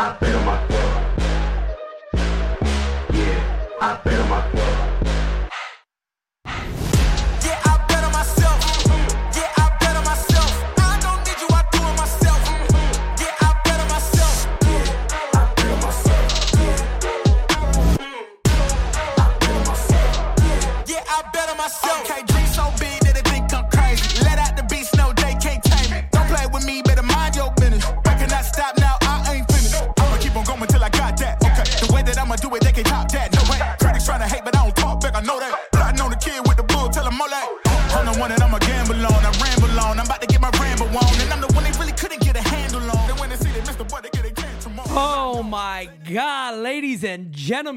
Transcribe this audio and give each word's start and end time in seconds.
I 0.00 0.16
bet 0.20 0.77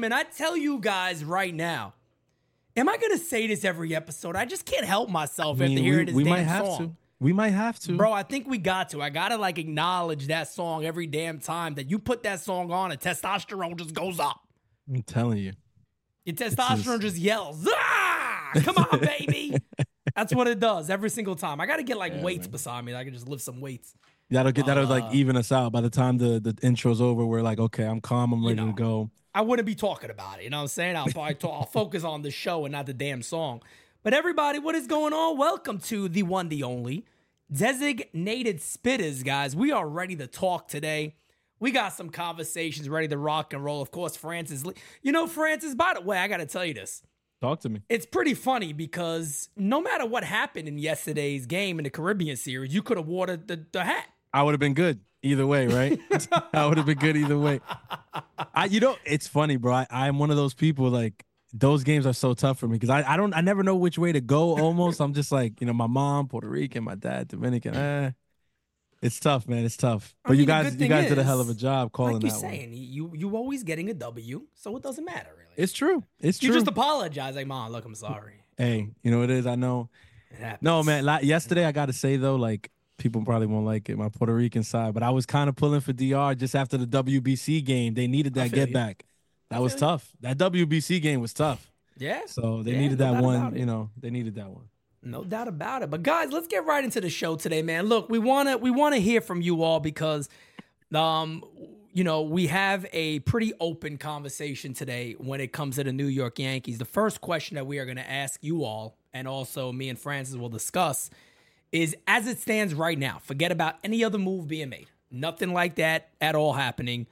and 0.04 0.12
gentlemen, 0.12 0.26
I 0.26 0.36
tell 0.36 0.56
you 0.56 0.78
guys 0.80 1.24
right 1.24 1.54
now. 1.54 1.94
Am 2.76 2.88
I 2.88 2.96
gonna 2.96 3.18
say 3.18 3.46
this 3.46 3.64
every 3.64 3.94
episode? 3.94 4.34
I 4.34 4.44
just 4.46 4.64
can't 4.64 4.84
help 4.86 5.10
myself 5.10 5.58
I 5.60 5.66
mean, 5.66 5.72
after 5.78 5.82
hearing 5.82 6.06
this 6.06 6.14
we 6.14 6.24
damn 6.24 6.30
might 6.32 6.42
have 6.42 6.66
song. 6.66 6.78
to. 6.78 6.96
We 7.20 7.32
might 7.32 7.50
have 7.50 7.78
to. 7.80 7.96
Bro, 7.96 8.12
I 8.12 8.22
think 8.24 8.48
we 8.48 8.58
got 8.58 8.90
to. 8.90 9.02
I 9.02 9.10
gotta 9.10 9.36
like 9.36 9.58
acknowledge 9.58 10.26
that 10.28 10.48
song 10.48 10.84
every 10.84 11.06
damn 11.06 11.38
time 11.38 11.74
that 11.74 11.90
you 11.90 11.98
put 11.98 12.22
that 12.22 12.40
song 12.40 12.72
on 12.72 12.90
and 12.90 13.00
testosterone 13.00 13.76
just 13.76 13.94
goes 13.94 14.18
up. 14.18 14.40
I'm 14.88 15.02
telling 15.02 15.38
you. 15.38 15.52
Your 16.24 16.34
testosterone 16.36 17.00
just 17.00 17.16
yells, 17.18 17.66
ah! 17.70 18.50
Come 18.62 18.76
on, 18.78 19.00
baby. 19.18 19.56
That's 20.16 20.34
what 20.34 20.46
it 20.48 20.58
does 20.60 20.88
every 20.88 21.10
single 21.10 21.34
time. 21.36 21.60
I 21.60 21.66
gotta 21.66 21.82
get 21.82 21.96
like 21.98 22.22
weights 22.22 22.46
beside 22.46 22.84
me. 22.84 22.94
I 22.94 23.04
can 23.04 23.12
just 23.12 23.28
lift 23.28 23.42
some 23.42 23.60
weights. 23.60 23.94
That'll 24.30 24.50
get 24.52 24.64
that'll 24.64 24.86
Uh, 24.86 25.00
like 25.00 25.14
even 25.14 25.36
us 25.36 25.52
out. 25.52 25.72
By 25.72 25.82
the 25.82 25.90
time 25.90 26.16
the 26.16 26.40
the 26.40 26.56
intro's 26.62 27.00
over, 27.02 27.24
we're 27.26 27.42
like, 27.42 27.58
okay, 27.58 27.84
I'm 27.84 28.00
calm, 28.00 28.32
I'm 28.32 28.40
You 28.40 28.48
ready 28.48 28.60
know. 28.62 28.68
to 28.68 28.72
go. 28.72 29.10
I 29.34 29.40
wouldn't 29.40 29.66
be 29.66 29.74
talking 29.74 30.10
about 30.10 30.38
it. 30.40 30.44
You 30.44 30.50
know 30.50 30.58
what 30.58 30.62
I'm 30.62 30.68
saying? 30.68 30.96
I'll 30.96 31.06
probably 31.06 31.34
talk, 31.34 31.52
I'll 31.54 31.66
focus 31.66 32.04
on 32.04 32.22
the 32.22 32.30
show 32.30 32.64
and 32.66 32.72
not 32.72 32.86
the 32.86 32.92
damn 32.92 33.22
song. 33.22 33.62
But 34.02 34.12
everybody, 34.12 34.58
what 34.58 34.74
is 34.74 34.86
going 34.86 35.12
on? 35.14 35.38
Welcome 35.38 35.78
to 35.80 36.08
the 36.08 36.22
one, 36.22 36.48
the 36.48 36.62
only 36.64 37.06
designated 37.50 38.58
spitters, 38.58 39.24
guys. 39.24 39.54
We 39.56 39.72
are 39.72 39.88
ready 39.88 40.16
to 40.16 40.26
talk 40.26 40.68
today. 40.68 41.16
We 41.60 41.70
got 41.70 41.92
some 41.92 42.10
conversations 42.10 42.88
ready 42.88 43.08
to 43.08 43.16
rock 43.16 43.52
and 43.54 43.62
roll. 43.64 43.80
Of 43.80 43.90
course, 43.90 44.16
Francis. 44.16 44.64
Lee- 44.66 44.74
You 45.02 45.12
know, 45.12 45.26
Francis. 45.26 45.74
By 45.74 45.92
the 45.94 46.00
way, 46.00 46.18
I 46.18 46.28
got 46.28 46.38
to 46.38 46.46
tell 46.46 46.64
you 46.64 46.74
this. 46.74 47.02
Talk 47.40 47.60
to 47.60 47.68
me. 47.68 47.80
It's 47.88 48.06
pretty 48.06 48.34
funny 48.34 48.72
because 48.72 49.48
no 49.56 49.80
matter 49.80 50.04
what 50.06 50.24
happened 50.24 50.68
in 50.68 50.78
yesterday's 50.78 51.46
game 51.46 51.78
in 51.78 51.84
the 51.84 51.90
Caribbean 51.90 52.36
series, 52.36 52.74
you 52.74 52.82
could 52.82 52.96
have 52.98 53.06
wore 53.06 53.26
the, 53.26 53.36
the, 53.36 53.64
the 53.72 53.84
hat. 53.84 54.06
I 54.32 54.42
would 54.42 54.52
have 54.52 54.60
been 54.60 54.74
good 54.74 55.00
either 55.22 55.46
way, 55.46 55.66
right? 55.66 55.98
I 56.52 56.66
would 56.66 56.76
have 56.76 56.86
been 56.86 56.98
good 56.98 57.16
either 57.16 57.38
way. 57.38 57.60
I, 58.54 58.66
you 58.66 58.80
know, 58.80 58.96
it's 59.04 59.26
funny, 59.28 59.56
bro. 59.56 59.72
I, 59.74 59.86
I'm 59.90 60.18
one 60.18 60.30
of 60.30 60.36
those 60.36 60.54
people 60.54 60.90
like 60.90 61.24
those 61.52 61.84
games 61.84 62.06
are 62.06 62.12
so 62.14 62.34
tough 62.34 62.58
for 62.58 62.66
me 62.66 62.76
because 62.76 62.90
I, 62.90 63.02
I 63.12 63.16
don't 63.16 63.34
I 63.34 63.40
never 63.40 63.62
know 63.62 63.76
which 63.76 63.98
way 63.98 64.12
to 64.12 64.20
go. 64.20 64.58
Almost, 64.58 65.00
I'm 65.00 65.14
just 65.14 65.32
like 65.32 65.60
you 65.60 65.66
know, 65.66 65.72
my 65.72 65.86
mom 65.86 66.28
Puerto 66.28 66.48
Rican, 66.48 66.84
my 66.84 66.94
dad 66.94 67.28
Dominican. 67.28 67.74
Eh, 67.74 68.10
it's 69.02 69.18
tough, 69.18 69.48
man. 69.48 69.64
It's 69.64 69.76
tough. 69.76 70.14
But 70.24 70.32
you 70.32 70.38
mean, 70.38 70.46
the 70.46 70.52
guys, 70.52 70.76
you 70.80 70.88
guys 70.88 71.08
did 71.08 71.18
a 71.18 71.24
hell 71.24 71.40
of 71.40 71.48
a 71.50 71.54
job 71.54 71.92
calling 71.92 72.14
Like 72.14 72.22
you're 72.22 72.30
that 72.32 72.42
one. 72.42 72.52
saying, 72.52 72.70
you 72.72 73.12
you 73.14 73.36
always 73.36 73.64
getting 73.64 73.90
a 73.90 73.94
W, 73.94 74.46
so 74.54 74.76
it 74.76 74.82
doesn't 74.82 75.04
matter 75.04 75.30
really. 75.36 75.52
It's 75.56 75.72
true. 75.72 76.04
It's 76.20 76.38
true. 76.38 76.48
You 76.48 76.54
just 76.54 76.68
apologize, 76.68 77.34
like, 77.36 77.46
Mom, 77.46 77.72
look, 77.72 77.84
I'm 77.84 77.94
sorry. 77.94 78.44
hey, 78.56 78.88
you 79.02 79.10
know 79.10 79.18
what 79.20 79.30
it 79.30 79.36
is. 79.38 79.46
I 79.46 79.56
know. 79.56 79.90
No, 80.60 80.82
man. 80.82 81.04
Like, 81.04 81.24
yesterday, 81.24 81.64
I 81.64 81.72
got 81.72 81.86
to 81.86 81.92
say 81.92 82.16
though, 82.16 82.36
like 82.36 82.70
people 83.02 83.24
probably 83.24 83.46
won't 83.46 83.66
like 83.66 83.88
it, 83.90 83.98
my 83.98 84.08
Puerto 84.08 84.34
Rican 84.34 84.62
side, 84.62 84.94
but 84.94 85.02
I 85.02 85.10
was 85.10 85.26
kind 85.26 85.48
of 85.48 85.56
pulling 85.56 85.80
for 85.80 85.92
DR 85.92 86.34
just 86.34 86.54
after 86.54 86.76
the 86.78 86.86
WBC 86.86 87.64
game. 87.64 87.94
They 87.94 88.06
needed 88.06 88.34
that 88.34 88.52
get 88.52 88.68
you. 88.68 88.74
back. 88.74 89.04
That 89.50 89.60
was 89.60 89.72
feel 89.74 89.78
you. 89.78 89.98
tough. 89.98 90.12
That 90.20 90.38
WBC 90.38 91.02
game 91.02 91.20
was 91.20 91.34
tough. 91.34 91.70
Yeah, 91.98 92.22
So 92.26 92.62
they 92.62 92.72
Yeah, 92.72 92.80
needed 92.80 92.98
no 93.00 93.12
that 93.12 93.22
one. 93.22 93.56
You 93.56 93.66
know, 93.66 93.90
they 94.00 94.10
needed 94.10 94.34
that 94.36 94.48
one. 94.50 94.64
no 95.02 95.24
doubt 95.24 95.48
about 95.48 95.82
it. 95.82 95.90
But 95.90 96.02
guys, 96.02 96.32
let's 96.32 96.46
get 96.46 96.64
right 96.64 96.82
into 96.82 97.00
the 97.00 97.10
show 97.10 97.36
today, 97.36 97.60
man. 97.62 97.86
Look, 97.86 98.08
we 98.08 98.18
wanna 98.18 98.56
we 98.56 98.70
wanna 98.70 98.98
hear 98.98 99.20
from 99.20 99.42
you 99.42 99.62
all 99.62 99.78
because, 99.80 100.28
um, 100.94 101.44
you 101.92 102.04
know, 102.04 102.22
we 102.22 102.46
have 102.46 102.86
a 102.92 103.18
pretty 103.20 103.52
open 103.60 103.98
conversation 103.98 104.72
today 104.72 105.14
when 105.18 105.40
it 105.40 105.52
comes 105.52 105.76
to 105.76 105.84
the 105.84 105.92
New 105.92 106.06
York 106.06 106.38
Yankees. 106.38 106.78
The 106.78 106.84
first 106.86 107.20
question 107.20 107.56
that 107.56 107.66
we 107.66 107.78
are 107.78 107.84
gonna 107.84 108.00
ask 108.00 108.42
you 108.42 108.64
all, 108.64 108.96
and 109.12 109.28
also 109.28 109.72
me 109.72 109.88
and 109.90 109.98
Francis 109.98 110.36
will 110.36 110.48
discuss, 110.48 111.10
is 111.72 111.96
as 112.06 112.26
it 112.26 112.38
stands 112.38 112.74
right 112.74 112.98
now. 112.98 113.18
Forget 113.22 113.50
about 113.50 113.76
any 113.82 114.04
other 114.04 114.18
move 114.18 114.46
being 114.46 114.68
made. 114.68 114.88
Nothing 115.10 115.52
like 115.52 115.76
that 115.76 116.10
at 116.20 116.34
all 116.34 116.52
happening. 116.52 117.06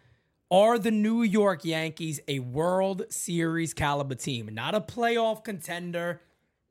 Are 0.51 0.79
the 0.79 0.91
New 0.91 1.23
York 1.23 1.65
Yankees 1.65 2.21
a 2.29 2.41
World 2.41 3.05
Series 3.09 3.73
caliber 3.73 4.15
team? 4.15 4.49
Not 4.53 4.75
a 4.75 4.81
playoff 4.81 5.45
contender, 5.45 6.21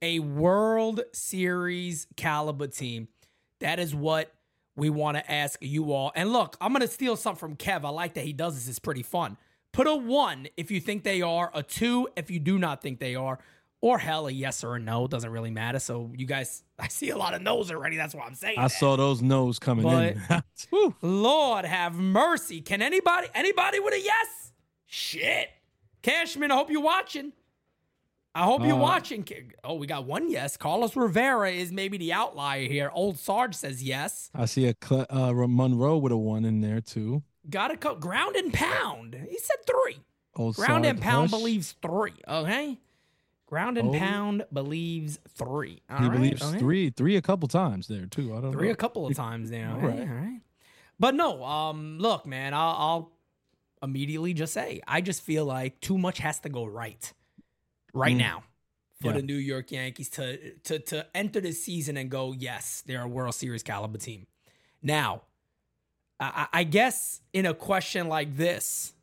a 0.02 0.20
World 0.20 1.02
Series 1.14 2.08
caliber 2.16 2.68
team. 2.68 3.08
That 3.60 3.80
is 3.80 3.96
what 3.96 4.34
we 4.76 4.90
want 4.90 5.18
to 5.18 5.32
ask 5.32 5.60
you 5.62 5.92
all. 5.92 6.12
And 6.16 6.32
look, 6.32 6.58
I'm 6.60 6.72
going 6.72 6.82
to 6.82 6.88
steal 6.88 7.16
something 7.16 7.40
from 7.40 7.56
Kev. 7.56 7.86
I 7.86 7.90
like 7.90 8.14
that 8.16 8.24
he 8.24 8.34
does 8.34 8.56
this. 8.56 8.68
It's 8.68 8.80
pretty 8.80 9.04
fun. 9.04 9.38
Put 9.72 9.88
a 9.88 9.96
one 9.96 10.48
if 10.58 10.72
you 10.72 10.80
think 10.80 11.04
they 11.04 11.22
are, 11.22 11.52
a 11.54 11.62
two 11.62 12.08
if 12.16 12.32
you 12.32 12.40
do 12.40 12.58
not 12.58 12.82
think 12.82 13.00
they 13.00 13.16
are, 13.16 13.40
or 13.82 13.98
hell, 13.98 14.28
a 14.28 14.32
yes 14.32 14.64
or 14.64 14.76
a 14.76 14.80
no. 14.80 15.08
Doesn't 15.08 15.30
really 15.32 15.52
matter. 15.52 15.80
So 15.80 16.12
you 16.16 16.26
guys, 16.26 16.64
I 16.80 16.88
see 16.88 17.10
a 17.10 17.18
lot 17.18 17.34
of 17.34 17.42
no's 17.42 17.72
already. 17.72 17.98
That's 17.98 18.14
why 18.14 18.24
I'm 18.26 18.36
saying 18.36 18.58
I 18.60 18.64
that. 18.64 18.72
saw 18.72 18.96
those 18.98 19.22
no's 19.22 19.60
coming 19.60 19.88
in. 19.88 20.22
Whew. 20.70 20.96
Lord 21.02 21.66
have 21.66 21.96
mercy. 21.96 22.62
Can 22.62 22.82
anybody 22.82 23.28
anybody 23.34 23.80
with 23.80 23.94
a 23.94 24.00
yes? 24.02 24.52
Shit. 24.86 25.50
Cashman, 26.02 26.52
I 26.52 26.56
hope 26.56 26.70
you're 26.72 26.82
watching. 26.82 27.34
I 28.36 28.44
hope 28.46 28.62
you're 28.64 28.74
Uh, 28.74 28.78
watching. 28.78 29.26
Oh, 29.64 29.74
we 29.76 29.88
got 29.88 30.06
one 30.06 30.30
yes. 30.30 30.56
Carlos 30.56 30.96
Rivera 30.96 31.52
is 31.52 31.72
maybe 31.72 31.98
the 31.98 32.14
outlier 32.14 32.68
here. 32.68 32.90
Old 32.94 33.18
Sarge 33.18 33.56
says 33.56 33.82
yes. 33.84 34.30
I 34.36 34.46
see 34.46 34.68
a 34.68 34.74
Cle- 34.76 35.08
uh, 35.10 35.34
Monroe 35.34 35.98
with 35.98 36.12
a 36.14 36.18
one 36.18 36.46
in 36.46 36.62
there 36.62 36.80
too. 36.80 37.24
Got 37.50 37.70
to 37.70 37.78
co- 37.78 37.96
ground 37.96 38.36
and 38.36 38.54
pound. 38.54 39.16
He 39.30 39.38
said 39.40 39.58
three. 39.68 40.00
Old 40.36 40.56
Ground 40.56 40.86
and 40.86 41.02
pound 41.02 41.32
Hush. 41.32 41.40
believes 41.40 41.76
three. 41.82 42.14
Okay. 42.28 42.78
Ground 43.50 43.80
and 43.80 43.90
Oh. 43.90 43.94
pound 43.98 44.46
believes 44.54 45.18
three. 45.30 45.82
All 45.90 45.98
He 45.98 46.04
right, 46.04 46.12
believes 46.14 46.42
okay. 46.44 46.60
three, 46.60 46.90
three 46.92 47.16
a 47.16 47.22
couple 47.22 47.48
times 47.48 47.88
there 47.88 48.06
too. 48.06 48.36
I 48.36 48.42
don't 48.42 48.52
three 48.52 48.68
know. 48.68 48.74
a 48.74 48.76
couple 48.76 49.08
of 49.08 49.16
times 49.16 49.50
now. 49.50 49.74
All 49.76 49.82
All 49.82 49.88
right. 49.88 50.00
all 50.02 50.06
right. 50.06 50.42
But 51.00 51.16
no, 51.16 51.44
um, 51.44 51.98
look, 51.98 52.28
man, 52.28 52.54
I'll, 52.54 52.76
I'll 52.78 53.12
immediately 53.82 54.36
just 54.36 54.54
say 54.54 54.82
I 54.88 55.02
just 55.02 55.24
feel 55.24 55.46
like 55.46 55.80
too 55.82 55.98
much 55.98 56.20
has 56.20 56.40
to 56.42 56.50
go 56.50 56.66
right, 56.66 57.12
right 57.92 58.14
Mm. 58.16 58.20
now, 58.20 58.44
for 59.02 59.08
Yeah. 59.08 59.14
the 59.14 59.22
New 59.24 59.38
York 59.38 59.72
Yankees 59.72 60.10
to 60.12 60.54
to 60.66 60.78
to 60.80 61.08
enter 61.18 61.42
the 61.42 61.52
season 61.52 61.98
and 61.98 62.12
go, 62.12 62.34
yes, 62.34 62.84
they're 62.86 63.02
a 63.02 63.08
World 63.08 63.34
Series 63.34 63.64
caliber 63.64 63.98
team. 63.98 64.28
Now, 64.84 65.24
I, 66.20 66.48
I 66.54 66.60
I 66.60 66.64
guess 66.66 67.22
in 67.34 67.48
a 67.48 67.56
question 67.56 68.08
like 68.10 68.36
this, 68.38 68.94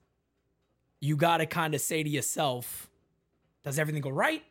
you 1.00 1.16
got 1.16 1.38
to 1.38 1.46
kind 1.46 1.74
of 1.74 1.80
say 1.80 2.02
to 2.04 2.08
yourself, 2.08 2.85
does 3.66 3.80
everything 3.80 4.00
go 4.00 4.10
right? 4.10 4.44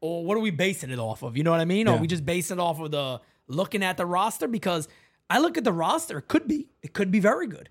Or 0.00 0.24
what 0.24 0.36
are 0.38 0.40
we 0.40 0.50
basing 0.50 0.90
it 0.90 0.98
off 0.98 1.22
of? 1.22 1.36
You 1.36 1.44
know 1.44 1.50
what 1.50 1.60
I 1.60 1.66
mean? 1.66 1.86
Or 1.86 1.96
Yeah. 1.96 2.00
we 2.00 2.06
just 2.06 2.24
basing 2.24 2.56
it 2.58 2.60
off 2.60 2.80
of 2.80 2.90
the 2.90 3.20
looking 3.46 3.84
at 3.84 3.98
the 3.98 4.06
roster? 4.06 4.48
Because 4.48 4.88
I 5.28 5.38
look 5.38 5.58
at 5.58 5.64
the 5.64 5.72
roster, 5.72 6.18
it 6.18 6.28
could 6.28 6.48
be, 6.48 6.68
it 6.82 6.94
could 6.94 7.10
be 7.10 7.20
very 7.20 7.46
good. 7.46 7.68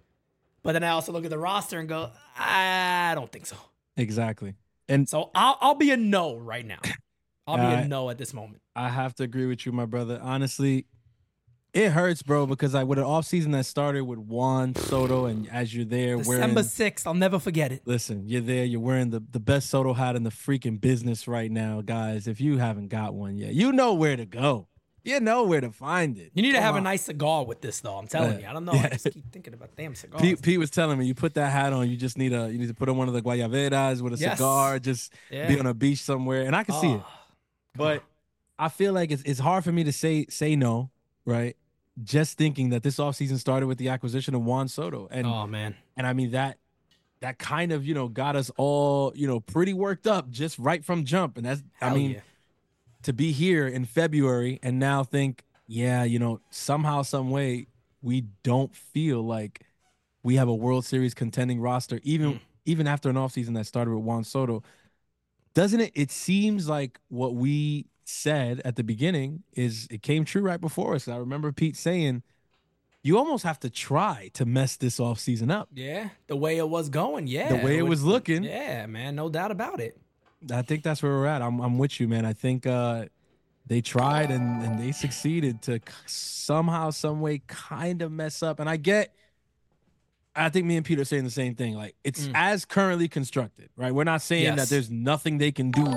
But 0.64 0.74
then 0.74 0.84
I 0.84 0.90
also 0.90 1.12
look 1.12 1.24
at 1.26 1.32
the 1.32 1.40
roster 1.40 1.80
and 1.80 1.90
go, 1.90 2.12
I 2.38 3.14
don't 3.16 3.32
think 3.32 3.48
so. 3.48 3.56
Exactly. 3.98 4.54
And 4.88 5.10
So 5.10 5.32
I'll, 5.34 5.58
I'll 5.62 5.76
be 5.76 5.90
a 5.90 5.98
no 5.98 6.36
right 6.38 6.66
now. 6.66 6.80
I'll 7.48 7.58
be 7.58 7.64
a 7.64 7.82
Uh, 7.82 7.88
no 7.88 8.10
at 8.12 8.20
this 8.20 8.32
moment. 8.32 8.62
I 8.76 8.90
have 8.90 9.16
to 9.16 9.24
agree 9.24 9.48
with 9.48 9.66
you, 9.66 9.72
my 9.72 9.86
brother. 9.88 10.20
Honestly, 10.22 10.86
it 11.74 11.90
hurts, 11.92 12.22
bro, 12.22 12.46
because 12.46 12.74
like 12.74 12.86
with 12.88 13.00
an 13.00 13.06
offseason 13.06 13.52
that 13.54 13.66
started 13.66 14.04
with 14.04 14.20
Juan 14.20 14.76
Soto, 14.76 15.26
and 15.26 15.48
as 15.50 15.74
you're 15.74 15.86
there 15.86 16.18
December 16.18 16.62
6th, 16.62 17.08
I'll 17.08 17.14
never 17.14 17.40
forget 17.40 17.72
it. 17.72 17.82
listen, 17.86 18.28
you're 18.28 18.42
there, 18.42 18.66
you're 18.66 18.82
wearing 18.82 19.10
the, 19.10 19.24
the 19.32 19.40
best 19.40 19.70
Soto 19.70 19.94
hat 19.94 20.16
in 20.16 20.24
the 20.24 20.30
freaking 20.32 20.80
business 20.82 21.28
right 21.28 21.50
now, 21.50 21.82
guys. 21.82 22.28
If 22.28 22.42
you 22.42 22.58
haven't 22.58 22.90
got 22.90 23.14
one 23.14 23.38
yet, 23.38 23.54
you 23.54 23.72
know 23.72 23.94
where 23.94 24.16
to 24.18 24.26
go. 24.26 24.68
You 25.04 25.20
know 25.20 25.46
where 25.46 25.62
to 25.62 25.72
find 25.72 26.16
it. 26.20 26.32
You 26.36 26.44
need 26.44 26.52
to 26.52 26.58
Come 26.60 26.64
have 26.64 26.76
a 26.76 26.82
nice 26.82 27.02
cigar 27.06 27.44
with 27.44 27.60
this, 27.60 27.80
though. 27.80 27.96
I'm 27.98 28.06
telling 28.08 28.34
Yeah. 28.34 28.40
you. 28.40 28.48
I 28.48 28.54
don't 28.54 28.66
know. 28.66 28.74
Yeah. 28.74 28.86
I 28.86 28.90
just 28.90 29.06
keep 29.12 29.32
thinking 29.32 29.56
about 29.56 29.70
damn 29.76 29.96
cigars. 29.96 30.22
Pete, 30.22 30.42
Pete 30.44 30.60
was 30.60 30.70
telling 30.70 31.00
me 31.00 31.06
you 31.08 31.16
put 31.16 31.34
that 31.36 31.52
hat 31.52 31.74
on, 31.74 31.90
you 31.90 31.98
just 31.98 32.20
need 32.20 32.34
a 32.34 32.52
you 32.52 32.60
need 32.60 32.68
to 32.68 32.76
put 32.76 32.88
on 32.88 32.98
one 32.98 33.08
of 33.08 33.16
the 33.16 33.22
guayaberas 33.24 34.02
with 34.02 34.14
a 34.14 34.18
Yes. 34.18 34.38
cigar, 34.38 34.78
just 34.78 35.12
Yeah. 35.32 35.48
be 35.48 35.60
on 35.60 35.66
a 35.66 35.74
beach 35.74 36.04
somewhere, 36.04 36.44
and 36.44 36.56
I 36.56 36.64
can 36.64 36.76
see 36.76 36.92
it. 36.92 37.02
Oh, 37.04 37.08
But 37.76 38.04
I 38.60 38.70
feel 38.70 38.94
like 38.94 39.10
it's 39.10 39.24
it's 39.24 39.40
hard 39.40 39.64
for 39.64 39.72
me 39.72 39.84
to 39.86 39.92
say 39.92 40.28
say 40.30 40.56
no, 40.56 40.92
right? 41.26 41.56
Just 42.04 42.38
thinking 42.38 42.70
that 42.70 42.84
this 42.84 42.98
offseason 42.98 43.38
started 43.38 43.68
with 43.68 43.78
the 43.78 43.90
acquisition 43.90 44.34
of 44.34 44.44
Juan 44.44 44.68
Soto. 44.68 45.08
And 45.12 45.28
Oh 45.28 45.46
man. 45.48 45.76
and 45.98 46.08
I 46.08 46.14
mean 46.14 46.32
that 46.32 46.58
that 47.20 47.38
kind 47.38 47.72
of, 47.72 47.86
you 47.86 47.94
know, 47.94 48.08
got 48.08 48.36
us 48.36 48.50
all, 48.58 49.12
you 49.16 49.28
know, 49.28 49.40
pretty 49.40 49.74
worked 49.74 50.08
up 50.08 50.30
just 50.32 50.58
right 50.58 50.84
from 50.84 51.06
jump. 51.06 51.38
And 51.38 51.46
that's 51.46 51.62
I 51.82 51.94
mean, 51.94 52.12
yeah. 52.12 52.20
to 53.04 53.14
be 53.14 53.32
here 53.32 53.68
in 53.68 53.86
February 53.86 54.60
and 54.64 54.80
now 54.80 55.04
think, 55.04 55.44
yeah, 55.68 56.04
you 56.04 56.18
know, 56.18 56.40
somehow, 56.50 57.04
some 57.04 57.30
way, 57.30 57.68
we 58.02 58.22
don't 58.44 58.76
feel 58.76 59.22
like 59.22 59.64
we 60.24 60.36
have 60.38 60.48
a 60.48 60.56
World 60.56 60.86
Series 60.86 61.14
contending 61.14 61.60
roster, 61.62 62.00
even 62.04 62.34
Mm. 62.34 62.40
even 62.66 62.88
after 62.88 63.10
an 63.10 63.16
offseason 63.18 63.54
that 63.56 63.66
started 63.68 63.94
with 63.94 64.04
Juan 64.04 64.24
Soto. 64.24 64.64
Doesn't 65.54 65.82
it? 65.82 65.92
It 65.94 66.12
seems 66.12 66.68
like 66.70 67.00
what 67.10 67.36
we 67.36 67.86
said 68.12 68.62
at 68.66 68.76
the 68.76 68.84
beginning 68.84 69.44
is 69.54 69.88
it 69.90 70.02
came 70.02 70.26
true 70.26 70.42
right 70.42 70.62
before 70.62 70.96
us. 70.96 71.08
I 71.08 71.18
remember 71.18 71.52
Pete 71.52 71.76
saying, 71.78 72.24
you 73.04 73.18
almost 73.18 73.44
have 73.44 73.60
to 73.62 73.70
try 73.70 74.30
to 74.34 74.46
mess 74.46 74.76
this 74.78 75.00
off 75.00 75.20
season 75.20 75.50
up. 75.50 75.70
Yeah, 75.74 76.10
the 76.28 76.36
way 76.36 76.58
it 76.58 76.70
was 76.70 76.90
going. 76.90 77.26
Yeah, 77.28 77.50
The 77.58 77.66
way 77.66 77.78
it 77.78 77.82
would- 77.82 77.90
was 77.90 78.04
looking. 78.04 78.44
Yeah, 78.44 78.86
man, 78.86 79.16
no 79.16 79.30
doubt 79.30 79.50
about 79.52 79.80
it. 79.80 79.98
I 80.52 80.62
think 80.62 80.84
that's 80.84 81.02
where 81.04 81.12
we're 81.12 81.26
at. 81.28 81.42
I'm 81.42 81.60
I'm 81.60 81.78
with 81.78 82.00
you, 82.00 82.08
man. 82.08 82.26
I 82.26 82.34
think 82.34 82.66
uh 82.68 83.06
they 83.68 83.82
tried 83.82 84.32
and 84.32 84.64
and 84.64 84.80
they 84.80 84.92
succeeded 84.92 85.62
to 85.64 85.80
somehow, 86.06 86.90
some 86.92 87.22
way, 87.22 87.42
kind 87.48 88.02
of 88.02 88.12
mess 88.12 88.42
up. 88.44 88.60
And 88.60 88.70
I 88.70 88.78
get. 88.78 89.14
I 90.36 90.50
think 90.50 90.66
me 90.66 90.78
and 90.78 90.86
Peter 90.86 91.02
are 91.02 91.06
saying 91.06 91.26
the 91.26 91.30
same 91.30 91.56
thing. 91.56 91.76
Like 91.76 91.96
it's 92.04 92.28
Mm. 92.28 92.32
as 92.36 92.64
currently 92.66 93.08
constructed, 93.10 93.70
right? 93.76 93.94
We're 93.94 94.06
not 94.06 94.22
saying 94.22 94.44
Yes. 94.46 94.56
that 94.58 94.70
there's 94.70 94.90
nothing 94.90 95.38
they 95.40 95.52
can 95.52 95.72
do 95.72 95.94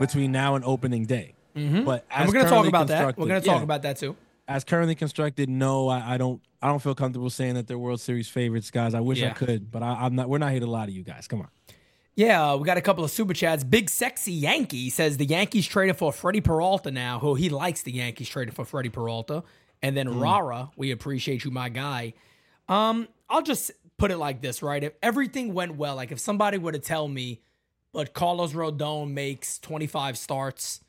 between 0.00 0.32
now 0.32 0.56
and 0.56 0.64
opening 0.64 1.04
day. 1.06 1.34
Mm-hmm. 1.56 1.84
But 1.84 2.06
we're 2.26 2.32
gonna 2.32 2.48
talk 2.48 2.66
about 2.66 2.88
that. 2.88 3.16
We're 3.16 3.26
gonna 3.26 3.40
talk 3.40 3.58
yeah, 3.58 3.62
about 3.62 3.82
that 3.82 3.96
too. 3.96 4.16
as 4.46 4.64
currently 4.64 4.94
constructed. 4.94 5.48
No, 5.48 5.88
I, 5.88 6.14
I 6.14 6.18
don't. 6.18 6.40
I 6.62 6.68
don't 6.68 6.80
feel 6.80 6.94
comfortable 6.94 7.30
saying 7.30 7.54
that 7.54 7.66
they're 7.66 7.78
World 7.78 8.00
Series 8.00 8.28
favorites, 8.28 8.70
guys. 8.70 8.94
I 8.94 9.00
wish 9.00 9.22
I 9.22 9.30
could, 9.30 9.70
but 9.70 9.82
I, 9.82 10.04
I'm 10.04 10.14
not. 10.14 10.28
We're 10.28 10.38
not 10.38 10.52
here 10.52 10.60
to 10.60 10.66
lie 10.66 10.86
to 10.86 10.92
you 10.92 11.02
guys. 11.02 11.26
Come 11.26 11.40
on. 11.40 11.48
Yeah, 12.14 12.52
uh, 12.52 12.56
we 12.56 12.64
got 12.64 12.78
a 12.78 12.82
couple 12.82 13.04
of 13.04 13.10
super 13.10 13.34
chats. 13.34 13.62
Big 13.62 13.90
sexy 13.90 14.32
Yankee 14.32 14.88
says 14.88 15.18
the 15.18 15.26
Yankees 15.26 15.66
traded 15.66 15.96
for 15.96 16.12
Freddy 16.12 16.40
Peralta 16.40 16.90
now. 16.90 17.18
Who 17.18 17.34
he 17.34 17.50
likes 17.50 17.82
the 17.82 17.92
Yankees 17.92 18.28
traded 18.28 18.54
for 18.54 18.64
Freddy 18.64 18.88
Peralta. 18.88 19.44
And 19.82 19.94
then 19.94 20.18
Rara, 20.18 20.70
we 20.76 20.90
appreciate 20.90 21.44
you, 21.44 21.50
my 21.50 21.68
guy. 21.68 22.14
Um, 22.68 23.08
I'll 23.28 23.42
just 23.42 23.70
put 23.98 24.10
it 24.10 24.16
like 24.16 24.40
this, 24.40 24.62
right? 24.62 24.82
If 24.82 24.94
everything 25.02 25.52
went 25.54 25.76
well, 25.76 25.96
like 25.96 26.10
if 26.10 26.18
somebody 26.18 26.58
were 26.58 26.72
to 26.72 26.78
tell 26.78 27.06
me, 27.06 27.42
but 27.92 28.14
Carlos 28.14 28.52
Rodon 28.52 29.12
makes 29.12 29.58
25 29.58 30.18
starts, 30.18 30.80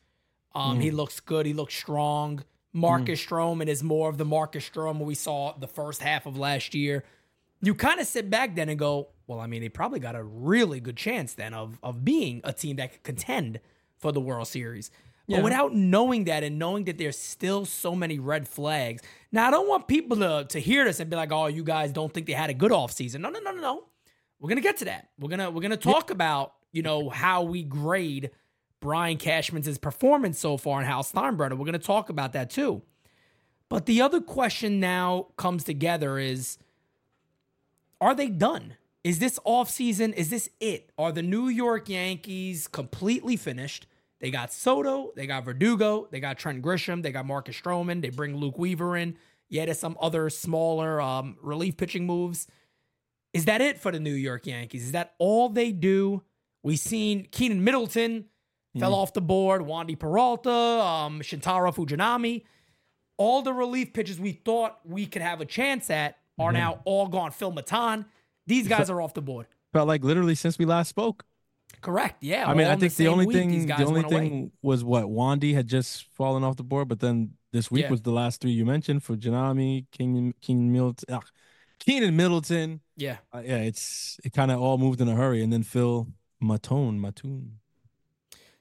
um, 0.57 0.79
he 0.79 0.91
looks 0.91 1.19
good, 1.19 1.45
he 1.45 1.53
looks 1.53 1.75
strong. 1.75 2.43
Marcus 2.73 3.23
Stroman 3.25 3.67
is 3.67 3.81
more 3.81 4.09
of 4.09 4.17
the 4.17 4.25
Marcus 4.25 4.69
Stroman 4.69 4.99
we 5.05 5.15
saw 5.15 5.53
the 5.57 5.67
first 5.67 6.01
half 6.01 6.25
of 6.25 6.37
last 6.37 6.75
year. 6.75 7.03
You 7.61 7.73
kind 7.73 7.99
of 7.99 8.05
sit 8.05 8.29
back 8.29 8.55
then 8.55 8.69
and 8.69 8.77
go, 8.77 9.09
well, 9.25 9.39
I 9.39 9.47
mean, 9.47 9.61
they 9.61 9.69
probably 9.69 9.99
got 9.99 10.15
a 10.15 10.23
really 10.23 10.79
good 10.79 10.95
chance 10.97 11.33
then 11.33 11.53
of 11.53 11.79
of 11.81 12.05
being 12.05 12.41
a 12.43 12.53
team 12.53 12.75
that 12.75 12.91
could 12.91 13.03
contend 13.03 13.59
for 13.97 14.11
the 14.11 14.19
World 14.21 14.47
Series. 14.47 14.91
But 15.27 15.37
Yeah. 15.37 15.43
without 15.43 15.73
knowing 15.73 16.25
that 16.25 16.43
and 16.43 16.57
knowing 16.59 16.85
that 16.85 16.97
there's 16.97 17.17
still 17.17 17.65
so 17.65 17.95
many 17.95 18.17
red 18.19 18.47
flags. 18.47 19.01
Now, 19.31 19.47
I 19.47 19.51
don't 19.51 19.67
want 19.67 19.87
people 19.87 20.17
to, 20.17 20.45
to 20.47 20.59
hear 20.59 20.85
this 20.85 20.99
and 21.01 21.09
be 21.09 21.15
like, 21.17 21.31
oh, 21.33 21.47
you 21.47 21.63
guys 21.63 21.91
don't 21.91 22.13
think 22.13 22.27
they 22.27 22.33
had 22.33 22.49
a 22.49 22.53
good 22.53 22.71
offseason. 22.71 23.19
No, 23.21 23.29
no, 23.29 23.39
no, 23.39 23.51
no, 23.51 23.61
no. 23.61 23.83
We're 24.39 24.49
gonna 24.49 24.61
get 24.61 24.77
to 24.77 24.85
that. 24.85 25.09
We're 25.19 25.29
gonna 25.29 25.49
we're 25.49 25.61
gonna 25.63 25.77
talk 25.77 26.11
about, 26.11 26.53
you 26.71 26.83
know, 26.83 27.09
how 27.09 27.41
we 27.43 27.63
grade 27.63 28.29
Brian 28.79 29.17
Cashman's 29.17 29.77
performance 29.77 30.39
so 30.39 30.57
far 30.57 30.79
and 30.79 30.87
Hal 30.87 31.03
Steinbrenner. 31.03 31.57
We're 31.57 31.65
gonna 31.65 31.79
talk 31.79 32.09
about 32.09 32.33
that 32.33 32.49
too. 32.49 32.81
But 33.69 33.85
the 33.85 34.01
other 34.01 34.21
question 34.21 34.79
now 34.79 35.27
comes 35.37 35.63
together 35.63 36.17
is 36.17 36.57
are 37.99 38.13
they 38.13 38.29
done? 38.29 38.75
Is 39.03 39.19
this 39.19 39.39
offseason? 39.45 40.13
Is 40.13 40.29
this 40.29 40.49
it? 40.59 40.91
Are 40.97 41.11
the 41.11 41.23
New 41.23 41.47
York 41.47 41.89
Yankees 41.89 42.67
completely 42.67 43.35
finished? 43.35 43.87
They 44.19 44.31
got 44.31 44.51
Soto, 44.51 45.11
they 45.15 45.27
got 45.27 45.45
Verdugo, 45.45 46.07
they 46.11 46.19
got 46.19 46.37
Trent 46.37 46.63
Grisham, 46.63 47.03
they 47.03 47.11
got 47.11 47.25
Marcus 47.25 47.55
Stroman, 47.59 48.01
they 48.01 48.09
bring 48.09 48.35
Luke 48.35 48.57
Weaver 48.57 48.97
in. 48.97 49.15
Yeah, 49.47 49.65
there's 49.65 49.79
some 49.79 49.97
other 50.01 50.29
smaller 50.29 50.99
um, 50.99 51.37
relief 51.41 51.77
pitching 51.77 52.05
moves. 52.05 52.47
Is 53.33 53.45
that 53.45 53.61
it 53.61 53.79
for 53.79 53.91
the 53.91 53.99
New 53.99 54.13
York 54.13 54.47
Yankees? 54.47 54.83
Is 54.85 54.91
that 54.93 55.13
all 55.19 55.49
they 55.49 55.71
do? 55.71 56.23
We've 56.63 56.79
seen 56.79 57.27
Keynan 57.31 57.59
Middleton 57.59 58.25
fell 58.79 58.93
off 58.93 59.13
the 59.13 59.21
board, 59.21 59.61
Wandy 59.61 59.97
Peralta, 59.97 60.49
um, 60.51 61.19
Shintaro 61.21 61.73
Fujinami. 61.73 62.43
All 63.17 63.41
the 63.41 63.53
relief 63.53 63.93
pitches 63.93 64.19
we 64.19 64.33
thought 64.33 64.79
we 64.85 65.05
could 65.05 65.21
have 65.21 65.41
a 65.41 65.45
chance 65.45 65.89
at 65.89 66.17
are 66.39 66.51
now 66.51 66.81
all 66.85 67.07
gone. 67.07 67.31
Phil 67.31 67.51
Maton, 67.51 68.05
these 68.45 68.67
guys 68.67 68.89
are 68.89 69.01
off 69.01 69.13
the 69.13 69.21
board. 69.21 69.47
Felt 69.73 69.87
like 69.87 70.03
literally 70.03 70.35
since 70.35 70.59
we 70.59 70.65
last 70.65 70.89
spoke. 70.89 71.25
Correct. 71.81 72.23
Yeah. 72.23 72.49
I 72.49 72.53
mean, 72.53 72.67
I 72.67 72.71
think 72.75 72.93
the, 72.93 73.03
same 73.03 73.09
only 73.09 73.25
week, 73.25 73.37
thing, 73.37 73.65
the 73.67 73.83
only 73.83 74.01
went 74.01 74.05
away. 74.11 74.29
thing 74.29 74.51
was 74.61 74.83
what 74.83 75.05
Wandy 75.05 75.53
had 75.53 75.67
just 75.67 76.05
fallen 76.15 76.43
off 76.43 76.55
the 76.55 76.63
board, 76.63 76.87
but 76.87 76.99
then 76.99 77.33
this 77.51 77.69
week 77.69 77.83
Yeah. 77.83 77.89
was 77.91 78.01
the 78.01 78.11
last 78.11 78.41
three 78.41 78.51
you 78.51 78.65
mentioned 78.65 79.03
Fujinami, 79.03 79.85
King, 79.91 80.33
King 80.41 80.71
Middleton, 80.71 81.15
ah, 81.15 81.21
Keynan 81.79 82.13
Middleton. 82.15 82.81
Yeah. 82.95 83.17
Uh, 83.33 83.41
yeah, 83.45 83.57
it's 83.57 84.19
it 84.23 84.33
kind 84.33 84.51
of 84.51 84.59
all 84.61 84.77
moved 84.77 85.01
in 85.01 85.07
a 85.07 85.15
hurry, 85.15 85.43
and 85.43 85.51
then 85.51 85.63
Phil 85.63 86.07
Matone, 86.41 86.99
Matone. 86.99 87.49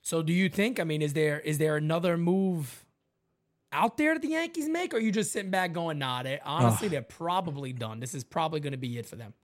So 0.06 0.23
do 0.23 0.32
you 0.32 0.49
think? 0.49 0.79
I 0.79 0.85
mean, 0.85 1.03
is 1.03 1.14
there 1.14 1.41
is 1.41 1.58
there 1.58 1.76
another 1.76 2.17
move 2.17 2.87
out 3.73 3.97
there 3.97 4.14
that 4.14 4.23
the 4.23 4.29
Yankees 4.29 4.69
make, 4.69 4.94
or 4.94 4.99
are 4.99 5.00
you 5.00 5.11
just 5.11 5.32
sitting 5.32 5.50
back 5.50 5.73
going, 5.73 5.99
"Nah"? 5.99 6.23
They, 6.23 6.38
honestly, 6.44 6.87
Ugh. 6.87 6.93
they're 6.93 7.03
probably 7.03 7.73
done. 7.73 7.99
This 7.99 8.14
is 8.14 8.23
probably 8.23 8.61
going 8.61 8.70
to 8.70 8.79
be 8.79 8.99
it 8.99 9.06
for 9.06 9.17
them. 9.17 9.35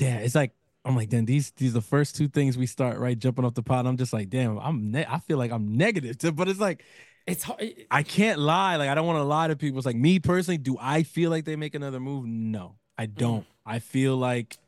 Yeah, 0.00 0.16
it's 0.18 0.34
like 0.34 0.50
I'm 0.84 0.96
like, 0.96 1.10
damn, 1.10 1.26
these 1.26 1.52
these 1.52 1.74
the 1.74 1.80
first 1.80 2.16
two 2.16 2.26
things 2.26 2.58
we 2.58 2.66
start 2.66 2.98
right 2.98 3.16
jumping 3.16 3.44
off 3.44 3.54
the 3.54 3.62
pot. 3.62 3.86
I'm 3.86 3.96
just 3.96 4.12
like, 4.12 4.30
damn, 4.30 4.58
I'm 4.58 4.90
ne- 4.90 5.06
I 5.06 5.20
feel 5.20 5.38
like 5.38 5.52
I'm 5.52 5.76
negative, 5.76 6.18
to, 6.18 6.32
but 6.32 6.48
it's 6.48 6.58
like 6.58 6.82
It's 7.26 7.44
hard. 7.44 7.74
I 7.90 8.02
can't 8.02 8.40
lie. 8.40 8.76
Like 8.76 8.88
I 8.88 8.94
don't 8.96 9.06
want 9.06 9.18
to 9.18 9.24
lie 9.24 9.48
to 9.48 9.56
people. 9.56 9.78
It's 9.78 9.86
like 9.86 9.96
me 9.96 10.18
personally, 10.18 10.58
do 10.58 10.76
I 10.80 11.04
feel 11.04 11.30
like 11.30 11.44
they 11.44 11.56
make 11.56 11.76
another 11.76 12.00
move? 12.00 12.26
No, 12.26 12.76
I 12.96 13.06
don't. 13.06 13.42
Mm. 13.42 13.46
I 13.66 13.78
feel 13.80 14.16
like 14.16 14.58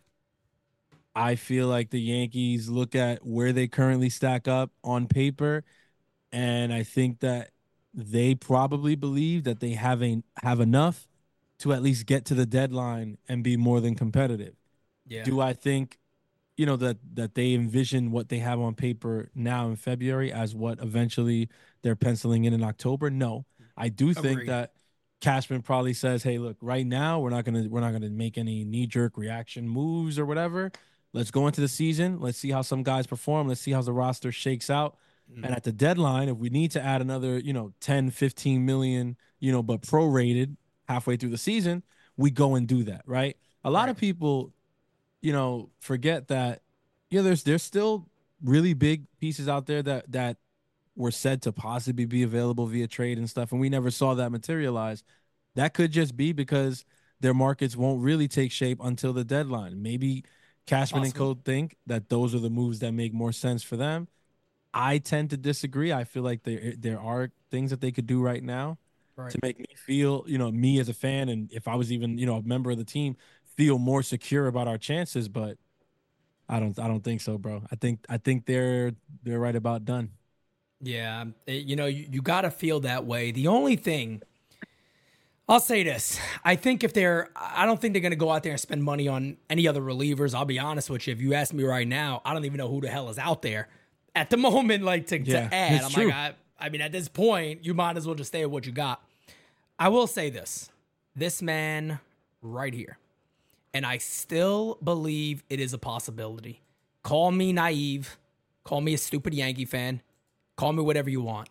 I 1.15 1.35
feel 1.35 1.67
like 1.67 1.91
the 1.91 2.01
Yankees 2.01 2.69
look 2.69 2.95
at 2.95 3.25
where 3.27 3.53
they 3.53 3.67
currently 3.67 4.11
stack 4.11 4.47
up 4.47 4.71
on 4.85 5.07
paper, 5.07 5.65
and 6.33 6.73
I 6.73 6.83
think 6.85 7.21
that 7.21 7.51
they 7.93 8.35
probably 8.35 8.95
believe 8.95 9.45
that 9.45 9.61
they 9.61 9.71
haven't 9.73 10.25
have 10.43 10.61
enough 10.61 11.09
to 11.59 11.73
at 11.73 11.83
least 11.83 12.07
get 12.07 12.25
to 12.27 12.35
the 12.35 12.47
deadline 12.47 13.19
and 13.29 13.43
be 13.43 13.57
more 13.57 13.81
than 13.81 13.95
competitive. 13.95 14.55
Yeah. 15.07 15.25
Do 15.25 15.41
I 15.41 15.53
think, 15.53 15.99
you 16.57 16.65
know, 16.65 16.77
that 16.77 16.99
that 17.15 17.35
they 17.35 17.55
envision 17.55 18.13
what 18.13 18.29
they 18.29 18.39
have 18.39 18.61
on 18.61 18.75
paper 18.75 19.31
now 19.35 19.69
in 19.69 19.77
February 19.77 20.33
as 20.33 20.55
what 20.55 20.79
eventually 20.81 21.49
they're 21.83 21.97
penciling 21.97 22.45
in 22.45 22.53
in 22.53 22.63
October? 22.63 23.11
No, 23.11 23.45
I 23.77 23.89
do 23.89 24.15
think 24.15 24.47
that 24.47 24.73
Cashman 25.21 25.63
probably 25.63 25.93
says, 25.93 26.23
"Hey, 26.23 26.39
look, 26.39 26.57
right 26.61 26.87
now 26.87 27.19
we're 27.21 27.31
not 27.31 27.45
gonna 27.45 27.67
we're 27.69 27.81
not 27.81 27.93
gonna 27.93 28.09
make 28.11 28.39
any 28.39 28.65
knee 28.65 28.87
jerk 28.87 29.19
reaction 29.19 29.69
moves 29.69 30.19
or 30.19 30.25
whatever. 30.25 30.71
Let's 31.13 31.31
go 31.31 31.47
into 31.47 31.61
the 31.61 31.69
season. 31.69 32.21
Let's 32.21 32.39
see 32.39 32.51
how 32.51 32.63
some 32.63 32.83
guys 32.83 33.07
perform. 33.07 33.49
Let's 33.49 33.61
see 33.61 33.73
how 33.73 33.83
the 33.83 33.93
roster 33.93 34.33
shakes 34.33 34.71
out." 34.71 34.97
Mm. 35.33 35.45
And 35.45 35.55
at 35.55 35.65
the 35.65 35.73
deadline, 35.73 36.29
if 36.29 36.37
we 36.37 36.51
need 36.51 36.71
to 36.73 36.83
add 36.83 37.01
another, 37.01 37.39
you 37.39 37.53
know, 37.53 37.73
10, 37.81 38.11
15 38.11 38.65
million, 38.65 39.17
you 39.39 39.53
know, 39.53 39.63
but 39.63 39.83
prorated 39.83 40.57
halfway 40.89 41.17
through 41.17 41.31
the 41.31 41.39
season, 41.39 41.83
we 42.17 42.31
go 42.31 42.55
and 42.55 42.67
do 42.67 42.85
that, 42.85 43.03
right? 43.07 43.37
A 43.65 43.71
lot 43.71 43.89
of 43.89 43.97
people, 43.97 44.53
you 45.21 45.33
know, 45.33 45.71
forget 45.79 46.29
that, 46.29 46.63
you 47.11 47.19
know, 47.19 47.23
there's 47.23 47.43
there's 47.43 47.63
still 47.63 48.09
really 48.43 48.75
big 48.75 49.07
pieces 49.21 49.49
out 49.49 49.67
there 49.67 49.83
that 49.83 50.11
that 50.13 50.37
were 50.97 51.11
said 51.11 51.43
to 51.43 51.53
possibly 51.53 52.05
be 52.05 52.23
available 52.23 52.67
via 52.67 52.87
trade 52.87 53.19
and 53.19 53.29
stuff, 53.29 53.53
and 53.53 53.61
we 53.61 53.69
never 53.69 53.91
saw 53.91 54.15
that 54.15 54.31
materialize. 54.31 55.03
That 55.55 55.75
could 55.75 55.93
just 55.93 56.17
be 56.17 56.33
because 56.33 56.85
their 57.21 57.35
markets 57.35 57.77
won't 57.77 58.03
really 58.03 58.29
take 58.29 58.53
shape 58.53 58.79
until 58.83 59.13
the 59.13 59.25
deadline. 59.25 59.83
Maybe 59.83 60.25
Cashman 60.71 61.05
and 61.05 61.15
Possible. 61.15 61.35
Co 61.35 61.35
think 61.35 61.77
that 61.87 62.09
those 62.09 62.35
are 62.35 62.39
the 62.39 62.51
moves 62.51 62.81
that 62.81 62.93
make 62.93 63.13
more 63.15 63.33
sense 63.33 63.63
for 63.63 63.77
them. 63.77 64.09
I 64.75 64.99
tend 64.99 65.31
to 65.31 65.37
disagree. 65.37 65.93
I 65.93 66.05
feel 66.05 66.23
like 66.23 66.45
there 66.45 66.75
there 66.79 67.01
are 67.01 67.31
things 67.51 67.71
that 67.71 67.81
they 67.81 67.93
could 67.93 68.07
do 68.07 68.23
right 68.23 68.43
now 68.43 68.79
Right. 69.17 69.31
to 69.33 69.39
make 69.43 69.59
me 69.59 69.67
feel, 69.77 70.25
you 70.27 70.39
know, 70.39 70.51
me 70.53 70.81
as 70.81 70.89
a 70.89 70.95
fan, 70.95 71.29
and 71.29 71.53
if 71.53 71.69
I 71.69 71.77
was 71.77 71.93
even, 71.93 72.19
you 72.19 72.27
know, 72.27 72.37
a 72.37 72.43
member 72.43 72.71
of 72.71 72.79
the 72.79 72.85
team, 72.85 73.17
feel 73.57 73.79
more 73.79 74.03
secure 74.03 74.47
about 74.49 74.69
our 74.69 74.79
chances. 74.79 75.29
But 75.29 75.59
I 76.49 76.61
don't, 76.61 76.79
I 76.79 76.89
don't 76.89 77.05
think 77.05 77.21
so, 77.23 77.39
bro. 77.39 77.63
I 77.73 77.77
think, 77.77 78.05
I 78.09 78.19
think 78.19 78.47
they're 78.47 78.93
they're 79.25 79.41
right 79.41 79.57
about 79.57 79.85
done. 79.87 80.11
Yeah, 80.83 81.27
you 81.47 81.77
know, 81.77 81.87
you, 81.87 82.09
you 82.11 82.23
got 82.23 82.43
to 82.43 82.51
feel 82.51 82.81
that 82.81 83.05
way. 83.05 83.33
The 83.33 83.49
only 83.49 83.77
thing 83.77 84.23
I'll 85.51 85.59
say 85.61 85.83
this 85.83 86.19
I 86.45 86.55
think 86.55 86.85
if 86.85 86.93
they're, 86.95 87.29
I 87.35 87.67
don't 87.67 87.81
think 87.81 87.93
they're 87.93 88.01
going 88.01 88.13
to 88.13 88.17
go 88.17 88.31
out 88.31 88.45
there 88.45 88.53
and 88.53 88.61
spend 88.61 88.85
money 88.85 89.09
on 89.09 89.37
any 89.51 89.67
other 89.67 89.83
relievers. 89.83 90.33
I'll 90.33 90.45
be 90.45 90.61
honest 90.61 90.89
with 90.89 91.07
you. 91.07 91.13
If 91.13 91.21
you 91.21 91.35
ask 91.35 91.53
me 91.53 91.65
right 91.65 91.87
now, 91.89 92.23
I 92.25 92.33
don't 92.33 92.45
even 92.45 92.59
know 92.59 92.69
who 92.69 92.81
the 92.81 92.89
hell 92.89 93.09
is 93.09 93.19
out 93.19 93.43
there 93.43 93.69
at 94.15 94.31
the 94.31 94.37
moment, 94.49 94.85
like 94.85 95.09
to, 95.09 95.19
Yeah, 95.21 95.49
to 95.49 95.55
add. 95.55 95.83
I'm 95.83 95.91
true. 95.91 96.07
like, 96.07 96.15
I, 96.15 96.35
I 96.59 96.69
mean, 96.69 96.81
at 96.81 96.93
this 96.93 97.09
point, 97.09 97.65
you 97.65 97.75
might 97.75 97.97
as 97.97 98.07
well 98.07 98.15
just 98.15 98.29
stay 98.29 98.47
with 98.47 98.53
what 98.53 98.67
you 98.67 98.73
got. 98.73 99.03
I 99.79 99.89
will 99.89 100.07
say 100.07 100.31
this 100.31 100.71
this 101.17 101.43
man 101.43 101.99
right 102.43 102.73
here. 102.73 102.99
And 103.75 103.85
I 103.87 103.99
still 103.99 104.79
believe 104.83 105.43
it 105.49 105.61
is 105.61 105.73
a 105.73 105.79
possibility. 105.79 106.61
Call 107.03 107.31
me 107.33 107.53
naive, 107.53 108.19
call 108.65 108.81
me 108.81 108.95
a 108.95 108.99
stupid 108.99 109.33
Yankee 109.35 109.65
fan, 109.65 110.03
call 110.57 110.73
me 110.73 110.83
whatever 110.83 111.09
you 111.09 111.21
want. 111.23 111.49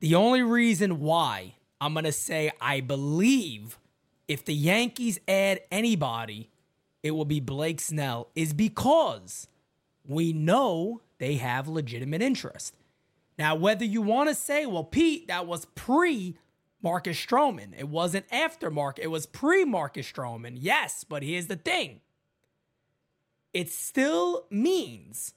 The 0.00 0.14
only 0.14 0.42
reason 0.42 1.00
why 1.00 1.54
I'm 1.80 1.94
going 1.94 2.04
to 2.04 2.12
say 2.12 2.52
I 2.60 2.80
believe 2.80 3.78
if 4.28 4.44
the 4.44 4.54
Yankees 4.54 5.18
add 5.26 5.60
anybody, 5.70 6.50
it 7.02 7.12
will 7.12 7.24
be 7.24 7.40
Blake 7.40 7.80
Snell 7.80 8.28
is 8.34 8.52
because 8.52 9.48
we 10.06 10.32
know 10.32 11.00
they 11.18 11.36
have 11.36 11.68
legitimate 11.68 12.22
interest. 12.22 12.74
Now, 13.38 13.54
whether 13.54 13.84
you 13.84 14.02
want 14.02 14.28
to 14.28 14.34
say, 14.34 14.66
well, 14.66 14.84
Pete, 14.84 15.28
that 15.28 15.46
was 15.46 15.64
pre 15.74 16.36
Marcus 16.82 17.16
Stroman, 17.16 17.72
it 17.78 17.88
wasn't 17.88 18.26
after 18.30 18.70
Mark, 18.70 18.98
it 18.98 19.08
was 19.08 19.26
pre 19.26 19.64
Marcus 19.64 20.10
Stroman. 20.10 20.56
Yes, 20.58 21.04
but 21.04 21.22
here's 21.22 21.46
the 21.46 21.56
thing 21.56 22.00
it 23.52 23.70
still 23.70 24.46
means 24.50 25.34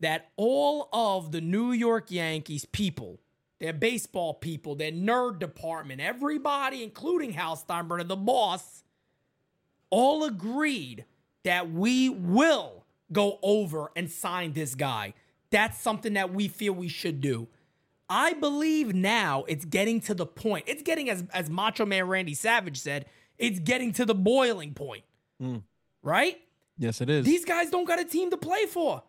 that 0.00 0.30
all 0.36 0.88
of 0.92 1.30
the 1.30 1.40
New 1.40 1.72
York 1.72 2.10
Yankees 2.10 2.64
people, 2.64 3.20
their 3.62 3.72
baseball 3.72 4.34
people, 4.34 4.74
their 4.74 4.90
nerd 4.90 5.38
department, 5.38 6.00
everybody, 6.00 6.82
including 6.82 7.32
Hal 7.32 7.56
Steinbrenner, 7.56 8.08
the 8.08 8.16
boss, 8.16 8.82
all 9.88 10.24
agreed 10.24 11.04
that 11.44 11.70
we 11.70 12.08
will 12.08 12.84
go 13.12 13.38
over 13.40 13.92
and 13.94 14.10
sign 14.10 14.52
this 14.54 14.74
guy. 14.74 15.14
That's 15.50 15.80
something 15.80 16.14
that 16.14 16.34
we 16.34 16.48
feel 16.48 16.72
we 16.72 16.88
should 16.88 17.20
do. 17.20 17.46
I 18.08 18.32
believe 18.32 18.94
now 18.94 19.44
it's 19.46 19.64
getting 19.64 20.00
to 20.02 20.14
the 20.14 20.26
point. 20.26 20.64
It's 20.66 20.82
getting 20.82 21.08
as 21.08 21.24
as 21.32 21.48
Macho 21.48 21.86
Man 21.86 22.08
Randy 22.08 22.34
Savage 22.34 22.78
said, 22.78 23.06
it's 23.38 23.60
getting 23.60 23.92
to 23.92 24.04
the 24.04 24.14
boiling 24.14 24.74
point. 24.74 25.04
Hmm. 25.40 25.58
Right? 26.02 26.40
Yes, 26.78 27.00
it 27.00 27.08
is. 27.08 27.24
These 27.24 27.44
guys 27.44 27.70
don't 27.70 27.84
got 27.84 28.00
a 28.00 28.04
team 28.04 28.30
to 28.30 28.36
play 28.36 28.66
for. 28.66 29.04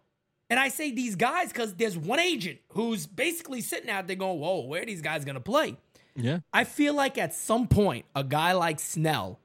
And 0.50 0.60
I 0.60 0.70
say 0.70 0.92
these 0.92 1.16
guys 1.16 1.48
because 1.52 1.74
there's 1.76 1.98
one 1.98 2.20
agent 2.20 2.60
who's 2.70 3.08
basically 3.08 3.62
sitting 3.62 3.90
out 3.90 4.08
there 4.08 4.16
going, 4.16 4.40
Whoa, 4.40 4.62
where 4.66 4.82
are 4.84 4.86
these 4.86 5.02
guys 5.02 5.26
gonna 5.26 5.40
play? 5.40 5.78
yeah. 6.16 6.40
I 6.54 6.64
feel 6.64 6.94
like 6.94 7.18
at 7.18 7.34
some 7.34 7.68
point 7.68 8.06
a 8.16 8.24
guy 8.24 8.52
like 8.54 8.80
Snell 8.80 9.40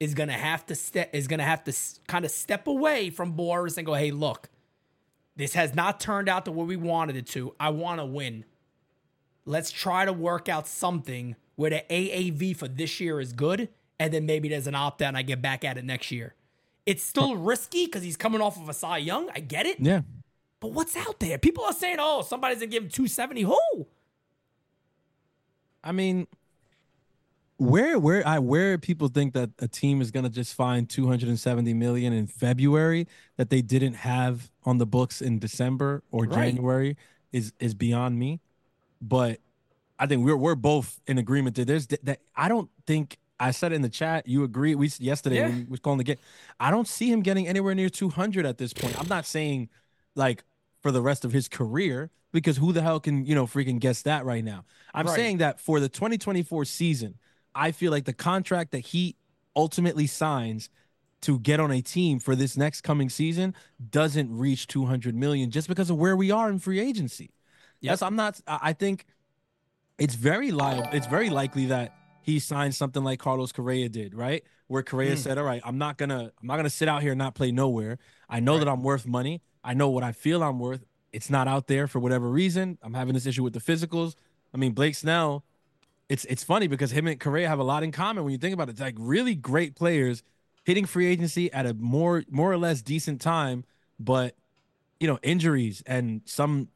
is 0.00 0.14
gonna 0.14 0.32
have 0.32 0.64
to 0.66 0.74
step 0.74 1.10
is 1.12 1.26
gonna 1.26 1.42
have 1.44 1.64
to 1.64 1.72
kind 2.06 2.24
of 2.24 2.30
step 2.30 2.66
away 2.66 3.10
from 3.10 3.34
Boras 3.36 3.76
and 3.76 3.84
go, 3.86 3.94
hey, 3.94 4.10
look, 4.10 4.48
this 5.36 5.54
has 5.54 5.74
not 5.74 6.00
turned 6.00 6.28
out 6.28 6.44
the 6.44 6.52
way 6.52 6.64
we 6.64 6.76
wanted 6.76 7.16
it 7.16 7.26
to. 7.28 7.54
I 7.60 7.70
want 7.70 8.00
to 8.00 8.06
win. 8.06 8.44
Let's 9.44 9.70
try 9.70 10.04
to 10.04 10.12
work 10.12 10.48
out 10.48 10.66
something 10.66 11.36
where 11.56 11.70
the 11.70 11.84
AAV 11.90 12.56
for 12.56 12.68
this 12.68 13.00
year 13.00 13.20
is 13.20 13.32
good, 13.32 13.68
and 13.98 14.12
then 14.12 14.26
maybe 14.26 14.48
there's 14.48 14.66
an 14.66 14.74
opt 14.74 15.00
out 15.02 15.08
and 15.08 15.16
I 15.16 15.22
get 15.22 15.40
back 15.42 15.64
at 15.64 15.78
it 15.78 15.84
next 15.84 16.10
year. 16.10 16.34
It's 16.86 17.02
still 17.02 17.36
risky 17.36 17.84
because 17.86 18.02
he's 18.02 18.16
coming 18.16 18.40
off 18.40 18.56
of 18.60 18.68
a 18.68 18.72
Cy 18.74 18.98
Young. 18.98 19.28
I 19.34 19.40
get 19.40 19.66
it. 19.66 19.78
Yeah. 19.80 20.02
But 20.60 20.72
what's 20.72 20.96
out 20.96 21.20
there? 21.20 21.38
People 21.38 21.64
are 21.64 21.72
saying, 21.72 21.96
oh, 22.00 22.22
somebody's 22.22 22.58
gonna 22.58 22.66
give 22.66 22.82
him 22.84 22.88
270. 22.90 23.42
Who? 23.42 23.86
I 25.84 25.92
mean, 25.92 26.26
where 27.56 27.98
where 27.98 28.26
I 28.26 28.38
where 28.38 28.78
people 28.78 29.08
think 29.08 29.34
that 29.34 29.50
a 29.58 29.68
team 29.68 30.00
is 30.00 30.10
gonna 30.10 30.28
just 30.28 30.54
find 30.54 30.88
270 30.88 31.74
million 31.74 32.12
in 32.12 32.26
February 32.26 33.06
that 33.36 33.50
they 33.50 33.62
didn't 33.62 33.94
have 33.94 34.50
on 34.64 34.78
the 34.78 34.86
books 34.86 35.20
in 35.20 35.38
December 35.38 36.02
or 36.10 36.24
Right. 36.24 36.52
January 36.52 36.96
is 37.32 37.52
is 37.60 37.74
beyond 37.74 38.18
me. 38.18 38.40
But 39.00 39.40
I 39.98 40.06
think 40.06 40.24
we're 40.24 40.36
we're 40.36 40.54
both 40.56 41.00
in 41.06 41.18
agreement 41.18 41.56
that 41.56 41.66
there's 41.66 41.86
that 41.88 42.20
I 42.36 42.48
don't 42.48 42.70
think 42.86 43.18
I 43.40 43.52
said 43.52 43.72
in 43.72 43.82
the 43.82 43.88
chat. 43.88 44.26
You 44.28 44.42
agree? 44.44 44.74
We 44.74 44.90
yesterday 44.98 45.36
Yeah. 45.36 45.48
we 45.54 45.64
was 45.64 45.80
calling 45.80 45.98
the 45.98 46.04
game. 46.04 46.16
I 46.58 46.70
don't 46.72 46.88
see 46.88 47.10
him 47.10 47.22
getting 47.22 47.46
anywhere 47.46 47.74
near 47.74 47.88
200 47.88 48.44
at 48.46 48.58
this 48.58 48.72
point. 48.72 48.98
I'm 49.00 49.08
not 49.08 49.26
saying 49.26 49.68
like 50.18 50.44
for 50.82 50.92
the 50.92 51.00
rest 51.00 51.24
of 51.24 51.32
his 51.32 51.48
career 51.48 52.10
because 52.32 52.58
who 52.58 52.72
the 52.72 52.82
hell 52.82 53.00
can 53.00 53.24
you 53.24 53.34
know 53.34 53.46
freaking 53.46 53.78
guess 53.80 54.02
that 54.02 54.24
right 54.24 54.44
now? 54.44 54.64
I'm 54.92 55.06
Right. 55.06 55.14
saying 55.16 55.38
that 55.38 55.60
for 55.60 55.80
the 55.80 55.88
2024 55.88 56.64
season, 56.66 57.18
I 57.54 57.72
feel 57.72 57.90
like 57.90 58.04
the 58.04 58.12
contract 58.12 58.72
that 58.72 58.80
he 58.80 59.16
ultimately 59.56 60.06
signs 60.06 60.68
to 61.22 61.38
get 61.40 61.58
on 61.58 61.70
a 61.72 61.80
team 61.80 62.20
for 62.20 62.36
this 62.36 62.56
next 62.56 62.82
coming 62.82 63.08
season 63.08 63.54
doesn't 63.90 64.36
reach 64.36 64.66
200 64.66 65.14
million 65.14 65.50
just 65.50 65.66
because 65.68 65.90
of 65.90 65.96
where 65.96 66.16
we 66.16 66.30
are 66.30 66.48
in 66.50 66.58
free 66.58 66.78
agency. 66.78 67.30
Yes, 67.80 68.02
I'm 68.02 68.14
not. 68.16 68.40
I 68.46 68.72
think 68.72 69.04
it's 69.98 70.14
very 70.14 70.50
liable. 70.50 70.88
It's 70.92 71.06
very 71.06 71.30
likely 71.30 71.66
that 71.66 71.92
he 72.22 72.38
signs 72.38 72.76
something 72.76 73.02
like 73.02 73.18
Carlos 73.18 73.52
Correa 73.52 73.88
did, 73.88 74.14
right? 74.14 74.44
Where 74.68 74.82
Correa 74.82 75.14
Mm. 75.14 75.18
said, 75.18 75.38
"All 75.38 75.44
right, 75.44 75.62
I'm 75.64 75.78
not 75.78 75.96
gonna, 75.96 76.30
I'm 76.40 76.46
not 76.46 76.56
gonna 76.56 76.70
sit 76.70 76.88
out 76.88 77.02
here 77.02 77.12
and 77.12 77.18
not 77.18 77.34
play 77.34 77.50
nowhere. 77.50 77.98
I 78.28 78.40
know 78.40 78.58
that 78.58 78.68
I'm 78.68 78.82
worth 78.82 79.06
money. 79.06 79.40
I 79.68 79.74
know 79.74 79.90
what 79.90 80.02
I 80.02 80.12
feel 80.12 80.42
I'm 80.42 80.58
worth. 80.58 80.84
It's 81.12 81.28
not 81.30 81.46
out 81.46 81.66
there 81.66 81.86
for 81.86 81.98
whatever 82.00 82.28
reason. 82.30 82.78
I'm 82.82 82.94
having 82.94 83.12
this 83.14 83.26
issue 83.26 83.42
with 83.42 83.52
the 83.52 83.60
physicals. 83.60 84.14
I 84.54 84.56
mean, 84.56 84.72
Blake 84.72 84.94
Snell. 84.94 85.44
It's 86.08 86.24
it's 86.24 86.42
funny 86.42 86.68
because 86.68 86.90
him 86.90 87.06
and 87.06 87.20
Correa 87.20 87.48
have 87.48 87.58
a 87.58 87.64
lot 87.64 87.82
in 87.82 87.92
common 87.92 88.24
when 88.24 88.32
you 88.32 88.38
think 88.38 88.54
about 88.54 88.68
it. 88.68 88.72
It's 88.72 88.80
like 88.80 88.94
really 88.98 89.34
great 89.34 89.76
players 89.76 90.22
hitting 90.64 90.86
free 90.86 91.06
agency 91.06 91.52
at 91.52 91.66
a 91.66 91.74
more 91.74 92.24
more 92.30 92.50
or 92.50 92.56
less 92.56 92.80
decent 92.80 93.20
time, 93.20 93.64
but 94.00 94.34
you 95.00 95.06
know 95.06 95.18
injuries 95.22 95.82
and 95.86 96.22
some 96.24 96.68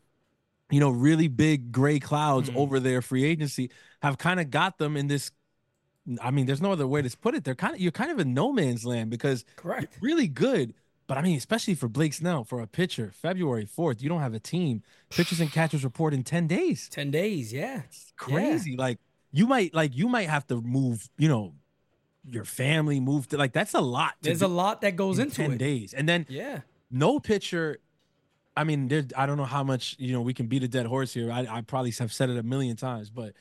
you 0.71 0.81
know 0.81 0.91
really 0.91 1.29
big 1.29 1.73
gray 1.73 1.99
clouds 1.99 2.51
Mhm. 2.51 2.57
over 2.57 2.81
their 2.81 3.03
free 3.03 3.25
agency 3.25 3.71
have 4.03 4.19
kind 4.19 4.41
of 4.41 4.51
got 4.51 4.79
them 4.79 4.97
in 4.99 5.07
this. 5.09 5.31
I 6.21 6.31
mean, 6.31 6.47
there's 6.47 6.61
no 6.61 6.73
other 6.73 6.87
way 6.87 7.01
to 7.01 7.17
put 7.19 7.35
it. 7.35 7.45
They're 7.45 7.55
kind 7.55 7.75
of 7.75 7.81
you're 7.81 7.93
kind 7.93 8.11
of 8.11 8.19
in 8.19 8.35
no 8.35 8.53
man's 8.53 8.85
land 8.85 9.11
because 9.11 9.45
Correct. 9.57 9.97
really 10.03 10.29
good. 10.29 10.75
But 11.13 11.19
I 11.19 11.21
mean, 11.21 11.37
especially 11.37 11.75
for 11.75 11.89
Blake 11.89 12.15
Snell, 12.15 12.43
for 12.43 12.63
a 12.63 12.67
pitcher, 12.67 13.11
February 13.13 13.67
4th, 13.67 14.01
you 14.01 14.09
don't 14.09 14.23
have 14.23 14.33
a 14.33 14.41
team. 14.41 14.83
Pitchers 15.11 15.41
and 15.41 15.53
catchers 15.53 15.85
report 15.85 16.15
in 16.15 16.25
10 16.25 16.47
days. 16.47 16.89
10 16.89 17.11
days, 17.11 17.53
yeah. 17.53 17.83
It's 17.85 18.15
crazy. 18.17 18.77
Like 18.79 18.99
you 19.31 19.47
might 19.47 19.75
like 19.75 19.95
you 19.95 20.09
might 20.09 20.31
have 20.31 20.47
to 20.47 20.63
move, 20.63 21.11
you 21.19 21.29
know, 21.29 21.53
your 22.25 22.47
family 22.47 22.99
move 22.99 23.29
to 23.29 23.37
like 23.37 23.53
that's 23.53 23.75
a 23.75 23.81
lot. 23.83 24.15
There's 24.23 24.41
a 24.41 24.49
lot 24.49 24.81
that 24.81 24.97
goes 24.97 25.19
in 25.19 25.27
into 25.27 25.37
10 25.37 25.53
it. 25.53 25.59
days. 25.59 25.93
And 25.93 26.09
then 26.09 26.25
Yeah. 26.31 26.61
no 26.91 27.21
pitcher. 27.21 27.81
I 28.57 28.65
mean, 28.65 28.89
there. 28.89 29.05
I 29.15 29.27
don't 29.27 29.37
know 29.37 29.45
how 29.45 29.63
much 29.63 29.97
you 29.99 30.15
know. 30.15 30.23
We 30.23 30.33
can 30.33 30.47
beat 30.47 30.63
a 30.63 30.69
dead 30.69 30.87
horse 30.87 31.13
here. 31.13 31.31
I, 31.31 31.41
I 31.47 31.61
probably 31.61 31.91
have 31.91 32.11
said 32.15 32.31
it 32.31 32.39
a 32.39 32.43
million 32.43 32.77
times, 32.77 33.11
but 33.11 33.35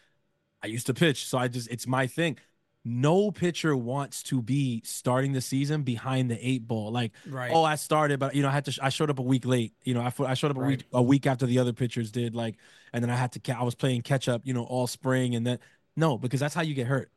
I 0.62 0.68
used 0.68 0.88
to 0.88 0.94
pitch, 0.94 1.26
so 1.26 1.38
I 1.38 1.48
just 1.48 1.72
it's 1.72 1.88
my 1.88 2.06
thing. 2.06 2.38
No 2.84 3.30
pitcher 3.30 3.76
wants 3.78 4.24
to 4.24 4.42
be 4.42 4.82
starting 4.84 5.34
the 5.34 5.42
season 5.42 5.84
behind 5.84 6.32
the 6.32 6.38
eight 6.48 6.68
ball. 6.68 6.92
Like, 6.92 7.12
Right. 7.28 7.52
oh, 7.54 7.64
I 7.64 7.76
started, 7.76 8.20
but 8.20 8.34
you 8.34 8.42
know, 8.42 8.50
I 8.50 8.52
had 8.52 8.66
to. 8.66 8.80
I 8.84 8.90
showed 8.90 9.10
up 9.12 9.20
a 9.20 9.24
week 9.24 9.46
late. 9.46 9.74
You 9.84 9.94
know, 9.94 10.02
I, 10.02 10.12
I 10.26 10.34
showed 10.34 10.50
up 10.52 10.58
a 10.58 10.62
Right. 10.62 10.68
week 10.70 10.86
a 10.92 11.02
week 11.02 11.28
after 11.28 11.46
the 11.46 11.60
other 11.60 11.74
pitchers 11.74 12.10
did. 12.12 12.34
Like, 12.36 12.56
and 12.92 13.04
then 13.04 13.12
I 13.12 13.16
had 13.16 13.34
to. 13.34 13.40
ca- 13.40 13.60
I 13.60 13.64
was 13.64 13.76
playing 13.76 14.02
catch 14.02 14.28
up. 14.28 14.42
You 14.46 14.54
know, 14.54 14.64
all 14.64 14.88
spring, 14.88 15.36
and 15.36 15.46
then 15.46 15.60
no, 15.96 16.18
because 16.18 16.40
that's 16.40 16.56
how 16.56 16.62
you 16.64 16.74
get 16.74 16.88
hurt 16.88 17.12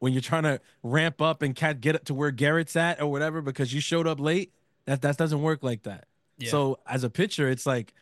when 0.00 0.12
you're 0.12 0.20
trying 0.22 0.42
to 0.42 0.60
ramp 0.82 1.22
up 1.22 1.40
and 1.42 1.56
cat 1.56 1.80
get 1.80 1.94
up 1.94 2.04
to 2.04 2.14
where 2.14 2.30
Gerrit's 2.30 2.76
at 2.76 3.00
or 3.00 3.06
whatever 3.10 3.40
because 3.40 3.72
you 3.72 3.80
showed 3.80 4.06
up 4.06 4.20
late. 4.20 4.52
That 4.84 5.00
that 5.02 5.16
doesn't 5.16 5.40
work 5.40 5.62
like 5.62 5.84
that. 5.84 6.04
Yeah. 6.36 6.50
So 6.50 6.78
as 6.86 7.02
a 7.02 7.10
pitcher, 7.10 7.48
it's 7.48 7.64
like 7.64 7.94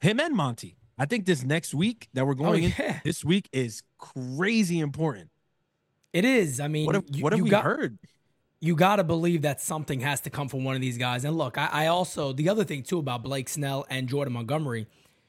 him 0.00 0.18
and 0.18 0.34
Monty. 0.34 0.76
I 0.98 1.06
think 1.06 1.24
this 1.26 1.44
next 1.44 1.72
week 1.72 2.08
that 2.14 2.26
we're 2.26 2.32
oh, 2.32 2.34
going 2.34 2.64
in 2.64 2.72
Oh, 2.78 2.82
yeah. 2.82 3.00
this 3.04 3.24
week 3.24 3.48
is 3.52 3.82
crazy 3.98 4.80
important. 4.80 5.30
It 6.12 6.24
is. 6.24 6.60
I 6.60 6.68
mean, 6.68 6.86
What 6.86 6.94
have, 6.94 7.04
you, 7.12 7.22
what 7.22 7.32
have 7.32 7.38
you 7.38 7.44
we 7.44 7.50
got, 7.50 7.64
heard? 7.64 7.98
you 8.60 8.74
got 8.74 8.96
to 8.96 9.04
believe 9.04 9.42
that 9.42 9.60
something 9.60 10.00
has 10.00 10.20
to 10.22 10.30
come 10.30 10.48
from 10.48 10.64
one 10.64 10.74
of 10.74 10.80
these 10.80 10.98
guys. 10.98 11.24
And 11.24 11.36
look, 11.36 11.58
I, 11.58 11.68
I 11.70 11.86
also, 11.88 12.32
the 12.32 12.48
other 12.48 12.64
thing 12.64 12.82
too 12.82 12.98
about 12.98 13.22
Blake 13.22 13.48
Snell 13.48 13.86
and 13.90 14.08
Jordan 14.08 14.32
Montgomery, 14.34 14.86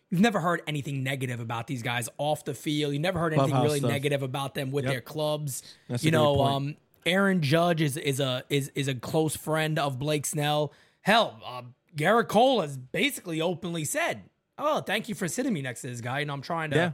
you've 0.09 0.21
never 0.21 0.39
heard 0.39 0.61
anything 0.67 1.03
negative 1.03 1.39
about 1.39 1.67
these 1.67 1.83
guys 1.83 2.09
off 2.17 2.45
the 2.45 2.53
field. 2.53 2.93
You 2.93 2.99
never 2.99 3.19
heard 3.19 3.33
anything 3.33 3.49
Clubhouse 3.51 3.65
really 3.65 3.79
stuff. 3.79 3.91
negative 3.91 4.23
about 4.23 4.55
them 4.55 4.71
with 4.71 4.85
Yep. 4.85 4.93
their 4.93 5.01
clubs. 5.01 5.63
That's 5.89 6.03
you 6.03 6.11
know, 6.11 6.41
um, 6.41 6.75
Aaron 7.05 7.41
Judge 7.41 7.81
is 7.81 7.97
is 7.97 8.19
a 8.19 8.43
is 8.49 8.71
is 8.75 8.87
a 8.87 8.95
close 8.95 9.35
friend 9.35 9.77
of 9.79 9.99
Blake 9.99 10.25
Snell. 10.25 10.73
Hell, 11.01 11.39
uh, 11.45 11.61
Gerrit 11.95 12.27
Cole 12.27 12.61
has 12.61 12.77
basically 12.77 13.41
openly 13.41 13.83
said, 13.85 14.23
"Oh, 14.57 14.81
thank 14.81 15.07
you 15.09 15.15
for 15.15 15.27
sitting 15.27 15.53
me 15.53 15.61
next 15.61 15.81
to 15.81 15.87
this 15.87 16.01
guy," 16.01 16.19
and 16.19 16.31
I'm 16.31 16.41
trying 16.41 16.71
to. 16.71 16.75
Yeah. 16.75 16.91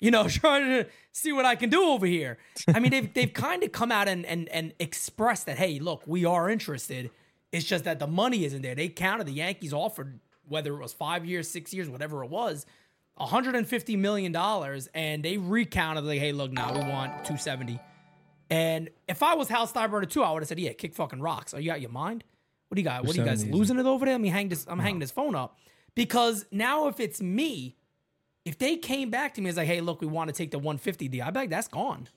You 0.00 0.10
know, 0.10 0.28
trying 0.28 0.68
to 0.68 0.86
see 1.12 1.32
what 1.32 1.44
I 1.44 1.56
can 1.56 1.70
do 1.70 1.82
over 1.90 2.06
here. 2.06 2.38
I 2.68 2.80
mean, 2.80 2.90
they've 2.90 3.12
they've 3.12 3.32
kind 3.32 3.62
of 3.62 3.72
come 3.72 3.92
out 3.92 4.08
and 4.08 4.24
and 4.26 4.48
and 4.48 4.72
expressed 4.78 5.46
that, 5.46 5.58
hey, 5.58 5.78
look, 5.78 6.02
we 6.06 6.24
are 6.24 6.48
interested. 6.48 7.10
It's 7.50 7.64
just 7.64 7.84
that 7.84 7.98
the 7.98 8.06
money 8.06 8.44
isn't 8.44 8.62
there. 8.62 8.74
They 8.74 8.88
counted 8.88 9.26
the 9.26 9.32
Yankees 9.32 9.72
offered 9.72 10.20
whether 10.46 10.74
it 10.74 10.80
was 10.80 10.92
five 10.92 11.24
years, 11.24 11.48
six 11.48 11.72
years, 11.74 11.88
whatever 11.88 12.24
it 12.24 12.30
was, 12.30 12.66
150 13.16 13.96
million 13.96 14.32
dollars, 14.32 14.88
and 14.94 15.22
they 15.22 15.36
recounted 15.36 16.04
like, 16.04 16.20
hey, 16.20 16.32
look, 16.32 16.52
now 16.52 16.72
we 16.72 16.80
want 16.80 17.12
270. 17.24 17.78
And 18.50 18.88
if 19.08 19.22
I 19.22 19.34
was 19.34 19.48
Hal 19.48 19.66
Steinbrenner 19.66 20.08
too, 20.08 20.22
I 20.22 20.30
would 20.32 20.42
have 20.42 20.48
said, 20.48 20.58
yeah, 20.58 20.72
kick 20.72 20.94
fucking 20.94 21.20
rocks. 21.20 21.52
Are 21.52 21.60
you 21.60 21.70
out 21.70 21.80
your 21.80 21.90
mind? 21.90 22.24
What 22.68 22.76
do 22.76 22.80
you 22.80 22.84
got? 22.84 23.04
What 23.04 23.16
are 23.16 23.20
you 23.20 23.24
guys 23.26 23.44
losing 23.46 23.78
it 23.78 23.86
over 23.86 24.04
there? 24.04 24.14
Let 24.14 24.20
me 24.20 24.28
hang 24.28 24.48
this. 24.48 24.66
I'm 24.68 24.78
hanging 24.78 25.00
this 25.00 25.10
phone 25.10 25.34
up 25.34 25.58
because 25.94 26.46
now 26.50 26.88
if 26.88 27.00
it's 27.00 27.20
me, 27.20 27.76
if 28.44 28.58
they 28.58 28.76
came 28.76 29.10
back 29.10 29.34
to 29.34 29.40
me 29.40 29.50
as 29.50 29.56
like, 29.56 29.66
hey, 29.66 29.80
look, 29.80 30.00
we 30.00 30.06
want 30.06 30.28
to 30.28 30.34
take 30.34 30.50
the 30.50 30.58
150 30.58 31.08
deal, 31.08 31.24
I 31.24 31.30
bet 31.30 31.50
that's 31.50 31.68
gone. 31.68 32.08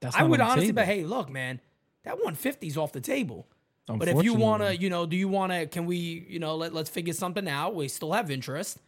That's 0.00 0.16
I 0.16 0.22
would 0.22 0.40
honestly 0.40 0.72
be, 0.72 0.82
hey, 0.82 1.04
look, 1.04 1.30
man, 1.30 1.60
that 2.04 2.14
150 2.14 2.66
is 2.66 2.76
off 2.76 2.92
the 2.92 3.00
table. 3.00 3.46
But 3.88 4.08
if 4.08 4.24
you 4.24 4.34
want 4.34 4.62
to, 4.62 4.76
you 4.76 4.90
know, 4.90 5.06
do 5.06 5.16
you 5.16 5.28
want 5.28 5.52
to? 5.52 5.66
Can 5.66 5.86
we, 5.86 6.26
you 6.28 6.40
know, 6.40 6.56
let 6.56 6.74
let's 6.74 6.90
figure 6.90 7.14
something 7.14 7.48
out. 7.48 7.74
We 7.74 7.86
still 7.88 8.12
have 8.12 8.30
interest. 8.32 8.78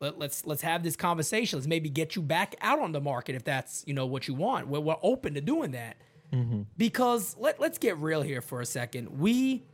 Let, 0.00 0.18
let's 0.18 0.46
let's 0.46 0.62
have 0.62 0.82
this 0.82 0.96
conversation. 0.96 1.58
Let's 1.58 1.66
maybe 1.66 1.90
get 1.90 2.16
you 2.16 2.22
back 2.22 2.54
out 2.62 2.78
on 2.78 2.92
the 2.92 3.00
market 3.00 3.34
if 3.34 3.44
that's 3.44 3.84
you 3.86 3.92
know 3.92 4.06
what 4.06 4.26
you 4.26 4.32
want. 4.34 4.68
We're, 4.68 4.80
we're 4.80 4.96
open 5.02 5.34
to 5.34 5.42
doing 5.42 5.72
that 5.72 5.96
because 6.78 7.36
let 7.38 7.60
let's 7.60 7.78
get 7.78 7.98
real 7.98 8.22
here 8.22 8.40
for 8.40 8.60
a 8.62 8.66
second. 8.66 9.18
We 9.18 9.64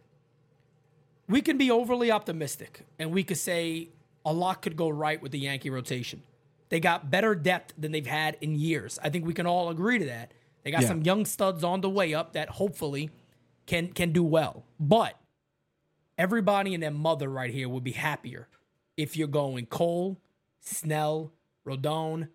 we 1.28 1.40
can 1.40 1.56
be 1.56 1.70
overly 1.70 2.10
optimistic 2.10 2.84
and 2.98 3.12
we 3.12 3.22
could 3.22 3.38
say 3.38 3.90
a 4.24 4.32
lot 4.32 4.62
could 4.62 4.76
go 4.76 4.88
right 4.88 5.20
with 5.22 5.30
the 5.32 5.38
Yankee 5.38 5.70
rotation. 5.70 6.22
They 6.74 6.80
got 6.80 7.08
better 7.08 7.36
depth 7.36 7.72
than 7.78 7.92
they've 7.92 8.04
had 8.04 8.36
in 8.40 8.56
years. 8.56 8.98
I 9.00 9.08
think 9.08 9.24
we 9.24 9.32
can 9.32 9.46
all 9.46 9.68
agree 9.68 10.00
to 10.00 10.06
that. 10.06 10.34
They 10.64 10.72
got 10.72 10.82
Yeah. 10.82 10.88
some 10.88 11.02
young 11.02 11.24
studs 11.24 11.62
on 11.62 11.82
the 11.82 11.88
way 11.88 12.12
up 12.12 12.32
that 12.32 12.48
hopefully 12.48 13.10
can 13.64 13.92
can 13.92 14.10
do 14.10 14.24
well. 14.24 14.64
But 14.80 15.16
everybody 16.18 16.74
and 16.74 16.82
their 16.82 16.90
mother 16.90 17.28
right 17.28 17.52
here 17.52 17.68
would 17.68 17.84
be 17.84 17.92
happier 17.92 18.48
if 18.96 19.16
you're 19.16 19.28
going 19.28 19.66
Cole, 19.66 20.20
Snell, 20.58 21.32
Rodon, 21.64 22.30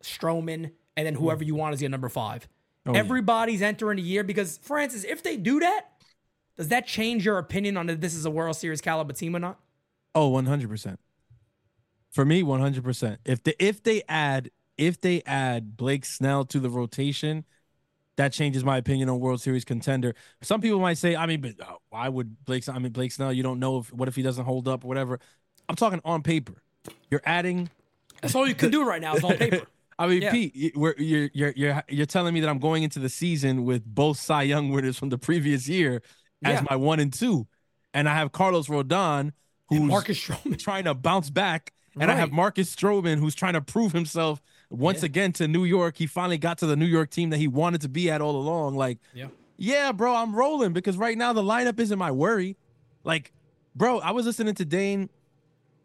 Stroman, 0.00 0.70
and 0.96 1.04
then 1.04 1.16
whoever 1.16 1.42
you 1.42 1.56
want 1.56 1.74
as 1.74 1.80
your 1.80 1.90
number 1.90 2.08
five. 2.08 2.46
Oh, 2.86 2.92
yeah. 2.92 3.00
Everybody's 3.00 3.62
entering 3.62 3.96
the 3.96 4.02
year 4.04 4.22
because 4.22 4.58
Francis, 4.58 5.02
if 5.02 5.24
they 5.24 5.36
do 5.36 5.58
that, 5.58 5.86
does 6.56 6.68
that 6.68 6.86
change 6.86 7.24
your 7.24 7.38
opinion 7.38 7.76
on 7.76 7.90
if 7.90 8.00
this 8.00 8.14
is 8.14 8.24
a 8.24 8.30
World 8.30 8.54
Series 8.54 8.80
caliber 8.80 9.12
team 9.12 9.34
or 9.34 9.40
not? 9.40 9.58
Oh, 10.14 10.30
100%. 10.30 10.98
For 12.12 12.24
me, 12.24 12.42
100%. 12.42 13.18
If 13.24 13.42
they 13.42 13.54
if 13.58 13.82
they 13.82 14.02
add 14.08 14.50
if 14.78 15.00
they 15.00 15.22
add 15.26 15.76
Blake 15.76 16.04
Snell 16.04 16.44
to 16.46 16.60
the 16.60 16.68
rotation, 16.70 17.44
that 18.16 18.32
changes 18.32 18.64
my 18.64 18.76
opinion 18.76 19.08
on 19.08 19.18
World 19.20 19.40
Series 19.40 19.64
contender. 19.64 20.14
Some 20.42 20.60
people 20.60 20.78
might 20.80 20.98
say, 20.98 21.16
I 21.16 21.26
mean, 21.26 21.40
but 21.40 21.60
uh, 21.60 21.74
why 21.88 22.08
would 22.08 22.44
Blake 22.44 22.68
I 22.68 22.78
mean 22.78 22.92
Blake 22.92 23.12
Snell, 23.12 23.32
you 23.32 23.42
don't 23.42 23.58
know 23.58 23.78
if 23.78 23.92
what 23.92 24.08
if 24.08 24.16
he 24.16 24.22
doesn't 24.22 24.44
hold 24.44 24.68
up 24.68 24.84
or 24.84 24.88
whatever. 24.88 25.20
I'm 25.68 25.76
talking 25.76 26.00
on 26.04 26.22
paper. 26.22 26.62
You're 27.10 27.22
adding 27.24 27.70
That's 28.20 28.34
all 28.34 28.46
you 28.46 28.54
can 28.54 28.70
do 28.70 28.84
right 28.84 29.00
now 29.00 29.14
is 29.14 29.24
on 29.24 29.36
paper. 29.36 29.66
I 29.98 30.06
mean, 30.08 30.22
Yeah. 30.22 30.32
Pete, 30.32 30.54
you're 30.54 30.94
you're 30.98 31.30
you're 31.54 31.82
you're 31.88 32.06
telling 32.06 32.34
me 32.34 32.40
that 32.40 32.48
I'm 32.48 32.58
going 32.58 32.82
into 32.82 32.98
the 32.98 33.08
season 33.08 33.64
with 33.64 33.84
both 33.86 34.18
Cy 34.18 34.42
Young 34.42 34.70
winners 34.70 34.98
from 34.98 35.10
the 35.10 35.18
previous 35.18 35.68
year 35.68 36.02
as 36.44 36.54
Yeah. 36.60 36.66
my 36.68 36.76
one 36.76 36.98
and 37.00 37.12
two, 37.12 37.46
and 37.94 38.08
I 38.08 38.14
have 38.14 38.32
Carlos 38.32 38.66
Rodon, 38.68 39.32
who's 39.68 39.80
Marcus 39.80 40.18
Stroman. 40.18 40.58
trying 40.58 40.84
to 40.84 40.94
bounce 40.94 41.30
back, 41.30 41.72
and 41.98 42.10
I 42.10 42.14
have 42.14 42.32
Marcus 42.32 42.74
Stroman, 42.74 43.18
who's 43.18 43.34
trying 43.34 43.52
to 43.54 43.60
prove 43.60 43.92
himself 43.92 44.40
once 44.70 45.00
Yeah. 45.02 45.06
again 45.06 45.32
to 45.34 45.48
New 45.48 45.64
York. 45.64 45.96
He 45.96 46.06
finally 46.06 46.38
got 46.38 46.58
to 46.58 46.66
the 46.66 46.76
New 46.76 46.86
York 46.86 47.10
team 47.10 47.30
that 47.30 47.38
he 47.38 47.48
wanted 47.48 47.80
to 47.82 47.88
be 47.88 48.10
at 48.10 48.20
all 48.20 48.36
along. 48.36 48.76
Like, 48.76 48.98
Yeah. 49.14 49.26
yeah, 49.58 49.92
bro, 49.92 50.14
I'm 50.14 50.34
rolling 50.34 50.72
because 50.72 50.96
right 50.96 51.16
now 51.18 51.32
the 51.32 51.42
lineup 51.42 51.78
isn't 51.78 51.98
my 51.98 52.10
worry. 52.10 52.56
Like, 53.04 53.32
bro, 53.74 53.98
I 54.00 54.12
was 54.12 54.24
listening 54.26 54.54
to 54.54 54.64
Dane. 54.64 55.10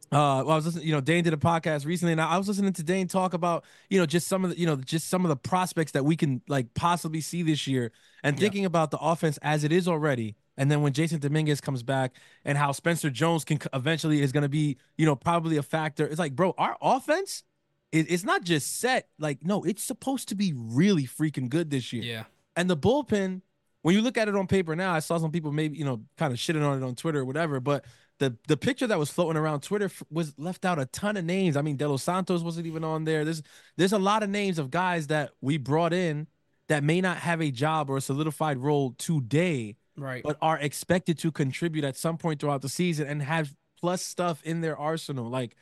Uh, 0.10 0.40
well, 0.46 0.52
I 0.52 0.56
was 0.56 0.66
listening, 0.68 0.88
you 0.88 0.94
know, 0.94 1.02
Dane 1.02 1.26
did 1.26 1.34
a 1.34 1.38
podcast 1.38 1.86
recently, 1.86 2.14
and 2.14 2.22
I 2.22 2.38
was 2.38 2.48
listening 2.48 2.72
to 2.72 2.84
Dane 2.84 3.10
talk 3.10 3.34
about, 3.34 3.66
you 3.90 4.00
know, 4.00 4.06
just 4.06 4.28
some 4.30 4.46
of 4.46 4.52
the, 4.52 4.58
you 4.58 4.66
know, 4.66 4.78
just 4.78 5.10
some 5.10 5.26
of 5.26 5.30
the 5.30 5.36
prospects 5.36 5.92
that 5.92 6.06
we 6.06 6.16
can 6.16 6.42
like 6.48 6.74
possibly 6.76 7.20
see 7.20 7.44
this 7.44 7.68
year, 7.68 7.92
and 8.24 8.40
thinking 8.40 8.64
about 8.64 8.92
the 8.92 8.98
offense 9.00 9.38
as 9.42 9.66
it 9.66 9.74
is 9.74 9.86
already, 9.86 10.36
and 10.58 10.70
then 10.72 10.82
when 10.82 10.94
Jasson 10.94 11.20
Dominguez 11.20 11.62
comes 11.62 11.84
back, 11.84 12.14
and 12.44 12.58
how 12.58 12.72
Spencer 12.72 13.10
Jones 13.10 13.46
can 13.46 13.60
eventually 13.74 14.22
is 14.22 14.32
going 14.32 14.44
to 14.44 14.50
be, 14.50 14.78
you 14.98 15.06
know, 15.06 15.16
probably 15.16 15.58
a 15.58 15.64
factor. 15.64 16.06
It's 16.08 16.20
like, 16.20 16.36
bro, 16.36 16.54
our 16.58 16.78
offense, 16.82 17.44
it, 17.92 18.12
it's 18.12 18.24
not 18.24 18.44
just 18.44 18.80
set. 18.80 19.08
Like, 19.20 19.46
no, 19.46 19.64
it's 19.64 19.84
supposed 19.84 20.30
to 20.30 20.36
be 20.36 20.54
really 20.56 21.04
freaking 21.04 21.50
good 21.50 21.70
this 21.70 21.94
year. 21.94 22.04
Yeah. 22.04 22.24
And 22.56 22.70
the 22.70 22.78
bullpen, 22.78 23.42
when 23.84 23.96
you 23.96 24.02
look 24.02 24.18
at 24.18 24.28
it 24.28 24.36
on 24.36 24.48
paper 24.48 24.76
now, 24.76 24.94
I 24.94 25.00
saw 25.00 25.18
some 25.18 25.32
people 25.32 25.52
maybe, 25.52 25.78
you 25.78 25.86
know, 25.86 26.02
kind 26.18 26.34
of 26.34 26.40
shitting 26.40 26.68
on 26.68 26.82
it 26.82 26.86
on 26.86 26.96
Twitter 26.96 27.20
or 27.20 27.26
whatever, 27.26 27.60
but 27.60 27.86
the 28.20 28.36
the 28.48 28.58
picture 28.58 28.88
that 28.88 28.98
was 28.98 29.10
floating 29.10 29.38
around 29.38 29.62
Twitter 29.62 29.86
f- 29.86 30.04
was 30.10 30.34
left 30.38 30.66
out 30.66 30.80
a 30.80 30.86
ton 30.88 31.18
of 31.18 31.26
names. 31.26 31.56
I 31.56 31.62
mean, 31.62 31.78
De 31.78 31.88
Los 31.88 32.04
Santos 32.04 32.42
wasn't 32.42 32.68
even 32.68 32.84
on 32.84 33.04
there. 33.04 33.24
There's 33.24 33.44
there's 33.78 33.94
a 33.94 34.00
lot 34.00 34.24
of 34.24 34.30
names 34.30 34.60
of 34.60 34.72
guys 34.72 35.08
that 35.08 35.32
we 35.42 35.58
brought 35.58 35.94
in 35.94 36.28
that 36.68 36.84
may 36.84 37.00
not 37.00 37.18
have 37.18 37.42
a 37.42 37.52
job 37.52 37.90
or 37.90 37.98
a 37.98 38.02
solidified 38.02 38.58
role 38.58 38.96
today, 38.98 39.76
Right. 39.98 40.24
but 40.24 40.38
are 40.42 40.60
expected 40.60 41.18
to 41.20 41.32
contribute 41.32 41.84
at 41.84 41.98
some 41.98 42.18
point 42.18 42.40
throughout 42.40 42.62
the 42.62 42.70
season 42.70 43.08
and 43.08 43.22
have 43.22 43.54
plus 43.80 44.02
stuff 44.04 44.42
in 44.44 44.62
their 44.62 44.78
arsenal. 44.78 45.30
Like, 45.30 45.56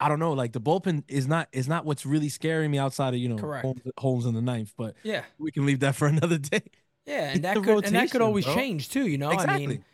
I 0.00 0.08
don't 0.08 0.18
know, 0.18 0.32
like 0.32 0.52
the 0.52 0.60
bullpen 0.60 1.04
is 1.08 1.26
not 1.28 1.48
is 1.52 1.68
not 1.68 1.84
what's 1.84 2.04
really 2.04 2.28
scaring 2.28 2.70
me 2.70 2.78
outside 2.78 3.14
of 3.14 3.20
you 3.20 3.28
know 3.28 3.36
Correct. 3.36 3.64
Holmes, 3.64 3.82
Holmes 3.98 4.26
in 4.26 4.34
the 4.34 4.42
ninth, 4.42 4.72
but 4.76 4.96
yeah. 5.04 5.24
we 5.38 5.52
can 5.52 5.66
leave 5.66 5.80
that 5.80 5.94
for 5.94 6.06
another 6.08 6.38
day. 6.38 6.62
Yeah, 7.06 7.26
It's 7.28 7.36
and 7.36 7.44
that 7.44 7.56
could 7.62 7.84
and 7.84 7.94
that 7.94 8.10
could 8.10 8.22
always 8.22 8.44
bro. 8.44 8.54
change 8.54 8.88
too. 8.90 9.06
You 9.06 9.18
know, 9.18 9.30
I 9.30 9.34
Exactly. 9.34 9.66
mean, 9.66 9.84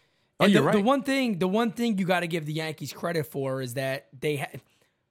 Oh, 0.42 0.44
and 0.44 0.52
you're 0.54 0.64
the, 0.72 0.78
the 0.78 0.80
one 0.80 1.02
thing, 1.02 1.38
the 1.38 1.48
one 1.48 1.70
thing 1.72 1.98
you 1.98 2.06
got 2.06 2.20
to 2.20 2.26
give 2.26 2.46
the 2.46 2.54
Yankees 2.54 2.94
credit 2.94 3.26
for 3.26 3.60
is 3.60 3.74
that 3.74 4.08
they, 4.18 4.36
ha- 4.36 4.46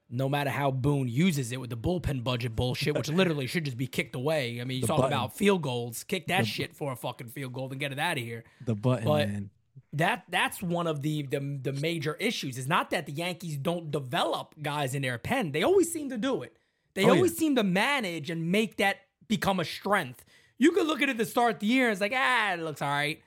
no 0.10 0.28
matter 0.28 0.50
how 0.50 0.72
Boone 0.72 1.08
uses 1.08 1.52
it 1.52 1.60
with 1.62 1.70
the 1.70 1.78
bullpen 1.78 2.24
budget 2.24 2.56
bullshit, 2.56 2.96
which 2.96 3.10
literally 3.10 3.46
should 3.48 3.66
just 3.66 3.78
be 3.78 3.88
kicked 3.88 4.16
away. 4.16 4.60
I 4.60 4.64
mean, 4.64 4.78
you 4.78 4.82
The 4.82 4.88
talk 4.88 4.98
button. 4.98 5.14
about 5.14 5.36
field 5.38 5.62
goals, 5.62 6.04
kick 6.04 6.28
that 6.28 6.48
shit 6.48 6.76
for 6.76 6.92
a 6.92 6.96
fucking 6.96 7.30
field 7.30 7.54
goal 7.54 7.70
and 7.72 7.80
get 7.80 7.92
it 7.92 8.00
out 8.00 8.18
of 8.18 8.24
here. 8.24 8.44
The 8.66 8.76
button, 8.76 9.06
But- 9.06 9.28
man. 9.30 9.50
That 9.94 10.26
that's 10.30 10.62
one 10.62 10.86
of 10.86 11.02
the, 11.02 11.24
the 11.24 11.40
the 11.64 11.74
major 11.74 12.14
issues. 12.16 12.60
Is 12.60 12.68
not 12.68 12.92
that 12.92 13.08
the 13.08 13.12
Yankees 13.12 13.58
don't 13.58 13.90
develop 13.90 14.54
guys 14.62 14.94
in 14.94 15.02
their 15.02 15.18
pen. 15.18 15.52
They 15.52 15.64
always 15.64 15.92
seem 15.92 16.10
to 16.10 16.18
do 16.18 16.44
it. 16.44 16.56
They 16.94 17.06
Oh, 17.06 17.16
always 17.16 17.34
yeah. 17.34 17.40
seem 17.40 17.56
to 17.56 17.64
manage 17.64 18.30
and 18.30 18.52
make 18.52 18.78
that 18.78 18.98
become 19.28 19.60
a 19.60 19.66
strength. 19.66 20.26
You 20.60 20.74
could 20.74 20.86
look 20.86 21.02
at 21.02 21.10
it 21.10 21.18
to 21.18 21.26
start 21.26 21.56
of 21.56 21.60
the 21.62 21.66
year 21.68 21.86
and 21.86 21.94
it's 21.94 22.02
like, 22.02 22.14
ah, 22.16 22.54
it 22.54 22.60
looks 22.60 22.84
all 22.84 22.90
right. 22.90 23.20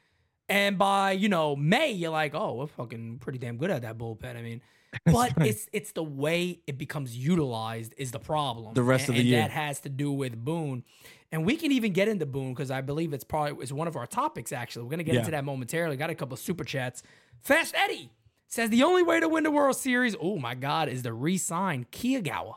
And 0.48 0.78
by, 0.78 1.12
you 1.12 1.28
know, 1.28 1.56
May, 1.56 1.90
you're 1.92 2.10
like, 2.10 2.32
oh, 2.34 2.54
we're 2.54 2.66
fucking 2.68 3.18
pretty 3.18 3.38
damn 3.38 3.56
good 3.56 3.70
at 3.70 3.82
that 3.82 3.98
bullpen. 3.98 4.36
I 4.36 4.42
mean, 4.42 4.60
but 5.06 5.14
right. 5.36 5.46
it's 5.48 5.66
it's 5.72 5.92
the 5.92 6.02
way 6.02 6.60
it 6.66 6.76
becomes 6.78 7.16
utilized 7.16 7.94
is 7.96 8.10
the 8.10 8.18
problem. 8.18 8.74
The 8.74 8.82
rest 8.82 9.08
And- 9.08 9.10
of 9.10 9.14
the 9.16 9.20
and 9.20 9.28
year. 9.28 9.40
that 9.40 9.50
has 9.50 9.80
to 9.80 9.88
do 9.88 10.12
with 10.12 10.36
Boone. 10.44 10.84
And 11.30 11.46
we 11.46 11.56
can 11.56 11.72
even 11.72 11.92
get 11.94 12.08
into 12.08 12.26
Boone 12.26 12.52
because 12.52 12.70
I 12.70 12.82
believe 12.82 13.14
it's 13.14 13.24
probably 13.24 13.62
it's 13.62 13.72
one 13.72 13.88
of 13.88 13.96
our 13.96 14.06
topics 14.06 14.52
actually. 14.52 14.84
We're 14.84 14.90
gonna 14.90 15.02
get 15.04 15.14
Yeah. 15.14 15.20
into 15.20 15.30
that 15.32 15.44
momentarily. 15.44 15.96
Got 15.96 16.10
a 16.10 16.14
couple 16.14 16.34
of 16.34 16.40
super 16.40 16.64
chats. 16.64 17.02
Fast 17.40 17.74
Eddie 17.74 18.10
says 18.48 18.68
the 18.68 18.82
only 18.82 19.02
way 19.02 19.18
to 19.18 19.28
win 19.30 19.44
the 19.44 19.50
World 19.50 19.76
Series, 19.76 20.14
oh 20.20 20.36
my 20.38 20.54
God, 20.54 20.88
is 20.90 21.02
to 21.04 21.12
re-sign 21.14 21.86
Kei 21.90 22.20
Igawa. 22.20 22.56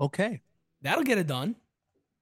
Okay. 0.00 0.40
That'll 0.82 1.04
get 1.04 1.18
it 1.18 1.26
done. 1.26 1.56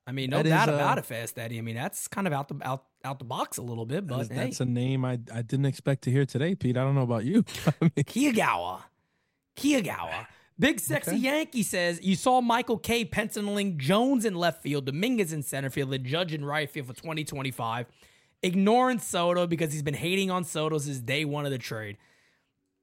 I 0.07 0.13
mean, 0.13 0.31
no 0.31 0.39
That 0.39 0.47
is, 0.47 0.51
doubt 0.51 0.69
uh, 0.69 0.73
about 0.75 0.99
it, 0.99 1.05
Fast 1.07 1.39
Eddie. 1.39 1.59
I 1.59 1.63
mean, 1.63 1.77
that's 1.77 2.09
kind 2.09 2.27
of 2.27 2.33
out 2.33 2.49
the 2.49 2.57
out 2.67 2.85
out 3.05 3.19
the 3.19 3.25
box 3.25 3.59
a 3.59 3.63
little 3.63 3.87
bit, 3.87 4.07
but 4.07 4.19
That's, 4.19 4.29
hey, 4.31 4.37
that's 4.37 4.61
a 4.61 4.65
name 4.65 5.05
I, 5.05 5.19
I 5.33 5.43
didn't 5.43 5.67
expect 5.67 6.03
to 6.05 6.11
hear 6.11 6.25
today, 6.25 6.55
Pete. 6.55 6.77
I 6.77 6.83
don't 6.83 6.95
know 6.95 7.03
about 7.03 7.25
you. 7.25 7.45
I 7.67 7.73
mean, 7.81 8.05
Kei 8.05 8.33
Igawa. 8.33 8.83
Kiyagawa. 9.57 10.27
Big 10.59 10.79
Sexy 10.81 11.11
Okay. 11.11 11.19
Yankee 11.19 11.63
says 11.63 12.01
you 12.03 12.15
saw 12.15 12.41
Michael 12.41 12.79
Kay 12.79 13.05
penciling 13.05 13.79
Jones 13.79 14.25
in 14.25 14.35
left 14.35 14.63
field, 14.63 14.87
Dominguez 14.87 15.33
in 15.33 15.43
center 15.43 15.71
field, 15.71 15.91
the 15.91 15.99
Judge 15.99 16.33
in 16.33 16.45
right 16.45 16.71
field 16.71 16.87
for 16.87 16.95
2025. 16.95 17.87
Ignoring 18.43 18.99
Soto 18.99 19.47
because 19.47 19.73
he's 19.73 19.83
been 19.83 19.95
hating 19.95 20.31
on 20.31 20.45
Soto 20.45 20.79
since 20.79 20.99
day 20.99 21.25
one 21.25 21.45
of 21.45 21.53
the 21.53 21.59
trade. 21.59 21.97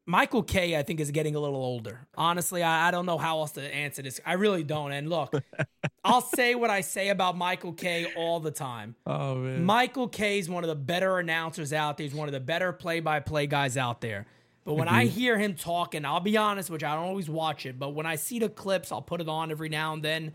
Michael 0.09 0.41
Kay, 0.41 0.75
I 0.75 0.81
think, 0.81 0.99
is 0.99 1.11
getting 1.11 1.35
a 1.35 1.39
little 1.39 1.61
older. 1.63 2.07
Honestly, 2.17 2.63
I, 2.63 2.87
I 2.87 2.91
don't 2.91 3.05
know 3.05 3.19
how 3.19 3.41
else 3.41 3.51
to 3.51 3.61
answer 3.61 4.01
this. 4.01 4.19
I 4.25 4.33
really 4.33 4.63
don't. 4.63 4.91
And 4.91 5.07
look, 5.07 5.31
I'll 6.03 6.21
say 6.21 6.55
what 6.55 6.71
I 6.71 6.81
say 6.81 7.09
about 7.09 7.37
Michael 7.37 7.73
Kay 7.73 8.11
all 8.17 8.39
the 8.39 8.49
time. 8.49 8.95
oh 9.05 9.35
man. 9.35 9.63
Michael 9.63 10.07
Kay 10.07 10.39
is 10.39 10.49
one 10.49 10.63
of 10.63 10.67
the 10.67 10.75
better 10.75 11.19
announcers 11.19 11.73
out 11.73 11.97
there. 11.97 12.05
He's 12.05 12.15
one 12.15 12.27
of 12.27 12.31
the 12.31 12.39
better 12.39 12.73
play-by-play 12.73 13.45
guys 13.45 13.77
out 13.77 14.01
there. 14.01 14.25
But 14.65 14.73
when 14.73 14.87
I 14.87 15.05
hear 15.05 15.37
him 15.37 15.53
talking, 15.53 16.03
I'll 16.05 16.19
be 16.19 16.37
honest, 16.37 16.71
which 16.71 16.83
I 16.83 16.95
don't 16.95 17.05
always 17.05 17.29
watch 17.29 17.67
it, 17.67 17.77
but 17.77 17.89
when 17.89 18.07
I 18.07 18.15
see 18.15 18.39
the 18.39 18.49
clips, 18.49 18.91
I'll 18.91 19.03
put 19.03 19.21
it 19.21 19.29
on 19.29 19.51
every 19.51 19.69
now 19.69 19.93
and 19.93 20.03
then. 20.03 20.33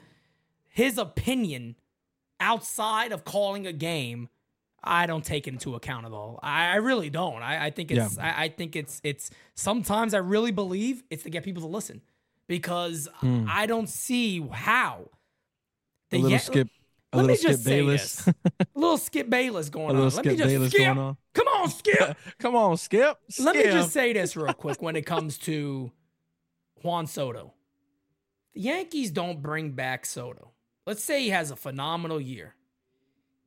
His 0.68 0.98
opinion 0.98 1.74
outside 2.38 3.10
of 3.10 3.24
calling 3.24 3.66
a 3.66 3.72
game, 3.72 4.28
I 4.84 5.06
don't 5.06 5.24
take 5.24 5.48
into 5.48 5.74
account 5.74 6.06
at 6.06 6.12
all. 6.12 6.38
I, 6.42 6.68
I 6.68 6.74
really 6.76 7.10
don't. 7.10 7.42
I, 7.42 7.66
I 7.66 7.70
think 7.70 7.90
it's 7.90 8.18
I, 8.18 8.44
I 8.44 8.48
think 8.48 8.76
it's 8.76 9.00
it's 9.02 9.30
sometimes 9.54 10.14
I 10.14 10.18
really 10.18 10.52
believe 10.52 11.02
it's 11.10 11.24
to 11.24 11.30
get 11.30 11.42
people 11.44 11.62
to 11.62 11.68
listen. 11.68 12.02
Because 12.46 13.08
hmm. 13.16 13.46
I 13.48 13.64
don't 13.64 13.88
see 13.88 14.40
how 14.52 15.08
a 16.12 16.16
the 16.16 16.16
little 16.18 16.30
Yan- 16.30 16.40
skip. 16.40 16.68
A 17.12 17.16
let 17.16 17.26
little 17.26 17.36
me 17.36 17.42
just 17.42 17.62
skip 17.62 17.72
say 17.72 17.86
this. 17.86 18.26
a 18.26 18.34
little 18.74 18.98
Skip 18.98 19.30
Bayless 19.30 19.68
going 19.68 19.90
a 19.96 19.98
on. 20.00 20.04
little 20.04 20.16
Let 20.16 20.26
me 20.26 20.36
just 20.36 20.48
Bayless 20.48 20.70
skip. 20.72 20.84
going 20.84 20.98
on. 20.98 21.16
Come 21.32 21.46
on, 21.46 21.70
Skip. 21.70 22.16
Come 22.40 22.56
on, 22.56 22.76
Skip. 22.76 23.18
Let 23.38 23.54
me 23.54 23.62
just 23.64 23.92
say 23.92 24.12
this 24.12 24.36
real 24.36 24.52
quick 24.52 24.82
when 24.82 24.96
it 24.96 25.02
comes 25.06 25.38
to 25.38 25.92
Juan 26.82 27.06
Soto. 27.06 27.54
The 28.52 28.62
Yankees 28.62 29.10
don't 29.12 29.40
bring 29.40 29.72
back 29.72 30.06
Soto. 30.06 30.50
Let's 30.86 31.02
say 31.04 31.22
he 31.22 31.30
has 31.30 31.50
a 31.50 31.56
phenomenal 31.56 32.20
year. 32.20 32.54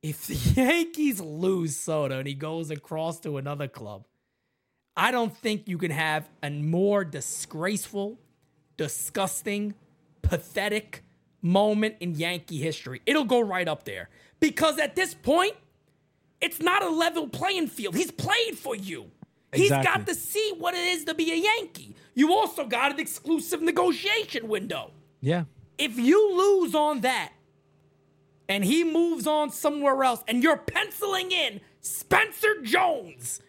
If 0.02 0.26
the 0.26 0.34
Yankees 0.60 1.20
lose 1.20 1.76
Soto 1.76 2.18
and 2.18 2.28
he 2.28 2.34
goes 2.34 2.70
across 2.70 3.20
to 3.20 3.36
another 3.36 3.68
club, 3.68 4.06
I 4.96 5.10
don't 5.10 5.36
think 5.36 5.68
you 5.68 5.78
can 5.78 5.90
have 5.90 6.28
a 6.42 6.50
more 6.50 7.04
disgraceful, 7.04 8.18
disgusting, 8.76 9.74
pathetic 10.22 11.04
moment 11.40 11.96
in 12.00 12.14
Yankee 12.16 12.58
history. 12.58 13.00
It'll 13.06 13.24
go 13.24 13.40
right 13.40 13.68
up 13.68 13.84
there 13.84 14.08
Because 14.40 14.78
at 14.78 14.96
this 14.96 15.14
point, 15.14 15.54
it's 16.40 16.60
not 16.60 16.82
a 16.82 16.88
level 16.88 17.28
playing 17.28 17.68
field. 17.68 17.94
He's 17.96 18.10
played 18.10 18.56
for 18.56 18.74
you. 18.76 19.10
He's 19.52 19.70
got 19.70 20.06
to 20.06 20.14
see 20.14 20.54
what 20.58 20.74
it 20.74 20.84
is 20.84 21.04
to 21.04 21.14
be 21.14 21.32
a 21.32 21.36
Yankee. 21.36 21.96
You 22.14 22.32
also 22.32 22.66
got 22.66 22.92
an 22.92 23.00
exclusive 23.00 23.62
negotiation 23.62 24.46
window. 24.46 24.92
Yeah. 25.20 25.44
If 25.78 25.98
you 25.98 26.36
lose 26.36 26.74
on 26.74 27.00
that 27.00 27.32
and 28.48 28.64
he 28.64 28.84
moves 28.84 29.26
on 29.26 29.50
somewhere 29.50 30.02
else 30.04 30.22
and 30.28 30.42
you're 30.42 30.56
penciling 30.56 31.30
in 31.32 31.60
Spencer 31.80 32.60
Jones, 32.62 33.40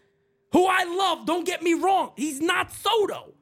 who 0.51 0.65
I 0.67 0.83
love, 0.83 1.25
don't 1.25 1.45
get 1.45 1.61
me 1.61 1.73
wrong, 1.73 2.11
he's 2.15 2.41
not 2.41 2.71
Soto. 2.71 3.33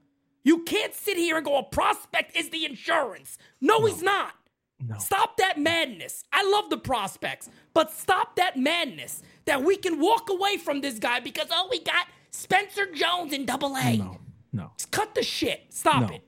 You 0.44 0.64
can't 0.64 0.94
sit 0.94 1.18
here 1.18 1.36
and 1.38 1.46
go, 1.46 1.58
a 1.58 1.64
prospect 1.64 2.36
is 2.38 2.50
the 2.52 2.64
insurance. 2.66 3.38
No, 3.60 3.86
he's 3.86 4.02
not. 4.02 4.34
No. 4.80 4.98
Stop 4.98 5.38
that 5.38 5.58
madness. 5.60 6.24
I 6.32 6.48
love 6.50 6.70
the 6.70 6.78
prospects, 6.78 7.50
but 7.74 7.92
stop 7.92 8.36
that 8.36 8.56
madness 8.56 9.24
that 9.46 9.64
we 9.64 9.76
can 9.76 10.00
walk 10.00 10.30
away 10.30 10.58
from 10.58 10.82
this 10.82 11.00
guy 11.00 11.20
because, 11.20 11.48
oh, 11.52 11.68
we 11.72 11.80
got 11.82 12.06
Spencer 12.32 12.86
Jones 12.94 13.34
in 13.34 13.46
double 13.46 13.76
A. 13.76 13.98
No. 13.98 14.20
No. 14.54 14.72
Cut 14.92 15.16
the 15.16 15.24
shit. 15.24 15.66
Stop 15.70 16.02
No. 16.10 16.16
it. 16.16 16.22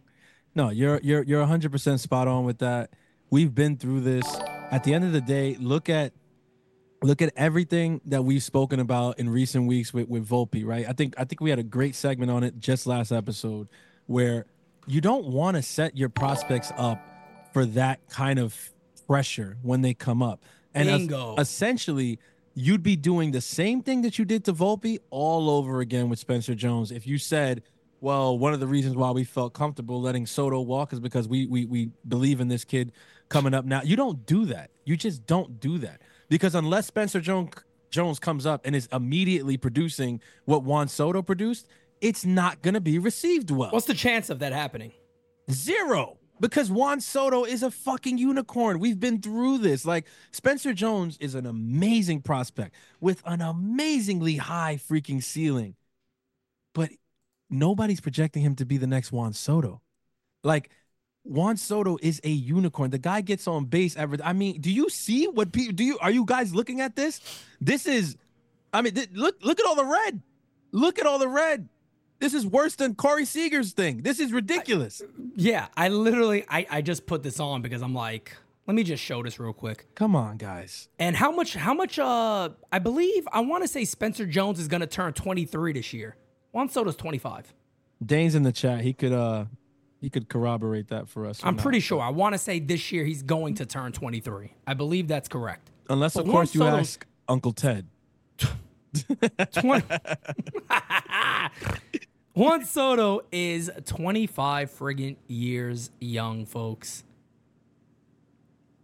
No, 0.55 0.69
you're 0.69 0.99
you're 1.03 1.23
you're 1.23 1.45
100% 1.45 1.99
spot 1.99 2.27
on 2.27 2.43
with 2.43 2.57
that. 2.57 2.91
We've 3.29 3.53
been 3.53 3.77
through 3.77 4.01
this. 4.01 4.25
At 4.71 4.83
the 4.83 4.93
end 4.93 5.03
of 5.05 5.11
the 5.11 5.21
day, 5.21 5.55
look 5.59 5.89
at 5.89 6.13
look 7.01 7.21
at 7.21 7.31
everything 7.35 8.01
that 8.05 8.23
we've 8.23 8.43
spoken 8.43 8.79
about 8.79 9.19
in 9.19 9.29
recent 9.29 9.67
weeks 9.67 9.93
with 9.93 10.07
with 10.07 10.27
Volpe, 10.27 10.65
right? 10.65 10.85
I 10.87 10.93
think 10.93 11.15
I 11.17 11.25
think 11.25 11.41
we 11.41 11.49
had 11.49 11.59
a 11.59 11.63
great 11.63 11.95
segment 11.95 12.31
on 12.31 12.43
it 12.43 12.59
just 12.59 12.87
last 12.87 13.11
episode 13.11 13.67
where 14.07 14.45
you 14.87 15.01
don't 15.01 15.25
want 15.27 15.55
to 15.55 15.61
set 15.61 15.95
your 15.95 16.09
prospects 16.09 16.71
up 16.77 16.99
for 17.53 17.65
that 17.65 18.07
kind 18.09 18.39
of 18.39 18.55
pressure 19.07 19.57
when 19.61 19.81
they 19.81 19.93
come 19.93 20.21
up. 20.21 20.43
And 20.73 20.89
es- 20.89 21.07
essentially, 21.39 22.19
you'd 22.53 22.83
be 22.83 22.95
doing 22.95 23.31
the 23.31 23.41
same 23.41 23.81
thing 23.81 24.01
that 24.03 24.19
you 24.19 24.25
did 24.25 24.45
to 24.45 24.53
Volpe 24.53 24.97
all 25.09 25.49
over 25.49 25.79
again 25.81 26.09
with 26.09 26.19
Spencer 26.19 26.55
Jones. 26.55 26.91
If 26.91 27.07
you 27.07 27.17
said, 27.17 27.63
well, 28.01 28.37
one 28.37 28.53
of 28.53 28.59
the 28.59 28.67
reasons 28.67 28.95
why 28.95 29.11
we 29.11 29.23
felt 29.23 29.53
comfortable 29.53 30.01
letting 30.01 30.25
Soto 30.25 30.61
walk 30.61 30.93
is 30.93 30.99
because 30.99 31.27
we 31.27 31.47
we 31.47 31.65
we 31.65 31.91
believe 32.07 32.39
in 32.39 32.47
this 32.47 32.63
kid 32.63 32.91
coming 33.29 33.53
up 33.53 33.65
now. 33.65 33.81
You 33.83 33.95
don't 33.95 34.25
do 34.25 34.45
that. 34.45 34.71
You 34.85 34.97
just 34.97 35.25
don't 35.25 35.59
do 35.59 35.77
that. 35.79 36.01
Because 36.29 36.55
unless 36.55 36.87
Spencer 36.87 37.21
Jones 37.21 37.51
Jones 37.89 38.19
comes 38.19 38.45
up 38.45 38.65
and 38.65 38.75
is 38.75 38.87
immediately 38.91 39.57
producing 39.57 40.21
what 40.45 40.63
Juan 40.63 40.87
Soto 40.87 41.21
produced, 41.21 41.67
it's 42.01 42.23
not 42.25 42.61
going 42.61 42.75
to 42.75 42.81
be 42.81 42.99
received 42.99 43.49
well. 43.51 43.71
What's 43.71 43.87
the 43.87 43.93
chance 43.93 44.29
of 44.29 44.39
that 44.39 44.53
happening? 44.53 44.91
Zero. 45.51 46.17
Because 46.39 46.71
Juan 46.71 47.01
Soto 47.01 47.43
is 47.43 47.63
a 47.63 47.71
fucking 47.71 48.17
unicorn. 48.17 48.79
We've 48.79 48.99
been 48.99 49.21
through 49.21 49.57
this. 49.57 49.85
Like 49.85 50.05
Spencer 50.31 50.73
Jones 50.73 51.17
is 51.19 51.35
an 51.35 51.45
amazing 51.45 52.21
prospect 52.21 52.75
with 53.01 53.21
an 53.25 53.41
amazingly 53.41 54.37
high 54.37 54.77
freaking 54.77 55.21
ceiling. 55.21 55.75
But 56.73 56.91
nobody's 57.49 57.99
projecting 57.99 58.43
him 58.43 58.55
to 58.55 58.65
be 58.65 58.77
the 58.77 58.87
next 58.87 59.11
Juan 59.11 59.33
Soto. 59.33 59.81
Like 60.43 60.69
Juan 61.29 61.57
Soto 61.57 61.97
is 62.01 62.19
a 62.23 62.29
unicorn. 62.29 62.89
The 62.89 62.97
guy 62.97 63.21
gets 63.21 63.47
on 63.47 63.65
base 63.65 63.95
every 63.95 64.17
I 64.23 64.33
mean, 64.33 64.59
do 64.59 64.71
you 64.71 64.89
see 64.89 65.27
what 65.27 65.51
people 65.51 65.73
do 65.73 65.83
you 65.83 65.99
are 65.99 66.09
you 66.09 66.25
guys 66.25 66.55
looking 66.55 66.81
at 66.81 66.95
this? 66.95 67.21
This 67.61 67.85
is 67.85 68.17
I 68.73 68.81
mean, 68.81 68.95
th- 68.95 69.11
look 69.13 69.37
look 69.43 69.59
at 69.59 69.65
all 69.65 69.75
the 69.75 69.85
red. 69.85 70.21
Look 70.71 70.97
at 70.97 71.05
all 71.05 71.19
the 71.19 71.27
red. 71.27 71.69
This 72.19 72.33
is 72.33 72.45
worse 72.45 72.75
than 72.75 72.95
Corey 72.95 73.25
Seager's 73.25 73.73
thing. 73.73 74.01
This 74.01 74.19
is 74.19 74.33
ridiculous. 74.33 75.03
Yeah, 75.35 75.67
I 75.77 75.89
literally 75.89 76.45
I, 76.49 76.65
I 76.69 76.81
just 76.81 77.05
put 77.05 77.21
this 77.21 77.39
on 77.39 77.61
because 77.61 77.83
I'm 77.83 77.93
like, 77.93 78.35
let 78.65 78.73
me 78.73 78.83
just 78.83 79.03
show 79.03 79.21
this 79.21 79.39
real 79.39 79.53
quick. 79.53 79.85
Come 79.93 80.15
on, 80.15 80.37
guys. 80.37 80.89
And 80.97 81.15
how 81.15 81.31
much 81.31 81.53
how 81.53 81.75
much 81.75 81.99
uh 81.99 82.49
I 82.71 82.79
believe 82.79 83.27
I 83.31 83.41
want 83.41 83.63
to 83.63 83.67
say 83.67 83.85
Spencer 83.85 84.25
Jones 84.25 84.59
is 84.59 84.67
gonna 84.67 84.87
turn 84.87 85.13
23 85.13 85.73
this 85.73 85.93
year. 85.93 86.17
Juan 86.51 86.69
Soto's 86.69 86.95
25. 86.95 87.53
Dane's 88.03 88.33
in 88.33 88.41
the 88.41 88.51
chat. 88.51 88.81
He 88.81 88.93
could 88.93 89.11
uh 89.13 89.45
he 89.99 90.09
could 90.09 90.29
corroborate 90.29 90.88
that 90.89 91.09
for 91.09 91.25
us. 91.25 91.41
I'm 91.43 91.55
not. 91.55 91.63
pretty 91.63 91.79
sure. 91.79 92.01
I 92.01 92.09
want 92.09 92.33
to 92.33 92.39
say 92.39 92.59
this 92.59 92.91
year 92.91 93.03
he's 93.05 93.23
going 93.23 93.55
to 93.55 93.65
turn 93.65 93.91
23. 93.91 94.53
I 94.65 94.73
believe 94.73 95.07
that's 95.07 95.27
correct. 95.27 95.69
unless 95.89 96.13
but 96.15 96.25
of 96.25 96.31
course 96.31 96.53
you 96.55 96.62
Soto's- 96.62 96.79
ask 96.79 97.05
Uncle 97.27 97.51
Ted. 97.51 97.85
20 99.53 99.85
Juan 102.33 102.65
Soto 102.65 103.21
is 103.31 103.69
25 103.85 104.71
friggin' 104.71 105.17
years 105.27 105.91
young, 105.99 106.45
folks. 106.45 107.03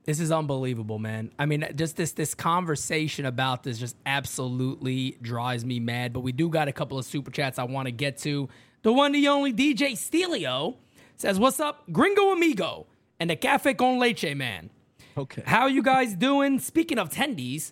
This 0.04 0.20
is 0.20 0.32
unbelievable, 0.32 1.00
man. 1.00 1.32
I 1.40 1.48
mean, 1.48 1.66
just 1.76 1.96
this 1.96 2.12
this 2.12 2.36
conversation 2.36 3.26
about 3.26 3.64
this 3.64 3.80
just 3.80 3.96
absolutely 4.06 5.18
drives 5.22 5.66
me 5.66 5.80
mad. 5.80 6.14
But 6.14 6.20
we 6.20 6.32
do 6.32 6.50
got 6.50 6.68
a 6.68 6.72
couple 6.72 7.00
of 7.00 7.06
super 7.06 7.32
chats 7.32 7.58
I 7.58 7.64
want 7.64 7.88
to 7.88 7.92
get 7.92 8.18
to. 8.20 8.48
The 8.84 8.94
one, 8.94 9.14
the 9.14 9.30
only 9.30 9.52
DJ 9.52 9.98
Stelio 9.98 10.78
says, 11.18 11.40
"What's 11.40 11.60
up, 11.60 11.92
Gringo 11.92 12.32
Amigo 12.32 12.88
and 13.20 13.30
the 13.30 13.36
Cafe 13.36 13.74
con 13.76 14.00
Leche 14.00 14.36
man? 14.36 14.70
Okay. 15.18 15.44
How 15.46 15.68
you 15.68 15.82
guys 15.82 16.14
doing? 16.16 16.60
Speaking 16.60 16.98
of 17.00 17.10
tendies, 17.10 17.72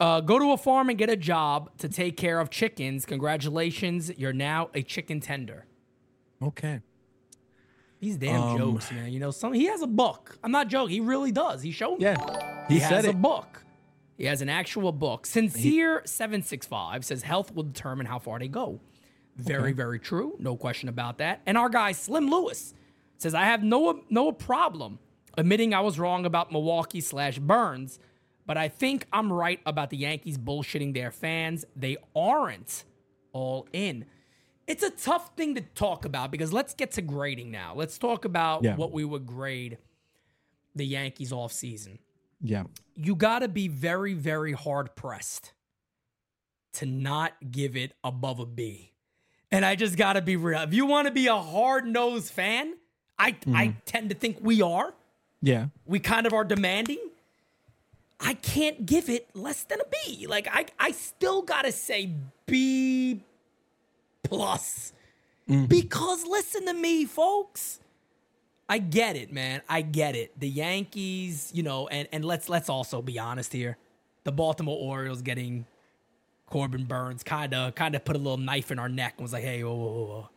uh, 0.00 0.20
go 0.20 0.38
to 0.38 0.52
a 0.52 0.56
farm 0.56 0.88
and 0.88 0.98
get 0.98 1.08
a 1.10 1.16
job 1.16 1.70
to 1.78 1.88
take 1.88 2.16
care 2.16 2.40
of 2.40 2.50
chickens. 2.50 3.06
Congratulations, 3.06 4.10
you're 4.16 4.32
now 4.32 4.70
a 4.74 4.82
chicken 4.82 5.20
tender. 5.20 5.66
Okay. 6.42 6.80
These 8.00 8.16
damn 8.16 8.40
Um, 8.40 8.58
jokes, 8.58 8.90
man. 8.90 9.12
You 9.12 9.20
know, 9.20 9.30
some 9.30 9.52
he 9.52 9.66
has 9.66 9.82
a 9.82 9.86
book. 9.86 10.38
I'm 10.42 10.50
not 10.50 10.68
joking. 10.68 10.94
He 10.94 11.00
really 11.00 11.32
does. 11.32 11.62
He 11.62 11.70
showed 11.70 11.98
me. 11.98 12.04
Yeah. 12.06 12.16
He, 12.66 12.74
He, 12.74 12.80
has 12.80 12.88
said 12.88 13.04
a 13.04 13.12
book. 13.12 13.62
He 14.16 14.24
has 14.24 14.40
an 14.42 14.48
actual 14.48 14.90
book. 14.92 15.26
Sincere 15.26 16.02
seven 16.06 16.42
six 16.42 16.66
five 16.66 17.04
says 17.04 17.22
health 17.22 17.54
will 17.54 17.62
determine 17.64 18.06
how 18.06 18.18
far 18.18 18.38
they 18.38 18.48
go. 18.48 18.80
Very 19.36 19.72
very 19.72 19.98
true. 19.98 20.34
No 20.38 20.56
question 20.56 20.88
about 20.88 21.18
that. 21.18 21.40
And 21.46 21.56
our 21.58 21.68
guy 21.68 21.92
Slim 21.92 22.28
Lewis 22.30 22.74
says 23.20 23.34
I 23.34 23.44
have 23.44 23.62
no 23.62 24.02
no 24.10 24.32
problem 24.32 24.98
admitting 25.38 25.72
I 25.74 25.80
was 25.80 25.98
wrong 25.98 26.24
about 26.26 26.50
Milwaukee 26.50 27.00
slash 27.00 27.38
Burnes, 27.38 27.98
but 28.46 28.56
I 28.56 28.68
think 28.68 29.06
I'm 29.12 29.32
right 29.32 29.60
about 29.64 29.90
the 29.90 29.96
Yankees 29.96 30.36
bullshitting 30.38 30.92
their 30.94 31.10
fans. 31.12 31.64
They 31.76 31.96
aren't 32.16 32.84
all 33.32 33.68
in. 33.72 34.06
It's 34.66 34.82
a 34.82 34.90
tough 34.90 35.36
thing 35.36 35.54
to 35.54 35.60
talk 35.60 36.04
about 36.04 36.30
because 36.30 36.52
let's 36.52 36.74
get 36.74 36.92
to 36.92 37.02
grading 37.02 37.50
now. 37.50 37.74
Let's 37.76 37.98
talk 37.98 38.24
about 38.24 38.62
Yeah. 38.64 38.76
what 38.76 38.92
we 38.92 39.04
would 39.04 39.26
grade 39.26 39.78
the 40.74 40.84
Yankees 40.86 41.32
off 41.32 41.52
season 41.52 41.98
Yeah. 42.40 42.64
you 42.94 43.14
got 43.16 43.40
to 43.40 43.48
be 43.48 43.66
very, 43.68 44.14
very 44.14 44.52
hard 44.52 44.94
pressed 44.94 45.52
to 46.74 46.86
not 46.86 47.32
give 47.50 47.76
it 47.76 47.92
above 48.04 48.38
a 48.38 48.46
B. 48.46 48.92
And 49.50 49.64
I 49.64 49.74
just 49.74 49.96
got 49.96 50.12
to 50.12 50.22
be 50.22 50.36
real. 50.36 50.60
If 50.62 50.72
you 50.72 50.86
want 50.86 51.06
to 51.08 51.12
be 51.12 51.26
a 51.26 51.36
hard 51.36 51.86
nosed 51.86 52.32
fan, 52.32 52.74
I 53.20 53.36
hmm. 53.44 53.54
I 53.54 53.76
tend 53.84 54.08
to 54.10 54.16
think 54.16 54.38
we 54.40 54.62
are. 54.62 54.94
Yeah. 55.42 55.66
We 55.86 56.00
kind 56.00 56.26
of 56.26 56.32
are 56.32 56.44
demanding. 56.44 56.98
I 58.18 58.34
can't 58.34 58.84
give 58.84 59.08
it 59.08 59.28
less 59.34 59.62
than 59.64 59.80
a 59.80 59.84
B. 59.84 60.26
Like 60.26 60.48
I 60.50 60.66
I 60.78 60.92
still 60.92 61.42
got 61.42 61.62
to 61.62 61.72
say 61.72 62.14
B 62.46 63.20
plus. 64.22 64.92
Mm-hmm. 65.48 65.66
Because 65.66 66.24
listen 66.26 66.66
to 66.66 66.74
me, 66.74 67.04
folks. 67.04 67.80
I 68.68 68.78
get 68.78 69.16
it, 69.16 69.32
man. 69.32 69.62
I 69.68 69.82
get 69.82 70.14
it. 70.14 70.38
The 70.38 70.48
Yankees, 70.48 71.50
you 71.52 71.62
know, 71.62 71.88
and 71.88 72.08
and 72.12 72.24
let's 72.24 72.48
let's 72.48 72.68
also 72.68 73.02
be 73.02 73.18
honest 73.18 73.52
here. 73.52 73.76
The 74.24 74.32
Baltimore 74.32 74.78
Orioles 74.78 75.22
getting 75.22 75.66
Corbin 76.46 76.84
Burnes 76.84 77.22
kind 77.22 77.52
of 77.52 77.74
kind 77.74 77.94
of 77.94 78.04
put 78.04 78.16
a 78.16 78.18
little 78.18 78.36
knife 78.36 78.70
in 78.70 78.78
our 78.78 78.88
neck 78.88 79.14
and 79.16 79.24
was 79.24 79.32
like, 79.32 79.42
"Hey, 79.42 79.64
whoa, 79.64 79.74
whoa, 79.74 80.04
whoa." 80.04 80.28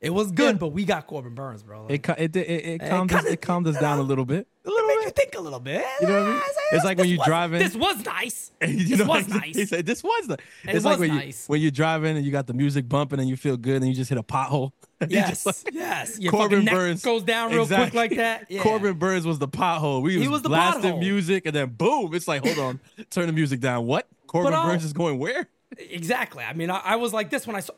It 0.00 0.10
was 0.10 0.30
good, 0.30 0.54
Yeah. 0.54 0.58
but 0.58 0.68
we 0.68 0.84
got 0.84 1.06
Corbin 1.08 1.34
Burnes, 1.34 1.62
bro." 1.64 1.86
Like, 1.88 2.08
It 2.08 2.36
it 2.36 2.36
it, 2.36 2.66
it, 2.82 2.88
calmed 2.88 3.12
us, 3.12 3.24
it 3.24 3.40
calmed 3.40 3.66
us 3.66 3.78
down 3.80 3.98
a 3.98 4.02
little 4.02 4.24
bit. 4.24 4.46
A 4.64 4.68
it 4.68 4.70
little 4.70 4.86
made 4.86 4.94
you 4.94 5.04
bit. 5.06 5.16
think 5.16 5.34
a 5.36 5.40
little 5.40 5.58
bit. 5.58 5.84
You 6.00 6.06
know 6.06 6.20
what 6.20 6.22
I 6.28 6.32
mean? 6.34 6.42
It's 6.72 6.84
like 6.84 6.98
when 6.98 7.08
you 7.08 7.18
was- 7.18 7.26
driving- 7.26 7.58
This 7.58 7.74
was 7.74 8.04
nice. 8.04 8.52
You 8.66 8.96
this 8.96 9.06
was 9.06 9.26
he 9.26 9.38
nice. 9.38 9.68
said 9.70 9.86
this 9.86 10.04
was 10.04 10.26
the. 10.28 10.34
It 10.34 10.40
It's 10.76 10.84
like 10.84 11.00
when 11.00 11.08
nice. 11.08 11.48
you 11.48 11.52
when 11.52 11.60
you're 11.60 11.70
driving 11.72 12.16
and 12.16 12.24
you 12.24 12.30
got 12.30 12.46
the 12.46 12.54
music 12.54 12.88
bumping 12.88 13.18
and 13.18 13.28
you 13.28 13.36
feel 13.36 13.56
good 13.56 13.76
and 13.82 13.88
you 13.88 13.94
just 13.94 14.08
hit 14.08 14.18
a 14.18 14.22
pothole. 14.22 14.70
Yes, 15.08 15.46
like- 15.46 15.56
yes. 15.72 16.18
Your 16.18 16.32
Corbin 16.32 16.64
Burnes 16.64 17.02
goes 17.04 17.22
down 17.22 17.52
real 17.52 17.66
quick 17.66 17.94
like 17.94 18.16
that. 18.16 18.46
Yeah. 18.50 18.62
Corbin 18.62 18.94
Burnes 18.98 19.24
was 19.26 19.38
the 19.38 19.46
pothole. 19.48 20.02
We 20.02 20.12
He 20.14 20.18
was, 20.20 20.28
was 20.28 20.42
the 20.42 20.48
blasting 20.48 20.94
pothole. 20.94 20.98
music 21.00 21.46
and 21.46 21.54
then 21.54 21.68
boom, 21.70 22.14
it's 22.14 22.26
like 22.28 22.44
hold 22.44 22.58
on, 22.58 22.80
turn 23.10 23.26
the 23.28 23.32
music 23.32 23.60
down. 23.60 23.86
What? 23.86 24.06
Corbin 24.26 24.54
I'll- 24.54 24.66
Burnes 24.66 24.84
is 24.84 24.92
going 24.92 25.18
where? 25.18 25.48
Exactly. 25.76 26.42
I 26.44 26.52
mean, 26.52 26.70
I, 26.70 26.78
I 26.84 26.96
was 26.96 27.12
like 27.12 27.30
this 27.30 27.46
when 27.46 27.54
I 27.56 27.60
saw. 27.60 27.74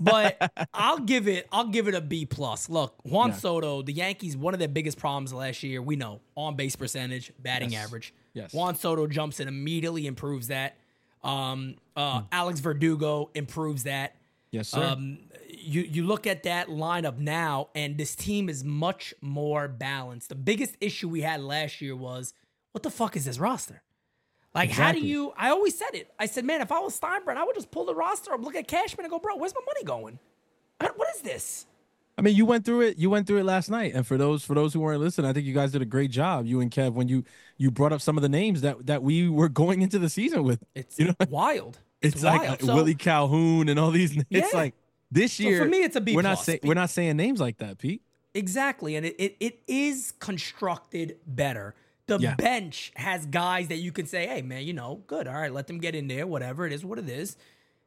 But 0.00 0.68
I'll 0.74 0.98
give 1.00 1.28
it. 1.28 1.48
I'll 1.52 1.68
give 1.68 1.88
it 1.88 1.94
a 1.94 2.00
B 2.00 2.26
plus. 2.26 2.68
Look, 2.68 2.94
Juan 3.04 3.30
Yeah. 3.30 3.36
Soto, 3.36 3.82
the 3.82 3.92
Yankees. 3.92 4.36
One 4.36 4.54
of 4.54 4.60
their 4.60 4.68
biggest 4.68 4.98
problems 4.98 5.32
last 5.32 5.62
year, 5.62 5.80
we 5.82 5.96
know, 5.96 6.20
on 6.36 6.56
base 6.56 6.76
percentage, 6.76 7.32
batting 7.38 7.70
Yes. 7.70 7.84
average. 7.86 8.14
Yes. 8.34 8.52
Juan 8.52 8.74
Soto 8.76 9.06
jumps 9.06 9.40
and 9.40 9.48
immediately, 9.48 10.06
improves 10.06 10.48
that. 10.48 10.76
Um, 11.24 11.74
Hmm. 11.96 12.00
uh, 12.00 12.22
Alex 12.30 12.60
Verdugo 12.60 13.30
improves 13.34 13.82
that. 13.84 14.14
Yes, 14.50 14.68
sir. 14.68 14.82
Um, 14.82 15.18
you 15.50 15.82
you 15.82 16.06
look 16.06 16.26
at 16.26 16.44
that 16.44 16.68
lineup 16.68 17.18
now, 17.18 17.68
and 17.74 17.98
this 17.98 18.14
team 18.14 18.48
is 18.48 18.64
much 18.64 19.12
more 19.20 19.68
balanced. 19.68 20.28
The 20.30 20.34
biggest 20.36 20.76
issue 20.80 21.08
we 21.08 21.20
had 21.22 21.42
last 21.42 21.80
year 21.80 21.94
was 21.96 22.32
what 22.72 22.82
the 22.82 22.90
fuck 22.90 23.16
is 23.16 23.24
this 23.26 23.38
roster? 23.38 23.82
Like, 24.58 24.70
how 24.70 24.92
do 24.92 25.00
you? 25.00 25.32
I 25.36 25.50
always 25.50 25.76
said 25.78 25.94
it. 25.94 26.10
I 26.18 26.26
said, 26.26 26.44
man, 26.44 26.60
if 26.60 26.70
I 26.72 26.78
was 26.80 26.98
Steinbrenner, 26.98 27.36
I 27.36 27.44
would 27.44 27.54
just 27.54 27.70
pull 27.70 27.84
the 27.86 27.94
roster 27.94 28.32
up, 28.32 28.42
look 28.42 28.56
at 28.56 28.66
Cashman, 28.68 29.04
and 29.04 29.10
go, 29.10 29.18
bro, 29.18 29.36
where's 29.36 29.54
my 29.54 29.60
money 29.66 29.84
going? 29.84 30.18
What- 30.80 30.98
what 30.98 31.08
is 31.14 31.22
this? 31.22 31.66
I 32.16 32.20
mean, 32.20 32.34
you 32.34 32.44
went 32.44 32.64
through 32.64 32.80
it. 32.80 32.98
You 32.98 33.10
went 33.10 33.28
through 33.28 33.38
it 33.38 33.44
last 33.44 33.70
night, 33.70 33.94
and 33.94 34.04
for 34.04 34.16
those 34.16 34.44
for 34.44 34.54
those 34.54 34.72
who 34.74 34.80
weren't 34.80 35.00
listening, 35.00 35.30
I 35.30 35.32
think 35.32 35.46
you 35.46 35.54
guys 35.54 35.70
did 35.70 35.82
a 35.82 35.86
great 35.86 36.10
job. 36.10 36.46
You 36.46 36.60
and 36.60 36.68
Kev, 36.70 36.92
when 36.94 37.06
you 37.06 37.22
you 37.58 37.70
brought 37.70 37.92
up 37.92 38.00
some 38.00 38.16
of 38.18 38.22
the 38.22 38.28
names 38.28 38.60
that 38.62 38.86
that 38.86 39.04
we 39.04 39.28
were 39.28 39.48
going 39.48 39.82
into 39.82 40.00
the 40.00 40.08
season 40.08 40.42
with. 40.42 40.64
It's 40.74 40.98
you 40.98 41.06
know, 41.06 41.14
wild. 41.30 41.78
it's, 42.02 42.16
It's, 42.16 42.24
like 42.24 42.40
wild. 42.42 42.62
uh, 42.62 42.66
So- 42.66 42.74
Willie 42.74 42.96
Calhoun 42.96 43.68
and 43.68 43.78
all 43.78 43.92
these. 43.92 44.16
Names. 44.16 44.26
It's 44.30 44.52
Yeah. 44.52 44.58
like 44.58 44.74
this 45.12 45.34
So 45.34 45.44
year 45.44 45.62
for 45.62 45.68
me, 45.68 45.84
it's 45.84 45.94
a 45.94 46.00
B 46.00 46.16
We're 46.16 46.22
not 46.22 46.40
saying 46.40 46.58
we're 46.64 46.74
not 46.74 46.90
saying 46.90 47.16
names 47.16 47.40
like 47.40 47.58
that, 47.58 47.78
Pete. 47.78 48.02
Exactly. 48.34 48.96
And 48.96 49.06
it, 49.06 49.14
it, 49.18 49.36
it 49.38 49.60
is 49.68 50.12
constructed 50.18 51.18
better. 51.26 51.74
The 52.08 52.18
Yeah. 52.18 52.34
bench 52.34 52.90
has 52.96 53.26
guys 53.26 53.68
that 53.68 53.76
you 53.76 53.92
can 53.92 54.06
say, 54.06 54.26
hey, 54.26 54.42
man, 54.42 54.64
you 54.66 54.72
know, 54.72 55.04
good. 55.06 55.28
All 55.28 55.34
right, 55.34 55.52
let 55.52 55.66
them 55.68 55.78
get 55.78 55.94
in 55.94 56.08
there, 56.08 56.26
whatever. 56.26 56.66
It 56.66 56.72
is 56.72 56.84
what 56.84 56.98
it 56.98 57.08
is. 57.08 57.36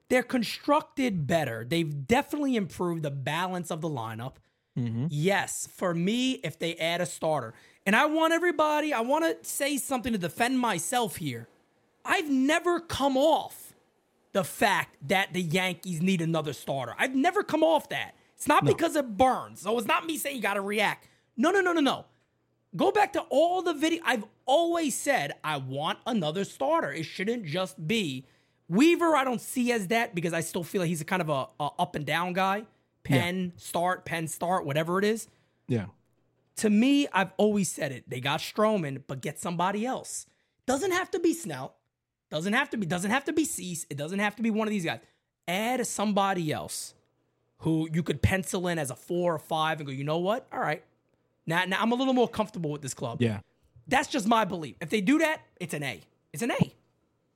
They're 0.10 0.24
constructed 0.24 1.26
better. 1.28 1.66
They've 1.68 2.08
definitely 2.08 2.56
improved 2.56 3.04
the 3.04 3.12
balance 3.12 3.72
of 3.72 3.82
the 3.82 3.90
lineup. 3.90 4.36
Mm-hmm. 4.78 5.08
Yes, 5.10 5.68
for 5.76 5.94
me, 5.94 6.34
if 6.44 6.58
they 6.60 6.76
add 6.76 7.02
a 7.02 7.06
starter, 7.06 7.54
and 7.86 7.96
I 7.96 8.06
want 8.06 8.32
everybody, 8.32 8.94
I 8.94 9.02
want 9.02 9.26
to 9.26 9.48
say 9.48 9.78
something 9.78 10.14
to 10.14 10.20
defend 10.20 10.60
myself 10.60 11.16
here. 11.18 11.48
I've 12.06 12.30
never 12.30 12.80
come 12.80 13.18
off 13.18 13.74
the 14.34 14.44
fact 14.44 14.96
that 15.08 15.34
the 15.34 15.42
Yankees 15.42 16.02
need 16.02 16.22
another 16.22 16.54
starter. 16.54 16.96
I've 16.98 17.16
never 17.16 17.44
come 17.44 17.64
off 17.64 17.90
that. 17.90 18.16
It's 18.36 18.48
not 18.48 18.66
because 18.66 18.96
it 18.96 19.18
burns. 19.18 19.62
So 19.62 19.78
it's 19.78 19.88
not 19.88 20.06
me 20.06 20.18
saying 20.18 20.36
you 20.36 20.42
got 20.42 20.54
to 20.56 20.62
react. 20.62 21.08
No, 21.38 21.52
no, 21.52 21.60
no, 21.62 21.74
no, 21.74 21.82
no. 21.82 22.06
Go 22.76 22.92
back 22.92 23.14
to 23.14 23.22
all 23.30 23.62
the 23.62 23.74
video. 23.74 24.02
I've 24.06 24.24
always 24.46 24.96
said 24.96 25.34
I 25.44 25.58
want 25.58 26.00
another 26.06 26.44
starter. 26.46 26.92
It 26.92 27.04
shouldn't 27.04 27.46
just 27.46 27.88
be 27.88 28.26
Weaver. 28.70 29.16
I 29.18 29.26
don't 29.26 29.42
see 29.42 29.74
as 29.74 29.88
that 29.88 30.16
because 30.16 30.34
I 30.34 30.40
still 30.40 30.64
feel 30.64 30.82
like 30.82 30.88
he's 30.88 31.02
a 31.02 31.06
kind 31.06 31.22
of 31.22 31.30
a, 31.30 31.48
a 31.60 31.70
up 31.78 31.96
and 31.96 32.06
down 32.06 32.32
guy. 32.32 32.66
Pen 33.04 33.52
start, 33.58 34.06
pen 34.06 34.28
start, 34.28 34.66
whatever 34.66 34.98
it 35.00 35.04
is. 35.04 35.28
Yeah. 35.68 35.88
To 36.58 36.70
me, 36.70 37.08
I've 37.12 37.32
always 37.38 37.70
said 37.70 37.92
it. 37.92 38.10
They 38.10 38.22
got 38.22 38.40
Stroman, 38.40 39.04
but 39.08 39.22
get 39.22 39.40
somebody 39.40 39.86
else. 39.86 40.26
Doesn't 40.66 40.92
have 40.92 41.12
to 41.12 41.20
be 41.20 41.34
Snell. 41.34 41.76
Doesn't 42.30 42.54
have 42.54 42.70
to 42.70 42.78
be. 42.78 42.86
Doesn't 42.86 43.12
have 43.12 43.26
to 43.26 43.34
be 43.34 43.44
Cease. 43.44 43.86
It 43.90 43.98
doesn't 43.98 44.20
have 44.20 44.38
to 44.38 44.44
be 44.44 44.52
one 44.52 44.68
of 44.68 44.72
these 44.72 44.86
guys. 44.86 45.00
Add 45.48 45.86
somebody 45.86 46.52
else 46.52 46.94
who 47.58 47.90
you 47.92 48.04
could 48.04 48.22
pencil 48.22 48.68
in 48.68 48.80
as 48.80 48.90
a 48.90 48.96
four 48.96 49.36
or 49.36 49.40
five 49.40 49.80
and 49.80 49.88
go. 49.88 49.92
You 49.92 50.06
know 50.06 50.20
what? 50.20 50.48
All 50.54 50.60
right. 50.60 50.84
Now, 51.52 51.66
now 51.66 51.82
I'm 51.82 51.92
a 51.92 51.96
little 51.96 52.14
more 52.14 52.30
comfortable 52.30 52.72
with 52.72 52.82
this 52.82 52.94
club. 52.94 53.22
Yeah. 53.22 53.42
That's 53.86 54.08
just 54.08 54.26
my 54.26 54.46
belief. 54.46 54.78
If 54.80 54.90
they 54.90 55.02
do 55.02 55.18
that, 55.20 55.42
it's 55.60 55.74
an 55.74 55.84
A. 55.84 56.00
It's 56.32 56.42
an 56.42 56.52
A. 56.52 56.74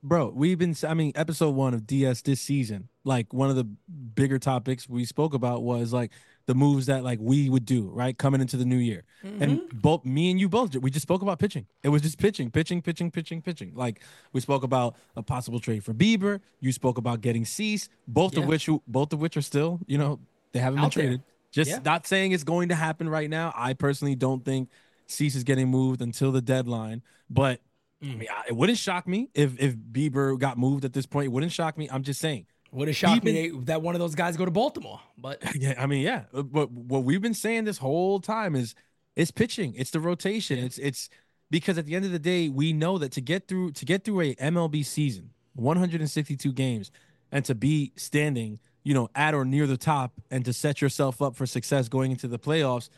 Bro, 0.02 0.34
we've 0.36 0.58
been, 0.58 0.74
I 0.88 0.94
mean, 0.94 1.12
episode 1.16 1.54
one 1.54 1.74
of 1.74 1.86
DS 1.86 2.22
this 2.22 2.40
season, 2.40 2.88
like 3.04 3.34
one 3.34 3.50
of 3.50 3.58
the 3.58 3.66
bigger 3.66 4.40
topics 4.40 4.88
we 4.88 5.04
spoke 5.04 5.34
about 5.34 5.64
was 5.64 5.92
like 5.92 6.12
the 6.46 6.56
moves 6.56 6.86
that 6.86 7.04
like 7.04 7.20
we 7.22 7.50
would 7.50 7.66
do, 7.66 7.90
right? 7.90 8.18
Coming 8.18 8.40
into 8.40 8.56
the 8.56 8.64
new 8.64 8.78
year. 8.78 9.04
And 9.24 9.60
mm-hmm. 9.60 9.78
both 9.80 10.06
me 10.06 10.32
and 10.32 10.40
you 10.40 10.48
both, 10.48 10.74
we 10.78 10.92
just 10.92 11.04
spoke 11.04 11.22
about 11.22 11.40
pitching. 11.40 11.66
It 11.84 11.90
was 11.90 12.02
just 12.02 12.18
pitching, 12.18 12.52
pitching, 12.52 12.82
pitching, 12.82 13.12
pitching, 13.12 13.42
pitching. 13.42 13.74
Like 13.76 14.02
we 14.32 14.40
spoke 14.40 14.64
about 14.64 14.96
a 15.18 15.24
possible 15.24 15.60
trade 15.60 15.84
for 15.84 15.94
Bieber. 15.94 16.40
You 16.62 16.72
spoke 16.72 16.98
about 16.98 17.20
getting 17.20 17.44
Cease, 17.44 17.90
both 18.08 18.36
Yeah. 18.36 18.44
of 18.44 18.48
which, 18.48 18.70
both 18.88 19.12
of 19.12 19.20
which 19.20 19.36
are 19.36 19.42
still, 19.42 19.82
you 19.88 19.98
know, 19.98 20.20
they 20.54 20.60
haven't 20.60 20.80
Out 20.80 20.94
been 20.94 21.02
there. 21.02 21.10
traded. 21.18 21.24
Just 21.56 21.72
Yeah. 21.72 21.80
not 21.86 22.06
saying 22.06 22.34
it's 22.34 22.44
going 22.44 22.68
to 22.70 22.76
happen 22.76 23.08
right 23.08 23.30
now. 23.30 23.54
I 23.56 23.74
personally 23.74 24.14
don't 24.16 24.44
think 24.44 24.70
Cease 25.08 25.36
is 25.36 25.46
getting 25.46 25.70
moved 25.70 26.02
until 26.02 26.34
the 26.34 26.42
deadline, 26.42 27.02
but 27.30 27.62
I 28.02 28.06
Mm. 28.08 28.18
mean, 28.20 28.28
I- 28.30 28.44
it 28.50 28.56
wouldn't 28.58 28.78
shock 28.78 29.08
me 29.08 29.30
if 29.34 29.58
if 29.58 29.74
Bieber 29.78 30.38
got 30.38 30.58
moved 30.58 30.84
at 30.84 30.92
this 30.92 31.06
point. 31.06 31.28
It 31.28 31.30
wouldn't 31.32 31.54
shock 31.54 31.78
me. 31.78 31.88
I'm 31.90 32.04
just 32.04 32.20
saying. 32.20 32.46
Would 32.74 32.90
have 32.90 32.98
shocked 32.98 33.24
me 33.24 33.32
they- 33.32 33.50
that 33.72 33.82
one 33.82 33.96
of 33.96 34.00
those 34.00 34.16
guys 34.16 34.36
go 34.36 34.44
to 34.44 34.52
Baltimore, 34.52 35.00
but 35.18 35.42
Yeah, 35.56 35.76
I 35.82 35.86
mean, 35.86 36.02
yeah. 36.02 36.26
uh, 36.34 36.44
But 36.44 36.72
what 36.72 37.06
we've 37.06 37.22
been 37.22 37.34
saying 37.34 37.64
this 37.64 37.78
whole 37.78 38.20
time 38.20 38.54
is 38.54 38.76
it's 39.16 39.32
pitching. 39.32 39.74
It's 39.78 39.92
the 39.92 40.02
rotation. 40.02 40.60
It's 40.60 40.78
it's 40.78 41.10
because 41.50 41.78
at 41.78 41.86
the 41.86 41.96
end 41.96 42.04
of 42.04 42.12
the 42.12 42.20
day, 42.20 42.50
we 42.50 42.74
know 42.74 42.98
that 42.98 43.14
to 43.14 43.22
get 43.22 43.48
through 43.48 43.72
to 43.74 43.86
get 43.86 44.04
through 44.04 44.20
a 44.22 44.36
MLB 44.36 44.84
season, 44.84 45.30
162 45.54 46.52
games, 46.52 46.92
and 47.32 47.46
to 47.46 47.56
be 47.56 47.94
standing, 47.96 48.60
you 48.86 48.94
know, 48.94 49.10
at 49.16 49.34
or 49.34 49.44
near 49.44 49.68
the 49.68 49.76
top, 49.76 50.14
and 50.30 50.46
to 50.46 50.54
set 50.54 50.80
yourself 50.80 51.22
up 51.22 51.36
for 51.36 51.46
success 51.46 51.90
going 51.90 52.12
into 52.12 52.28
the 52.28 52.40
playoffs, 52.40 52.90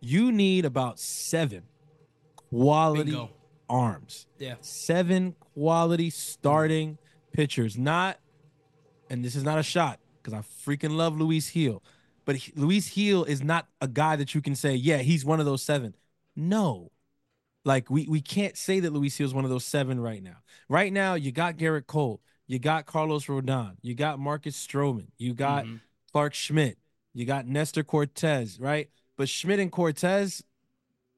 you 0.00 0.32
need 0.32 0.64
about 0.64 0.98
seven 0.98 1.62
quality 2.50 3.10
Bingo. 3.10 3.30
arms. 3.68 4.26
yeah. 4.38 4.54
seven 4.62 5.36
quality 5.54 6.08
starting 6.08 6.98
pitchers. 7.32 7.76
Not, 7.76 8.18
and 9.10 9.22
this 9.22 9.36
is 9.36 9.44
not 9.44 9.58
a 9.58 9.62
shot 9.62 10.00
because 10.22 10.32
I 10.32 10.40
freaking 10.66 10.96
love 10.96 11.20
Luis 11.20 11.50
Gil, 11.50 11.82
but 12.24 12.36
he, 12.36 12.52
Luis 12.56 12.88
Gil 12.88 13.24
is 13.24 13.42
not 13.42 13.68
a 13.82 13.86
guy 13.86 14.16
that 14.16 14.34
you 14.34 14.40
can 14.40 14.54
say, 14.56 14.74
yeah, 14.74 14.98
he's 14.98 15.26
one 15.26 15.40
of 15.40 15.46
those 15.46 15.62
seven. 15.62 15.94
No, 16.34 16.90
like 17.66 17.90
we 17.90 18.06
we 18.08 18.22
can't 18.22 18.56
say 18.56 18.80
that 18.80 18.94
Luis 18.94 19.18
Gil 19.18 19.26
is 19.26 19.34
one 19.34 19.44
of 19.44 19.50
those 19.50 19.64
seven 19.64 20.00
right 20.00 20.22
now. 20.22 20.38
Right 20.70 20.92
now, 20.92 21.14
you 21.14 21.32
got 21.32 21.58
Gerrit 21.58 21.86
Cole, 21.86 22.22
you 22.46 22.58
got 22.58 22.86
Carlos 22.86 23.26
Rodon, 23.26 23.76
you 23.82 23.94
got 23.94 24.18
Marcus 24.18 24.54
Stroman, 24.56 25.06
you 25.18 25.34
got 25.34 25.64
Mhm. 25.64 25.80
Clarke 26.12 26.34
Schmidt, 26.34 26.78
you 27.12 27.24
got 27.24 27.46
Nestor 27.46 27.82
Cortes, 27.84 28.58
right? 28.60 28.88
But 29.16 29.28
Schmidt 29.28 29.60
and 29.60 29.70
Cortes, 29.72 30.42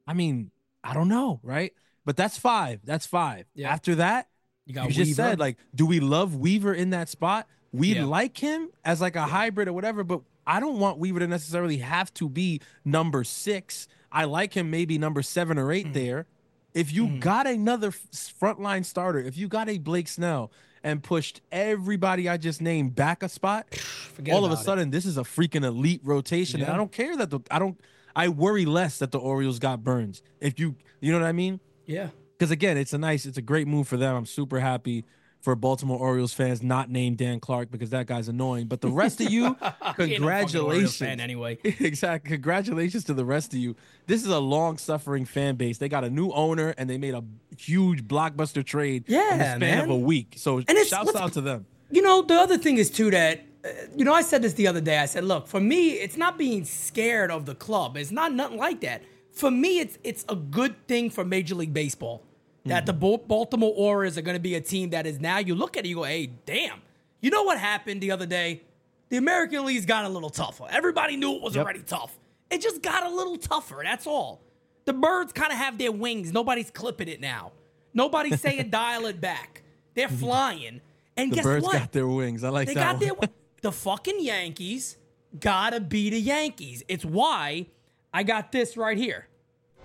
I 0.06 0.14
mean, 0.14 0.50
I 0.84 0.94
don't 0.94 1.08
know, 1.08 1.40
right? 1.42 1.72
But 2.04 2.16
that's 2.16 2.38
five. 2.38 2.80
That's 2.84 3.06
five. 3.06 3.46
Yeah. 3.54 3.72
After 3.72 3.96
that, 3.96 4.28
You 4.66 4.74
got 4.74 4.88
you 4.88 4.92
just 4.94 5.14
said 5.16 5.38
like, 5.40 5.58
do 5.74 5.86
we 5.86 6.00
love 6.00 6.34
Weaver 6.36 6.72
in 6.74 6.90
that 6.90 7.08
spot? 7.08 7.48
We 7.72 7.94
Yeah. 7.94 8.04
like 8.04 8.38
him 8.38 8.70
as 8.84 9.00
like 9.00 9.16
a 9.16 9.26
hybrid 9.26 9.68
or 9.68 9.72
whatever, 9.72 10.04
but 10.04 10.22
I 10.46 10.60
don't 10.60 10.78
want 10.78 10.98
Weaver 10.98 11.18
to 11.20 11.26
necessarily 11.26 11.78
have 11.78 12.12
to 12.14 12.28
be 12.28 12.60
number 12.84 13.24
six. 13.24 13.88
I 14.12 14.24
like 14.24 14.54
him 14.54 14.70
maybe 14.70 14.98
number 14.98 15.22
seven 15.22 15.58
or 15.58 15.66
Mm. 15.68 15.74
8 15.74 15.92
there. 15.92 16.26
If 16.74 16.92
you 16.92 17.18
got 17.18 17.46
another 17.46 17.90
frontline 17.90 18.84
starter, 18.84 19.18
if 19.18 19.36
you 19.36 19.48
got 19.48 19.68
a 19.68 19.78
Blake 19.78 20.08
Snell 20.08 20.52
and 20.87 21.03
pushed 21.03 21.40
everybody 21.51 22.29
I 22.29 22.37
just 22.37 22.62
named 22.62 22.94
back 22.94 23.25
a 23.25 23.29
spot, 23.29 23.75
Forget 23.75 24.35
all 24.35 24.44
of 24.44 24.53
a 24.53 24.55
about 24.55 24.62
it. 24.62 24.64
sudden 24.64 24.90
this 24.90 25.05
is 25.05 25.18
a 25.18 25.22
freaking 25.22 25.64
elite 25.64 26.01
rotation. 26.05 26.62
And 26.62 26.70
I 26.70 26.77
don't 26.77 26.92
care 26.92 27.16
that 27.16 27.29
the 27.29 27.40
I 27.51 27.59
don't 27.59 27.79
I 28.14 28.29
worry 28.29 28.64
less 28.64 28.99
that 29.01 29.11
the 29.11 29.18
Orioles 29.18 29.59
got 29.59 29.83
Burnes. 29.83 30.22
If 30.40 30.59
you 30.61 30.77
you 31.01 31.12
know 31.12 31.18
what 31.18 31.27
I 31.27 31.33
mean? 31.33 31.61
Yeah. 31.87 32.09
Because 32.38 32.51
again, 32.51 32.77
it's 32.77 32.92
a 32.92 32.99
nice, 32.99 33.27
it's 33.27 33.38
a 33.38 33.42
great 33.42 33.66
move 33.66 33.88
for 33.88 33.96
them. 33.96 34.14
I'm 34.14 34.27
super 34.27 34.61
happy 34.61 35.05
for 35.40 35.55
Baltimore 35.55 35.99
Orioles 35.99 36.33
fans 36.33 36.62
not 36.62 36.90
named 36.90 37.18
Dan 37.18 37.38
Clark 37.40 37.70
because 37.70 37.90
that 37.90 38.07
guy's 38.07 38.29
annoying. 38.29 38.66
But 38.66 38.81
the 38.81 38.88
rest 38.88 39.20
of 39.20 39.31
you, 39.31 39.57
congratulations. 39.94 40.96
fan 40.96 41.20
anyway. 41.20 41.59
exactly. 41.64 42.31
Congratulations 42.31 43.05
to 43.05 43.14
the 43.14 43.25
rest 43.25 43.53
of 43.53 43.59
you. 43.61 43.77
This 44.07 44.22
is 44.22 44.29
a 44.29 44.38
long 44.38 44.79
suffering 44.79 45.25
fan 45.25 45.57
base. 45.57 45.79
They 45.79 45.88
got 45.88 46.05
a 46.05 46.11
new 46.11 46.31
owner 46.33 46.75
and 46.77 46.90
they 46.90 46.99
made 46.99 47.14
a 47.14 47.22
huge 47.57 48.05
blockbuster 48.07 48.64
trade 48.64 49.05
in 49.09 49.14
the 49.14 49.44
span 49.44 49.59
man. 49.61 49.85
of 49.85 49.90
a 49.90 49.96
week. 49.96 50.35
So 50.37 50.59
it's- 50.59 50.88
shouts 50.88 51.14
out 51.14 51.33
to 51.35 51.40
them. 51.40 51.66
You 51.90 52.03
know, 52.03 52.22
the 52.22 52.35
other 52.35 52.59
thing 52.59 52.79
is 52.79 52.90
too 52.90 53.11
that 53.12 53.44
uh, 53.64 53.68
you 53.96 54.05
know 54.05 54.12
I 54.12 54.22
said 54.22 54.42
this 54.42 54.55
the 54.55 54.66
other 54.66 54.81
day. 54.81 54.99
I 54.99 55.07
said, 55.07 55.22
look, 55.25 55.46
for 55.46 55.61
me, 55.61 55.90
it's 55.92 56.16
not 56.16 56.37
being 56.37 56.64
scared 56.64 57.31
of 57.31 57.46
the 57.46 57.55
club. 57.55 57.96
It's 57.96 58.11
not 58.11 58.33
nothing 58.33 58.59
like 58.59 58.81
that. 58.81 59.03
For 59.33 59.51
me, 59.53 59.79
it's 59.79 59.96
it's 60.03 60.25
a 60.29 60.35
good 60.35 60.75
thing 60.88 61.11
for 61.11 61.25
Major 61.25 61.55
League 61.55 61.72
Baseball 61.72 62.25
that 62.66 62.83
hmm. 62.83 62.87
the 62.87 62.92
Baltimore 62.92 63.72
Orioles 63.76 64.16
are 64.18 64.22
going 64.22 64.37
to 64.37 64.40
be 64.40 64.55
a 64.55 64.61
team 64.61 64.90
that 64.90 65.07
is 65.07 65.20
now. 65.20 65.38
You 65.38 65.55
look 65.55 65.76
at 65.76 65.85
it, 65.85 65.88
you 65.88 65.96
go, 65.96 66.02
hey, 66.05 66.31
damn. 66.46 66.81
You 67.20 67.31
know 67.31 67.42
what 67.44 67.59
happened 67.59 68.00
the 68.00 68.11
other 68.11 68.26
day? 68.26 68.62
The 69.09 69.16
American 69.16 69.64
League's 69.64 69.87
got 69.87 70.05
a 70.05 70.09
little 70.09 70.31
tougher. 70.31 70.66
Everybody 70.70 71.16
knew 71.16 71.33
it 71.35 71.42
was 71.42 71.55
Yep. 71.57 71.64
already 71.64 71.83
tough. 71.83 72.18
It 72.50 72.61
just 72.61 72.83
got 72.83 73.05
a 73.05 73.09
little 73.09 73.37
tougher. 73.37 73.81
That's 73.83 74.07
all. 74.07 74.40
The 74.85 74.92
birds 74.92 75.33
kind 75.33 75.52
of 75.52 75.59
have 75.59 75.79
their 75.79 75.92
wings. 75.92 76.33
Nobody's 76.33 76.70
clipping 76.70 77.09
it 77.09 77.20
now. 77.20 77.52
Nobody's 77.94 78.40
saying 78.40 78.70
dial 78.70 79.07
it 79.07 79.20
back. 79.20 79.62
They're 79.94 80.09
flying. 80.26 80.81
And 81.16 81.33
The 81.33 81.37
guess 81.37 81.44
birds 81.44 81.64
what? 81.64 81.72
got 81.72 81.92
their 81.92 82.07
wings. 82.07 82.44
I 82.44 82.50
like 82.50 82.68
They 82.68 82.74
that 82.74 82.92
got 82.92 83.00
their 83.00 83.14
one. 83.14 83.29
the 83.62 83.72
fucking 83.72 84.20
Yankees 84.20 84.96
gotta 85.40 85.81
be 85.81 86.11
the 86.11 86.20
Yankees. 86.20 86.83
It's 86.88 87.05
why 87.05 87.66
I 88.12 88.22
got 88.22 88.52
this 88.52 88.76
right 88.76 88.96
here. 88.96 89.26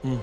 Hmm. 0.01 0.17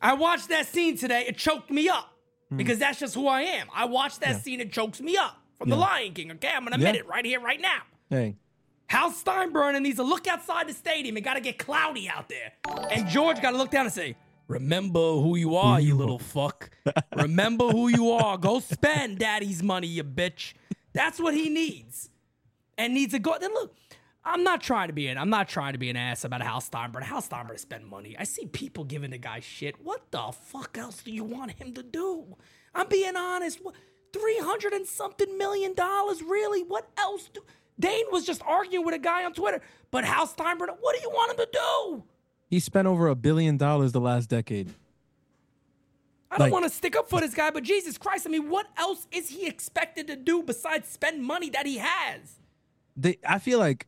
I 0.00 0.14
watched 0.14 0.48
that 0.48 0.66
scene 0.66 0.96
today. 0.96 1.24
It 1.26 1.36
choked 1.36 1.70
me 1.70 1.88
up 1.88 2.12
hmm. 2.48 2.56
because 2.56 2.78
that's 2.78 2.98
just 2.98 3.14
who 3.14 3.28
I 3.28 3.42
am. 3.42 3.68
I 3.74 3.84
watched 3.84 4.20
that 4.20 4.42
scene. 4.42 4.60
It 4.60 4.72
chokes 4.72 5.00
me 5.00 5.16
up 5.16 5.36
from 5.58 5.68
The 5.68 5.76
Lion 5.76 6.14
King. 6.14 6.30
Okay, 6.32 6.50
I'm 6.54 6.64
gonna 6.64 6.76
admit 6.76 6.94
Yeah. 6.94 7.00
it 7.00 7.06
right 7.06 7.24
here, 7.24 7.40
right 7.40 7.60
now. 7.60 7.82
Hey, 8.08 8.36
Hal 8.90 9.12
Steinbrenner 9.12 9.80
needs 9.80 9.96
to 9.96 10.02
look 10.02 10.26
outside 10.26 10.68
the 10.68 10.72
stadium. 10.72 11.16
It 11.16 11.20
got 11.20 11.34
to 11.34 11.40
get 11.40 11.58
cloudy 11.58 12.08
out 12.08 12.28
there. 12.28 12.52
And 12.90 13.06
George 13.08 13.40
got 13.40 13.52
to 13.52 13.56
look 13.56 13.70
down 13.70 13.86
and 13.86 13.94
say, 13.94 14.16
Remember 14.48 14.98
who 14.98 15.36
you 15.36 15.54
are, 15.54 15.80
you 15.80 15.94
little 15.94 16.18
fuck. 16.18 16.70
Remember 17.16 17.68
who 17.68 17.86
you 17.86 18.10
are. 18.10 18.36
Go 18.36 18.58
spend 18.58 19.20
daddy's 19.20 19.62
money, 19.62 19.86
you 19.86 20.02
bitch. 20.02 20.54
That's 20.92 21.20
what 21.20 21.34
he 21.34 21.48
needs. 21.48 22.10
And 22.76 22.92
needs 22.94 23.12
to 23.12 23.20
go. 23.20 23.36
Then 23.40 23.54
look, 23.54 23.76
I'm 24.24 24.44
not 24.44 24.60
trying 24.60 24.88
to 24.88 24.92
be 24.92 25.06
an 25.08 25.16
I'm 25.18 25.30
not 25.30 25.48
trying 25.48 25.72
to 25.72 25.78
be 25.78 25.88
an 25.90 25.96
ass 25.96 26.24
about 26.24 26.42
Hal 26.42 26.60
Steinbrenner. 26.60 27.04
Hal 27.04 27.22
Steinbrenner 27.22 27.58
spend 27.58 27.86
money. 27.86 28.16
I 28.18 28.24
see 28.24 28.46
people 28.46 28.84
giving 28.84 29.10
the 29.10 29.18
guy 29.18 29.40
shit. 29.40 29.82
What 29.82 30.10
the 30.10 30.32
fuck 30.32 30.76
else 30.76 31.02
do 31.02 31.10
you 31.10 31.24
want 31.24 31.52
him 31.52 31.72
to 31.74 31.82
do? 31.82 32.36
I'm 32.74 32.88
being 32.88 33.16
honest. 33.16 33.64
What 33.64 33.74
three 34.12 34.38
hundred 34.38 34.72
and 34.74 34.86
something 34.86 35.38
million 35.38 35.74
dollars? 35.74 36.22
Really? 36.22 36.62
What 36.62 36.88
else 36.98 37.30
do 37.32 37.40
Dane 37.78 38.04
was 38.12 38.26
just 38.26 38.42
arguing 38.46 38.84
with 38.84 38.94
a 38.94 38.98
guy 38.98 39.24
on 39.24 39.32
Twitter, 39.32 39.62
but 39.90 40.04
Hal 40.04 40.26
Steinbrenner, 40.26 40.76
what 40.80 40.94
do 40.94 41.00
you 41.02 41.08
want 41.10 41.30
him 41.32 41.38
to 41.38 41.48
do? 41.50 42.04
He 42.50 42.60
spent 42.60 42.86
over 42.86 43.08
a 43.08 43.14
billion 43.14 43.56
dollars 43.56 43.92
the 43.92 44.00
last 44.02 44.28
decade. 44.28 44.74
I 46.30 46.36
don't 46.36 46.46
Like- 46.46 46.52
want 46.52 46.64
to 46.66 46.70
stick 46.70 46.94
up 46.94 47.08
for 47.08 47.20
this 47.20 47.32
guy, 47.34 47.50
but 47.50 47.62
Jesus 47.64 47.96
Christ, 47.96 48.26
I 48.26 48.30
mean, 48.30 48.50
what 48.50 48.66
else 48.76 49.08
is 49.10 49.30
he 49.30 49.46
expected 49.46 50.06
to 50.08 50.16
do 50.16 50.42
besides 50.42 50.88
spend 50.88 51.24
money 51.24 51.48
that 51.50 51.64
he 51.64 51.78
has? 51.78 52.36
They, 52.96 53.18
I 53.26 53.38
feel 53.38 53.58
like 53.58 53.86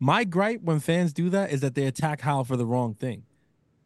my 0.00 0.24
gripe 0.24 0.62
when 0.62 0.80
fans 0.80 1.12
do 1.12 1.30
that 1.30 1.50
is 1.50 1.60
that 1.60 1.74
they 1.74 1.86
attack 1.86 2.20
Hal 2.20 2.44
for 2.44 2.56
the 2.56 2.66
wrong 2.66 2.94
thing. 2.94 3.24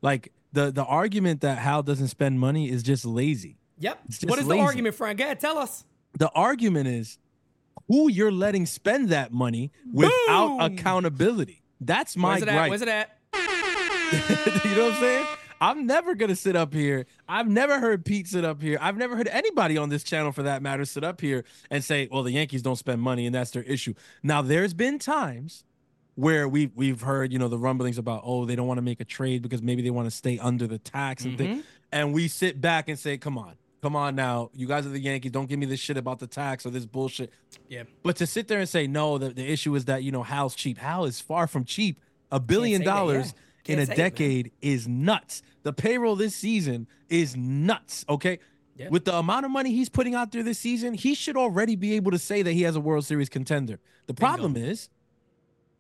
Like 0.02 0.32
the 0.52 0.70
the 0.70 0.84
argument 0.84 1.40
that 1.42 1.58
Hal 1.58 1.82
doesn't 1.82 2.08
spend 2.08 2.38
money 2.40 2.68
is 2.70 2.82
just 2.82 3.04
lazy. 3.04 3.56
Yep. 3.78 3.98
just 4.08 4.24
What 4.28 4.38
is 4.38 4.46
lazy. 4.46 4.60
the 4.60 4.64
argument, 4.66 4.94
Frank? 4.94 5.18
Go 5.18 5.24
ahead, 5.24 5.40
tell 5.40 5.58
us. 5.58 5.84
The 6.18 6.30
argument 6.30 6.88
is 6.88 7.18
who 7.88 8.10
you're 8.10 8.30
letting 8.32 8.66
spend 8.66 9.08
that 9.08 9.32
money 9.32 9.72
without 9.92 10.58
Boom. 10.58 10.60
accountability. 10.60 11.62
That's 11.80 12.16
my 12.16 12.30
Where's 12.38 12.42
it 12.42 12.48
at? 12.48 12.54
gripe. 12.54 12.70
Where's 12.70 12.82
it 12.82 12.88
at? 12.88 13.18
you 14.64 14.76
know 14.76 14.84
what 14.84 14.94
I'm 14.94 15.00
saying? 15.00 15.26
I'm 15.60 15.86
never 15.86 16.14
gonna 16.16 16.34
sit 16.36 16.56
up 16.56 16.74
here. 16.74 17.06
I've 17.28 17.48
never 17.48 17.78
heard 17.78 18.04
Pete 18.04 18.26
sit 18.28 18.44
up 18.44 18.60
here. 18.60 18.78
I've 18.80 18.96
never 18.96 19.16
heard 19.16 19.28
anybody 19.28 19.78
on 19.78 19.88
this 19.90 20.02
channel, 20.02 20.32
for 20.32 20.42
that 20.42 20.60
matter, 20.60 20.84
sit 20.84 21.04
up 21.04 21.20
here 21.20 21.44
and 21.70 21.82
say, 21.84 22.08
"Well, 22.10 22.24
the 22.24 22.32
Yankees 22.32 22.62
don't 22.62 22.76
spend 22.76 23.00
money, 23.00 23.26
and 23.26 23.34
that's 23.34 23.52
their 23.52 23.62
issue." 23.62 23.94
Now, 24.24 24.42
there's 24.42 24.74
been 24.74 24.98
times 24.98 25.64
where 26.14 26.48
we've 26.48 26.70
we've 26.74 27.00
heard, 27.00 27.32
you 27.32 27.38
know, 27.38 27.48
the 27.48 27.58
rumblings 27.58 27.98
about, 27.98 28.22
oh, 28.24 28.44
they 28.44 28.56
don't 28.56 28.66
want 28.66 28.78
to 28.78 28.82
make 28.82 29.00
a 29.00 29.04
trade 29.04 29.42
because 29.42 29.62
maybe 29.62 29.82
they 29.82 29.90
want 29.90 30.06
to 30.06 30.10
stay 30.10 30.38
under 30.38 30.66
the 30.66 30.78
tax 30.78 31.24
and 31.24 31.38
things, 31.38 31.64
and 31.90 32.12
we 32.12 32.28
sit 32.28 32.60
back 32.60 32.88
and 32.88 32.98
say, 32.98 33.16
"Come 33.16 33.38
on, 33.38 33.54
come 33.80 33.96
on, 33.96 34.14
now, 34.14 34.50
you 34.54 34.66
guys 34.66 34.86
are 34.86 34.90
the 34.90 35.00
Yankees. 35.00 35.32
Don't 35.32 35.48
give 35.48 35.58
me 35.58 35.66
this 35.66 35.80
shit 35.80 35.96
about 35.96 36.18
the 36.18 36.26
tax 36.26 36.66
or 36.66 36.70
this 36.70 36.86
bullshit." 36.86 37.32
Yeah. 37.68 37.84
But 38.02 38.16
to 38.16 38.26
sit 38.26 38.48
there 38.48 38.58
and 38.58 38.68
say 38.68 38.86
no, 38.86 39.18
the, 39.18 39.30
the 39.30 39.46
issue 39.46 39.74
is 39.74 39.86
that 39.86 40.02
you 40.02 40.12
know 40.12 40.22
Hal's 40.22 40.54
cheap. 40.54 40.78
Hal 40.78 41.04
is 41.04 41.20
far 41.20 41.46
from 41.46 41.64
cheap. 41.64 41.98
A 42.30 42.40
billion 42.40 42.82
that, 42.82 42.86
yeah. 42.86 42.94
dollars 42.94 43.34
in 43.66 43.78
a 43.78 43.86
say 43.86 43.92
it, 43.92 43.96
decade 43.96 44.52
is 44.60 44.88
nuts. 44.88 45.42
The 45.62 45.72
payroll 45.72 46.16
this 46.16 46.34
season 46.34 46.88
is 47.08 47.36
nuts. 47.36 48.04
Okay. 48.08 48.38
Yeah. 48.76 48.88
With 48.88 49.04
the 49.04 49.14
amount 49.14 49.44
of 49.44 49.50
money 49.50 49.70
he's 49.70 49.90
putting 49.90 50.14
out 50.14 50.32
there 50.32 50.42
this 50.42 50.58
season, 50.58 50.94
he 50.94 51.14
should 51.14 51.36
already 51.36 51.76
be 51.76 51.94
able 51.94 52.10
to 52.10 52.18
say 52.18 52.40
that 52.40 52.52
he 52.52 52.62
has 52.62 52.74
a 52.74 52.80
World 52.80 53.04
Series 53.04 53.28
contender. 53.28 53.78
The 54.06 54.14
problem 54.14 54.56
is 54.56 54.88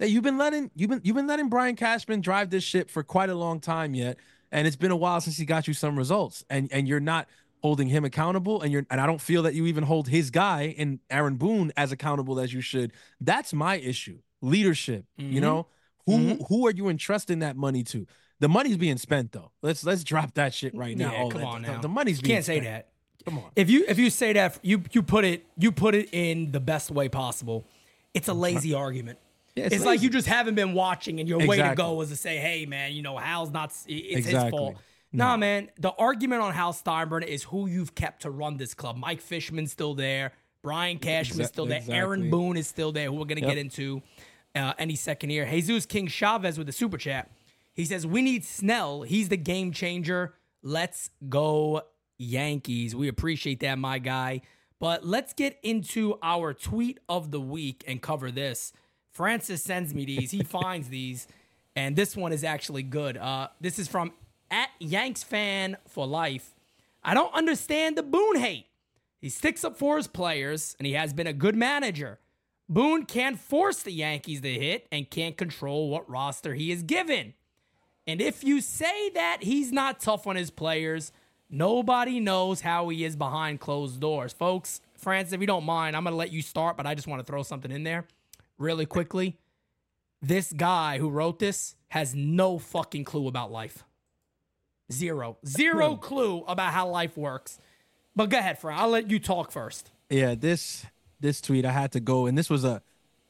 that 0.02 0.10
you've 0.10 0.24
been 0.24 0.36
letting 0.36 0.68
you've 0.74 0.90
been 0.90 1.00
you've 1.04 1.14
been 1.14 1.28
letting 1.28 1.48
Brian 1.48 1.76
Cashman 1.76 2.22
drive 2.22 2.50
this 2.50 2.64
ship 2.64 2.90
for 2.90 3.04
quite 3.04 3.30
a 3.30 3.36
long 3.36 3.60
time 3.60 3.94
yet, 3.94 4.16
and 4.50 4.66
it's 4.66 4.74
been 4.74 4.90
a 4.90 4.96
while 4.96 5.20
since 5.20 5.36
he 5.36 5.44
got 5.44 5.68
you 5.68 5.74
some 5.74 5.96
results, 5.96 6.44
and 6.50 6.68
and 6.72 6.88
you're 6.88 6.98
not 6.98 7.28
holding 7.62 7.86
him 7.86 8.04
accountable, 8.04 8.62
and 8.62 8.72
you're 8.72 8.84
and 8.90 9.00
I 9.00 9.06
don't 9.06 9.20
feel 9.20 9.44
that 9.44 9.54
you 9.54 9.66
even 9.66 9.84
hold 9.84 10.08
his 10.08 10.32
guy 10.32 10.74
and 10.76 10.98
Aaron 11.08 11.36
Boone 11.36 11.70
as 11.76 11.92
accountable 11.92 12.40
as 12.40 12.52
you 12.52 12.60
should. 12.60 12.90
That's 13.20 13.52
my 13.52 13.76
issue. 13.76 14.18
Leadership. 14.40 15.04
Mm-hmm. 15.20 15.34
You 15.34 15.40
know 15.40 15.66
who 16.06 16.34
who 16.48 16.66
are 16.66 16.72
you 16.72 16.88
entrusting 16.88 17.38
that 17.38 17.54
money 17.54 17.84
to? 17.84 18.04
The 18.40 18.48
money's 18.48 18.78
being 18.78 18.98
spent 18.98 19.30
though. 19.30 19.52
Let's 19.62 19.84
let's 19.84 20.02
drop 20.02 20.34
that 20.34 20.52
shit 20.52 20.74
right 20.74 20.98
now. 20.98 21.12
Yeah, 21.12 21.28
come 21.30 21.40
the- 21.42 21.46
on 21.46 21.62
now. 21.62 21.80
The 21.80 21.88
money's 21.88 22.20
being 22.20 22.30
You 22.30 22.34
can't 22.38 22.44
say 22.44 22.58
that. 22.58 22.88
Come 23.24 23.38
on. 23.38 23.52
If 23.54 23.70
you 23.70 23.84
if 23.86 24.00
you 24.00 24.10
say 24.10 24.32
that 24.32 24.58
you 24.62 24.82
you 24.90 25.04
put 25.04 25.24
it 25.24 25.46
you 25.56 25.70
put 25.70 25.94
it 25.94 26.08
in 26.10 26.50
the 26.50 26.58
best 26.58 26.90
way 26.90 27.08
possible, 27.08 27.64
it's 28.14 28.26
a 28.26 28.34
lazy 28.34 28.74
argument. 28.74 29.20
Yeah, 29.54 29.64
it's 29.66 29.76
it's 29.76 29.84
like 29.84 30.00
you 30.02 30.08
just 30.10 30.26
haven't 30.28 30.54
been 30.54 30.72
watching, 30.72 31.20
and 31.20 31.28
your 31.28 31.46
way 31.46 31.58
to 31.58 31.74
go 31.76 32.00
is 32.00 32.08
to 32.08 32.16
say, 32.16 32.38
"Hey, 32.38 32.64
man, 32.66 32.92
you 32.92 33.02
know 33.02 33.16
Hal's 33.18 33.50
not. 33.50 33.70
It's 33.70 33.84
his 33.86 34.26
Exactly. 34.26 34.50
fault." 34.50 34.76
Nah, 35.12 35.36
man. 35.36 35.68
The 35.78 35.90
argument 35.90 36.40
on 36.40 36.54
Hal 36.54 36.72
Steinbrenner 36.72 37.26
is 37.26 37.42
who 37.44 37.66
you've 37.66 37.94
kept 37.94 38.22
to 38.22 38.30
run 38.30 38.56
this 38.56 38.72
club. 38.72 38.96
Mike 38.96 39.20
Fishman's 39.20 39.70
still 39.70 39.94
there. 39.94 40.32
Brian 40.62 40.98
Cashman's 40.98 41.48
still 41.48 41.66
there. 41.66 41.82
Aaron. 41.88 42.30
Boone 42.30 42.56
is 42.56 42.66
still 42.66 42.92
there. 42.92 43.08
Who 43.10 43.16
we're 43.16 43.26
gonna 43.26 43.42
Yep. 43.42 43.50
get 43.50 43.58
into 43.58 44.00
uh, 44.54 44.72
any 44.78 44.94
second 44.96 45.28
here. 45.30 45.44
Jesus 45.44 45.84
King 45.86 46.06
Chavez 46.06 46.56
with 46.56 46.66
the 46.66 46.72
super 46.72 46.96
chat. 46.96 47.30
He 47.74 47.84
says, 47.84 48.06
"We 48.06 48.22
need 48.22 48.44
Snell. 48.44 49.02
He's 49.02 49.28
the 49.28 49.36
game 49.36 49.72
changer. 49.72 50.34
Let's 50.62 51.10
go 51.28 51.82
Yankees. 52.16 52.94
We 52.94 53.08
appreciate 53.08 53.60
that, 53.60 53.78
my 53.78 53.98
guy. 53.98 54.40
But 54.78 55.04
let's 55.04 55.32
get 55.32 55.58
into 55.62 56.18
our 56.22 56.54
tweet 56.54 56.98
of 57.08 57.30
the 57.30 57.40
week 57.40 57.84
and 57.86 58.00
cover 58.00 58.30
this. 58.30 58.72
Francis 59.12 59.62
sends 59.62 59.94
me 59.94 60.04
these. 60.04 60.30
He 60.30 60.42
finds 60.42 60.88
these, 60.88 61.28
and 61.76 61.94
this 61.94 62.16
one 62.16 62.32
is 62.32 62.44
actually 62.44 62.82
good. 62.82 63.16
Uh, 63.16 63.48
this 63.60 63.78
is 63.78 63.88
from 63.88 64.12
at 64.50 64.70
Yanks 64.80 65.22
fan 65.22 65.76
for 65.86 66.06
life. 66.06 66.54
I 67.04 67.14
don't 67.14 67.32
understand 67.34 67.96
the 67.96 68.02
Boone 68.02 68.36
hate. 68.36 68.66
He 69.20 69.28
sticks 69.28 69.64
up 69.64 69.76
for 69.76 69.96
his 69.96 70.06
players, 70.06 70.74
and 70.78 70.86
he 70.86 70.94
has 70.94 71.12
been 71.12 71.26
a 71.26 71.32
good 71.32 71.54
manager. 71.54 72.18
Boone 72.68 73.04
can't 73.04 73.38
force 73.38 73.82
the 73.82 73.92
Yankees 73.92 74.40
to 74.40 74.52
hit 74.52 74.86
and 74.90 75.08
can't 75.10 75.36
control 75.36 75.90
what 75.90 76.08
roster 76.08 76.54
he 76.54 76.72
is 76.72 76.82
given. 76.82 77.34
And 78.06 78.20
if 78.20 78.42
you 78.42 78.60
say 78.60 79.10
that 79.10 79.38
he's 79.42 79.70
not 79.70 80.00
tough 80.00 80.26
on 80.26 80.36
his 80.36 80.50
players, 80.50 81.12
nobody 81.50 82.18
knows 82.18 82.62
how 82.62 82.88
he 82.88 83.04
is 83.04 83.14
behind 83.14 83.60
closed 83.60 84.00
doors. 84.00 84.32
Folks, 84.32 84.80
Francis, 84.96 85.32
if 85.32 85.40
you 85.40 85.46
don't 85.46 85.64
mind, 85.64 85.94
I'm 85.94 86.02
going 86.02 86.12
to 86.12 86.16
let 86.16 86.32
you 86.32 86.42
start, 86.42 86.76
but 86.76 86.86
I 86.86 86.94
just 86.94 87.06
want 87.06 87.20
to 87.20 87.30
throw 87.30 87.42
something 87.42 87.70
in 87.70 87.84
there 87.84 88.06
really 88.58 88.86
quickly. 88.86 89.38
This 90.20 90.52
guy 90.52 90.98
who 90.98 91.10
wrote 91.10 91.38
this 91.38 91.74
has 91.88 92.14
no 92.14 92.58
fucking 92.58 93.04
clue 93.04 93.28
about 93.28 93.50
life. 93.50 93.84
Zero. 94.92 95.38
Zero 95.46 95.94
hmm. 95.94 96.00
clue 96.00 96.44
about 96.46 96.72
how 96.72 96.88
life 96.88 97.16
works. 97.16 97.58
But 98.14 98.28
go 98.28 98.38
ahead, 98.38 98.58
Fran. 98.58 98.78
I'll 98.78 98.88
let 98.88 99.10
you 99.10 99.18
talk 99.18 99.50
first. 99.50 99.90
Yeah, 100.10 100.34
this 100.34 100.84
this 101.20 101.40
tweet 101.40 101.64
I 101.64 101.72
had 101.72 101.92
to 101.92 102.00
go, 102.00 102.26
and 102.26 102.36
this 102.36 102.50
was 102.50 102.64
a 102.64 102.82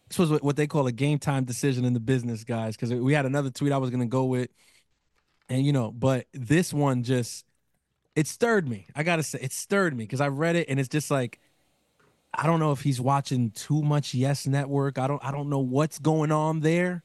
this 0.08 0.18
was 0.18 0.30
what- 0.30 0.42
what 0.42 0.56
they 0.56 0.66
call 0.66 0.87
a 0.87 0.92
game 0.92 1.18
time 1.18 1.44
decision 1.44 1.85
in 1.85 1.94
the 1.94 2.00
business, 2.00 2.44
guys. 2.44 2.76
Because 2.76 2.92
we 2.92 3.14
had 3.14 3.24
another 3.24 3.50
tweet 3.50 3.72
I 3.72 3.78
was 3.78 3.90
gonna 3.90 4.06
go 4.06 4.24
with, 4.24 4.50
and 5.48 5.64
you 5.64 5.72
know, 5.72 5.92
but 5.92 6.26
this 6.32 6.72
one 6.72 7.04
just 7.04 7.46
it 8.14 8.26
stirred 8.26 8.68
me. 8.68 8.87
I 8.94 9.04
gotta 9.04 9.22
say, 9.22 9.38
it 9.40 9.52
stirred 9.52 9.96
me 9.96 10.04
because 10.04 10.20
I 10.20 10.28
read 10.28 10.56
it, 10.56 10.68
and 10.68 10.78
it's 10.80 10.88
just 10.88 11.11
like 11.11 11.38
I 12.34 12.46
don't 12.46 12.60
know 12.60 12.72
if 12.72 12.80
he's 12.82 13.00
watching 13.00 13.50
too 13.50 13.82
much 13.82 14.14
Yes 14.14 14.46
Network. 14.46 14.98
I 14.98 15.06
don't 15.06 15.22
I 15.24 15.30
don't 15.30 15.48
know 15.50 15.58
what's 15.58 15.98
going 15.98 16.32
on 16.32 16.60
there, 16.60 17.02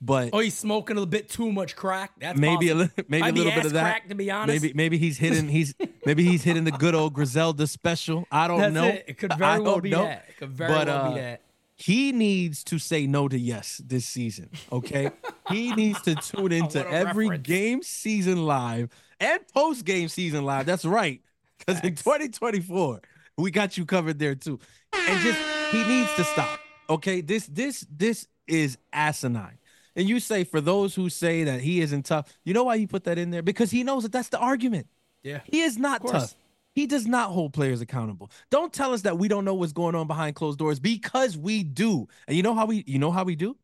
but 0.00 0.30
Oh, 0.32 0.38
he's 0.38 0.56
smoking 0.56 0.96
a 0.98 1.04
bit 1.06 1.28
too 1.28 1.52
much 1.52 1.76
crack. 1.76 2.12
That's 2.18 2.38
maybe 2.38 2.70
a 2.70 2.74
possible. 2.74 2.92
little 2.96 3.04
maybe 3.08 3.28
a 3.28 3.32
little 3.32 3.52
bit 3.52 3.66
of 3.66 3.72
that. 3.72 3.82
crack, 3.82 4.08
to 4.08 4.14
be 4.14 4.30
honest. 4.30 4.62
Maybe 4.62 4.74
maybe 4.74 4.98
he's 4.98 5.18
hitting 5.18 5.48
he's 5.48 5.74
maybe 6.06 6.24
he's 6.24 6.42
hitting 6.42 6.64
the 6.64 6.72
good 6.72 6.94
old 6.94 7.12
Griselda 7.12 7.66
special. 7.66 8.26
I 8.32 8.48
don't 8.48 8.60
That's 8.60 8.74
know. 8.74 8.86
it. 8.86 9.04
It 9.08 9.18
could 9.18 9.32
I 9.32 9.36
very 9.36 9.60
well 9.60 9.80
be 9.80 9.90
know. 9.90 10.04
that. 10.04 10.24
It 10.28 10.36
could 10.38 10.50
very 10.50 10.72
But, 10.72 10.86
well 10.88 11.04
uh, 11.06 11.14
be 11.14 11.20
that. 11.20 11.40
He 11.78 12.12
needs 12.12 12.64
to 12.64 12.78
say 12.78 13.06
no 13.06 13.28
to 13.28 13.38
yes 13.38 13.82
this 13.84 14.06
season. 14.06 14.48
Okay, 14.72 15.10
he 15.50 15.74
needs 15.74 16.00
to 16.02 16.14
tune 16.14 16.50
into 16.52 16.80
every 16.88 17.26
reference. 17.28 17.46
game 17.46 17.82
season 17.82 18.46
live 18.46 18.88
and 19.20 19.46
post 19.48 19.84
game 19.84 20.08
season 20.08 20.46
live. 20.46 20.64
That's 20.64 20.86
right, 20.86 21.20
because 21.58 21.84
in 21.84 21.94
2024 21.94 23.02
we 23.36 23.50
got 23.50 23.76
you 23.76 23.84
covered 23.84 24.18
there 24.18 24.34
too. 24.34 24.58
And 24.92 25.20
just 25.20 25.38
he 25.70 25.84
needs 25.84 26.12
to 26.14 26.24
stop. 26.24 26.58
Okay, 26.88 27.20
this 27.20 27.46
this 27.46 27.86
this 27.90 28.26
is 28.46 28.78
asinine. 28.92 29.58
And 29.94 30.08
you 30.08 30.20
say 30.20 30.44
for 30.44 30.60
those 30.60 30.94
who 30.94 31.08
say 31.08 31.44
that 31.44 31.60
he 31.60 31.80
isn't 31.80 32.04
tough, 32.04 32.32
you 32.44 32.52
know 32.52 32.64
why 32.64 32.76
he 32.78 32.86
put 32.86 33.04
that 33.04 33.18
in 33.18 33.30
there? 33.30 33.42
Because 33.42 33.70
he 33.70 33.82
knows 33.82 34.02
that 34.02 34.12
that's 34.12 34.28
the 34.28 34.38
argument. 34.38 34.88
Yeah. 35.22 35.40
He 35.44 35.62
is 35.62 35.78
not 35.78 36.06
tough. 36.06 36.34
He 36.74 36.86
does 36.86 37.06
not 37.06 37.30
hold 37.30 37.54
players 37.54 37.80
accountable. 37.80 38.30
Don't 38.50 38.70
tell 38.70 38.92
us 38.92 39.02
that 39.02 39.16
we 39.16 39.28
don't 39.28 39.46
know 39.46 39.54
what's 39.54 39.72
going 39.72 39.94
on 39.94 40.06
behind 40.06 40.36
closed 40.36 40.58
doors 40.58 40.78
because 40.78 41.36
we 41.36 41.62
do. 41.62 42.06
And 42.28 42.36
you 42.36 42.42
know 42.42 42.54
how 42.54 42.66
we 42.66 42.84
you 42.86 42.98
know 42.98 43.10
how 43.10 43.24
we 43.24 43.34
do? 43.34 43.56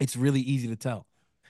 It's 0.00 0.16
really 0.16 0.40
easy 0.40 0.68
to 0.68 0.76
tell. 0.76 1.06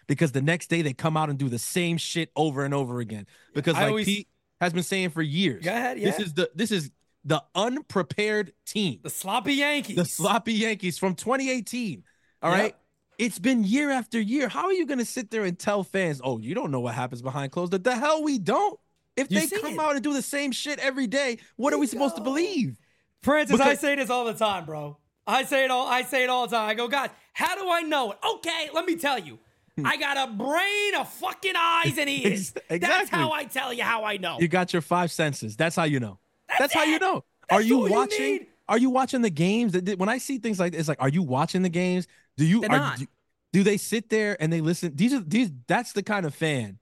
Because 0.09 0.33
the 0.33 0.43
next 0.43 0.69
day 0.69 0.83
they 0.83 0.95
come 0.95 1.17
out 1.17 1.31
and 1.31 1.39
do 1.39 1.49
the 1.49 1.59
same 1.59 1.99
shit 1.99 2.31
over 2.35 2.65
and 2.65 2.75
over 2.75 2.99
again. 2.99 3.27
Because 3.55 3.77
I 3.77 3.83
like 3.83 3.89
always- 3.91 4.07
Pete 4.07 4.29
has 4.61 4.73
been 4.73 4.83
saying 4.83 5.11
for 5.11 5.23
years. 5.23 5.65
Go 5.65 5.71
ahead, 5.71 5.99
This 5.99 6.19
is 6.19 6.35
the 6.35 6.51
this 6.55 6.73
is 6.73 6.91
the 7.29 7.43
unprepared 7.55 8.53
team. 8.67 9.01
The 9.03 9.11
sloppy 9.11 9.55
Yankees. 9.55 9.97
The 9.97 10.05
sloppy 10.05 10.55
Yankees 10.55 10.99
from 10.99 11.15
2018. 11.15 12.03
All 12.43 12.51
Yep. 12.51 12.61
right. 12.61 12.77
It's 13.19 13.39
been 13.39 13.65
year 13.65 13.91
after 13.91 14.21
year. 14.21 14.49
How 14.49 14.65
are 14.67 14.73
you 14.73 14.87
going 14.87 14.99
to 15.01 15.05
sit 15.05 15.31
there 15.31 15.45
and 15.45 15.59
tell 15.59 15.83
fans, 15.83 16.21
oh, 16.23 16.39
you 16.39 16.55
don't 16.55 16.71
know 16.71 16.81
what 16.81 16.95
happens 16.95 17.21
behind 17.21 17.51
closed 17.53 17.73
doors? 17.73 17.83
The 17.83 17.97
hell 17.97 18.23
we 18.23 18.39
don't. 18.39 18.79
If 19.17 19.31
You 19.33 19.41
they 19.41 19.49
come 19.61 19.75
it. 19.75 19.79
out 19.81 19.95
and 19.95 20.03
do 20.05 20.13
the 20.13 20.23
same 20.23 20.53
shit 20.53 20.79
every 20.79 21.09
day, 21.09 21.39
what 21.57 21.73
are 21.73 21.79
we 21.79 21.87
supposed 21.89 22.15
to 22.17 22.23
believe? 22.23 22.79
Francis, 23.23 23.61
I 23.61 23.75
say 23.75 23.97
this 23.97 24.09
all 24.11 24.25
the 24.25 24.35
time, 24.35 24.65
bro. 24.65 24.97
I 25.27 25.43
say 25.45 25.65
it 25.65 25.71
all. 25.73 25.87
I 25.89 26.03
say 26.03 26.23
it 26.23 26.31
all 26.31 26.47
the 26.47 26.57
time. 26.57 26.69
I 26.69 26.75
go, 26.75 26.87
guys, 26.87 27.11
how 27.33 27.57
do 27.57 27.69
I 27.69 27.83
know 27.83 28.13
it? 28.13 28.19
Okay, 28.37 28.71
let 28.73 28.87
me 28.87 28.95
tell 28.97 29.19
you. 29.19 29.41
Hmm. 29.77 29.85
I 29.87 29.97
got 29.97 30.17
a 30.29 30.33
brain, 30.33 30.95
a 30.95 31.05
fucking 31.05 31.55
eyes, 31.57 31.99
and 31.99 32.09
ears. 32.09 32.55
Ex- 32.71 32.87
That's 32.87 33.11
how 33.11 33.33
I 33.33 33.45
tell 33.45 33.73
you 33.73 33.83
how 33.83 34.05
I 34.05 34.17
know. 34.19 34.39
You 34.39 34.47
got 34.47 34.73
your 34.73 34.83
five 34.83 35.11
senses. 35.11 35.57
That's 35.57 35.75
how 35.75 35.85
you 35.85 35.99
know. 35.99 36.21
That's, 36.59 36.73
how 36.75 36.85
you 36.85 36.99
know. 36.99 37.25
That's 37.49 37.61
are 37.61 37.63
you 37.63 37.81
all 37.81 37.89
you 37.89 37.95
watching? 37.95 38.47
are 38.69 38.79
you 38.79 38.91
watching 38.91 39.23
the 39.23 39.31
games? 39.31 39.73
That- 39.73 39.99
When 39.99 40.09
I 40.09 40.19
see 40.19 40.39
things 40.39 40.59
like 40.61 40.73
this, 40.73 40.89
like, 40.89 41.01
are 41.01 41.09
you 41.09 41.23
watching 41.23 41.63
the 41.63 41.69
games? 41.69 42.07
Do 42.37 42.45
you 42.45 42.61
They're 42.61 42.71
are, 42.73 42.79
not. 42.79 43.01
you 43.01 43.07
Do 43.53 43.63
they 43.63 43.77
sit 43.77 44.09
there 44.11 44.37
and 44.41 44.53
they 44.53 44.61
listen? 44.61 44.93
These 44.95 45.13
are 45.15 45.21
these. 45.21 45.51
That's 45.67 45.93
the 45.93 46.03
kind 46.03 46.25
of 46.27 46.35
fan. 46.35 46.79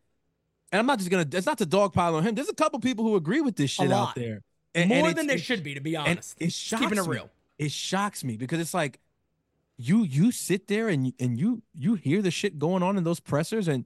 And 0.72 0.80
I'm 0.80 0.86
not 0.86 0.98
just 0.98 1.10
gonna. 1.10 1.26
It's 1.32 1.46
not 1.46 1.58
to 1.58 1.66
dogpile 1.66 2.14
on 2.14 2.22
him. 2.24 2.34
There's 2.34 2.48
a 2.48 2.54
couple 2.54 2.78
people 2.80 3.04
who 3.04 3.16
agree 3.16 3.40
with 3.40 3.56
this 3.56 3.70
shit 3.70 3.90
out 3.92 4.14
there. 4.14 4.42
And- 4.74 4.88
More 4.90 5.08
and 5.08 5.16
than 5.16 5.26
there 5.26 5.38
should 5.38 5.62
be, 5.62 5.74
to 5.74 5.80
be 5.80 5.96
honest. 5.96 6.36
it 6.38 6.52
shocks 6.52 6.82
keeping 6.82 6.98
it 6.98 7.02
me. 7.02 7.08
real. 7.08 7.30
It 7.58 7.70
shocks 7.72 8.22
me 8.24 8.36
because 8.36 8.60
it's 8.60 8.74
like 8.74 8.98
you 9.78 10.02
you 10.04 10.30
sit 10.32 10.66
there 10.68 10.88
and 10.88 11.12
and 11.20 11.38
you 11.38 11.62
you 11.74 11.94
hear 11.94 12.20
the 12.20 12.30
shit 12.30 12.58
going 12.58 12.82
on 12.82 12.96
in 12.98 13.04
those 13.04 13.20
pressers 13.20 13.68
and 13.68 13.84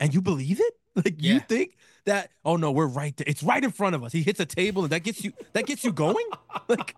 and 0.00 0.12
you 0.12 0.20
believe 0.20 0.60
it. 0.60 0.74
Like 1.04 1.22
you 1.22 1.38
think 1.38 1.76
that 2.04 2.30
oh 2.44 2.56
no 2.56 2.70
we're 2.70 2.86
right 2.86 3.16
there. 3.16 3.24
It's 3.28 3.42
right 3.42 3.62
in 3.62 3.70
front 3.70 3.94
of 3.94 4.02
us. 4.04 4.12
He 4.12 4.22
hits 4.22 4.40
a 4.40 4.46
table 4.46 4.82
and 4.84 4.92
that 4.92 5.02
gets 5.04 5.22
you 5.24 5.32
that 5.52 5.66
gets 5.66 5.84
you 5.84 5.92
going. 5.92 6.26
Like 6.68 6.94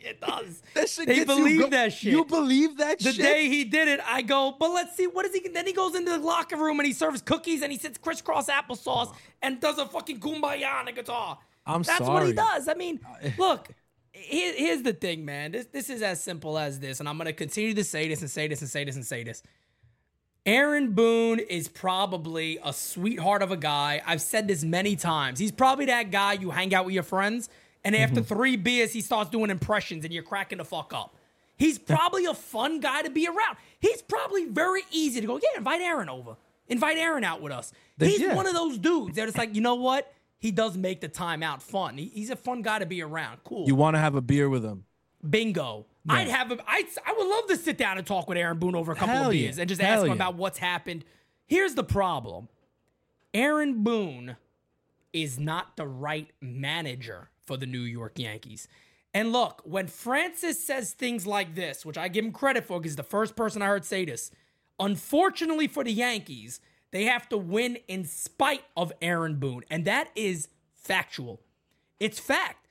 It 0.00 0.20
does. 0.20 0.62
that 0.74 0.88
shit. 0.88 1.06
They 1.06 1.24
believe 1.24 1.60
go- 1.60 1.68
that 1.70 1.92
shit. 1.92 2.12
You 2.12 2.24
believe 2.24 2.78
that 2.78 2.98
The 3.00 3.12
shit. 3.12 3.22
day 3.22 3.48
he 3.48 3.64
did 3.64 3.86
it, 3.88 4.00
I 4.06 4.22
go, 4.22 4.54
but 4.58 4.70
let's 4.70 4.96
see, 4.96 5.06
what 5.06 5.26
is 5.26 5.34
he? 5.34 5.46
Then 5.48 5.66
he 5.66 5.72
goes 5.74 5.94
into 5.94 6.12
the 6.12 6.18
locker 6.18 6.56
room 6.56 6.80
and 6.80 6.86
he 6.86 6.92
serves 6.92 7.20
cookies 7.20 7.60
and 7.62 7.70
he 7.70 7.76
sits 7.78 7.98
crisscross 7.98 8.48
applesauce 8.48 9.10
uh. 9.10 9.14
and 9.42 9.60
does 9.60 9.78
a 9.78 9.86
fucking 9.86 10.20
kumbaya 10.20 10.72
on 10.80 10.88
a 10.88 10.92
guitar. 10.92 11.38
I'm 11.66 11.82
That's 11.82 12.00
what 12.00 12.26
he 12.26 12.32
does. 12.32 12.66
I 12.68 12.74
mean, 12.74 13.00
uh, 13.06 13.14
eh. 13.22 13.30
look, 13.38 13.68
here- 14.12 14.54
here's 14.56 14.82
the 14.82 14.92
thing, 14.94 15.24
man. 15.24 15.52
This 15.52 15.66
this 15.66 15.90
is 15.90 16.00
as 16.02 16.22
simple 16.22 16.58
as 16.58 16.80
this, 16.80 17.00
and 17.00 17.08
I'm 17.08 17.18
gonna 17.18 17.32
continue 17.34 17.74
to 17.74 17.84
say 17.84 18.08
this 18.08 18.20
and 18.22 18.30
say 18.30 18.48
this 18.48 18.60
and 18.62 18.70
say 18.70 18.84
this 18.84 18.96
and 18.96 19.04
say 19.04 19.22
this. 19.22 19.42
Aaron 20.46 20.92
Boone 20.92 21.38
is 21.38 21.68
probably 21.68 22.58
a 22.64 22.72
sweetheart 22.72 23.42
of 23.42 23.50
a 23.50 23.56
guy. 23.56 24.02
I've 24.06 24.22
said 24.22 24.48
this 24.48 24.64
many 24.64 24.96
times. 24.96 25.38
He's 25.38 25.52
probably 25.52 25.86
that 25.86 26.10
guy 26.10 26.34
you 26.34 26.50
hang 26.50 26.74
out 26.74 26.86
with 26.86 26.94
your 26.94 27.02
friends, 27.02 27.50
and 27.84 27.94
after 27.94 28.20
mm-hmm. 28.20 28.34
three 28.34 28.56
beers, 28.56 28.92
he 28.92 29.00
starts 29.02 29.30
doing 29.30 29.50
impressions, 29.50 30.04
and 30.04 30.14
you're 30.14 30.22
cracking 30.22 30.58
the 30.58 30.64
fuck 30.64 30.92
up. 30.94 31.14
He's 31.56 31.78
probably 31.78 32.24
a 32.24 32.32
fun 32.32 32.80
guy 32.80 33.02
to 33.02 33.10
be 33.10 33.26
around. 33.26 33.58
He's 33.80 34.00
probably 34.00 34.46
very 34.46 34.82
easy 34.90 35.20
to 35.20 35.26
go, 35.26 35.34
yeah, 35.36 35.58
invite 35.58 35.82
Aaron 35.82 36.08
over. 36.08 36.36
Invite 36.68 36.96
Aaron 36.96 37.22
out 37.22 37.42
with 37.42 37.52
us. 37.52 37.72
They- 37.98 38.08
He's 38.08 38.20
yeah. 38.20 38.34
one 38.34 38.46
of 38.46 38.54
those 38.54 38.78
dudes 38.78 39.16
that 39.16 39.28
it's 39.28 39.36
like, 39.36 39.54
you 39.54 39.60
know 39.60 39.74
what? 39.74 40.10
He 40.38 40.52
does 40.52 40.76
make 40.78 41.02
the 41.02 41.08
time 41.08 41.42
out 41.42 41.62
fun. 41.62 41.98
He- 41.98 42.10
he's 42.14 42.30
a 42.30 42.36
fun 42.36 42.62
guy 42.62 42.78
to 42.78 42.86
be 42.86 43.02
around. 43.02 43.40
Cool. 43.44 43.66
You 43.66 43.74
want 43.74 43.94
to 43.94 43.98
have 43.98 44.14
a 44.14 44.22
beer 44.22 44.48
with 44.48 44.64
him. 44.64 44.84
Bingo. 45.28 45.84
I'd 46.08 46.28
have 46.28 46.50
him. 46.50 46.60
I'd, 46.66 46.86
I 47.06 47.12
would 47.12 47.28
love 47.28 47.46
to 47.48 47.56
sit 47.56 47.76
down 47.76 47.98
and 47.98 48.06
talk 48.06 48.28
with 48.28 48.38
Aaron 48.38 48.58
Boone 48.58 48.74
over 48.74 48.92
a 48.92 48.94
couple 48.94 49.14
Hell 49.14 49.28
of 49.28 49.34
yeah. 49.34 49.46
beers 49.46 49.58
and 49.58 49.68
just 49.68 49.80
Hell 49.80 49.92
ask 49.92 50.02
him 50.02 50.08
yeah. 50.08 50.14
about 50.14 50.34
what's 50.36 50.58
happened. 50.58 51.04
Here's 51.46 51.74
the 51.74 51.84
problem 51.84 52.48
Aaron 53.34 53.82
Boone 53.82 54.36
is 55.12 55.38
not 55.38 55.76
the 55.76 55.86
right 55.86 56.30
manager 56.40 57.30
for 57.44 57.56
the 57.56 57.66
New 57.66 57.82
York 57.82 58.18
Yankees. 58.18 58.68
And 59.12 59.32
look, 59.32 59.62
when 59.64 59.88
Francis 59.88 60.64
says 60.64 60.92
things 60.92 61.26
like 61.26 61.54
this, 61.54 61.84
which 61.84 61.98
I 61.98 62.08
give 62.08 62.24
him 62.24 62.32
credit 62.32 62.64
for 62.64 62.78
because 62.78 62.92
he's 62.92 62.96
the 62.96 63.02
first 63.02 63.34
person 63.34 63.60
I 63.60 63.66
heard 63.66 63.84
say 63.84 64.04
this, 64.04 64.30
unfortunately 64.78 65.66
for 65.66 65.82
the 65.82 65.92
Yankees, 65.92 66.60
they 66.92 67.04
have 67.04 67.28
to 67.30 67.36
win 67.36 67.78
in 67.88 68.04
spite 68.04 68.64
of 68.76 68.92
Aaron 69.02 69.36
Boone. 69.36 69.64
And 69.70 69.84
that 69.84 70.10
is 70.14 70.48
factual. 70.74 71.40
It's 71.98 72.20
fact. 72.20 72.66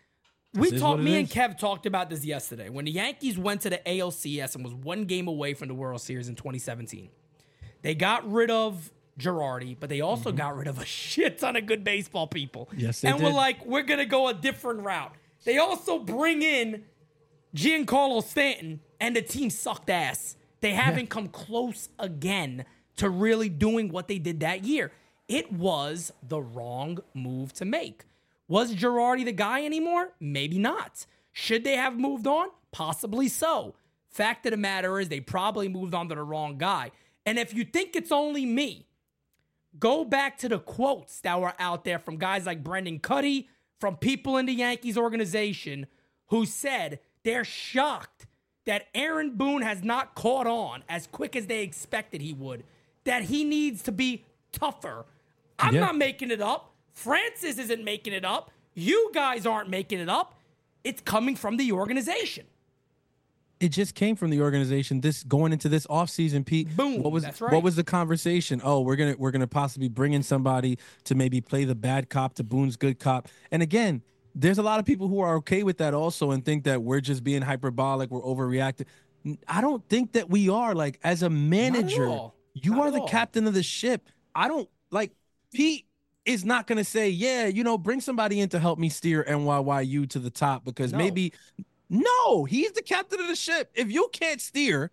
We 0.53 0.71
talked, 0.71 1.01
me 1.01 1.19
and. 1.19 1.29
Kev 1.29 1.59
talked 1.59 1.85
about 1.85 2.09
this 2.09 2.25
yesterday. 2.25 2.69
When 2.69 2.85
the 2.85 2.91
Yankees 2.91 3.37
went 3.37 3.61
to 3.61 3.69
the 3.69 3.79
ALCS 3.85 4.55
and 4.55 4.63
was 4.63 4.73
one 4.73 5.05
game 5.05 5.27
away 5.27 5.53
from 5.53 5.67
the 5.67 5.75
World 5.75 6.01
Series 6.01 6.27
in 6.27 6.35
2017, 6.35 7.09
they 7.83 7.93
got 7.93 8.29
rid 8.29 8.49
of 8.49 8.91
Girardi, 9.19 9.75
but 9.79 9.89
they 9.89 10.01
also 10.01 10.31
got 10.31 10.55
rid 10.55 10.67
of 10.67 10.79
a 10.79 10.85
shit 10.85 11.37
ton 11.37 11.55
of 11.55 11.65
good 11.65 11.83
baseball 11.83 12.25
people. 12.25 12.67
Mm-hmm. 12.71 12.79
Yes, 12.79 13.01
they 13.01 13.09
and 13.09 13.21
we're 13.21 13.29
like, 13.29 13.63
we're 13.65 13.83
gonna 13.83 14.05
go 14.05 14.27
a 14.27 14.33
different 14.33 14.81
route. 14.81 15.13
They 15.45 15.57
also 15.57 15.99
bring 15.99 16.41
in 16.41 16.83
Giancarlo 17.55 18.23
Stanton, 18.23 18.81
and 18.99 19.15
the 19.15 19.21
team 19.21 19.49
sucked 19.49 19.89
ass. 19.89 20.35
They 20.61 20.71
haven't 20.71 21.09
come 21.09 21.27
close 21.29 21.89
again 21.99 22.65
to 22.97 23.09
really 23.09 23.47
doing 23.49 23.89
what 23.89 24.07
they 24.07 24.17
did 24.17 24.41
that 24.41 24.65
year. 24.65 24.91
It 25.29 25.51
was 25.51 26.11
the 26.27 26.41
wrong 26.41 26.99
move 27.13 27.53
to 27.53 27.65
make. 27.65 28.03
Was 28.49 28.75
Girardi 28.75 29.23
the 29.23 29.31
guy 29.31 29.63
anymore? 29.63 30.09
Maybe 30.19 30.57
not. 30.59 31.05
Should 31.31 31.63
they 31.63 31.77
have 31.77 31.97
moved 31.97 32.27
on? 32.27 32.49
Possibly 32.71 33.29
so. 33.29 33.75
Fact 34.09 34.45
of 34.47 34.51
the 34.51 34.57
matter 34.57 34.99
is, 34.99 35.07
they 35.07 35.19
probably 35.21 35.69
moved 35.69 35.93
on 35.93 36.09
to 36.09 36.15
the 36.15 36.23
wrong 36.23 36.57
guy. 36.57 36.91
And 37.25 37.37
if 37.39 37.53
you 37.53 37.63
think 37.63 37.95
it's 37.95 38.11
only 38.11 38.45
me, 38.45 38.87
go 39.79 40.03
back 40.03 40.37
to 40.39 40.49
the 40.49 40.59
quotes 40.59 41.21
that 41.21 41.39
were 41.39 41.53
out 41.59 41.83
there 41.85 41.99
from 41.99 42.17
guys 42.17 42.45
like 42.47 42.63
Brendan 42.63 42.99
Kuty, 42.99 43.47
from 43.79 43.95
people 43.95 44.35
in 44.37 44.45
the 44.47 44.53
Yankees 44.53 44.97
organization 44.97 45.85
who 46.27 46.45
said 46.45 46.99
they're 47.23 47.45
shocked 47.45 48.25
that 48.65 48.87
Aaron 48.93 49.35
Boone 49.35 49.61
has 49.61 49.83
not 49.83 50.15
caught 50.15 50.47
on 50.47 50.83
as 50.89 51.07
quick 51.07 51.35
as 51.35 51.45
they 51.47 51.61
expected 51.61 52.21
he 52.21 52.33
would, 52.33 52.63
that 53.03 53.23
he 53.23 53.43
needs 53.43 53.83
to 53.83 53.91
be 53.91 54.25
tougher. 54.51 55.05
I'm 55.59 55.75
Yeah. 55.75 55.81
not 55.81 55.95
making 55.97 56.31
it 56.31 56.41
up. 56.41 56.73
Francis 56.93 57.57
isn't 57.57 57.83
making 57.83 58.13
it 58.13 58.25
up. 58.25 58.51
You 58.73 59.11
guys 59.13 59.45
aren't 59.45 59.69
making 59.69 59.99
it 59.99 60.09
up. 60.09 60.35
It's 60.83 61.01
coming 61.01 61.35
from 61.35 61.57
the 61.57 61.71
organization. 61.71 62.45
It 63.59 63.69
just 63.69 63.93
came 63.93 64.15
from 64.15 64.29
the 64.29 64.39
organization. 64.41 65.01
This 65.01 65.23
going 65.23 65.51
into 65.51 65.67
this 65.67 65.85
offseason, 65.87 66.45
Pete. 66.45 66.73
Boom, 66.77 67.03
What 67.03 67.11
was 67.11 67.23
that's 67.23 67.41
right. 67.41 67.51
what 67.51 67.61
was 67.61 67.75
the 67.75 67.83
conversation? 67.83 68.61
Oh, 68.63 68.79
we're 68.79 68.95
gonna 68.95 69.15
we're 69.17 69.31
gonna 69.31 69.47
possibly 69.47 69.89
bring 69.89 70.13
in 70.13 70.23
somebody 70.23 70.77
to 71.03 71.15
maybe 71.15 71.41
play 71.41 71.65
the 71.65 71.75
bad 71.75 72.09
cop 72.09 72.35
to 72.35 72.43
Boone's 72.43 72.77
good 72.77 72.99
cop. 72.99 73.27
And 73.51 73.61
again, 73.61 74.01
there's 74.33 74.59
a 74.59 74.63
lot 74.63 74.79
of 74.79 74.85
people 74.85 75.09
who 75.09 75.19
are 75.19 75.35
okay 75.37 75.63
with 75.63 75.77
that 75.79 75.93
also 75.93 76.31
and 76.31 76.45
think 76.45 76.63
that 76.63 76.83
we're 76.83 77.01
just 77.01 77.21
being 77.21 77.41
hyperbolic, 77.41 78.09
we're 78.11 78.21
overreacting. 78.21 78.85
I 79.45 79.59
don't 79.59 79.85
think 79.89 80.13
that 80.13 80.29
we 80.29 80.47
are. 80.47 80.73
Like 80.73 80.97
as 81.03 81.21
a 81.21 81.29
manager, 81.29 82.17
you 82.53 82.71
Not 82.75 82.79
are 82.87 82.91
the 82.91 83.01
all. 83.01 83.09
captain 83.09 83.45
of 83.45 83.53
the 83.53 83.63
ship. 83.63 84.07
I 84.33 84.47
don't 84.47 84.69
like 84.89 85.11
Pete 85.53 85.85
is 86.29 86.45
not 86.45 86.67
going 86.67 86.77
to 86.77 86.83
say, 86.83 87.09
yeah, 87.09 87.47
you 87.47 87.63
know, 87.63 87.77
bring 87.77 87.99
somebody 87.99 88.39
in 88.39 88.49
to 88.49 88.59
help 88.59 88.77
me 88.77 88.87
steer 88.87 89.23
NYYU 89.27 90.07
to 90.11 90.19
the 90.19 90.29
top 90.29 90.63
because 90.63 90.91
No. 90.91 90.99
maybe 90.99 91.33
no, 91.89 92.45
he's 92.45 92.71
the 92.73 92.83
captain 92.83 93.19
of 93.19 93.27
the 93.27 93.35
ship. 93.35 93.71
If 93.73 93.91
you 93.91 94.09
can't 94.13 94.39
steer, 94.39 94.91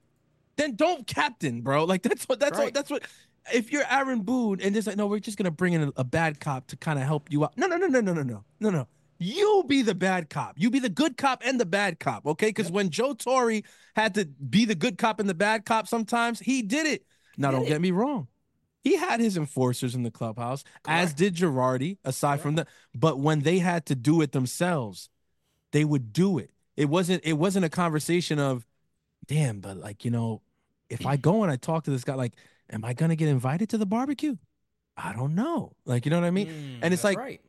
then 0.57 0.76
don't 0.76 1.07
captain, 1.07 1.61
bro. 1.61 1.84
Like 1.84 2.03
that's 2.03 2.24
what 2.26 2.41
that's 2.41 2.59
what 2.59 2.72
that's 2.72 2.91
what. 2.91 3.03
If 3.53 3.70
you're 3.70 3.84
Aaron 3.89 4.22
Boone 4.22 4.61
and 4.62 4.74
just 4.74 4.87
like, 4.89 4.97
no, 4.97 5.07
we're 5.07 5.18
just 5.18 5.37
gonna 5.37 5.51
bring 5.51 5.74
in 5.74 5.82
a, 5.82 5.93
a 5.99 6.05
bad 6.05 6.41
cop 6.41 6.68
to 6.68 6.76
kind 6.76 6.99
of 6.99 7.05
help 7.05 7.30
you 7.30 7.45
out. 7.45 7.53
No, 7.57 7.66
no, 7.66 7.76
no, 7.76 7.87
no, 7.87 8.01
no, 8.01 8.14
no, 8.14 8.22
no, 8.22 8.45
no, 8.61 8.70
no. 8.70 8.89
You 9.18 9.64
be 9.66 9.82
the 9.82 9.95
bad 9.95 10.30
cop. 10.30 10.55
You 10.57 10.70
be 10.70 10.78
the 10.78 10.89
good 10.89 11.18
cop 11.18 11.43
and 11.45 11.61
the 11.61 11.66
bad 11.66 12.01
cop, 12.01 12.26
okay? 12.26 12.49
Because 12.49 12.70
when 12.70 12.89
Joe 12.91 13.12
Torre 13.12 13.61
had 13.95 14.14
to 14.14 14.24
be 14.24 14.64
the 14.64 14.74
good 14.74 14.97
cop 14.97 15.20
and 15.20 15.28
the 15.28 15.34
bad 15.34 15.64
cop, 15.66 15.87
sometimes 15.87 16.41
he 16.41 16.62
did 16.62 16.87
it. 16.87 17.05
Now, 17.37 17.51
don't 17.51 17.66
get 17.66 17.80
me 17.80 17.91
wrong. 17.91 18.28
He 18.87 18.95
had 18.95 19.18
his 19.18 19.37
enforcers 19.37 19.97
in 19.97 20.05
the 20.05 20.12
clubhouse, 20.12 20.62
as 20.87 21.12
did 21.12 21.34
Girardi, 21.34 21.99
aside 22.05 22.41
from 22.41 22.55
that. 22.55 22.68
But 22.95 23.18
when 23.18 23.41
they 23.41 23.59
had 23.59 23.84
to 23.87 23.97
do 23.97 24.20
it 24.20 24.30
themselves, 24.30 25.11
they 25.72 25.84
would 25.84 26.12
do 26.12 26.39
it. 26.39 26.53
It 26.76 26.84
wasn't 26.84 27.24
it 27.24 27.32
wasn't 27.32 27.64
a 27.64 27.68
conversation 27.68 28.39
of, 28.39 28.64
damn, 29.26 29.59
but 29.59 29.76
like, 29.76 30.05
you 30.05 30.12
know, 30.12 30.41
if 30.89 31.05
I 31.05 31.16
go 31.16 31.43
and 31.43 31.51
I 31.51 31.57
talk 31.57 31.82
to 31.87 31.91
this 31.91 32.05
guy, 32.05 32.14
like, 32.14 32.34
am 32.70 32.84
I 32.84 32.93
gonna 32.93 33.16
get 33.16 33.26
invited 33.26 33.70
to 33.70 33.78
the 33.78 33.87
barbecue? 33.87 34.37
I 34.97 35.12
don't 35.12 35.34
know. 35.34 35.72
Like, 35.84 36.05
you 36.05 36.11
know 36.11 36.20
what 36.20 36.26
I 36.28 36.30
mean? 36.30 36.47
Mm, 36.47 36.78
and 36.82 36.95
it's 36.95 37.03
like 37.03 37.18
right. 37.18 37.41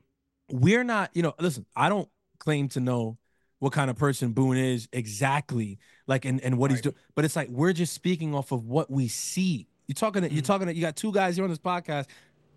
we're 0.51 0.83
not, 0.83 1.11
you 1.13 1.21
know, 1.21 1.35
listen, 1.39 1.67
I 1.75 1.87
don't 1.89 2.09
claim 2.39 2.67
to 2.69 2.79
know 2.79 3.19
what 3.59 3.73
kind 3.73 3.91
of 3.91 3.95
person 3.95 4.33
Boone 4.33 4.57
is 4.57 4.89
exactly, 4.91 5.77
like 6.07 6.25
and, 6.25 6.41
and 6.41 6.57
what 6.57 6.71
he's 6.71 6.81
doing. 6.81 6.95
But 7.13 7.25
it's 7.25 7.35
like 7.35 7.49
we're 7.49 7.73
just 7.73 7.93
speaking 7.93 8.33
off 8.33 8.51
of 8.51 8.65
what 8.65 8.89
we 8.89 9.07
see. 9.07 9.67
You're 9.87 9.95
talking 9.95 10.23
Mm-hmm. 10.23 10.33
you're 10.33 10.41
talking 10.43 10.67
you 10.69 10.81
got 10.81 10.95
two 10.95 11.11
guys 11.11 11.35
here 11.35 11.43
on 11.45 11.49
this 11.49 11.59
podcast 11.59 12.07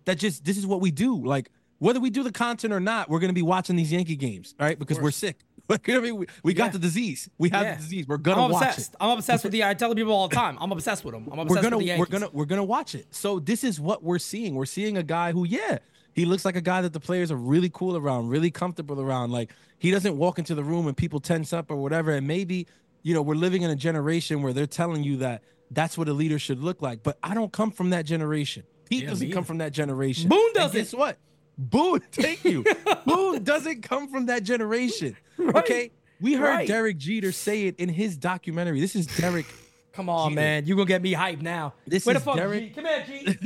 that 0.05 0.17
just 0.17 0.43
this 0.43 0.57
is 0.57 0.65
what 0.67 0.81
we 0.81 0.91
do. 0.91 1.23
Like 1.23 1.49
whether 1.79 1.99
we 1.99 2.09
do 2.09 2.23
the 2.23 2.31
content 2.31 2.73
or 2.73 2.79
not, 2.79 3.09
we're 3.09 3.19
gonna 3.19 3.33
be 3.33 3.41
watching 3.41 3.75
these 3.75 3.91
Yankee 3.91 4.15
games, 4.15 4.53
right? 4.59 4.77
Because 4.77 4.99
we're 4.99 5.11
sick. 5.11 5.37
Like, 5.69 5.87
you 5.87 5.93
know 5.93 6.01
what 6.01 6.07
I 6.07 6.11
mean? 6.11 6.19
We, 6.19 6.25
we 6.43 6.53
Yeah. 6.53 6.57
got 6.57 6.73
the 6.73 6.79
disease. 6.79 7.29
We 7.37 7.47
have 7.49 7.61
Yeah. 7.63 7.75
the 7.75 7.81
disease. 7.81 8.05
We're 8.07 8.17
gonna 8.17 8.43
I'm 8.43 8.51
watch 8.51 8.77
it. 8.77 8.89
I'm 8.99 9.17
obsessed 9.17 9.43
with 9.43 9.53
the. 9.53 9.63
I 9.63 9.73
tell 9.73 9.95
people 9.95 10.11
all 10.11 10.27
the 10.27 10.35
time. 10.35 10.57
I'm 10.59 10.71
obsessed 10.71 11.05
with 11.05 11.13
them. 11.13 11.29
I'm 11.31 11.39
obsessed 11.39 11.49
We're 11.57 11.61
gonna 11.63 11.77
with 11.77 11.85
the 11.87 11.97
we're 11.97 12.05
gonna 12.07 12.29
we're 12.33 12.45
gonna 12.45 12.63
watch 12.63 12.93
it. 12.95 13.07
So 13.11 13.39
this 13.39 13.63
is 13.63 13.79
what 13.79 14.03
we're 14.03 14.19
seeing. 14.19 14.55
We're 14.55 14.65
seeing 14.65 14.97
a 14.97 15.03
guy 15.03 15.31
who, 15.31 15.45
yeah, 15.45 15.77
he 16.13 16.25
looks 16.25 16.43
like 16.43 16.57
a 16.57 16.61
guy 16.61 16.81
that 16.81 16.91
the 16.91 16.99
players 16.99 17.31
are 17.31 17.37
really 17.37 17.69
cool 17.69 17.95
around, 17.95 18.27
really 18.27 18.51
comfortable 18.51 18.99
around. 18.99 19.31
Like 19.31 19.53
he 19.79 19.91
doesn't 19.91 20.17
walk 20.17 20.39
into 20.39 20.55
the 20.55 20.63
room 20.63 20.87
and 20.87 20.97
people 20.97 21.21
tense 21.21 21.53
up 21.53 21.71
or 21.71 21.77
whatever. 21.77 22.11
And 22.11 22.27
maybe, 22.27 22.67
you 23.01 23.13
know, 23.13 23.21
we're 23.21 23.35
living 23.35 23.61
in 23.61 23.69
a 23.71 23.75
generation 23.77 24.41
where 24.41 24.51
they're 24.51 24.67
telling 24.67 25.03
you 25.05 25.17
that 25.17 25.41
that's 25.71 25.97
what 25.97 26.07
a 26.07 26.13
leader 26.13 26.37
should 26.37 26.59
look 26.61 26.81
like. 26.81 27.01
But 27.01 27.17
I 27.23 27.33
don't 27.33 27.51
come 27.51 27.71
from 27.71 27.89
that 27.91 28.05
generation. 28.05 28.63
Pete 28.89 29.03
Yeah, 29.03 29.09
doesn't 29.09 29.31
come 29.31 29.43
from 29.45 29.57
that 29.59 29.71
generation. 29.71 30.29
Boone 30.29 30.53
doesn't. 30.53 30.77
guess 30.79 30.93
what? 30.93 31.17
Boone, 31.57 32.01
thank 32.11 32.43
you. 32.43 32.63
Boone 33.05 33.43
doesn't 33.43 33.81
come 33.81 34.09
from 34.09 34.27
that 34.27 34.43
generation. 34.43 35.15
Okay. 35.39 35.91
We 36.19 36.33
heard 36.35 36.43
Right. 36.49 36.67
Derek 36.67 36.97
Jeter 36.97 37.31
say 37.31 37.63
it 37.67 37.77
in 37.79 37.89
his 37.89 38.15
documentary. 38.17 38.79
This 38.79 38.95
is 38.95 39.07
Derek. 39.07 39.45
Come 39.93 40.07
on, 40.07 40.29
Jeter. 40.31 40.41
man. 40.41 40.65
You 40.67 40.75
gonna 40.75 40.85
get 40.85 41.01
me 41.01 41.13
hyped 41.13 41.41
now. 41.41 41.73
This 41.85 42.05
Where 42.05 42.15
is 42.15 42.21
the 42.21 42.25
fuck, 42.25 42.37
Derek- 42.37 42.63
G? 42.63 42.69
Come 42.81 42.85
here, 42.85 43.03
G. 43.05 43.37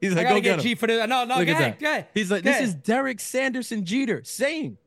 He's 0.00 0.14
like, 0.14 0.26
I 0.26 0.28
gotta 0.30 0.40
go 0.40 0.40
get, 0.40 0.56
get. 0.56 0.60
G 0.60 0.74
for 0.76 0.86
the. 0.86 1.06
No, 1.06 1.24
no. 1.24 1.38
Look 1.38 1.46
go 1.46 1.52
ahead. 1.54 1.78
Go 1.80 1.90
ahead. 1.90 2.06
He's 2.14 2.30
like, 2.30 2.44
Go 2.44 2.50
this 2.50 2.56
ahead. 2.58 2.68
is 2.68 2.74
Derek 2.76 3.18
Sanderson 3.18 3.84
Jeter 3.84 4.22
saying, 4.24 4.78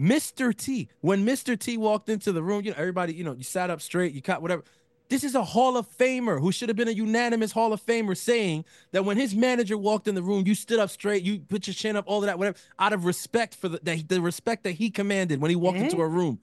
Mr. 0.00 0.56
T. 0.56 0.88
When 1.02 1.26
Mr. 1.26 1.58
T 1.58 1.76
walked 1.76 2.08
into 2.08 2.32
the 2.32 2.42
room, 2.42 2.64
you 2.64 2.70
know, 2.70 2.76
everybody, 2.78 3.12
you 3.12 3.24
know, 3.24 3.34
you 3.34 3.42
sat 3.44 3.68
up 3.68 3.82
straight, 3.82 4.14
you 4.14 4.22
caught 4.22 4.40
whatever. 4.40 4.64
This 5.12 5.24
is 5.24 5.34
a 5.34 5.44
Hall 5.44 5.76
of 5.76 5.86
Famer 5.98 6.40
who 6.40 6.50
should 6.50 6.70
have 6.70 6.76
been 6.76 6.88
a 6.88 6.92
unanimous 6.92 7.52
Hall 7.52 7.74
of 7.74 7.84
Famer 7.84 8.16
saying 8.16 8.64
that 8.92 9.04
when 9.04 9.18
his 9.18 9.34
manager 9.34 9.76
walked 9.76 10.08
in 10.08 10.14
the 10.14 10.22
room, 10.22 10.44
you 10.46 10.54
stood 10.54 10.78
up 10.78 10.88
straight, 10.88 11.22
you 11.22 11.40
put 11.40 11.66
your 11.66 11.74
chin 11.74 11.96
up, 11.96 12.04
all 12.06 12.20
of 12.20 12.24
that, 12.24 12.38
whatever, 12.38 12.56
out 12.78 12.94
of 12.94 13.04
respect 13.04 13.54
for 13.54 13.68
the 13.68 13.78
the, 13.82 14.02
the 14.04 14.22
respect 14.22 14.64
that 14.64 14.70
he 14.70 14.88
commanded 14.88 15.42
when 15.42 15.50
he 15.50 15.54
walked 15.54 15.76
into 15.76 16.00
a 16.00 16.08
room. 16.08 16.40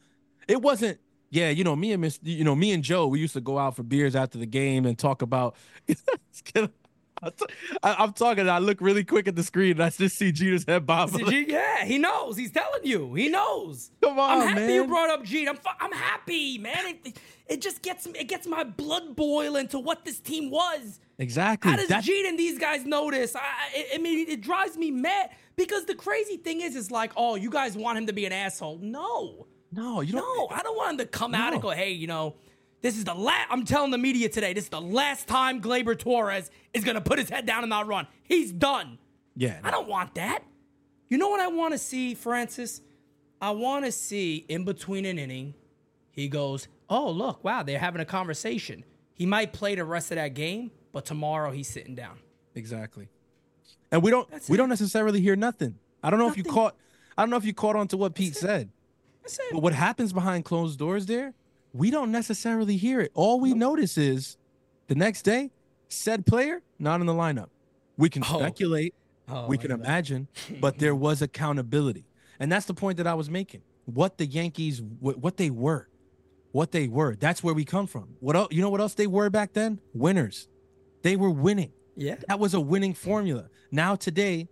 It 0.47 0.61
wasn't, 0.61 0.99
yeah, 1.32 1.49
you 1.49 1.63
know, 1.63 1.76
me 1.76 1.93
and 1.93 2.01
Miss, 2.01 2.20
you 2.22 2.43
know, 2.43 2.55
me 2.55 2.72
and 2.72 2.84
Joe, 2.84 3.07
we 3.07 3.20
used 3.20 3.34
to 3.34 3.41
go 3.41 3.57
out 3.57 3.76
for 3.76 3.82
beers 3.82 4.15
after 4.15 4.38
the 4.38 4.45
game 4.45 4.86
and 4.86 4.99
talk 4.99 5.24
about. 5.24 5.55
I- 7.22 7.95
I'm 7.99 8.13
talking. 8.13 8.47
I 8.49 8.59
look 8.59 8.82
really 8.82 9.03
quick 9.03 9.28
at 9.28 9.36
the 9.36 9.43
screen 9.43 9.72
and 9.72 9.84
I 9.84 9.89
just 9.89 10.17
see 10.17 10.32
Jeter's 10.32 10.65
head 10.65 10.86
bob. 10.86 11.09
See, 11.11 11.24
G- 11.26 11.45
yeah, 11.51 11.84
he 11.86 11.97
knows. 11.97 12.38
He's 12.38 12.51
telling 12.51 12.82
you. 12.84 13.13
He 13.13 13.30
knows. 13.30 13.91
Come 14.01 14.20
on, 14.20 14.41
I'm 14.41 14.47
happy 14.47 14.59
man. 14.61 14.70
you 14.72 14.88
brought 14.88 15.09
up 15.09 15.24
Jeet. 15.26 15.47
I'm 15.47 15.55
fu- 15.57 15.70
I'm 15.80 15.91
happy, 15.91 16.57
man. 16.57 16.78
It, 17.05 17.20
it 17.47 17.61
just 17.61 17.82
gets 17.82 18.05
it 18.05 18.28
gets 18.28 18.47
my 18.47 18.63
blood 18.63 19.15
boiling 19.15 19.67
to 19.70 19.80
what 19.80 20.05
this 20.05 20.20
team 20.20 20.49
was. 20.49 20.99
Exactly. 21.17 21.72
How 21.72 21.78
does 21.78 21.88
That's- 21.89 22.07
and 22.28 22.39
these 22.39 22.57
guys 22.59 22.86
notice? 22.86 23.36
I, 23.36 23.39
I, 23.39 23.86
I 23.95 23.97
mean, 23.97 24.28
it 24.30 24.41
drives 24.41 24.78
me 24.78 24.91
mad 24.91 25.32
because 25.55 25.86
the 25.86 25.95
crazy 25.95 26.38
thing 26.38 26.61
is, 26.61 26.76
is 26.76 26.91
like, 26.91 27.11
oh, 27.17 27.36
you 27.36 27.49
guys 27.49 27.76
want 27.76 27.97
him 27.97 28.07
to 28.07 28.13
be 28.13 28.26
an 28.26 28.32
asshole? 28.32 28.80
No, 28.82 29.47
no, 29.72 29.99
you 30.01 30.13
don't. 30.13 30.22
no, 30.22 30.55
I 30.55 30.61
don't 30.63 30.78
want 30.78 30.91
him 30.91 30.97
to 30.99 31.05
come 31.05 31.36
out 31.36 31.53
and 31.53 31.61
No. 31.61 31.70
go, 31.70 31.76
hey, 31.76 31.91
you 31.91 32.07
know, 32.07 32.36
this 32.82 32.97
is 32.97 33.03
the 33.03 33.13
last. 33.13 33.47
I'm 33.51 33.65
telling 33.65 33.91
the 33.91 33.97
media 33.97 34.30
today, 34.30 34.53
this 34.53 34.65
is 34.65 34.69
the 34.69 34.82
last 34.82 35.27
time 35.27 35.61
Gleyber 35.61 35.97
Torres 35.97 36.49
is 36.73 36.84
gonna 36.84 37.01
put 37.01 37.19
his 37.19 37.30
head 37.30 37.45
down 37.45 37.63
and 37.63 37.69
not 37.69 37.88
run. 37.88 38.07
He's 38.23 38.51
done. 38.51 38.97
Yeah. 39.36 39.59
I 39.63 39.71
don't 39.71 39.88
want 39.88 40.15
that. 40.15 40.43
You 41.07 41.17
know 41.17 41.30
what 41.30 41.39
I 41.39 41.47
want 41.47 41.73
to 41.73 41.77
see, 41.77 42.13
Francis? 42.13 42.82
I 43.41 43.51
want 43.51 43.86
to 43.86 43.91
see 43.91 44.45
in 44.49 44.65
between 44.65 45.05
an 45.05 45.17
inning, 45.17 45.53
he 46.11 46.27
goes, 46.27 46.67
Oh, 46.89 47.09
look, 47.09 47.43
wow, 47.43 47.63
they're 47.63 47.80
having 47.80 48.01
a 48.01 48.05
conversation. 48.05 48.84
He 49.13 49.25
might 49.25 49.53
play 49.53 49.75
the 49.75 49.84
rest 49.86 50.11
of 50.11 50.15
that 50.15 50.34
game, 50.34 50.71
but 50.91 51.05
tomorrow 51.05 51.51
he's 51.51 51.67
sitting 51.67 51.95
down. 51.95 52.19
Exactly. 52.55 53.09
And 53.91 54.03
we 54.03 54.11
don't 54.11 54.30
That's 54.30 54.49
we 54.49 54.55
it. 54.55 54.57
don't 54.57 54.69
necessarily 54.69 55.21
hear 55.21 55.36
nothing. 55.36 55.75
I 56.03 56.09
don't 56.09 56.19
know 56.19 56.30
if 56.30 56.38
you 56.38 56.43
caught 56.43 56.75
I 57.17 57.23
don't 57.23 57.30
know 57.30 57.38
if 57.38 57.45
you 57.45 57.53
caught 57.53 57.75
on 57.75 57.88
to 57.89 57.97
what 57.97 58.15
Pete 58.15 58.36
said. 58.36 58.69
But 59.51 59.61
what 59.61 59.73
happens 59.73 60.13
behind 60.13 60.45
closed 60.45 60.80
doors 60.80 61.05
there, 61.05 61.34
we 61.74 61.91
don't 61.91 62.11
necessarily 62.11 62.78
hear 62.78 62.99
it. 63.01 63.11
All 63.13 63.39
we 63.39 63.53
notice 63.53 63.97
is 63.97 64.38
the 64.88 64.95
next 64.95 65.22
day, 65.24 65.51
said 65.88 66.26
player 66.26 66.61
not 66.80 67.01
in 67.01 67.07
the 67.07 67.13
lineup. 67.13 67.49
We 67.97 68.09
can 68.09 68.24
Oh. 68.24 68.39
speculate, 68.39 68.93
Oh, 69.28 69.47
we 69.47 69.57
can 69.57 69.72
imagine, 69.72 70.28
but 70.61 70.80
there 70.80 70.95
was 70.95 71.22
accountability. 71.22 72.05
And 72.39 72.51
that's 72.51 72.65
the 72.65 72.74
point 72.74 72.97
that 72.97 73.05
I 73.07 73.13
was 73.13 73.30
making. 73.30 73.61
What 73.86 74.17
the 74.17 74.26
Yankees 74.26 74.82
what, 74.82 75.17
what 75.17 75.38
they 75.38 75.49
were. 75.49 75.88
What 76.51 76.72
they 76.72 76.88
were. 76.88 77.15
That's 77.15 77.43
where 77.43 77.53
we 77.53 77.65
come 77.65 77.86
from. 77.86 78.15
What 78.20 78.36
else, 78.36 78.47
you 78.51 78.61
know 78.61 78.70
what 78.72 78.82
else 78.82 78.95
they 78.95 79.05
were 79.07 79.30
back 79.30 79.53
then? 79.53 79.80
Winners. 79.93 80.47
They 81.03 81.15
were 81.15 81.30
winning. 81.30 81.74
Yeah. 81.95 82.15
That 82.28 82.39
was 82.39 82.53
a 82.55 82.59
winning 82.61 82.93
formula. 82.95 83.49
Now 83.72 83.95
today, 83.95 84.47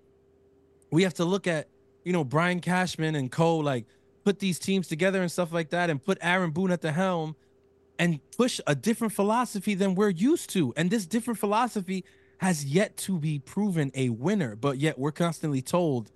we 0.92 1.04
have 1.04 1.14
to 1.16 1.26
look 1.26 1.48
at, 1.48 1.70
you 2.04 2.14
know, 2.14 2.24
Brian 2.24 2.60
Cashman 2.60 3.16
and 3.16 3.32
Co. 3.32 3.58
like 3.58 3.86
put 4.28 4.40
these 4.40 4.60
teams 4.60 4.90
together 4.90 5.22
and 5.22 5.32
stuff 5.32 5.54
like 5.54 5.70
that, 5.70 5.90
and 5.90 6.04
put 6.04 6.18
Aaron 6.20 6.52
Boone 6.52 6.70
at 6.70 6.82
the 6.82 6.92
helm, 6.92 7.38
and 7.98 8.20
push 8.36 8.60
a 8.68 8.76
different 8.76 9.14
philosophy 9.14 9.74
than 9.74 9.96
we're 9.96 10.10
used 10.10 10.50
to. 10.50 10.74
And 10.76 10.90
this 10.90 11.06
different 11.06 11.40
philosophy 11.40 12.04
has 12.40 12.66
yet 12.66 12.98
to 12.98 13.20
be 13.20 13.40
proven 13.40 13.90
a 13.96 14.10
winner, 14.10 14.58
but 14.58 14.80
yet 14.80 15.00
we're 15.00 15.14
constantly 15.14 15.62
told, 15.62 16.12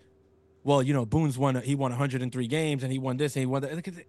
well, 0.65 0.83
you 0.83 0.93
know, 0.93 1.05
Boone's 1.05 1.37
won. 1.37 1.55
He 1.61 1.73
won 1.73 1.91
103 1.91 2.47
games, 2.47 2.83
and 2.83 2.91
he 2.91 2.99
won 2.99 3.15
this, 3.15 3.37
and 3.37 3.41
he 3.43 3.45
won 3.45 3.61
that. 3.61 3.73
Look 3.73 3.87
at 3.87 3.97
it. 3.97 4.07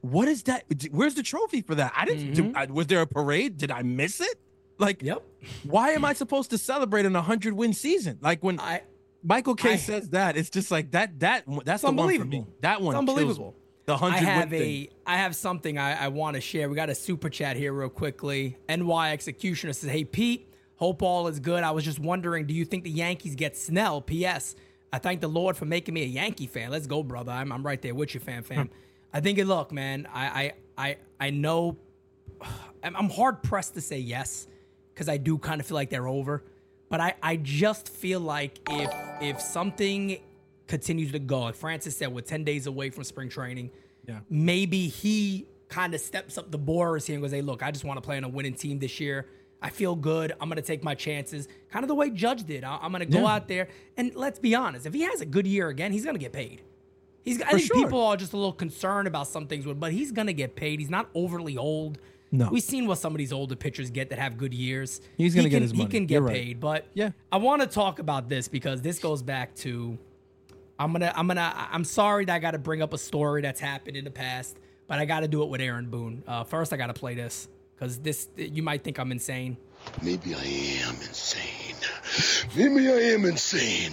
What 0.00 0.26
is 0.26 0.42
that? 0.42 0.64
Where's 0.90 1.14
the 1.14 1.22
trophy 1.22 1.62
for 1.62 1.76
that? 1.76 1.92
I 1.96 2.06
didn't. 2.06 2.34
do- 2.34 2.42
mm-hmm. 2.42 2.56
I, 2.56 2.66
was 2.66 2.88
there 2.88 3.02
a 3.02 3.06
parade? 3.06 3.56
Did 3.56 3.70
I 3.70 3.82
miss 3.82 4.20
it? 4.20 4.36
Like, 4.78 5.00
Yep. 5.00 5.22
why 5.62 5.90
am 5.90 6.04
I 6.04 6.12
supposed 6.12 6.50
to 6.50 6.58
celebrate 6.58 7.06
an 7.06 7.12
100 7.12 7.54
win 7.54 7.72
season? 7.72 8.18
Like 8.20 8.42
when 8.42 8.58
I 8.58 8.82
Michael 9.24 9.54
Kay 9.54 9.72
I- 9.72 9.76
says 9.76 10.10
that, 10.10 10.36
it's 10.36 10.50
just 10.50 10.70
like 10.70 10.90
that. 10.92 11.18
That 11.20 11.44
that's 11.64 11.82
the 11.82 11.90
one 11.90 11.96
for 11.96 12.06
me. 12.06 12.14
unbelievable. 12.20 12.48
That 12.60 12.80
one, 12.82 12.94
It's 12.94 12.98
unbelievable. 12.98 13.56
The 13.86 13.94
I 13.94 14.00
100 14.00 14.26
have 14.26 14.52
a. 14.54 14.88
I 15.06 15.16
have 15.16 15.34
something 15.34 15.78
I, 15.78 16.04
I 16.04 16.08
want 16.08 16.34
to 16.36 16.40
share. 16.40 16.68
We 16.68 16.76
got 16.76 16.90
a 16.90 16.94
super 16.94 17.28
chat 17.28 17.56
here 17.56 17.72
real 17.72 17.88
quickly. 17.90 18.56
NY 18.68 19.12
Executioner 19.12 19.72
says, 19.72 19.90
Hey 19.90 20.04
Pete, 20.04 20.48
hope 20.76 21.02
all 21.02 21.26
is 21.28 21.40
good. 21.40 21.62
I 21.62 21.70
was 21.72 21.84
just 21.84 21.98
wondering, 21.98 22.46
do 22.46 22.54
you 22.54 22.64
think 22.64 22.84
the 22.84 22.90
Yankees 22.90 23.34
get 23.34 23.56
Snell? 23.56 24.00
P.S. 24.00 24.56
I 24.92 24.98
thank 24.98 25.20
the 25.20 25.28
Lord 25.28 25.56
for 25.56 25.64
making 25.64 25.92
me 25.94 26.02
a 26.02 26.06
Yankee 26.06 26.46
fan. 26.46 26.70
Let's 26.70 26.86
go, 26.86 27.02
brother. 27.02 27.32
I'm, 27.32 27.50
I'm 27.50 27.64
right 27.64 27.80
there 27.82 27.94
with 27.94 28.14
you, 28.14 28.20
fam 28.20 28.42
fam. 28.42 28.68
Hmm. 28.68 28.72
I 29.12 29.20
think 29.20 29.38
it 29.38 29.46
look, 29.46 29.70
man, 29.72 30.08
I 30.12 30.52
I 30.76 30.88
I, 30.88 30.96
I 31.20 31.30
know 31.30 31.76
I'm, 32.82 32.96
I'm 32.96 33.10
hard 33.10 33.42
pressed 33.42 33.74
to 33.74 33.80
say 33.80 33.98
yes 33.98 34.46
because 34.92 35.08
I 35.08 35.16
do 35.16 35.36
kind 35.38 35.60
of 35.60 35.66
feel 35.66 35.74
like 35.74 35.90
they're 35.90 36.08
over. 36.08 36.42
But 36.88 37.00
I, 37.00 37.14
I 37.22 37.36
just 37.36 37.88
feel 37.88 38.20
like 38.20 38.58
if 38.70 38.90
if 39.20 39.40
something 39.40 40.18
continues 40.66 41.12
to 41.12 41.18
go, 41.18 41.40
like 41.40 41.54
Francis 41.54 41.96
said, 41.96 42.12
we're 42.12 42.20
10 42.22 42.44
days 42.44 42.66
away 42.66 42.90
from 42.90 43.04
spring 43.04 43.28
training. 43.28 43.70
Yeah. 44.06 44.20
Maybe 44.30 44.88
he 44.88 45.46
kind 45.68 45.94
of 45.94 46.00
steps 46.00 46.38
up 46.38 46.50
the 46.50 46.58
Boras 46.58 47.06
here 47.06 47.14
and 47.16 47.22
goes, 47.22 47.32
hey, 47.32 47.42
look, 47.42 47.62
I 47.62 47.70
just 47.70 47.84
want 47.84 47.96
to 47.96 48.00
play 48.02 48.16
on 48.16 48.24
a 48.24 48.28
winning 48.28 48.54
team 48.54 48.78
this 48.78 49.00
year. 49.00 49.26
I 49.62 49.70
feel 49.70 49.94
good. 49.96 50.32
I'm 50.40 50.48
going 50.48 50.56
to 50.56 50.62
take 50.62 50.84
my 50.84 50.94
chances. 50.94 51.48
Kind 51.70 51.84
of 51.84 51.88
the 51.88 51.94
way 51.94 52.10
Judge 52.10 52.44
did. 52.44 52.64
I- 52.64 52.78
I'm 52.82 52.92
going 52.92 53.00
to 53.00 53.06
go 53.06 53.20
Yeah. 53.22 53.34
out 53.34 53.48
there. 53.48 53.68
And 53.96 54.14
let's 54.14 54.38
be 54.38 54.54
honest, 54.54 54.84
if 54.86 54.92
he 54.94 55.02
has 55.02 55.20
a 55.22 55.26
good 55.26 55.46
year 55.46 55.68
again, 55.68 55.90
he's 55.92 56.04
going 56.04 56.16
to 56.16 56.20
get 56.20 56.32
paid. 56.32 56.62
He's, 57.22 57.40
I 57.40 57.50
For 57.52 57.56
think 57.58 57.68
sure. 57.68 57.82
people 57.84 58.02
are 58.04 58.16
just 58.18 58.34
a 58.34 58.36
little 58.36 58.52
concerned 58.52 59.08
about 59.08 59.26
some 59.28 59.46
things, 59.46 59.64
but 59.64 59.92
he's 59.92 60.12
going 60.12 60.26
to 60.26 60.34
get 60.34 60.54
paid. 60.54 60.80
He's 60.80 60.90
not 60.90 61.08
overly 61.14 61.56
old. 61.56 61.98
No. 62.32 62.48
We've 62.50 62.62
seen 62.62 62.86
what 62.86 62.98
some 62.98 63.12
of 63.12 63.18
these 63.18 63.32
older 63.32 63.54
pitchers 63.54 63.90
get 63.90 64.10
that 64.10 64.18
have 64.18 64.36
good 64.36 64.52
years. 64.52 65.00
He's 65.16 65.34
gonna 65.34 65.44
He 65.44 65.50
get 65.50 65.56
can- 65.58 65.62
his 65.62 65.72
He 65.72 65.86
can 65.86 66.06
get 66.06 66.22
right. 66.22 66.34
paid, 66.34 66.60
but 66.60 66.86
Yeah. 66.94 67.10
I 67.30 67.36
want 67.36 67.62
to 67.62 67.68
talk 67.68 67.98
about 68.00 68.28
this 68.28 68.48
because 68.48 68.82
this 68.82 68.98
goes 68.98 69.22
back 69.22 69.54
to 69.56 69.96
I'm 70.78 70.92
gonna 70.92 71.12
I'm 71.14 71.28
gonna 71.28 71.52
I'm 71.70 71.84
sorry 71.84 72.24
that 72.24 72.34
I 72.34 72.38
got 72.40 72.50
to 72.52 72.58
bring 72.58 72.82
up 72.82 72.92
a 72.92 72.98
story 72.98 73.42
that's 73.42 73.60
happened 73.60 73.96
in 73.96 74.04
the 74.04 74.10
past, 74.10 74.56
but 74.88 74.98
I 74.98 75.04
got 75.04 75.20
to 75.20 75.28
do 75.28 75.42
it 75.44 75.48
with 75.48 75.60
Aaron 75.60 75.88
Boone. 75.88 76.24
Uh, 76.26 76.42
first, 76.42 76.72
I 76.72 76.76
got 76.76 76.88
to 76.88 76.92
play 76.94 77.14
this 77.14 77.46
because 77.76 77.98
this 78.00 78.28
you 78.36 78.64
might 78.64 78.82
think 78.82 78.98
I'm 78.98 79.12
insane. 79.12 79.56
Maybe 80.02 80.34
I 80.34 80.42
am 80.88 80.94
insane. 80.96 81.76
Maybe 82.56 82.88
I 82.88 83.12
am 83.14 83.24
insane. 83.26 83.92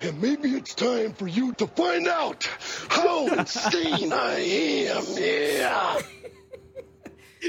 And 0.00 0.22
maybe 0.22 0.50
it's 0.50 0.74
time 0.74 1.12
for 1.12 1.26
you 1.26 1.52
to 1.54 1.66
find 1.66 2.08
out 2.08 2.48
how 2.88 3.26
insane 3.38 4.12
I 4.12 4.38
am. 4.38 5.04
Yeah. 5.18 5.98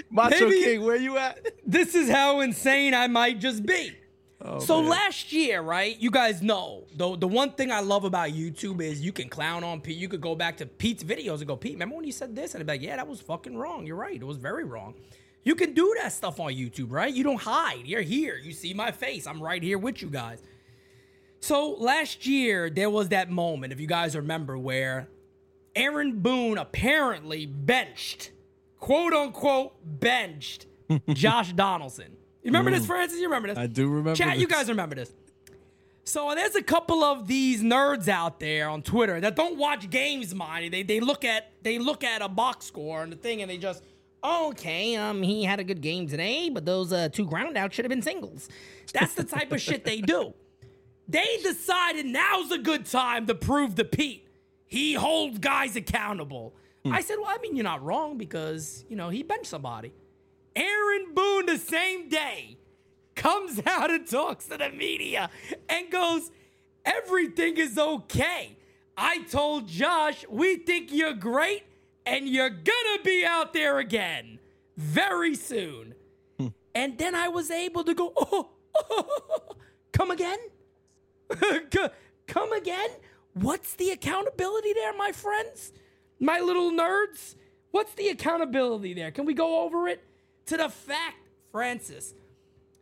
Macho 0.09 0.49
Maybe- 0.49 0.63
King, 0.63 0.83
where 0.83 0.95
you 0.95 1.17
at? 1.17 1.39
This 1.65 1.95
is 1.95 2.09
how 2.09 2.39
insane 2.41 2.93
I 2.93 3.07
might 3.07 3.39
just 3.39 3.65
be. 3.65 3.95
Oh, 4.45 4.59
so 4.59 4.81
last 4.81 5.31
year, 5.31 5.61
right? 5.61 5.97
You 5.97 6.11
guys 6.11 6.41
know 6.41 6.83
the 6.97 7.15
the 7.15 7.27
one 7.27 7.51
thing 7.51 7.71
I 7.71 7.79
love 7.79 8.03
about 8.03 8.31
YouTube 8.31 8.81
is 8.81 8.99
you 8.99 9.13
can 9.13 9.29
clown 9.29 9.63
on 9.63 9.79
Pete. 9.79 9.97
You 9.97 10.09
could 10.09 10.19
go 10.19 10.35
back 10.35 10.57
to 10.57 10.65
Pete's 10.65 11.01
videos 11.03 11.37
and 11.37 11.47
go, 11.47 11.55
Pete, 11.55 11.73
remember 11.73 11.95
when 11.95 12.03
you 12.05 12.11
said 12.11 12.35
this? 12.35 12.53
And 12.53 12.61
I'd 12.61 12.67
be 12.67 12.73
like, 12.73 12.81
yeah, 12.81 12.97
that 12.97 13.07
was 13.07 13.21
fucking 13.21 13.55
wrong. 13.55 13.87
You're 13.87 13.95
right. 13.95 14.15
It 14.15 14.25
was 14.25 14.35
very 14.35 14.65
wrong. 14.65 14.95
You 15.45 15.55
can 15.55 15.73
do 15.73 15.95
that 16.01 16.11
stuff 16.11 16.41
on 16.41 16.51
YouTube, 16.51 16.91
right? 16.91 17.13
You 17.13 17.23
don't 17.23 17.39
hide. 17.41 17.85
You're 17.85 18.01
here. 18.01 18.35
You 18.35 18.51
see 18.51 18.73
my 18.73 18.91
face. 18.91 19.27
I'm 19.27 19.41
right 19.41 19.63
here 19.63 19.77
with 19.77 20.01
you 20.01 20.09
guys. 20.09 20.41
So 21.39 21.71
last 21.79 22.25
year 22.25 22.69
there 22.69 22.89
was 22.89 23.09
that 23.09 23.29
moment, 23.29 23.71
if 23.71 23.79
you 23.79 23.87
guys 23.87 24.13
remember, 24.13 24.57
where 24.57 25.07
Aaron 25.73 26.19
Boone 26.19 26.57
apparently 26.57 27.45
benched, 27.45 28.31
quote 28.83 29.13
unquote, 29.13 29.75
benched 29.85 30.65
Josh 31.13 31.53
Donaldson. 31.53 32.17
You 32.43 32.49
remember 32.49 32.69
this, 32.69 32.85
Francis? 32.85 33.17
You 33.17 33.27
remember 33.27 33.47
this? 33.47 33.57
I 33.57 33.67
do 33.67 33.87
remember 33.87 34.15
Chat, 34.15 34.37
you 34.37 34.45
guys 34.45 34.67
remember 34.67 34.93
this. 34.93 35.13
So 36.03 36.33
there's 36.35 36.55
a 36.55 36.61
couple 36.61 37.01
of 37.01 37.25
these 37.25 37.63
nerds 37.63 38.09
out 38.09 38.41
there 38.41 38.67
on 38.67 38.81
Twitter 38.81 39.21
that 39.21 39.37
don't 39.37 39.57
watch 39.57 39.89
games, 39.89 40.35
mind. 40.35 40.73
They 40.73 40.83
they 40.83 40.99
look 40.99 41.23
at 41.23 41.53
they 41.61 41.79
look 41.79 42.03
at 42.03 42.21
a 42.21 42.27
box 42.27 42.65
score 42.65 43.03
and 43.03 43.11
the 43.13 43.15
thing, 43.15 43.41
and 43.41 43.49
they 43.49 43.57
just 43.57 43.81
okay, 44.21 44.97
um, 44.97 45.21
he 45.21 45.45
had 45.45 45.61
a 45.61 45.63
good 45.63 45.79
game 45.79 46.09
today, 46.09 46.49
but 46.49 46.65
those 46.65 46.91
uh, 46.91 47.07
two 47.07 47.25
ground 47.25 47.57
outs 47.57 47.75
should 47.75 47.85
have 47.85 47.89
been 47.89 48.01
singles. 48.01 48.49
That's 48.93 49.13
the 49.13 49.23
type 49.23 49.53
of 49.53 49.61
shit 49.61 49.85
they 49.85 50.01
do. 50.01 50.33
They 51.07 51.37
decided 51.41 52.05
now's 52.05 52.51
a 52.51 52.57
good 52.57 52.85
time 52.85 53.27
to 53.27 53.35
prove 53.35 53.75
to 53.75 53.85
Pete 53.85 54.23
he 54.73 54.93
holds 54.93 55.37
guys 55.37 55.75
accountable. 55.75 56.55
Hmm. 56.85 56.91
I 56.91 57.01
said, 57.01 57.15
well, 57.17 57.29
I 57.29 57.37
mean, 57.41 57.55
you're 57.55 57.63
not 57.63 57.83
wrong 57.83 58.17
because 58.17 58.85
you 58.89 58.95
know 58.95 59.09
he 59.09 59.23
benched 59.23 59.47
somebody. 59.47 59.93
Aaron 60.55 61.13
Boone 61.13 61.45
the 61.45 61.57
same 61.57 62.09
day 62.09 62.57
comes 63.15 63.61
out 63.65 63.89
and 63.91 64.07
talks 64.07 64.45
to 64.47 64.57
the 64.57 64.69
media 64.69 65.29
and 65.69 65.89
goes, 65.89 66.31
Everything 66.85 67.57
is 67.57 67.77
okay. 67.77 68.57
I 68.97 69.23
told 69.23 69.67
Josh, 69.67 70.25
we 70.29 70.57
think 70.57 70.91
you're 70.91 71.13
great 71.13 71.63
and 72.05 72.27
you're 72.27 72.49
gonna 72.49 73.03
be 73.03 73.25
out 73.25 73.53
there 73.53 73.79
again 73.79 74.39
very 74.77 75.35
soon. 75.35 75.95
Hmm. 76.37 76.47
and 76.75 76.97
then 76.97 77.15
I 77.15 77.29
was 77.29 77.49
able 77.51 77.83
to 77.83 77.93
go, 77.93 78.11
Oh, 78.17 78.49
come 79.93 80.11
again? 80.11 80.39
Come 82.27 82.51
again? 82.53 82.89
What's 83.33 83.75
the 83.75 83.91
accountability 83.91 84.73
there, 84.73 84.93
my 84.95 85.11
friends? 85.11 85.71
My 86.23 86.39
little 86.39 86.71
nerds? 86.71 87.35
What's 87.71 87.93
the 87.95 88.07
accountability 88.07 88.93
there? 88.93 89.11
Can 89.11 89.25
we 89.25 89.33
go 89.33 89.63
over 89.65 89.89
it? 89.89 90.01
To 90.45 90.57
the 90.57 90.69
fact 90.69 91.17
Francis, 91.51 92.13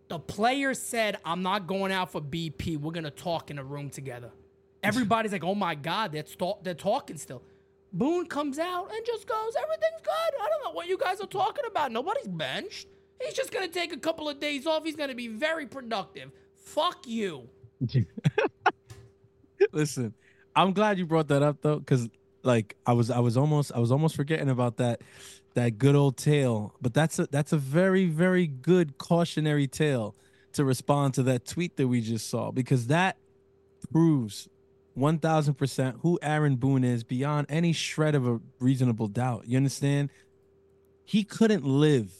the 0.09 0.19
player 0.19 0.75
said, 0.75 1.17
I'm 1.25 1.41
not 1.41 1.65
going 1.65 1.91
out 1.91 2.11
for 2.11 2.21
BP. 2.21 2.77
We're 2.77 2.91
going 2.91 3.05
to 3.05 3.09
talk 3.09 3.49
in 3.49 3.57
a 3.57 3.63
room 3.63 3.89
together. 3.89 4.29
Everybody's 4.83 5.31
like, 5.31 5.43
oh 5.43 5.55
my 5.55 5.73
God, 5.73 6.11
they're, 6.11 6.23
they're 6.61 6.75
talking 6.75 7.17
still. 7.17 7.41
Boone 7.91 8.27
comes 8.27 8.59
out 8.59 8.91
and 8.93 9.03
just 9.05 9.27
goes, 9.27 9.55
everything's 9.55 10.01
good. 10.03 10.41
I 10.41 10.47
don't 10.47 10.63
know 10.63 10.71
what 10.71 10.87
you 10.87 10.97
guys 10.97 11.19
are 11.19 11.27
talking 11.27 11.65
about. 11.67 11.91
Nobody's 11.91 12.27
benched. 12.27 12.87
He's 13.19 13.33
just 13.33 13.51
going 13.51 13.65
to 13.65 13.73
take 13.73 13.91
a 13.91 13.97
couple 13.97 14.29
of 14.29 14.39
days 14.39 14.67
off. 14.67 14.83
He's 14.83 14.95
going 14.95 15.09
to 15.09 15.15
be 15.15 15.27
very 15.27 15.65
productive. 15.65 16.31
Fuck 16.57 17.07
you. 17.07 17.49
Listen, 19.71 20.13
I'm 20.55 20.73
glad 20.73 20.99
you 20.99 21.07
brought 21.07 21.27
that 21.29 21.41
up 21.41 21.57
though, 21.61 21.79
because 21.79 22.07
like 22.43 22.75
I 22.85 22.93
was 22.93 23.09
I 23.09 23.19
was 23.19 23.37
almost 23.37 23.71
I 23.73 23.79
was 23.79 23.91
almost 23.91 24.15
forgetting 24.15 24.49
about 24.49 24.77
that 24.77 25.01
that 25.53 25.77
good 25.77 25.95
old 25.95 26.17
tale. 26.17 26.73
But 26.81 26.93
that's 26.93 27.19
a 27.19 27.27
that's 27.27 27.53
a 27.53 27.57
very, 27.57 28.05
very 28.05 28.47
good 28.47 28.97
cautionary 28.97 29.67
tale 29.67 30.15
to 30.53 30.65
respond 30.65 31.13
to 31.15 31.23
that 31.23 31.45
tweet 31.45 31.77
that 31.77 31.87
we 31.87 32.01
just 32.01 32.29
saw, 32.29 32.51
because 32.51 32.87
that 32.87 33.17
proves 33.91 34.49
one 34.93 35.19
thousand 35.19 35.55
percent 35.55 35.97
who 36.01 36.19
Aaron 36.21 36.55
Boone 36.55 36.83
is 36.83 37.03
beyond 37.03 37.47
any 37.49 37.73
shred 37.73 38.15
of 38.15 38.27
a 38.27 38.39
reasonable 38.59 39.07
doubt. 39.07 39.47
You 39.47 39.57
understand? 39.57 40.09
He 41.05 41.23
couldn't 41.23 41.65
live 41.65 42.11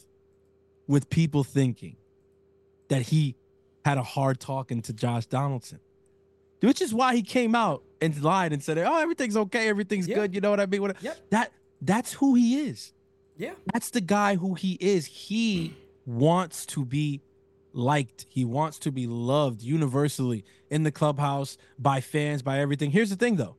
with 0.86 1.08
people 1.08 1.44
thinking 1.44 1.96
that 2.88 3.02
he 3.02 3.36
had 3.84 3.98
a 3.98 4.02
hard 4.02 4.38
talking 4.38 4.82
to 4.82 4.92
Josh 4.92 5.26
Donaldson 5.26 5.80
which 6.68 6.80
is 6.80 6.94
why 6.94 7.14
he 7.14 7.22
came 7.22 7.54
out 7.54 7.82
and 8.00 8.20
lied 8.22 8.52
and 8.52 8.62
said, 8.62 8.78
"Oh, 8.78 8.98
everything's 8.98 9.36
okay, 9.36 9.68
everything's 9.68 10.08
Yeah. 10.08 10.16
good." 10.16 10.34
You 10.34 10.40
know 10.40 10.50
what 10.50 10.60
I 10.60 10.66
mean? 10.66 10.82
What- 10.82 11.02
Yep. 11.02 11.30
That 11.30 11.52
that's 11.80 12.12
who 12.14 12.34
he 12.34 12.60
is. 12.60 12.92
Yeah. 13.36 13.54
That's 13.72 13.90
the 13.90 14.00
guy 14.00 14.36
who 14.36 14.54
he 14.54 14.74
is. 14.80 15.06
He 15.06 15.74
wants 16.06 16.64
to 16.66 16.84
be 16.84 17.20
liked. 17.72 18.26
He 18.28 18.44
wants 18.44 18.78
to 18.80 18.92
be 18.92 19.06
loved 19.06 19.62
universally 19.62 20.44
in 20.70 20.82
the 20.82 20.92
clubhouse 20.92 21.56
by 21.78 22.00
fans, 22.00 22.42
by 22.42 22.60
everything. 22.60 22.90
Here's 22.90 23.10
the 23.10 23.16
thing, 23.16 23.36
though. 23.36 23.56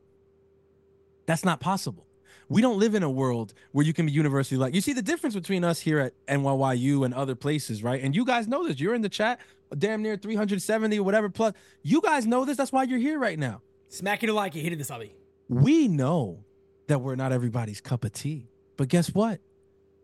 That's 1.26 1.44
not 1.44 1.60
possible. 1.60 2.06
We 2.48 2.60
don't 2.62 2.78
live 2.78 2.94
in 2.94 3.02
a 3.02 3.10
world 3.10 3.54
where 3.72 3.84
you 3.84 3.92
can 3.92 4.06
be 4.06 4.12
universally 4.12 4.58
liked. 4.58 4.74
You 4.74 4.80
see 4.80 4.92
the 4.92 5.02
difference 5.02 5.34
between 5.34 5.64
us 5.64 5.80
here 5.80 5.98
at 5.98 6.12
NYYU 6.26 7.04
and 7.04 7.14
other 7.14 7.34
places, 7.34 7.82
right? 7.82 8.02
And 8.02 8.14
you 8.14 8.24
guys 8.24 8.46
know 8.48 8.66
this. 8.66 8.78
You're 8.78 8.94
in 8.94 9.02
the 9.02 9.08
chat, 9.08 9.40
damn 9.76 10.02
near 10.02 10.16
370 10.16 10.98
or 10.98 11.02
whatever 11.02 11.28
plus. 11.28 11.54
You 11.82 12.00
guys 12.00 12.26
know 12.26 12.44
this. 12.44 12.56
That's 12.56 12.72
why 12.72 12.84
you're 12.84 12.98
here 12.98 13.18
right 13.18 13.38
now 13.38 13.62
Smack 13.88 14.24
it 14.24 14.32
like 14.32 14.54
you 14.54 14.62
hit 14.62 14.72
it 14.72 14.76
this 14.76 14.88
hobby. 14.88 15.14
we 15.48 15.88
know 15.88 16.44
that 16.88 17.00
we're 17.00 17.14
not 17.14 17.32
everybody's 17.32 17.80
cup 17.80 18.04
of 18.04 18.12
tea. 18.12 18.48
But 18.76 18.88
guess 18.88 19.14
what? 19.14 19.40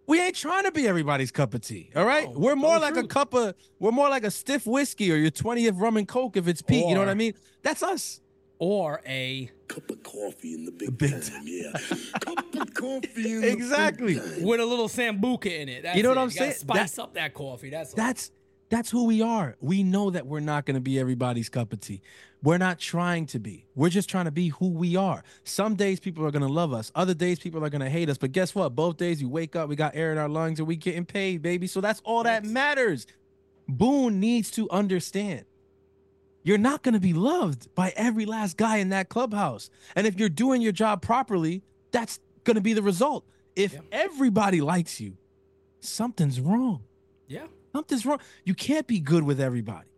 We 0.07 0.21
ain't 0.21 0.37
trying 0.37 0.65
to 0.65 0.73
be 0.73 0.89
everybody's 0.89 1.31
cup 1.31 1.55
of 1.55 1.61
tea. 1.61 1.91
All 1.95 2.05
right. 2.05 2.33
No, 2.33 2.39
we're 2.39 2.57
more 2.57 2.77
no 2.77 2.81
like 2.81 2.97
a 2.97 3.07
cup 3.07 3.35
of 3.35 3.55
we're 3.79 3.93
more 3.93 4.09
like 4.09 4.25
a 4.25 4.31
stiff 4.31 4.67
whiskey 4.67 5.13
or 5.13 5.17
your 5.17 5.31
20th 5.31 5.81
rum 5.81 5.97
and 5.97 6.07
coke 6.07 6.37
if 6.37 6.49
it's 6.49 6.63
Pete. 6.63 6.87
you 6.87 6.95
know 6.95 7.01
what 7.01 7.09
I 7.09 7.15
mean? 7.15 7.35
That's 7.63 7.83
us. 7.83 8.21
Or 8.63 9.01
a 9.07 9.51
Cup 9.69 9.91
of 9.91 10.03
coffee 10.03 10.53
in 10.55 10.67
the 10.67 10.71
big, 10.73 10.99
big 10.99 11.11
time, 11.25 11.45
yeah. 11.47 11.73
Cup 12.21 12.55
of 12.55 12.75
coffee 12.75 13.33
in 13.33 13.41
the 13.41 13.51
Exactly. 13.51 14.15
big 14.15 14.23
time. 14.23 14.43
with 14.43 14.61
a 14.61 14.65
little 14.67 14.87
sambuca 14.89 15.47
in 15.47 15.69
it. 15.71 15.83
That's 15.85 15.97
You 15.97 16.03
know 16.03 16.11
what 16.11 16.19
it. 16.19 16.21
I'm 16.21 16.29
gotta 16.29 16.39
saying? 16.39 16.53
Spice 16.55 16.99
up 16.99 17.15
that 17.15 17.33
coffee. 17.35 17.71
That's 17.71 17.93
all. 17.93 17.97
That's 17.97 18.31
that's 18.69 18.91
who 18.91 19.07
we 19.07 19.23
are. 19.23 19.57
We 19.61 19.83
know 19.83 20.11
that 20.11 20.27
we're 20.27 20.39
not 20.41 20.65
going 20.67 20.75
to 20.77 20.81
be 20.81 21.01
everybody's 21.01 21.49
cup 21.49 21.73
of 21.73 21.81
tea. 21.81 22.03
We're 22.43 22.59
not 22.59 22.79
trying 22.79 23.27
to 23.27 23.41
be. 23.41 23.67
We're 23.75 23.89
just 23.89 24.09
trying 24.09 24.27
to 24.27 24.31
be 24.31 24.49
who 24.49 24.69
we 24.69 24.95
are. 24.95 25.25
Some 25.43 25.75
days 25.75 25.99
people 25.99 26.25
are 26.25 26.31
going 26.31 26.47
to 26.47 26.53
love 26.53 26.73
us. 26.73 26.93
Other 26.95 27.13
days 27.15 27.41
people 27.41 27.65
are 27.65 27.69
going 27.71 27.81
to 27.83 27.91
hate 27.91 28.09
us. 28.09 28.17
But 28.17 28.31
guess 28.31 28.55
what? 28.55 28.77
Both 28.77 28.97
days 28.97 29.21
we 29.23 29.27
wake 29.27 29.57
up, 29.57 29.69
we 29.69 29.75
got 29.75 29.97
air 29.97 30.13
in 30.13 30.19
our 30.19 30.29
lungs, 30.29 30.61
and 30.61 30.69
we 30.69 30.77
getting 30.77 31.05
paid, 31.05 31.43
baby. 31.43 31.67
So 31.67 31.81
that's 31.81 32.01
all 32.05 32.23
that 32.23 32.45
matters. 32.45 33.09
Boone 33.69 34.21
needs 34.21 34.53
to 34.53 34.71
understand. 34.71 35.47
You're 36.43 36.59
not 36.59 36.83
going 36.83 36.95
to 36.95 37.01
be 37.01 37.13
loved 37.13 37.75
by 37.75 37.93
every 37.97 38.25
last 38.25 38.57
guy 38.57 38.79
in 38.79 38.89
that 38.91 39.09
clubhouse. 39.09 39.69
And 39.95 40.07
if 40.07 40.19
you're 40.19 40.29
doing 40.29 40.63
your 40.63 40.73
job 40.73 41.03
properly, 41.03 41.63
that's 41.91 42.19
going 42.45 42.55
to 42.55 42.61
be 42.63 42.73
the 42.73 42.83
result. 42.83 43.25
If 43.57 43.75
Yeah. 43.75 43.81
everybody 43.93 44.61
likes 44.61 45.01
you, 45.01 45.17
something's 45.81 46.41
wrong 46.41 46.85
yeah. 47.27 47.47
something's 47.73 48.05
wrong. 48.05 48.19
You 48.45 48.55
can't 48.55 48.87
be 48.87 49.01
good 49.01 49.23
with 49.23 49.41
everybody. 49.41 49.89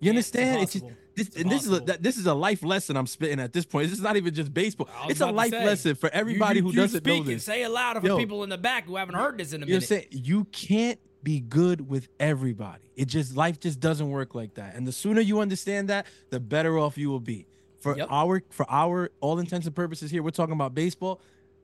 You. 0.00 0.10
It's 0.10 0.34
understand? 0.34 0.62
It's 0.62 0.72
just, 0.72 0.84
this, 1.14 1.26
It's 1.28 1.36
and 1.36 1.50
this 1.50 1.64
is 1.64 1.72
a, 1.72 1.80
this 1.80 2.16
is 2.16 2.26
a 2.26 2.34
life 2.34 2.62
lesson 2.62 2.96
I'm 2.96 3.06
spitting 3.06 3.40
at 3.40 3.52
this 3.52 3.64
point. 3.64 3.88
This 3.88 3.98
is 3.98 4.02
not 4.02 4.16
even 4.16 4.34
just 4.34 4.52
baseball. 4.52 4.88
It's 5.08 5.20
a 5.20 5.30
life 5.30 5.50
say, 5.50 5.64
lesson 5.64 5.94
for 5.94 6.10
everybody 6.10 6.58
you, 6.58 6.64
who 6.64 6.70
you 6.70 6.76
doesn't 6.76 7.04
know 7.06 7.22
this. 7.22 7.44
Say 7.44 7.62
it 7.62 7.68
louder 7.68 8.00
for 8.00 8.06
Yo. 8.08 8.16
people 8.18 8.42
in 8.44 8.50
the 8.50 8.58
back 8.58 8.86
who 8.86 8.96
haven't 8.96 9.14
heard 9.14 9.38
this 9.38 9.52
in 9.52 9.62
a 9.62 9.66
minute. 9.66 9.84
saying 9.84 10.06
you 10.10 10.44
can't 10.44 10.98
be 11.22 11.40
good 11.40 11.88
with 11.88 12.08
everybody. 12.18 12.90
It 12.96 13.06
just 13.06 13.36
life 13.36 13.60
just 13.60 13.80
doesn't 13.80 14.10
work 14.10 14.34
like 14.34 14.54
that. 14.54 14.74
And 14.74 14.86
the 14.86 14.92
sooner 14.92 15.20
you 15.20 15.40
understand 15.40 15.88
that, 15.88 16.06
the 16.30 16.40
better 16.40 16.78
off 16.78 16.98
you 16.98 17.10
will 17.10 17.20
be. 17.20 17.46
For 17.80 17.96
Yep. 17.96 18.08
our 18.10 18.42
for 18.50 18.66
our 18.70 19.10
all 19.20 19.38
intents 19.38 19.66
and 19.66 19.74
purposes 19.74 20.10
here, 20.10 20.22
we're 20.22 20.30
talking 20.30 20.54
about 20.54 20.74
baseball. 20.74 21.20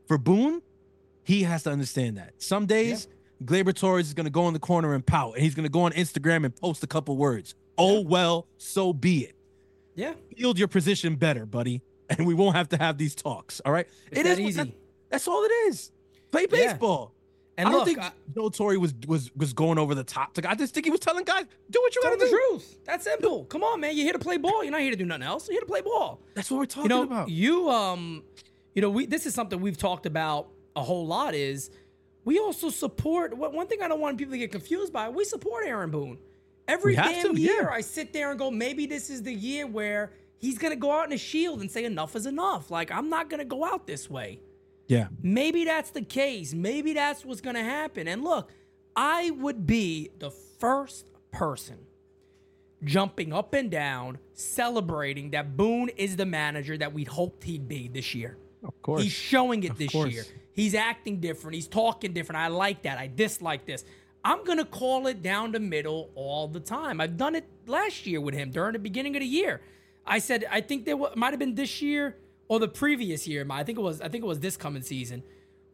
For 0.06 0.18
Boone, 0.18 0.62
he 1.24 1.42
has 1.44 1.62
to 1.64 1.70
understand 1.70 2.16
that. 2.18 2.34
Some 2.42 2.66
days, 2.66 3.08
Gleyber 3.44 3.74
Torres 3.74 4.06
is 4.08 4.14
gonna 4.14 4.30
go 4.30 4.48
in 4.48 4.54
the 4.54 4.58
corner 4.60 4.94
and 4.94 5.04
pout, 5.06 5.34
and 5.34 5.42
he's 5.42 5.54
gonna 5.54 5.68
go 5.68 5.82
on 5.82 5.92
Instagram 5.92 6.44
and 6.44 6.54
post 6.56 6.82
a 6.82 6.86
couple 6.88 7.16
words. 7.16 7.54
Oh 7.76 8.00
well, 8.00 8.46
so 8.56 8.92
be 8.92 9.24
it. 9.24 9.34
yeah. 9.94 10.14
Field 10.36 10.58
your 10.58 10.66
position 10.68 11.14
better, 11.16 11.46
buddy, 11.46 11.82
and 12.08 12.26
we 12.26 12.34
won't 12.34 12.56
have 12.56 12.68
to 12.70 12.76
have 12.78 12.98
these 12.98 13.14
talks. 13.14 13.60
All 13.64 13.72
right, 13.72 13.86
It's 14.10 14.20
It 14.20 14.22
that 14.24 14.32
is 14.32 14.40
easy. 14.40 14.56
that- 14.62 14.72
that's 15.10 15.28
all 15.28 15.44
it 15.44 15.52
is. 15.68 15.92
Play 16.32 16.46
Yeah. 16.52 16.76
And 17.58 17.68
I 17.68 17.72
don't 17.72 17.80
look, 17.80 17.88
think 17.88 17.98
I- 17.98 18.12
Joe 18.34 18.48
Torre 18.50 18.78
was 18.78 18.94
was 19.06 19.30
was 19.36 19.52
going 19.52 19.78
over 19.78 19.94
the 19.94 20.04
top. 20.04 20.32
To, 20.34 20.48
I 20.48 20.54
just 20.54 20.72
think 20.72 20.86
he 20.86 20.90
was 20.92 21.00
telling 21.00 21.24
guys, 21.24 21.44
do 21.68 21.80
what 21.82 21.94
you 21.94 22.02
gotta 22.02 22.16
the 22.16 22.26
do. 22.26 22.30
truth. 22.30 22.78
That's 22.84 23.02
simple. 23.02 23.44
Come 23.46 23.64
on, 23.64 23.80
man. 23.80 23.96
You're 23.96 24.04
here 24.04 24.12
to 24.12 24.18
play 24.20 24.36
ball. 24.36 24.62
You're 24.62 24.70
not 24.70 24.80
here 24.80 24.92
to 24.92 24.96
do 24.96 25.04
nothing 25.04 25.24
else. 25.24 25.48
You're 25.48 25.54
here 25.54 25.60
to 25.62 25.66
play 25.66 25.80
ball. 25.80 26.20
That's 26.34 26.50
what 26.50 26.58
we're 26.58 26.66
talking 26.66 26.90
you 26.90 26.96
know, 26.96 27.02
about. 27.02 27.28
you 27.28 27.68
um, 27.68 28.22
you 28.74 28.80
know, 28.80 28.90
we 28.90 29.06
this 29.06 29.26
is 29.26 29.34
something 29.34 29.60
we've 29.60 29.76
talked 29.76 30.06
about 30.06 30.48
a 30.76 30.82
whole 30.82 31.04
lot. 31.04 31.34
Is 31.34 31.70
we 32.24 32.38
also 32.38 32.70
support. 32.70 33.36
What 33.36 33.52
one 33.52 33.66
thing 33.66 33.82
I 33.82 33.88
don't 33.88 34.00
want 34.00 34.18
people 34.18 34.32
to 34.32 34.38
get 34.38 34.52
confused 34.52 34.92
by. 34.92 35.08
We 35.08 35.24
support 35.24 35.66
Aaron 35.66 35.90
Boone. 35.90 36.18
Every 36.68 36.94
damn 36.94 37.34
to, 37.34 37.40
year, 37.40 37.62
yeah. 37.62 37.70
I 37.70 37.80
sit 37.80 38.12
there 38.12 38.30
and 38.30 38.38
go, 38.38 38.50
maybe 38.50 38.84
this 38.86 39.08
is 39.08 39.22
the 39.22 39.32
year 39.32 39.66
where 39.66 40.12
he's 40.36 40.58
gonna 40.58 40.76
go 40.76 40.92
out 40.92 41.06
in 41.06 41.12
a 41.12 41.18
shield 41.18 41.60
and 41.60 41.68
say 41.70 41.84
enough 41.84 42.14
is 42.14 42.26
enough. 42.26 42.70
Like 42.70 42.92
I'm 42.92 43.08
not 43.10 43.28
gonna 43.30 43.44
go 43.44 43.64
out 43.64 43.86
this 43.86 44.08
way. 44.08 44.38
Yeah, 44.88 45.08
Maybe 45.22 45.64
that's 45.64 45.90
the 45.90 46.02
case. 46.02 46.54
Maybe 46.54 46.94
that's 46.94 47.24
what's 47.24 47.40
going 47.40 47.56
to 47.56 47.62
happen. 47.62 48.08
And 48.08 48.24
look, 48.24 48.50
I 48.96 49.30
would 49.30 49.66
be 49.66 50.10
the 50.18 50.30
first 50.30 51.10
person 51.30 51.78
jumping 52.82 53.32
up 53.32 53.54
and 53.54 53.70
down, 53.70 54.18
celebrating 54.32 55.30
that 55.30 55.56
Boone 55.56 55.90
is 55.90 56.16
the 56.16 56.26
manager 56.26 56.76
that 56.78 56.92
we'd 56.92 57.08
hoped 57.08 57.44
he'd 57.44 57.68
be 57.68 57.88
this 57.88 58.14
year. 58.14 58.38
of 58.64 58.80
course. 58.82 59.02
He's 59.02 59.12
showing 59.12 59.62
it 59.64 59.76
this 59.76 59.92
course. 59.92 60.12
year. 60.12 60.24
He's 60.52 60.74
acting 60.74 61.20
different. 61.20 61.54
He's 61.54 61.68
talking 61.68 62.12
different. 62.12 62.40
I 62.40 62.48
like 62.48 62.82
that. 62.82 62.98
I 62.98 63.06
dislike 63.08 63.66
this. 63.66 63.84
I'm 64.24 64.44
going 64.44 64.58
to 64.58 64.64
call 64.64 65.06
it 65.06 65.22
down 65.22 65.52
the 65.52 65.60
middle 65.60 66.10
all 66.14 66.48
the 66.48 66.60
time. 66.60 67.00
I've 67.00 67.16
done 67.16 67.34
it 67.34 67.44
last 67.66 68.06
year 68.06 68.20
with 68.20 68.34
him 68.34 68.50
during 68.50 68.72
the 68.72 68.78
beginning 68.78 69.16
of 69.16 69.20
the 69.20 69.26
year. 69.26 69.60
I 70.04 70.18
said 70.18 70.44
I 70.50 70.60
think 70.60 70.86
there 70.86 70.96
might 70.96 71.30
have 71.30 71.38
been 71.38 71.54
this 71.54 71.82
year 71.82 72.16
or 72.48 72.58
the 72.58 72.68
previous 72.68 73.26
year. 73.26 73.46
I 73.48 73.62
think 73.64 73.78
it 73.78 73.82
was 73.82 74.00
I 74.00 74.08
think 74.08 74.24
it 74.24 74.26
was 74.26 74.40
this 74.40 74.56
coming 74.56 74.82
season 74.82 75.22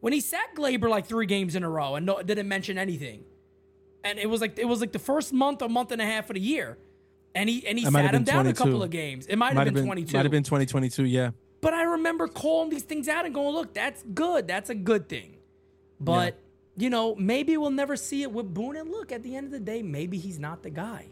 when 0.01 0.12
he 0.12 0.20
sat 0.20 0.55
Gleyber 0.55 0.89
like 0.89 1.07
3 1.07 1.27
games 1.27 1.55
in 1.55 1.64
a 1.64 1.70
row 1.70 1.95
and 1.95 2.05
no, 2.07 2.22
didn't 2.22 2.49
mention 2.49 2.77
anything. 2.79 3.25
And 4.03 4.18
it 4.18 4.29
was 4.29 4.41
like 4.41 4.59
it 4.59 4.66
was 4.66 4.81
like 4.81 4.93
the 4.93 4.99
first 4.99 5.33
month 5.33 5.62
or 5.62 5.68
month 5.68 5.93
and 5.93 6.03
a 6.03 6.07
half 6.07 6.29
of 6.29 6.35
the 6.35 6.41
year. 6.41 6.77
And 7.35 7.49
he 7.49 7.66
and 7.66 7.79
he 7.79 7.85
sat 7.85 8.05
him 8.05 8.11
been 8.11 8.25
down 8.25 8.47
a 8.47 8.53
couple 8.53 8.83
of 8.83 8.91
games. 8.91 9.27
It 9.27 9.37
might, 9.37 9.57
have 9.57 9.72
been, 9.72 9.85
22. 9.85 10.16
Might 10.16 10.25
have 10.25 10.31
been 10.31 10.45
2022. 10.45 11.05
Yeah. 11.05 11.31
But 11.61 11.75
I 11.75 11.83
remember 11.85 12.29
calling 12.29 12.68
these 12.68 12.83
things 12.83 13.09
out 13.09 13.25
and 13.25 13.35
going, 13.35 13.55
look, 13.55 13.72
that's 13.72 14.05
good. 14.12 14.47
That's 14.47 14.68
a 14.68 14.75
good 14.75 15.09
thing. 15.09 15.39
But, 15.99 16.39
you 16.77 16.91
know, 16.91 17.14
maybe 17.14 17.57
we'll 17.57 17.70
never 17.70 17.97
see 17.97 18.22
it 18.22 18.31
with 18.31 18.53
Boone. 18.53 18.77
And 18.77 18.91
look, 18.91 19.11
at 19.11 19.22
the 19.22 19.35
end 19.35 19.47
of 19.47 19.53
the 19.53 19.61
day, 19.61 19.83
maybe 19.83 20.18
he's 20.18 20.39
not 20.39 20.62
the 20.62 20.68
guy. 20.68 21.07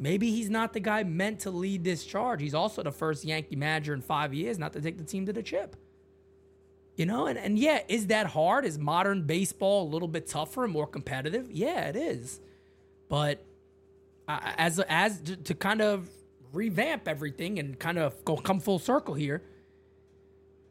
Maybe 0.00 0.30
he's 0.30 0.48
not 0.48 0.72
the 0.72 0.80
guy 0.80 1.02
meant 1.02 1.40
to 1.40 1.50
lead 1.50 1.82
this 1.82 2.04
charge. 2.04 2.40
He's 2.40 2.54
also 2.54 2.82
the 2.84 2.92
first 2.92 3.24
Yankee 3.24 3.56
manager 3.56 3.92
in 3.94 4.00
five 4.00 4.32
years 4.32 4.58
not 4.58 4.72
to 4.74 4.80
take 4.80 4.96
the 4.96 5.04
team 5.04 5.26
to 5.26 5.32
the 5.32 5.42
chip. 5.42 5.74
You 6.94 7.06
know, 7.06 7.26
and, 7.26 7.38
and 7.38 7.58
yeah, 7.58 7.80
is 7.88 8.06
that 8.08 8.26
hard? 8.26 8.64
Is 8.64 8.78
modern 8.78 9.22
baseball 9.22 9.86
a 9.86 9.88
little 9.88 10.08
bit 10.08 10.26
tougher 10.26 10.64
and 10.64 10.72
more 10.72 10.86
competitive? 10.86 11.50
Yeah, 11.50 11.88
it 11.88 11.96
is. 11.96 12.40
But 13.08 13.44
uh, 14.28 14.38
as 14.56 14.78
as 14.88 15.20
to, 15.22 15.36
to 15.36 15.54
kind 15.54 15.80
of 15.80 16.08
revamp 16.52 17.06
everything 17.08 17.58
and 17.58 17.78
kind 17.78 17.98
of 17.98 18.24
go 18.24 18.36
come 18.36 18.60
full 18.60 18.78
circle 18.78 19.14
here, 19.14 19.42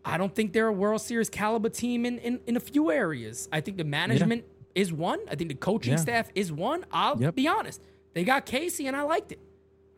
I 0.05 0.17
don't 0.17 0.34
think 0.34 0.53
they're 0.53 0.67
a 0.67 0.73
World 0.73 1.01
Series 1.01 1.30
caliber 1.30 1.69
team 1.69 2.05
in 2.05 2.17
in, 2.19 2.39
in 2.47 2.55
a 2.55 2.61
few 2.61 2.91
areas. 2.91 3.47
I 3.51 3.61
think 3.61 3.78
the 3.78 3.84
management 3.84 4.43
is 4.75 4.91
one. 4.93 5.19
I 5.30 5.36
think 5.36 5.49
the 5.49 5.55
coaching 5.55 5.93
Yeah. 5.93 5.97
staff 5.99 6.30
is 6.36 6.51
one. 6.51 6.86
I'll 6.91 7.19
Yep. 7.21 7.36
be 7.36 7.47
honest. 7.47 7.82
They 8.18 8.24
got 8.24 8.47
Casey, 8.47 8.88
and 8.88 8.95
I 8.97 9.03
liked 9.03 9.32
it. 9.32 9.39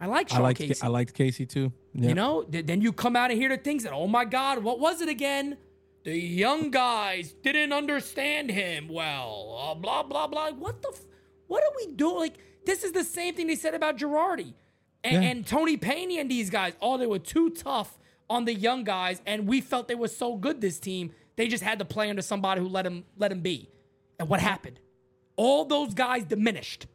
I 0.02 0.08
like 0.08 0.30
I 0.30 0.36
Sean 0.36 0.44
liked 0.44 0.60
Casey. 0.60 0.82
I 0.84 0.88
liked 0.90 1.14
Casey 1.14 1.46
too. 1.46 1.72
Yeah. 1.94 2.10
You 2.10 2.16
know, 2.16 2.44
Th- 2.44 2.66
then 2.66 2.82
you 2.82 2.92
come 2.92 3.16
out 3.16 3.32
and 3.32 3.40
hear 3.40 3.48
the 3.48 3.56
things 3.56 3.84
that, 3.84 3.94
oh 3.94 4.08
my 4.08 4.26
God, 4.26 4.62
what 4.62 4.78
was 4.78 5.00
it 5.00 5.08
again? 5.08 5.58
The 6.04 6.18
young 6.18 6.70
guys 6.70 7.32
didn't 7.42 7.72
understand 7.72 8.52
him 8.52 8.90
well. 8.90 9.58
Uh, 9.72 9.76
blah 9.76 10.04
blah 10.04 10.28
blah. 10.28 10.50
What 10.52 10.82
the? 10.82 10.90
F- 10.94 11.06
what 11.48 11.64
are 11.64 11.72
we 11.78 11.94
doing? 11.96 12.18
Like 12.18 12.38
This 12.66 12.84
is 12.84 12.92
the 12.92 13.06
same 13.06 13.36
thing 13.36 13.48
they 13.48 13.56
said 13.56 13.74
about 13.74 13.96
Girardi 13.98 14.54
and, 15.06 15.24
Yeah. 15.24 15.30
and 15.30 15.48
Tony 15.48 15.78
Pena 15.78 16.20
and 16.20 16.30
these 16.30 16.50
guys. 16.50 16.74
Oh, 16.82 16.98
they 16.98 17.08
were 17.08 17.20
too 17.20 17.52
tough 17.52 17.98
on 18.30 18.44
the 18.44 18.54
young 18.54 18.84
guys, 18.84 19.22
and 19.26 19.48
we 19.48 19.62
felt 19.62 19.88
they 19.88 19.96
were 19.96 20.10
so 20.10 20.36
good. 20.36 20.60
This 20.60 20.78
team, 20.78 21.14
they 21.38 21.48
just 21.48 21.64
had 21.64 21.80
to 21.80 21.86
play 21.86 22.10
under 22.10 22.22
somebody 22.22 22.60
who 22.60 22.68
let 22.68 22.84
them 22.84 23.06
let 23.18 23.30
them 23.30 23.40
be. 23.40 23.70
And 24.20 24.28
what 24.28 24.42
happened? 24.42 24.82
All 25.38 25.64
those 25.64 25.94
guys 25.94 26.26
diminished. 26.26 26.86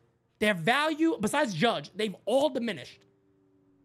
Their 0.44 0.52
value, 0.52 1.16
besides 1.18 1.54
Judge, 1.54 1.90
they've 1.96 2.14
all 2.26 2.50
diminished. 2.50 3.00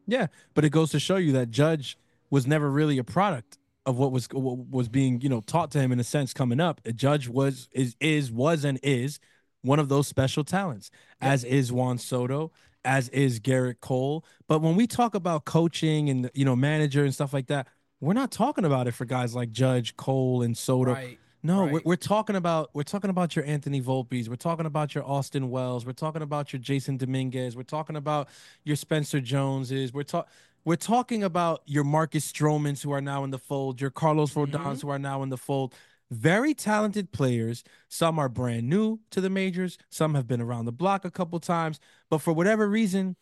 Yeah, 0.07 0.28
but 0.53 0.66
it 0.66 0.72
goes 0.72 0.91
to 0.91 0.99
show 0.99 1.16
you 1.16 1.32
that 1.32 1.51
Judge 1.51 1.97
was 2.30 2.45
never 2.45 2.70
really 2.70 2.97
a 2.97 3.03
product 3.05 3.57
of 3.86 3.97
what 3.97 4.12
was 4.12 4.28
what 4.34 4.68
was 4.70 4.89
being 4.89 5.22
you 5.22 5.30
know 5.30 5.39
taught 5.39 5.72
to 5.72 5.80
him 5.80 5.93
in 5.93 6.01
a 6.01 6.03
sense 6.03 6.34
coming 6.34 6.60
up. 6.60 6.82
Judge 6.95 7.30
was 7.30 7.70
is 7.72 7.95
is 8.01 8.30
was 8.30 8.66
and 8.66 8.78
is 8.84 9.22
one 9.62 9.80
of 9.80 9.88
those 9.88 10.10
special 10.10 10.43
talents, 10.43 10.91
as 11.22 11.45
is 11.45 11.72
Juan 11.72 11.97
Soto, 11.97 12.51
as 12.84 13.07
is 13.07 13.39
Gerrit 13.39 13.80
Cole. 13.80 14.26
But 14.49 14.62
when 14.62 14.76
we 14.76 14.86
talk 14.86 15.16
about 15.16 15.45
coaching 15.45 16.10
and 16.10 16.30
you 16.34 16.43
know 16.43 16.57
manager 16.57 17.05
and 17.05 17.14
stuff 17.14 17.32
like 17.32 17.47
that, 17.47 17.68
we're 18.01 18.12
not 18.12 18.32
talking 18.32 18.66
about 18.66 18.89
it 18.89 18.95
for 18.95 19.05
guys 19.05 19.34
like 19.34 19.53
Judge, 19.53 19.95
Cole, 19.95 20.41
and 20.41 20.57
Soto. 20.57 20.91
Right. 20.91 21.20
No, 21.41 21.63
Right. 21.63 21.73
we're, 21.73 21.81
we're 21.85 21.95
talking 21.95 22.35
about 22.35 22.69
we're 22.73 22.83
talking 22.83 23.09
about 23.09 23.35
your 23.35 23.45
Anthony 23.45 23.81
Volpes. 23.81 24.27
We're 24.27 24.35
talking 24.35 24.65
about 24.65 24.93
your 24.93 25.05
Austin 25.05 25.49
Wells. 25.49 25.85
We're 25.85 25.93
talking 25.93 26.21
about 26.21 26.51
your 26.51 26.61
Jasson 26.61 26.97
Dominguez. 26.97 27.55
We're 27.55 27.63
talking 27.63 27.95
about 27.95 28.27
your 28.63 28.75
Spencer 28.75 29.21
Joneses. 29.21 29.93
We're 29.93 30.03
talking 30.03 30.29
we're 30.65 30.75
talking 30.75 31.23
about 31.23 31.61
your 31.65 31.85
Marcus 31.85 32.29
Stromans 32.29 32.83
who 32.83 32.91
are 32.91 33.01
now 33.01 33.23
in 33.23 33.31
the 33.31 33.39
fold. 33.39 33.79
Your 33.79 33.89
Carlos 33.89 34.33
mm-hmm. 34.33 34.53
Rodons 34.53 34.81
who 34.81 34.89
are 34.89 34.99
now 34.99 35.23
in 35.23 35.29
the 35.29 35.37
fold. 35.37 35.73
Very 36.11 36.53
talented 36.53 37.11
players. 37.11 37.63
Some 37.87 38.19
are 38.19 38.27
brand 38.27 38.67
new 38.67 38.99
to 39.11 39.21
the 39.21 39.29
majors. 39.29 39.77
Some 39.89 40.15
have 40.15 40.27
been 40.27 40.41
around 40.41 40.65
the 40.65 40.71
block 40.71 41.05
a 41.05 41.11
couple 41.11 41.39
times. 41.39 41.79
But 42.09 42.17
for 42.17 42.33
whatever 42.33 42.67
reason, 42.67 43.15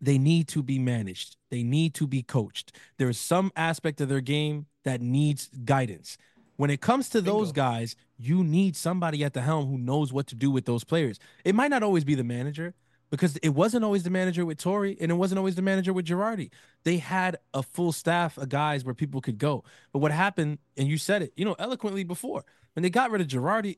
they 0.00 0.16
need 0.16 0.48
to 0.48 0.62
be 0.62 0.78
managed. 0.78 1.36
They 1.50 1.62
need 1.62 1.94
to 1.94 2.06
be 2.06 2.22
coached. 2.22 2.72
There 2.96 3.08
is 3.08 3.18
some 3.18 3.50
aspect 3.56 4.00
of 4.00 4.08
their 4.08 4.20
game 4.20 4.66
that 4.84 5.00
needs 5.00 5.50
guidance. 5.64 6.16
When 6.56 6.70
it 6.70 6.80
comes 6.80 7.08
to 7.10 7.20
those 7.20 7.52
guys, 7.52 7.96
you 8.18 8.42
need 8.42 8.76
somebody 8.76 9.22
at 9.24 9.34
the 9.34 9.42
helm 9.42 9.66
who 9.66 9.78
knows 9.78 10.12
what 10.12 10.26
to 10.28 10.34
do 10.34 10.50
with 10.50 10.64
those 10.64 10.84
players. 10.84 11.18
It 11.44 11.54
might 11.54 11.70
not 11.70 11.82
always 11.82 12.04
be 12.04 12.14
the 12.14 12.24
manager 12.24 12.74
because 13.10 13.36
it 13.38 13.50
wasn't 13.50 13.84
always 13.84 14.02
the 14.02 14.10
manager 14.10 14.44
with 14.44 14.58
Torre 14.58 14.94
and 14.98 15.10
it 15.10 15.14
wasn't 15.14 15.38
always 15.38 15.54
the 15.54 15.62
manager 15.62 15.92
with 15.92 16.06
Girardi. 16.06 16.50
They 16.84 16.96
had 16.96 17.36
a 17.54 17.62
full 17.62 17.92
staff 17.92 18.38
of 18.38 18.48
guys 18.48 18.84
where 18.84 18.94
people 18.94 19.20
could 19.20 19.38
go. 19.38 19.64
But 19.92 20.00
what 20.00 20.12
happened, 20.12 20.58
and 20.76 20.88
you 20.88 20.98
said 20.98 21.22
it, 21.22 21.32
you 21.36 21.44
know, 21.44 21.56
eloquently 21.58 22.04
before, 22.04 22.44
when 22.74 22.82
they 22.82 22.90
got 22.90 23.10
rid 23.10 23.20
of 23.20 23.28
Girardi, 23.28 23.76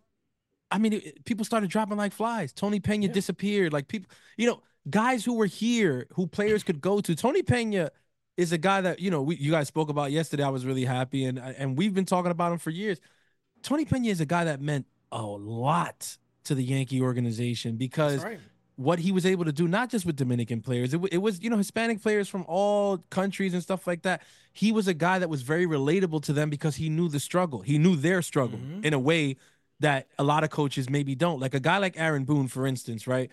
I 0.71 0.79
mean, 0.79 0.95
it, 0.95 1.25
people 1.25 1.45
started 1.45 1.71
dropping 1.71 1.97
like 1.97 2.13
flies. 2.13 2.53
Tony 2.53 2.81
Pena 2.81 3.09
disappeared. 3.09 3.73
Like 3.73 3.89
people, 3.89 4.11
you 4.37 4.47
know, 4.47 4.63
guys 4.89 5.25
who 5.25 5.35
were 5.35 5.47
here, 5.47 6.07
who 6.13 6.27
players 6.27 6.63
could 6.63 6.81
go 6.81 7.01
to. 7.01 7.15
Tony 7.15 7.43
Pena 7.43 7.91
is 8.39 8.53
a 8.53 8.59
guy 8.59 8.81
that 8.81 9.01
you 9.01 9.11
know 9.11 9.21
we, 9.21 9.37
you 9.37 9.51
guys 9.51 9.69
spoke 9.69 9.91
about 9.91 10.11
yesterday. 10.11 10.45
I 10.45 10.49
was 10.49 10.65
really 10.65 10.87
happy, 10.87 11.27
and 11.27 11.39
and 11.39 11.77
we've 11.77 11.93
been 11.93 12.07
talking 12.07 12.31
about 12.31 12.53
him 12.53 12.59
for 12.59 12.71
years. 12.71 12.99
Tony 13.63 13.85
Pena 13.85 14.09
is 14.09 14.21
a 14.21 14.27
guy 14.27 14.45
that 14.45 14.63
meant 14.63 14.87
a 15.13 15.23
lot 15.23 16.17
to 16.45 16.55
the 16.55 16.63
Yankee 16.63 17.03
organization 17.03 17.77
because 17.77 18.23
right. 18.23 18.39
what 18.77 19.01
he 19.01 19.11
was 19.11 19.27
able 19.27 19.45
to 19.45 19.53
do, 19.53 19.67
not 19.67 19.91
just 19.91 20.07
with 20.07 20.15
Dominican 20.17 20.61
players, 20.61 20.95
it, 20.95 21.01
it 21.11 21.19
was, 21.19 21.43
you 21.43 21.51
know, 21.51 21.57
Hispanic 21.57 22.01
players 22.01 22.29
from 22.29 22.45
all 22.47 22.99
countries 23.11 23.53
and 23.53 23.63
stuff 23.63 23.87
like 23.87 24.03
that. 24.03 24.23
He 24.53 24.71
was 24.71 24.87
a 24.87 24.95
guy 24.95 25.19
that 25.19 25.29
was 25.29 25.43
very 25.43 25.67
relatable 25.67 26.23
to 26.23 26.33
them 26.33 26.51
because 26.51 26.77
he 26.77 26.89
knew 26.89 27.09
the 27.09 27.21
struggle. 27.21 27.61
He 27.61 27.79
knew 27.79 27.97
their 27.97 28.23
struggle 28.23 28.59
mm-hmm. 28.59 28.85
in 28.85 28.95
a 28.95 28.99
way 28.99 29.37
that 29.81 30.07
a 30.19 30.25
lot 30.25 30.45
of 30.45 30.51
coaches 30.51 30.89
maybe 30.89 31.15
don't. 31.15 31.41
Like 31.41 31.55
a 31.55 31.61
guy 31.61 31.79
like 31.79 31.99
Aaron 31.99 32.25
Boone, 32.25 32.49
for 32.49 32.67
instance, 32.67 33.07
right? 33.07 33.31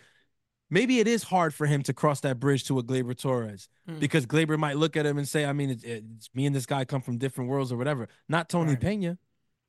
Maybe 0.70 1.00
it 1.00 1.08
is 1.08 1.24
hard 1.24 1.54
for 1.54 1.68
him 1.68 1.84
to 1.84 1.94
cross 1.94 2.22
that 2.22 2.40
bridge 2.40 2.64
to 2.66 2.80
a 2.80 2.84
Gleyber 2.84 3.18
Torres 3.18 3.70
hmm. 3.88 4.00
because 4.00 4.26
Gleyber 4.26 4.58
might 4.58 4.78
look 4.78 4.98
at 4.98 5.06
him 5.06 5.18
and 5.18 5.28
say, 5.28 5.46
I 5.46 5.54
mean, 5.54 5.70
it's, 5.70 5.84
it's 5.84 6.30
me 6.34 6.46
and 6.46 6.56
this 6.56 6.66
guy 6.66 6.86
come 6.86 7.02
from 7.02 7.18
different 7.18 7.50
worlds 7.50 7.72
or 7.72 7.78
whatever. 7.78 8.08
Not 8.28 8.50
Tony 8.50 8.72
Right. 8.72 8.82
Pena. 8.82 9.18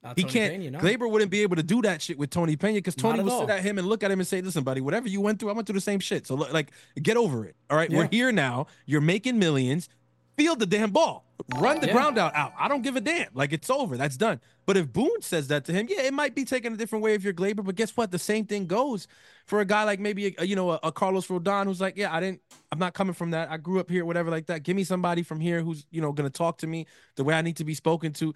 Not 0.03 0.17
He 0.17 0.23
Tony 0.23 0.33
can't. 0.33 0.53
Pena, 0.53 0.71
no. 0.71 0.79
Gleyber 0.79 1.11
wouldn't 1.11 1.31
be 1.31 1.43
able 1.43 1.57
to 1.57 1.63
do 1.63 1.83
that 1.83 2.01
shit 2.01 2.19
with 2.19 2.31
Tony 2.31 2.57
Pena 2.57 2.75
because 2.75 2.95
Tony 2.95 3.23
would 3.23 3.33
all. 3.33 3.41
sit 3.41 3.51
at 3.51 3.63
him 3.63 3.79
and 3.79 3.87
look 3.87 4.03
at 4.05 4.11
him 4.11 4.21
and 4.21 4.27
say, 4.27 4.41
"Listen, 4.41 4.63
buddy, 4.63 4.81
whatever 4.81 5.09
you 5.09 5.21
went 5.21 5.41
through, 5.41 5.51
I 5.51 5.53
went 5.53 5.67
through 5.67 5.75
the 5.75 5.81
same 5.81 6.01
shit. 6.01 6.27
So 6.27 6.35
look, 6.35 6.53
like, 6.53 6.71
get 7.03 7.17
over 7.17 7.45
it. 7.45 7.57
All 7.69 7.77
right, 7.77 7.91
we're 7.91 8.09
here 8.11 8.31
now. 8.31 8.67
You're 8.85 9.01
making 9.01 9.39
millions. 9.39 9.89
Field 10.37 10.59
the 10.59 10.67
damn 10.67 10.91
ball. 10.91 11.25
Run 11.59 11.81
the 11.81 11.87
Yeah. 11.87 11.93
ground 11.93 12.19
out. 12.19 12.35
Out. 12.35 12.53
I 12.59 12.69
don't 12.69 12.83
give 12.83 12.97
a 12.97 13.01
damn. 13.01 13.29
Like 13.35 13.53
it's 13.53 13.71
over. 13.71 13.97
That's 13.97 14.17
done. 14.17 14.41
But 14.67 14.77
if 14.77 14.93
Boone 14.93 15.21
says 15.23 15.49
that 15.49 15.65
to 15.67 15.73
him, 15.73 15.87
yeah, 15.89 16.03
it 16.03 16.13
might 16.13 16.35
be 16.35 16.45
taken 16.45 16.73
a 16.73 16.77
different 16.77 17.05
way 17.05 17.15
if 17.15 17.23
you're 17.23 17.33
Gleyber. 17.33 17.65
But 17.65 17.75
guess 17.77 17.97
what? 17.97 18.11
The 18.11 18.19
same 18.19 18.45
thing 18.47 18.67
goes 18.67 19.07
for 19.47 19.61
a 19.61 19.65
guy 19.65 19.85
like 19.85 20.01
maybe 20.01 20.35
a, 20.39 20.45
you 20.45 20.57
know 20.57 20.73
a, 20.73 20.81
a 20.83 20.93
Carlos 20.93 21.27
Rodon 21.29 21.65
who's 21.67 21.81
like, 21.81 21.97
yeah, 21.97 22.15
I 22.15 22.21
didn't. 22.21 22.41
I'm 22.73 22.79
not 22.79 22.95
coming 22.95 23.15
from 23.15 23.31
that. 23.31 23.51
I 23.51 23.57
grew 23.59 23.79
up 23.81 23.89
here, 23.91 24.05
whatever, 24.05 24.31
like 24.31 24.47
that. 24.47 24.63
Give 24.63 24.75
me 24.77 24.85
somebody 24.85 25.23
from 25.23 25.41
here 25.41 25.63
who's 25.63 25.87
you 25.91 26.01
know 26.01 26.13
gonna 26.13 26.31
talk 26.31 26.59
to 26.59 26.67
me 26.67 26.87
the 27.15 27.25
way 27.25 27.35
I 27.35 27.43
need 27.43 27.57
to 27.59 27.65
be 27.65 27.75
spoken 27.75 28.13
to. 28.15 28.35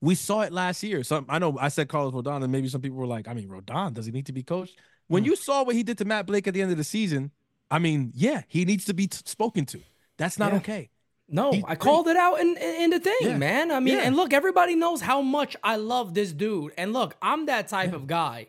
We 0.00 0.14
saw 0.14 0.42
it 0.42 0.52
last 0.52 0.82
year. 0.82 1.02
Some 1.04 1.26
I 1.28 1.38
know 1.38 1.56
I 1.60 1.68
said 1.68 1.88
Carlos 1.88 2.12
Rodon, 2.12 2.42
and 2.42 2.52
maybe 2.52 2.68
some 2.68 2.80
people 2.80 2.98
were 2.98 3.06
like, 3.06 3.28
I 3.28 3.34
mean, 3.34 3.48
Rodon, 3.48 3.94
does 3.94 4.06
he 4.06 4.12
need 4.12 4.26
to 4.26 4.32
be 4.32 4.42
coached? 4.42 4.78
When 5.06 5.22
Hmm. 5.22 5.30
you 5.30 5.36
saw 5.36 5.62
what 5.64 5.74
he 5.76 5.82
did 5.82 5.98
to 5.98 6.04
Matt 6.04 6.26
Blake 6.26 6.46
at 6.46 6.54
the 6.54 6.62
end 6.62 6.72
of 6.72 6.76
the 6.78 6.84
season, 6.84 7.30
I 7.70 7.78
mean, 7.78 8.12
yeah, 8.14 8.42
he 8.48 8.64
needs 8.64 8.84
to 8.86 8.94
be 8.94 9.06
t- 9.06 9.18
spoken 9.24 9.64
to. 9.66 9.80
That's 10.16 10.38
not 10.38 10.52
Yeah. 10.52 10.58
okay. 10.58 10.90
No, 11.28 11.52
He's 11.52 11.64
I 11.66 11.74
called 11.74 12.06
it 12.08 12.16
out 12.18 12.38
in, 12.40 12.56
in 12.58 12.82
in 12.82 12.90
the 12.90 13.00
thing, 13.00 13.16
Yeah. 13.22 13.36
man. 13.38 13.70
I 13.70 13.80
mean, 13.80 13.94
Yeah. 13.94 14.02
and 14.04 14.14
look, 14.14 14.32
everybody 14.34 14.74
knows 14.74 15.00
how 15.00 15.22
much 15.22 15.56
I 15.64 15.76
love 15.76 16.12
this 16.14 16.32
dude. 16.32 16.72
And 16.76 16.92
look, 16.92 17.16
I'm 17.22 17.46
that 17.46 17.68
type 17.68 17.92
of 17.94 18.06
guy. 18.06 18.48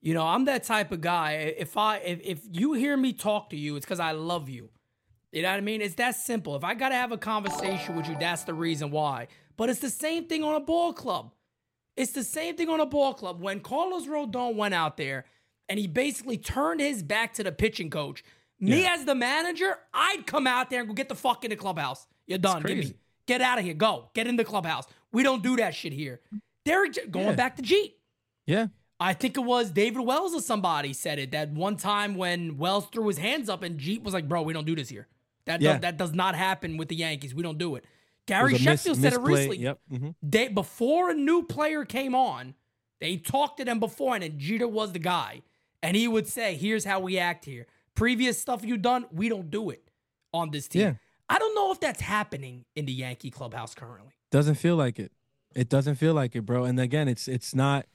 You 0.00 0.14
know, 0.14 0.26
I'm 0.26 0.44
that 0.46 0.64
type 0.64 0.90
of 0.92 1.00
guy. 1.00 1.32
If 1.58 1.76
I 1.76 1.98
if, 1.98 2.20
if 2.22 2.40
you 2.50 2.72
hear 2.72 2.96
me 2.96 3.12
talk 3.12 3.50
to 3.50 3.56
you, 3.56 3.76
it's 3.76 3.86
because 3.86 4.00
I 4.00 4.12
love 4.12 4.48
you. 4.48 4.70
You 5.32 5.42
know 5.42 5.50
what 5.50 5.58
I 5.58 5.60
mean? 5.60 5.80
It's 5.80 5.94
that 5.96 6.16
simple. 6.16 6.56
If 6.56 6.64
I 6.64 6.74
gotta 6.74 6.94
have 6.96 7.12
a 7.12 7.18
conversation 7.18 7.94
with 7.96 8.08
you, 8.08 8.16
that's 8.18 8.44
the 8.44 8.54
reason 8.54 8.90
why. 8.90 9.28
But 9.56 9.70
it's 9.70 9.80
the 9.80 9.90
same 9.90 10.24
thing 10.26 10.42
on 10.42 10.54
a 10.54 10.60
ball 10.60 10.92
club. 10.92 11.32
It's 11.96 12.12
the 12.12 12.24
same 12.24 12.56
thing 12.56 12.68
on 12.68 12.80
a 12.80 12.86
ball 12.86 13.12
club. 13.14 13.40
When 13.40 13.60
Carlos 13.60 14.06
Rodon 14.06 14.54
went 14.56 14.72
out 14.74 14.96
there 14.96 15.24
and 15.68 15.78
he 15.78 15.86
basically 15.86 16.38
turned 16.38 16.80
his 16.80 17.02
back 17.02 17.34
to 17.34 17.42
the 17.44 17.52
pitching 17.52 17.90
coach, 17.90 18.22
me 18.60 18.86
as 18.86 19.04
the 19.04 19.14
manager, 19.14 19.78
I'd 19.94 20.26
come 20.26 20.46
out 20.46 20.70
there 20.70 20.80
and 20.80 20.88
go 20.88 20.94
get 20.94 21.08
the 21.08 21.14
fuck 21.14 21.44
in 21.44 21.50
the 21.50 21.56
clubhouse. 21.56 22.06
You're 22.26 22.38
done. 22.38 22.62
Give 22.62 22.78
me, 22.78 22.94
get 23.26 23.40
out 23.40 23.58
of 23.58 23.64
here. 23.64 23.74
Go. 23.74 24.10
Get 24.14 24.26
in 24.26 24.36
the 24.36 24.44
clubhouse. 24.44 24.84
We 25.12 25.22
don't 25.22 25.42
do 25.42 25.56
that 25.56 25.74
shit 25.74 25.92
here. 25.92 26.20
Derek, 26.64 27.10
going 27.10 27.26
Yeah. 27.28 27.34
back 27.34 27.56
to 27.56 27.62
Jeet. 27.62 27.94
Yeah. 28.46 28.66
I 29.00 29.14
think 29.14 29.36
it 29.36 29.40
was 29.44 29.70
David 29.70 30.00
Wells 30.04 30.34
or 30.34 30.40
somebody 30.40 30.92
said 30.92 31.18
it 31.18 31.30
that 31.30 31.50
one 31.52 31.76
time 31.76 32.16
when 32.16 32.58
Wells 32.58 32.88
threw 32.92 33.06
his 33.06 33.18
hands 33.18 33.48
up 33.48 33.62
and 33.62 33.78
Jeet 33.78 34.02
was 34.02 34.12
like, 34.12 34.28
"Bro, 34.28 34.42
we 34.42 34.52
don't 34.52 34.66
do 34.66 34.74
this 34.74 34.88
here. 34.88 35.06
That 35.44 35.60
Yeah. 35.62 35.74
does, 35.74 35.80
that 35.82 35.96
does 35.96 36.12
not 36.12 36.34
happen 36.34 36.76
with 36.76 36.88
the 36.88 36.96
Yankees. 36.96 37.34
We 37.34 37.42
don't 37.44 37.58
do 37.58 37.76
it." 37.76 37.84
Gary 38.26 38.52
miss- 38.54 38.62
Sheffield 38.62 38.98
said 38.98 39.12
it 39.14 39.20
recently. 39.20 39.58
Yep. 39.58 39.78
mhm. 39.90 40.14
They 40.22 40.48
before 40.48 41.10
a 41.10 41.14
new 41.14 41.44
player 41.44 41.84
came 41.84 42.14
on, 42.14 42.54
they 43.00 43.16
talked 43.16 43.58
to 43.58 43.64
them 43.64 43.78
before, 43.78 44.14
and 44.16 44.22
then 44.24 44.38
Jeter 44.38 44.66
was 44.68 44.92
the 44.92 44.98
guy, 44.98 45.42
and 45.82 45.96
he 45.96 46.08
would 46.08 46.26
say, 46.26 46.56
"Here's 46.56 46.84
how 46.84 46.98
we 47.00 47.18
act 47.18 47.44
here. 47.44 47.66
Previous 47.98 48.40
stuff 48.40 48.64
you 48.64 48.76
done, 48.76 49.06
we 49.12 49.28
don't 49.28 49.50
do 49.50 49.70
it 49.70 49.90
on 50.32 50.50
this 50.50 50.68
team." 50.68 50.82
Yeah. 50.82 50.94
I 51.28 51.38
don't 51.38 51.54
know 51.54 51.72
if 51.72 51.80
that's 51.80 52.00
happening 52.00 52.64
in 52.74 52.86
the 52.86 52.92
Yankee 52.92 53.30
clubhouse 53.30 53.74
currently. 53.74 54.12
Doesn't 54.30 54.54
feel 54.54 54.76
like 54.76 54.98
it. 54.98 55.12
It 55.54 55.68
doesn't 55.68 55.96
feel 55.96 56.14
like 56.14 56.34
it, 56.36 56.42
bro. 56.42 56.64
And 56.64 56.78
again, 56.80 57.08
it's 57.08 57.28
it's 57.28 57.54
not. 57.54 57.86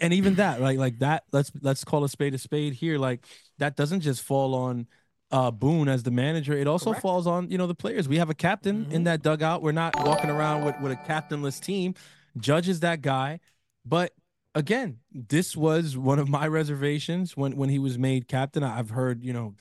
And 0.00 0.12
even 0.12 0.36
that, 0.36 0.60
right? 0.60 0.78
Like 0.78 0.98
that. 1.00 1.24
Let's 1.32 1.52
let's 1.60 1.84
call 1.84 2.04
a 2.04 2.08
spade 2.08 2.34
a 2.34 2.38
spade 2.38 2.74
here. 2.74 2.98
Like 2.98 3.24
that 3.58 3.76
doesn't 3.76 4.00
just 4.00 4.22
fall 4.22 4.54
on 4.54 4.86
uh 5.30 5.50
Boone 5.50 5.88
as 5.88 6.02
the 6.02 6.10
manager. 6.10 6.54
It 6.54 6.66
also 6.66 6.90
Correct. 6.90 7.02
falls 7.02 7.26
on 7.26 7.50
you 7.50 7.58
know 7.58 7.66
the 7.66 7.74
players. 7.74 8.08
We 8.08 8.18
have 8.18 8.30
a 8.30 8.34
captain 8.34 8.86
in 8.90 9.04
that 9.04 9.22
dugout. 9.22 9.62
We're 9.62 9.72
not 9.72 9.94
walking 10.04 10.30
around 10.30 10.64
with 10.64 10.76
with 10.80 10.92
a 10.92 10.96
captainless 10.96 11.60
team. 11.60 11.94
Judge 12.38 12.68
is 12.68 12.80
that 12.80 13.02
guy, 13.02 13.40
but 13.84 14.12
again, 14.54 14.98
this 15.12 15.56
was 15.56 15.96
one 15.96 16.18
of 16.18 16.28
my 16.28 16.46
reservations 16.46 17.36
when 17.36 17.56
when 17.56 17.68
he 17.68 17.78
was 17.78 17.98
made 17.98 18.28
captain. 18.28 18.62
I've 18.62 18.90
heard 18.90 19.22
you 19.22 19.32
know 19.32 19.54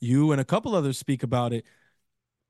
you 0.00 0.32
and 0.32 0.40
a 0.40 0.44
couple 0.44 0.74
others 0.74 0.98
speak 0.98 1.22
about 1.22 1.52
it. 1.52 1.64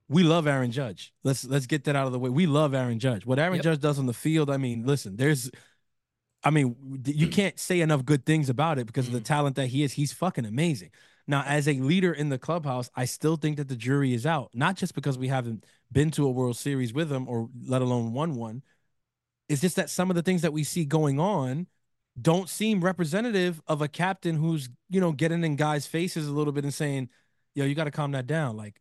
We 0.09 0.23
love 0.23 0.47
Aaron 0.47 0.73
Judge. 0.73 1.13
Let's 1.23 1.45
let's 1.45 1.67
get 1.67 1.85
that 1.85 1.97
out 1.97 2.07
of 2.07 2.13
the 2.13 2.19
way. 2.19 2.31
We 2.31 2.47
love 2.47 2.75
Aaron 2.75 2.99
Judge. 2.99 3.25
What 3.27 3.39
Aaron 3.39 3.57
Yep. 3.57 3.65
Judge 3.65 3.81
does 3.81 3.99
on 3.99 4.07
the 4.07 4.13
field, 4.13 4.51
I 4.51 4.57
mean, 4.57 4.85
listen, 4.85 5.17
there's 5.17 5.51
I 6.43 6.51
mean, 6.51 6.75
you 7.05 7.29
can't 7.29 7.59
say 7.59 7.81
enough 7.81 8.05
good 8.05 8.25
things 8.25 8.49
about 8.49 8.79
it 8.79 8.87
because 8.87 9.07
of 9.07 9.13
the 9.13 9.19
mm-hmm. 9.19 9.25
talent 9.25 9.57
that 9.57 9.67
he 9.67 9.83
is. 9.83 9.93
He's 9.93 10.13
fucking 10.13 10.47
amazing. 10.47 10.91
Now, 11.27 11.45
as 11.47 11.69
a 11.69 11.75
leader 11.75 12.13
in 12.13 12.31
the 12.31 12.39
clubhouse, 12.39 12.91
I 12.97 13.05
still 13.05 13.37
think 13.37 13.59
that 13.59 13.69
the 13.69 13.77
jury 13.77 14.15
is 14.15 14.25
out. 14.25 14.51
Not 14.55 14.77
just 14.77 14.95
because 14.95 15.19
we 15.19 15.29
haven't 15.29 15.65
been 15.93 16.11
to 16.13 16.27
a 16.27 16.31
World 16.31 16.57
Series 16.57 16.95
with 16.95 17.13
him 17.13 17.29
or 17.29 17.51
let 17.67 17.83
alone 17.83 18.13
won 18.13 18.35
one. 18.35 18.63
It's 19.49 19.61
just 19.61 19.77
that 19.77 19.91
some 19.91 20.11
of 20.11 20.17
the 20.17 20.23
things 20.23 20.43
that 20.43 20.53
we 20.53 20.65
see 20.65 20.85
going 20.85 21.21
on 21.21 21.67
don't 22.21 22.49
seem 22.49 22.83
representative 22.83 23.61
of 23.67 23.83
a 23.83 23.89
captain 23.89 24.37
who's, 24.37 24.69
you 24.89 25.01
know, 25.01 25.13
getting 25.13 25.45
in 25.45 25.57
guys' 25.57 25.87
faces 25.87 26.27
a 26.29 26.33
little 26.33 26.53
bit 26.53 26.65
and 26.65 26.75
saying, 26.75 27.09
yo, 27.55 27.65
you 27.65 27.75
got 27.75 27.85
to 27.85 27.91
calm 27.91 28.13
that 28.13 28.27
down. 28.27 28.57
Like, 28.57 28.81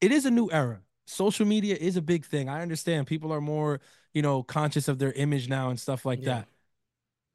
it 0.00 0.10
is 0.12 0.24
a 0.26 0.30
new 0.30 0.50
era. 0.50 0.80
Social 1.06 1.46
media 1.46 1.76
is 1.78 1.96
a 1.96 2.02
big 2.02 2.24
thing. 2.24 2.48
I 2.48 2.62
understand 2.62 3.06
people 3.06 3.32
are 3.32 3.40
more, 3.40 3.80
you 4.12 4.22
know, 4.22 4.42
conscious 4.42 4.88
of 4.88 4.98
their 4.98 5.12
image 5.12 5.48
now 5.48 5.68
and 5.70 5.78
stuff 5.78 6.04
like 6.06 6.20
Yeah. 6.20 6.26
that. 6.40 6.48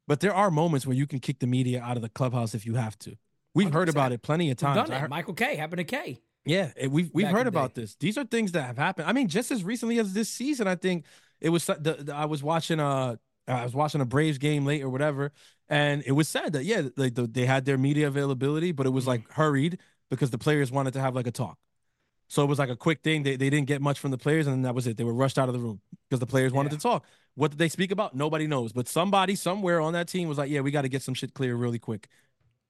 But 0.08 0.20
there 0.20 0.34
are 0.34 0.50
moments 0.50 0.86
where 0.86 0.96
you 0.96 1.06
can 1.06 1.20
kick 1.20 1.38
the 1.38 1.46
media 1.46 1.80
out 1.80 1.96
of 1.96 2.02
the 2.02 2.08
clubhouse 2.08 2.54
if 2.54 2.66
you 2.66 2.74
have 2.74 2.98
to. 3.00 3.16
we've 3.54 3.72
heard 3.72 3.88
100%. 3.88 3.90
about 3.90 4.12
it 4.12 4.22
plenty 4.22 4.46
of 4.50 4.60
We've 4.62 4.74
times. 4.74 4.90
heard- 4.90 5.10
Michael 5.10 5.34
Kay 5.34 5.56
happened 5.56 5.78
to 5.78 5.84
K. 5.84 6.20
Yeah, 6.44 6.72
it- 6.76 6.90
we've 6.90 7.10
we've 7.12 7.26
back 7.26 7.34
heard 7.34 7.46
about 7.46 7.74
day. 7.74 7.82
this. 7.82 7.96
These 7.96 8.16
are 8.16 8.24
things 8.24 8.52
that 8.52 8.62
have 8.62 8.78
happened. 8.78 9.08
I 9.08 9.12
mean, 9.12 9.28
just 9.28 9.50
as 9.50 9.62
recently 9.64 9.98
as 9.98 10.12
this 10.14 10.28
season, 10.28 10.66
I 10.68 10.74
think 10.76 11.04
it 11.40 11.48
was. 11.50 11.66
The, 11.66 11.74
the, 12.00 12.14
I 12.14 12.24
was 12.26 12.42
watching 12.42 12.78
uh 12.80 13.16
I 13.48 13.64
was 13.64 13.74
watching 13.74 14.00
a 14.00 14.04
Braves 14.04 14.38
game 14.38 14.64
late 14.64 14.82
or 14.82 14.88
whatever, 14.88 15.32
and 15.68 16.02
it 16.06 16.12
was 16.12 16.28
said 16.28 16.52
that 16.52 16.64
yeah, 16.64 16.82
like 16.96 17.14
the, 17.14 17.26
they 17.26 17.46
had 17.46 17.64
their 17.64 17.78
media 17.78 18.06
availability, 18.08 18.72
but 18.72 18.86
it 18.86 18.90
was 18.90 19.04
mm-hmm. 19.04 19.10
like 19.10 19.32
hurried 19.32 19.78
because 20.08 20.30
the 20.30 20.38
players 20.38 20.70
wanted 20.70 20.92
to 20.94 21.00
have 21.00 21.14
like 21.14 21.26
a 21.26 21.30
talk. 21.30 21.58
So 22.28 22.44
it 22.44 22.46
was 22.46 22.60
like 22.60 22.68
a 22.68 22.76
quick 22.76 23.02
thing. 23.02 23.22
They 23.24 23.36
they 23.36 23.50
didn't 23.50 23.66
get 23.66 23.82
much 23.82 23.98
from 23.98 24.12
the 24.12 24.18
players, 24.18 24.46
and 24.46 24.54
then 24.54 24.62
that 24.62 24.74
was 24.74 24.86
it. 24.86 24.96
They 24.96 25.04
were 25.04 25.14
rushed 25.14 25.38
out 25.38 25.48
of 25.48 25.52
the 25.52 25.60
room 25.60 25.80
because 26.08 26.20
the 26.20 26.26
players 26.26 26.52
wanted 26.52 26.72
Yeah. 26.72 26.78
to 26.78 26.82
talk. 26.82 27.04
What 27.34 27.50
did 27.50 27.58
they 27.58 27.68
speak 27.68 27.90
about? 27.90 28.14
Nobody 28.14 28.46
knows. 28.46 28.72
But 28.72 28.86
somebody 28.86 29.34
somewhere 29.34 29.80
on 29.80 29.94
that 29.94 30.08
team 30.08 30.28
was 30.28 30.38
like, 30.38 30.50
yeah, 30.50 30.60
we 30.60 30.70
got 30.70 30.82
to 30.82 30.88
get 30.88 31.02
some 31.02 31.14
shit 31.14 31.34
clear 31.34 31.56
really 31.56 31.78
quick. 31.78 32.08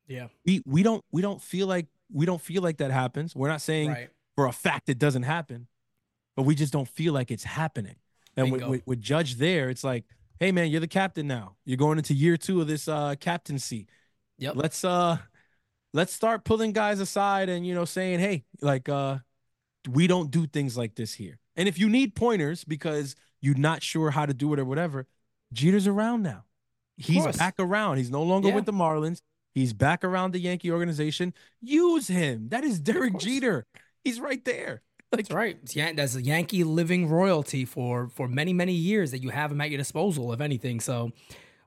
Yeah. 0.06 0.28
We 0.46 0.62
we 0.64 0.82
don't 0.82 1.04
we 1.12 1.22
don't 1.22 1.42
feel 1.42 1.66
like 1.66 1.86
we 2.12 2.26
don't 2.26 2.40
feel 2.40 2.62
like 2.62 2.78
that 2.78 2.90
happens. 2.90 3.36
We're 3.36 3.48
not 3.48 3.60
saying 3.60 3.90
Right. 3.90 4.10
for 4.34 4.46
a 4.46 4.52
fact 4.52 4.88
it 4.88 4.98
doesn't 4.98 5.22
happen, 5.22 5.68
but 6.36 6.42
we 6.42 6.54
just 6.54 6.72
don't 6.72 6.88
feel 6.88 7.12
like 7.12 7.30
it's 7.30 7.44
happening. 7.44 7.96
And 8.36 8.50
with, 8.50 8.62
with, 8.64 8.82
with 8.86 9.00
Judge 9.00 9.36
there, 9.36 9.68
it's 9.70 9.84
like, 9.84 10.04
hey 10.40 10.50
man, 10.52 10.70
you're 10.70 10.80
the 10.80 10.88
captain 10.88 11.26
now. 11.26 11.56
You're 11.64 11.76
going 11.76 11.98
into 11.98 12.14
year 12.14 12.36
two 12.36 12.60
of 12.60 12.66
this 12.66 12.88
uh 12.88 13.14
captaincy. 13.20 13.86
Yep. 14.38 14.54
Let's 14.56 14.84
uh 14.84 15.18
let's 15.92 16.12
start 16.12 16.44
pulling 16.44 16.72
guys 16.72 16.98
aside 16.98 17.48
and 17.48 17.66
you 17.66 17.74
know 17.74 17.84
saying, 17.84 18.18
hey, 18.20 18.44
like 18.60 18.88
uh 18.88 19.18
we 19.88 20.06
don't 20.06 20.30
do 20.30 20.46
things 20.46 20.76
like 20.76 20.94
this 20.96 21.14
here. 21.14 21.38
And 21.56 21.68
if 21.68 21.78
you 21.78 21.88
need 21.88 22.14
pointers 22.14 22.64
because 22.64 23.14
you're 23.40 23.54
not 23.56 23.82
sure 23.82 24.10
how 24.10 24.26
to 24.26 24.34
do 24.34 24.52
it 24.52 24.58
or 24.58 24.64
whatever, 24.64 25.06
Jeter's 25.52 25.86
around 25.86 26.22
now. 26.22 26.44
He's 26.96 27.26
back 27.38 27.54
around. 27.58 27.96
He's 27.96 28.10
no 28.10 28.22
longer 28.22 28.48
Yeah. 28.48 28.54
with 28.56 28.66
the 28.66 28.72
Marlins. 28.72 29.22
He's 29.54 29.72
back 29.72 30.04
around 30.04 30.32
the 30.32 30.38
Yankee 30.38 30.70
organization. 30.70 31.32
Use 31.60 32.08
him. 32.08 32.50
That 32.50 32.62
is 32.62 32.78
Derek. 32.78 33.18
Jeter. 33.18 33.66
He's 34.04 34.20
right 34.20 34.44
there. 34.44 34.82
Like 35.16 35.26
That's 35.26 35.34
right. 35.34 35.58
Yan- 35.76 35.96
That's 35.96 36.14
a 36.14 36.22
Yankee 36.22 36.62
living 36.64 37.08
royalty 37.08 37.64
for 37.64 38.08
for 38.08 38.28
many 38.28 38.52
many 38.52 38.72
years 38.74 39.10
that 39.10 39.22
you 39.22 39.30
have 39.30 39.50
him 39.50 39.60
at 39.60 39.68
your 39.70 39.78
disposal, 39.78 40.32
if 40.32 40.40
anything. 40.40 40.78
So 40.80 41.10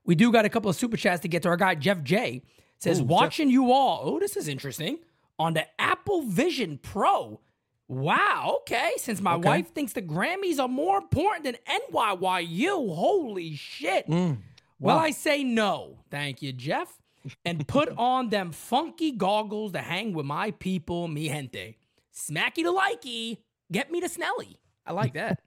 we 0.05 0.15
do 0.15 0.31
got 0.31 0.45
a 0.45 0.49
couple 0.49 0.69
of 0.69 0.75
super 0.77 0.95
chats 0.97 1.21
to 1.23 1.27
get 1.27 1.43
to. 1.43 1.49
Our 1.49 1.57
guy 1.57 1.75
Jeff 1.75 2.01
J 2.03 2.41
says, 2.79 2.99
Ooh, 2.99 3.03
Jeff. 3.03 3.09
"Watching 3.09 3.49
you 3.49 3.71
all. 3.73 4.01
Oh, 4.05 4.19
this 4.19 4.37
is 4.37 4.47
interesting 4.47 4.99
on 5.37 5.53
the 5.55 5.65
Apple 5.79 6.21
Vision 6.23 6.77
Pro. 6.81 7.41
Wow. 7.89 8.59
Okay. 8.61 8.91
Since 8.97 9.19
my 9.19 9.33
Okay. 9.35 9.47
wife 9.49 9.73
thinks 9.73 9.91
the 9.91 10.01
Grammys 10.01 10.57
are 10.59 10.69
more 10.69 10.97
important 10.97 11.43
than 11.43 11.57
NYYU. 11.91 12.95
Holy 12.95 13.55
shit. 13.55 14.07
Mm. 14.07 14.37
Well, 14.79 14.97
Wow. 14.97 15.03
I 15.03 15.11
say 15.11 15.43
no. 15.43 15.97
Thank 16.09 16.41
you, 16.41 16.53
Jeff. 16.53 16.97
And 17.45 17.67
put 17.67 17.89
on 17.97 18.29
them 18.29 18.51
funky 18.51 19.11
goggles 19.11 19.73
to 19.73 19.79
hang 19.79 20.13
with 20.13 20.25
my 20.25 20.51
people, 20.51 21.07
mi 21.07 21.27
gente. 21.27 21.75
Smacky 22.15 22.63
to 22.63 22.71
likey, 22.71 23.37
get 23.71 23.91
me 23.91 24.01
to 24.01 24.07
Snelly. 24.07 24.57
I 24.85 24.91
like 24.91 25.13
that. 25.13 25.39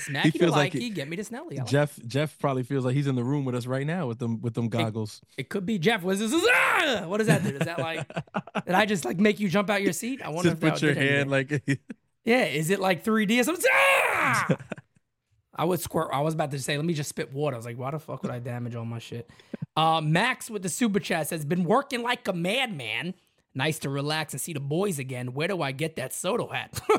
Smacky 0.00 0.32
to 0.32 0.46
likey, 0.46 0.50
like 0.50 0.94
get 0.94 1.08
me 1.08 1.16
to 1.16 1.22
Snelly. 1.22 1.54
I 1.58 1.62
like 1.62 1.66
Jeff 1.66 1.98
Jeff 2.06 2.36
probably 2.40 2.64
feels 2.64 2.84
like 2.84 2.94
he's 2.94 3.06
in 3.06 3.14
the 3.14 3.22
room 3.22 3.44
with 3.44 3.54
us 3.54 3.66
right 3.66 3.86
now 3.86 4.08
with 4.08 4.18
them 4.18 4.40
with 4.40 4.54
them 4.54 4.68
goggles. 4.68 5.20
It 5.38 5.48
could 5.48 5.64
be 5.64 5.78
Jeff. 5.78 6.02
What 6.02 6.20
is 6.20 6.30
this? 6.30 6.44
Ah! 6.52 7.04
What 7.06 7.18
does 7.18 7.28
that 7.28 7.42
do? 7.44 7.50
Is 7.50 7.60
that 7.60 7.78
like, 7.78 8.06
did 8.66 8.74
I 8.74 8.84
just 8.84 9.04
like 9.04 9.18
make 9.18 9.38
you 9.38 9.48
jump 9.48 9.70
out 9.70 9.80
your 9.82 9.92
seat? 9.92 10.20
I 10.22 10.28
wonder 10.30 10.50
Just 10.50 10.62
if 10.62 10.72
put 10.72 10.82
your 10.82 10.94
did 10.94 10.98
anything. 11.02 11.16
hand 11.16 11.30
like 11.30 11.80
Yeah, 12.24 12.44
is 12.46 12.70
it 12.70 12.80
like 12.80 13.04
3D 13.04 13.40
or 13.40 13.44
something? 13.44 13.70
Ah! 13.72 14.46
I 15.56 15.64
would 15.64 15.78
squirt. 15.80 16.08
I 16.12 16.20
was 16.20 16.34
about 16.34 16.50
to 16.50 16.58
say, 16.58 16.76
let 16.76 16.84
me 16.86 16.94
just 16.94 17.10
spit 17.10 17.32
water. 17.32 17.54
I 17.54 17.58
was 17.58 17.66
like, 17.66 17.78
why 17.78 17.92
the 17.92 18.00
fuck 18.00 18.22
would 18.22 18.32
I 18.32 18.40
damage 18.40 18.74
all 18.74 18.84
my 18.84 18.98
shit? 18.98 19.30
Uh, 19.76 20.00
Max 20.00 20.50
with 20.50 20.62
the 20.62 20.68
super 20.68 20.98
chat 20.98 21.30
has 21.30 21.44
been 21.44 21.62
working 21.62 22.02
like 22.02 22.26
a 22.26 22.32
madman. 22.32 23.14
Nice 23.54 23.78
to 23.80 23.88
relax 23.88 24.32
and 24.34 24.40
see 24.40 24.52
the 24.52 24.60
boys 24.60 24.98
again. 24.98 25.32
Where 25.34 25.48
do 25.48 25.62
I 25.62 25.72
get 25.72 25.96
that 25.96 26.12
Soto 26.12 26.48
hat? 26.48 26.80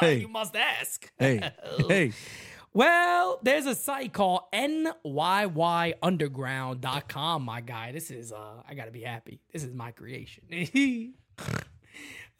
Hey. 0.00 0.20
You 0.20 0.28
must 0.28 0.56
ask. 0.56 1.12
hey 1.18 1.50
hey 1.88 2.12
Well, 2.72 3.38
there's 3.42 3.66
a 3.66 3.74
site 3.74 4.12
called 4.14 4.42
NYYUnderground.com, 4.54 7.42
my 7.42 7.60
guy. 7.60 7.92
This 7.92 8.10
is 8.10 8.32
uh 8.32 8.62
I 8.68 8.74
gotta 8.74 8.90
be 8.92 9.02
happy. 9.02 9.40
This 9.52 9.62
is 9.64 9.74
my 9.74 9.90
creation. 9.90 10.44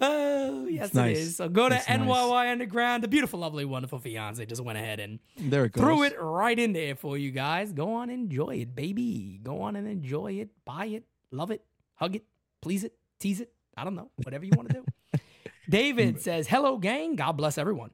oh, 0.01 0.67
yes, 0.67 0.95
nice. 0.95 1.19
it 1.19 1.21
is. 1.21 1.37
So 1.37 1.49
go 1.49 1.69
to 1.69 1.77
It's 1.77 1.89
nice. 1.89 1.99
NYY 2.01 2.51
Underground. 2.53 3.03
The 3.03 3.09
beautiful, 3.09 3.41
lovely, 3.41 3.65
wonderful 3.65 3.99
fiance 3.99 4.45
just 4.47 4.63
went 4.63 4.79
ahead 4.79 5.01
and 5.01 5.19
there 5.37 5.65
it 5.67 5.73
goes. 5.73 5.83
threw 5.83 6.03
it 6.05 6.17
right 6.21 6.59
in 6.59 6.73
there 6.73 6.95
for 6.97 7.19
you 7.19 7.31
guys. 7.31 7.73
Go 7.73 7.95
on 7.95 8.11
enjoy 8.11 8.57
it, 8.57 8.75
baby. 8.75 9.41
Go 9.43 9.63
on 9.63 9.77
and 9.77 9.87
enjoy 9.87 10.33
it. 10.35 10.49
Buy 10.65 10.87
it, 10.87 11.05
love 11.31 11.51
it, 11.51 11.63
hug 11.95 12.17
it, 12.17 12.25
please 12.63 12.85
it, 12.85 12.95
tease 13.21 13.41
it. 13.41 13.53
I 13.77 13.85
don't 13.85 13.95
know. 13.95 14.11
Whatever 14.25 14.45
you 14.45 14.53
want 14.57 14.71
to 14.71 14.75
do. 14.75 15.18
David 15.71 16.21
says, 16.21 16.49
Hello, 16.49 16.77
gang. 16.79 17.14
God 17.16 17.33
bless 17.33 17.57
everyone. 17.59 17.91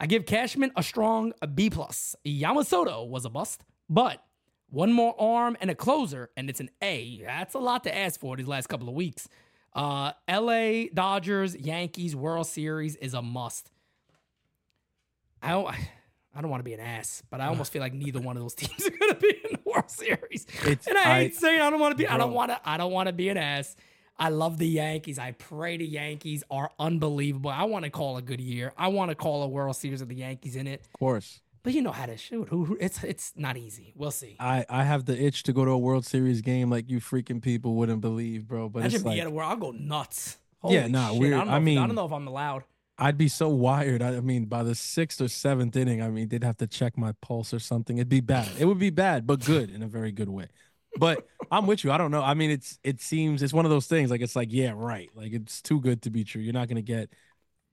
I 0.00 0.06
give 0.06 0.26
Cashman 0.26 0.70
a 0.76 0.82
strong 0.84 1.32
B 1.54 1.70
plus. 1.70 2.14
Yamamoto 2.24 3.08
was 3.08 3.24
a 3.24 3.30
bust, 3.30 3.64
but 3.90 4.22
one 4.70 4.92
more 4.92 5.20
arm 5.20 5.56
and 5.60 5.70
a 5.70 5.74
closer, 5.74 6.30
and 6.36 6.48
it's 6.48 6.60
an 6.60 6.70
A. 6.82 7.20
That's 7.24 7.54
a 7.54 7.58
lot 7.58 7.82
to 7.84 7.96
ask 7.96 8.20
for 8.20 8.36
these 8.36 8.46
last 8.46 8.68
couple 8.68 8.88
of 8.88 8.94
weeks. 8.94 9.28
Uh, 9.74 10.12
LA 10.30 10.84
Dodgers 10.94 11.56
Yankees 11.56 12.14
World 12.14 12.46
Series 12.46 12.94
is 12.96 13.14
a 13.14 13.22
must. 13.22 13.70
I 15.42 15.50
don't, 15.50 15.68
I 16.34 16.40
don't 16.40 16.50
want 16.50 16.60
to 16.60 16.64
be 16.64 16.74
an 16.74 16.80
ass, 16.80 17.22
but 17.30 17.40
I 17.40 17.46
almost 17.48 17.72
feel 17.72 17.82
like 17.82 17.94
neither 17.94 18.20
one 18.20 18.36
of 18.36 18.42
those 18.42 18.54
teams 18.54 18.86
are 18.86 18.90
going 18.90 19.12
to 19.14 19.20
be 19.20 19.30
in 19.44 19.52
the 19.52 19.60
World 19.64 19.90
Series. 19.90 20.46
It's- 20.64 20.86
and 20.86 20.96
I 20.96 21.02
hate 21.20 21.32
I- 21.32 21.34
saying 21.36 21.60
I 21.60 21.70
don't 21.70 21.80
want 21.80 21.92
to 21.92 21.96
be. 21.96 22.06
I 22.06 22.16
don't 22.16 22.32
want 22.32 22.50
to. 22.52 22.60
I 22.64 22.76
don't 22.76 22.92
want 22.92 23.08
to 23.08 23.12
be 23.12 23.28
an 23.30 23.36
ass. 23.36 23.74
I 24.18 24.30
love 24.30 24.58
the 24.58 24.66
Yankees. 24.66 25.18
I 25.18 25.32
pray 25.32 25.76
the 25.76 25.86
Yankees 25.86 26.42
are 26.50 26.70
unbelievable. 26.78 27.50
I 27.50 27.64
want 27.64 27.84
to 27.84 27.90
call 27.90 28.16
a 28.16 28.22
good 28.22 28.40
year. 28.40 28.72
I 28.76 28.88
want 28.88 29.10
to 29.10 29.14
call 29.14 29.42
a 29.42 29.48
World 29.48 29.76
Series 29.76 30.00
with 30.00 30.08
the 30.08 30.16
Yankees 30.16 30.56
in 30.56 30.66
it. 30.66 30.80
Of 30.80 30.92
course. 30.98 31.40
But 31.62 31.72
you 31.74 31.82
know 31.82 31.92
how 31.92 32.06
to 32.06 32.16
shoot. 32.16 32.48
Who, 32.48 32.64
who 32.64 32.76
it's 32.80 33.02
it's 33.04 33.32
not 33.36 33.56
easy. 33.56 33.92
We'll 33.96 34.10
see. 34.10 34.36
I 34.40 34.64
I 34.68 34.84
have 34.84 35.04
the 35.04 35.20
itch 35.22 35.42
to 35.44 35.52
go 35.52 35.64
to 35.64 35.72
a 35.72 35.78
World 35.78 36.06
Series 36.06 36.40
game 36.40 36.70
like 36.70 36.88
you 36.88 36.98
freaking 37.00 37.42
people 37.42 37.74
wouldn't 37.74 38.00
believe, 38.00 38.46
bro. 38.48 38.68
But 38.68 38.80
Imagine 38.80 38.96
it's 38.96 39.04
like 39.04 39.20
at 39.20 39.26
a 39.26 39.30
world. 39.30 39.50
I'll 39.50 39.56
go 39.56 39.70
nuts. 39.72 40.36
Yeah, 40.64 40.80
Holy 40.80 40.92
nah, 40.92 41.10
shit. 41.10 41.20
we're- 41.20 41.34
I, 41.34 41.42
I 41.42 41.60
if- 41.60 41.78
I 41.78 41.86
don't 41.86 41.94
know 41.94 42.06
if 42.06 42.12
I'm 42.12 42.26
allowed. 42.26 42.64
I'd 43.00 43.16
be 43.16 43.28
so 43.28 43.48
wired. 43.48 44.02
I, 44.02 44.16
I 44.16 44.20
mean, 44.20 44.46
by 44.46 44.64
the 44.64 44.74
sixth 44.74 45.20
or 45.20 45.28
seventh 45.28 45.76
inning, 45.76 46.02
I 46.02 46.08
mean, 46.08 46.28
they'd 46.30 46.42
have 46.42 46.56
to 46.56 46.66
check 46.66 46.98
my 46.98 47.12
pulse 47.20 47.54
or 47.54 47.60
something. 47.60 47.98
It'd 47.98 48.08
be 48.08 48.18
bad. 48.20 48.48
It 48.58 48.64
would 48.64 48.80
be 48.80 48.90
bad, 48.90 49.24
but 49.24 49.44
good 49.44 49.70
in 49.70 49.84
a 49.84 49.86
very 49.86 50.10
good 50.10 50.28
way. 50.28 50.48
But 50.96 51.26
I'm 51.50 51.66
with 51.66 51.84
you. 51.84 51.92
I 51.92 51.98
don't 51.98 52.10
know. 52.10 52.22
I 52.22 52.34
mean, 52.34 52.50
it's 52.50 52.78
it 52.82 53.00
seems 53.00 53.42
it's 53.42 53.52
one 53.52 53.64
of 53.64 53.70
those 53.70 53.86
things. 53.86 54.10
Like 54.10 54.20
it's 54.20 54.34
like, 54.34 54.48
yeah, 54.50 54.72
right. 54.74 55.10
Like 55.14 55.32
it's 55.32 55.60
too 55.62 55.80
good 55.80 56.02
to 56.02 56.10
be 56.10 56.24
true. 56.24 56.40
You're 56.42 56.52
not 56.54 56.68
gonna 56.68 56.82
get 56.82 57.10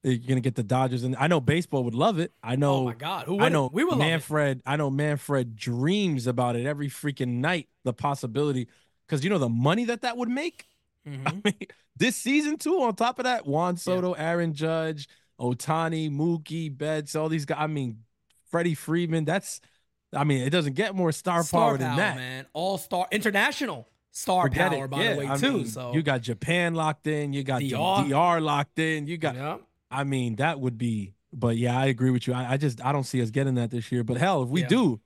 you're 0.03 0.18
gonna 0.18 0.41
get 0.41 0.55
the 0.55 0.63
Dodgers, 0.63 1.03
and 1.03 1.16
I 1.16 1.28
know 1.28 1.39
baseball 1.39 1.84
would 1.86 1.95
love 1.95 2.20
it. 2.20 2.32
I 2.43 2.55
know. 2.55 2.76
Oh 2.76 2.86
my 2.86 2.93
God. 2.93 3.26
Who 3.26 3.39
I 3.39 3.49
know 3.49 3.70
We 3.74 3.84
would. 3.84 3.97
Manfred. 3.97 4.61
I 4.66 4.76
know 4.76 4.89
Manfred 4.91 5.55
dreams 5.55 6.28
about 6.28 6.55
it 6.55 6.66
every 6.66 6.89
freaking 6.89 7.39
night. 7.39 7.68
The 7.84 7.93
possibility, 7.93 8.68
because 9.07 9.24
you 9.24 9.30
know 9.30 9.39
the 9.39 9.49
money 9.49 9.86
that 9.86 10.01
that 10.01 10.18
would 10.18 10.30
make. 10.30 10.66
Mhm. 11.07 11.28
I 11.28 11.32
mean, 11.43 11.68
this 11.95 12.16
season 12.16 12.57
too. 12.57 12.82
On 12.82 12.93
top 12.93 13.18
of 13.20 13.24
that, 13.24 13.47
Juan 13.47 13.78
Soto, 13.78 14.13
Aaron 14.13 14.53
Judge, 14.53 15.07
Ohtani, 15.39 16.11
Mookie, 16.11 16.76
Betts, 16.76 17.16
all 17.16 17.30
these 17.30 17.45
guys. 17.45 17.57
I 17.61 17.68
mean, 17.68 17.99
Freddie 18.51 18.76
Freeman. 18.76 19.26
That's. 19.26 19.61
I 20.16 20.24
mean, 20.24 20.41
it 20.41 20.49
doesn't 20.49 20.74
get 20.74 20.95
more 20.95 21.11
star, 21.11 21.43
Star 21.43 21.61
power 21.72 21.78
than 21.78 21.95
that. 21.97 22.16
man. 22.16 22.45
All 22.53 22.78
star 22.78 23.07
international 23.11 23.88
star 24.11 24.43
Forget 24.43 24.72
power, 24.72 24.86
it. 24.86 24.88
by 24.89 25.03
yeah, 25.03 25.13
the 25.13 25.20
way, 25.20 25.28
I 25.28 25.36
too. 25.38 25.53
mean, 25.53 25.66
so 25.68 25.93
you 25.93 26.01
got 26.01 26.22
Japan 26.22 26.74
locked 26.74 27.05
in. 27.07 27.34
You 27.34 27.43
got 27.43 27.61
DR. 27.61 28.07
DR 28.07 28.39
locked 28.41 28.80
in. 28.80 29.07
You 29.07 29.18
got. 29.18 29.36
yeah. 29.36 29.57
I 29.91 30.03
mean, 30.03 30.38
that 30.38 30.59
would 30.59 30.78
be. 30.78 31.13
But 31.34 31.57
yeah, 31.57 31.78
I 31.78 31.88
agree 31.88 32.11
with 32.11 32.28
you. 32.28 32.34
I, 32.34 32.53
I 32.53 32.57
just 32.57 32.84
I 32.84 32.91
don't 32.93 33.03
see 33.03 33.22
us 33.22 33.30
getting 33.30 33.55
that 33.55 33.72
this 33.72 33.91
year. 33.91 34.03
But 34.05 34.18
hell, 34.18 34.43
if 34.43 34.49
we 34.49 34.61
Yeah. 34.61 34.68
do, 34.68 35.01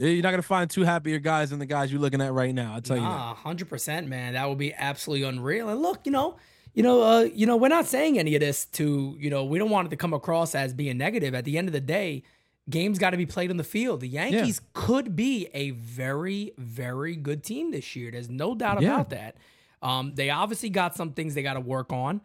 eh, 0.00 0.06
you're 0.10 0.22
not 0.22 0.30
gonna 0.30 0.42
find 0.42 0.70
two 0.70 0.82
happier 0.84 1.18
guys 1.18 1.50
than 1.50 1.58
the 1.58 1.66
guys 1.66 1.90
you're 1.90 2.00
looking 2.00 2.20
at 2.20 2.32
right 2.32 2.54
now. 2.54 2.74
I'll 2.74 2.80
tell 2.80 2.96
you 2.96 3.02
that. 3.02 3.36
Hundred 3.36 3.68
percent, 3.68 4.06
man. 4.06 4.34
That 4.34 4.48
would 4.48 4.58
be 4.58 4.72
absolutely 4.72 5.26
unreal. 5.26 5.68
And 5.68 5.82
look, 5.82 6.00
you 6.04 6.12
know, 6.12 6.36
you 6.74 6.82
know, 6.84 7.02
uh, 7.02 7.20
you 7.22 7.44
know, 7.46 7.56
we're 7.56 7.68
not 7.68 7.86
saying 7.86 8.18
any 8.20 8.36
of 8.36 8.40
this 8.40 8.66
to, 8.66 9.16
you 9.18 9.30
know, 9.30 9.44
we 9.44 9.58
don't 9.58 9.70
want 9.70 9.86
it 9.86 9.90
to 9.90 9.96
come 9.96 10.14
across 10.14 10.54
as 10.54 10.72
being 10.72 10.96
negative. 10.96 11.34
At 11.34 11.44
the 11.44 11.58
end 11.58 11.66
of 11.66 11.72
the 11.72 11.80
day, 11.80 12.22
games 12.68 12.98
got 12.98 13.10
to 13.10 13.16
be 13.16 13.26
played 13.26 13.50
on 13.50 13.56
the 13.56 13.64
field. 13.64 14.00
The 14.00 14.08
Yankees 14.08 14.60
could 14.72 15.16
be 15.16 15.48
a 15.54 15.70
very, 15.70 16.52
very 16.58 17.16
good 17.16 17.42
team 17.42 17.70
this 17.70 17.96
year. 17.96 18.10
There's 18.10 18.28
no 18.30 18.54
doubt 18.54 18.80
Yeah. 18.82 18.94
about 18.94 19.10
that. 19.10 19.36
Um, 19.80 20.12
they 20.14 20.30
obviously 20.30 20.70
got 20.70 20.94
some 20.96 21.12
things 21.12 21.34
they 21.34 21.42
got 21.42 21.54
to 21.54 21.60
work 21.60 21.92
on. 21.92 22.20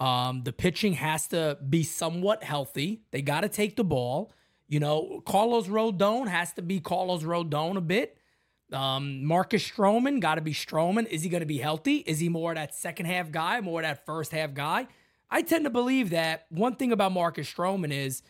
Um, 0.00 0.42
the 0.42 0.52
pitching 0.52 0.94
has 0.94 1.28
to 1.28 1.56
be 1.66 1.82
somewhat 1.82 2.42
healthy. 2.44 3.02
They 3.12 3.22
got 3.22 3.40
to 3.42 3.48
take 3.48 3.76
the 3.76 3.84
ball. 3.84 4.32
You 4.68 4.80
know, 4.80 5.22
Carlos 5.24 5.68
Rodon 5.68 6.28
has 6.28 6.52
to 6.54 6.62
be 6.62 6.80
Carlos 6.80 7.22
Rodon 7.22 7.76
a 7.76 7.80
bit. 7.80 8.18
Um, 8.72 9.24
Marcus 9.24 9.66
Stroman 9.66 10.20
got 10.20 10.34
to 10.34 10.40
be 10.40 10.52
Stroman. 10.52 11.06
Is 11.06 11.22
he 11.22 11.28
going 11.28 11.40
to 11.40 11.46
be 11.46 11.58
healthy? 11.58 11.98
Is 11.98 12.18
he 12.18 12.28
more 12.28 12.52
that 12.54 12.74
second 12.74 13.06
half 13.06 13.30
guy, 13.30 13.60
more 13.60 13.80
that 13.82 14.04
first 14.04 14.32
half 14.32 14.54
guy? 14.54 14.88
I 15.30 15.42
tend 15.42 15.64
to 15.64 15.70
believe 15.70 16.10
that 16.10 16.46
one 16.50 16.74
thing 16.74 16.90
about 16.92 17.12
Marcus 17.12 17.50
Stroman 17.52 17.92
is 17.92 18.22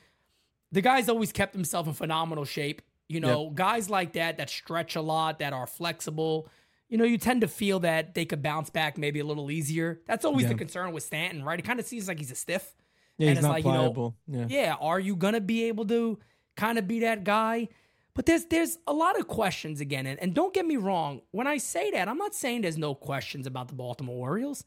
the 0.73 0.81
guy's 0.83 1.09
always 1.09 1.33
kept 1.33 1.55
himself 1.55 1.87
in 1.87 1.93
phenomenal 1.95 2.45
shape. 2.45 2.83
You 3.09 3.21
know, 3.21 3.51
guys 3.51 3.89
like 3.89 4.15
that 4.15 4.39
that 4.39 4.51
stretch 4.51 4.97
a 4.97 5.01
lot, 5.01 5.39
that 5.39 5.53
are 5.53 5.67
flexible. 5.67 6.49
you 6.89 6.97
know, 6.99 7.05
you 7.05 7.19
tend 7.19 7.41
to 7.41 7.49
feel 7.49 7.81
that 7.81 8.15
they 8.15 8.25
could 8.25 8.43
bounce 8.43 8.71
back 8.71 8.97
maybe 8.97 9.19
a 9.19 9.25
little 9.25 9.51
easier. 9.51 10.01
That's 10.07 10.25
always 10.25 10.45
Yeah. 10.45 10.51
the 10.51 10.55
concern 10.55 10.93
with 10.93 11.03
Stanton, 11.03 11.43
right? 11.43 11.59
It 11.59 11.65
kind 11.65 11.81
of 11.81 11.87
seems 11.87 12.07
like 12.07 12.19
he's 12.21 12.31
a 12.31 12.37
stiff. 12.37 12.77
Yeah, 13.19 13.27
And 13.27 13.29
he's 13.31 13.39
it's 13.39 13.43
not 13.45 13.53
like, 13.55 13.65
you 13.65 13.73
know, 13.73 13.79
pliable. 13.93 14.17
yeah. 14.29 14.47
Yeah, 14.49 14.75
are 14.81 15.01
you 15.01 15.17
gonna 15.17 15.41
be 15.41 15.65
able 15.65 15.85
to 15.87 16.19
kind 16.57 16.79
of 16.79 16.87
be 16.87 17.01
that 17.01 17.25
guy? 17.25 17.69
But 18.15 18.27
there's 18.27 18.45
there's 18.47 18.79
a 18.87 18.93
lot 18.93 19.19
of 19.19 19.27
questions 19.27 19.81
again, 19.81 20.07
and, 20.07 20.19
and 20.21 20.33
don't 20.33 20.55
get 20.55 20.65
me 20.65 20.77
wrong. 20.77 21.23
When 21.33 21.47
I 21.49 21.59
say 21.59 21.91
that, 21.91 22.09
I'm 22.09 22.19
not 22.19 22.35
saying 22.37 22.63
there's 22.63 22.79
no 22.79 22.95
questions 22.95 23.47
about 23.49 23.67
the 23.69 23.75
Baltimore 23.75 24.17
Orioles. 24.31 24.65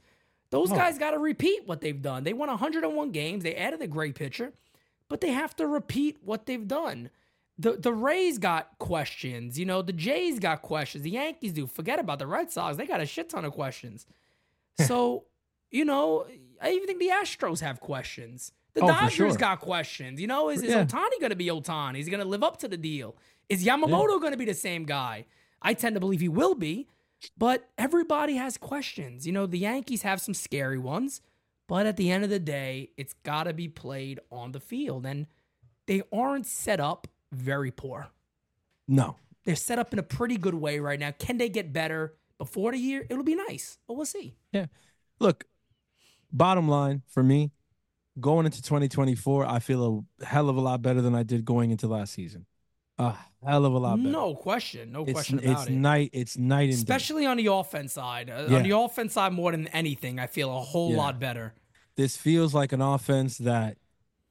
Those 0.49 0.71
guys 0.71 0.97
got 0.97 1.11
to 1.11 1.19
repeat 1.19 1.67
what 1.67 1.79
they've 1.81 2.01
done. 2.01 2.23
They 2.25 2.33
won 2.33 2.49
101 2.49 3.11
games. 3.11 3.43
They 3.43 3.55
added 3.55 3.81
a 3.81 3.87
great 3.87 4.15
pitcher, 4.15 4.51
but 5.09 5.19
they 5.21 5.31
have 5.31 5.55
to 5.57 5.67
repeat 5.67 6.17
what 6.23 6.45
they've 6.45 6.67
done. 6.67 7.09
The 7.57 7.73
the 7.73 7.91
Rays 7.93 8.37
got 8.37 8.77
questions. 8.79 9.59
You 9.59 9.65
know, 9.65 9.81
the 9.81 9.91
Jays 9.91 10.39
got 10.39 10.61
questions. 10.61 11.03
The 11.03 11.09
Yankees 11.11 11.51
do. 11.51 11.67
Forget 11.67 11.99
about 11.99 12.19
the 12.19 12.27
Red 12.27 12.51
Sox. 12.51 12.77
They 12.77 12.85
got 12.85 13.01
a 13.01 13.05
shit 13.05 13.29
ton 13.29 13.43
of 13.45 13.51
questions. 13.53 14.05
So, 14.87 15.25
you 15.71 15.83
know, 15.83 16.25
I 16.61 16.71
even 16.71 16.87
think 16.87 16.99
the 16.99 17.09
Astros 17.09 17.59
have 17.59 17.81
questions. 17.81 18.53
The 18.75 18.81
Oh, 18.81 18.87
Dodgers 18.87 19.13
sure. 19.13 19.33
got 19.35 19.59
questions. 19.59 20.21
You 20.21 20.27
know, 20.27 20.49
is, 20.49 20.61
is 20.63 20.69
Yeah. 20.69 20.85
Ohtani 20.85 21.19
going 21.19 21.31
to 21.31 21.35
be 21.35 21.47
Ohtani? 21.47 21.99
Is 21.99 22.05
he 22.05 22.11
going 22.11 22.23
to 22.23 22.29
live 22.29 22.43
up 22.43 22.57
to 22.59 22.69
the 22.69 22.77
deal? 22.77 23.17
Is 23.49 23.65
Yamamoto 23.65 24.21
going 24.21 24.31
to 24.31 24.37
be 24.37 24.45
the 24.45 24.53
same 24.53 24.85
guy? 24.85 25.25
I 25.61 25.73
tend 25.73 25.95
to 25.95 25.99
believe 25.99 26.21
he 26.21 26.29
will 26.29 26.55
be, 26.55 26.87
but 27.37 27.67
everybody 27.77 28.35
has 28.37 28.55
questions. 28.57 29.27
You 29.27 29.33
know, 29.33 29.45
the 29.45 29.57
Yankees 29.59 30.03
have 30.03 30.21
some 30.21 30.33
scary 30.33 30.77
ones, 30.79 31.19
but 31.69 31.85
at 31.85 31.95
the 31.97 32.09
end 32.09 32.23
of 32.23 32.31
the 32.31 32.39
day, 32.39 32.89
it's 32.97 33.13
got 33.23 33.43
to 33.43 33.53
be 33.53 33.67
played 33.67 34.19
on 34.31 34.51
the 34.51 34.59
field. 34.59 35.05
And 35.05 35.27
they 35.85 36.01
aren't 36.11 36.47
set 36.47 36.79
up 36.79 37.07
very 37.31 37.69
poor. 37.69 38.07
No. 38.87 39.17
They're 39.45 39.55
set 39.55 39.77
up 39.79 39.93
in 39.93 39.99
a 39.99 40.03
pretty 40.03 40.35
good 40.35 40.55
way 40.55 40.79
right 40.79 40.99
now. 40.99 41.11
Can 41.11 41.37
they 41.37 41.47
get 41.47 41.71
better 41.71 42.15
before 42.39 42.71
the 42.71 42.79
year? 42.79 43.05
It'll 43.07 43.23
be 43.23 43.35
nice, 43.35 43.77
but 43.87 43.93
we'll 43.93 44.07
see. 44.07 44.35
Yeah. 44.51 44.65
Look, 45.19 45.45
bottom 46.31 46.67
line 46.67 47.03
for 47.07 47.21
me, 47.21 47.51
going 48.19 48.47
into 48.47 48.61
2024, 48.63 49.45
I 49.45 49.59
feel 49.59 50.05
a 50.21 50.25
hell 50.25 50.49
of 50.49 50.57
a 50.57 50.61
lot 50.61 50.81
better 50.81 51.01
than 51.01 51.13
I 51.13 51.21
did 51.21 51.45
going 51.45 51.69
into 51.71 51.87
last 51.87 52.13
season. 52.13 52.47
A 52.97 53.15
hell 53.45 53.63
of 53.65 53.73
a 53.73 53.77
lot 53.77 53.97
better. 53.97 54.09
No 54.09 54.35
question. 54.35 54.91
No 54.91 55.03
it's, 55.03 55.13
question 55.13 55.39
it's 55.39 55.47
about 55.47 55.69
it. 55.69 55.73
night. 55.73 56.09
It's 56.13 56.35
night 56.37 56.63
and 56.63 56.71
day. 56.71 56.75
Especially 56.93 57.25
on 57.25 57.37
the 57.37 57.45
offense 57.47 57.93
side. 57.93 58.29
Uh, 58.29 58.47
Yeah. 58.49 58.57
On 58.57 58.63
the 58.63 58.71
offense 58.77 59.13
side, 59.13 59.31
more 59.33 59.51
than 59.51 59.67
anything, 59.67 60.19
I 60.19 60.27
feel 60.27 60.49
a 60.55 60.59
whole 60.59 60.91
Yeah. 60.91 60.97
lot 60.97 61.19
better. 61.19 61.53
This 61.99 62.15
feels 62.15 62.53
like 62.53 62.71
an 62.71 62.81
offense 62.81 63.39
that 63.39 63.77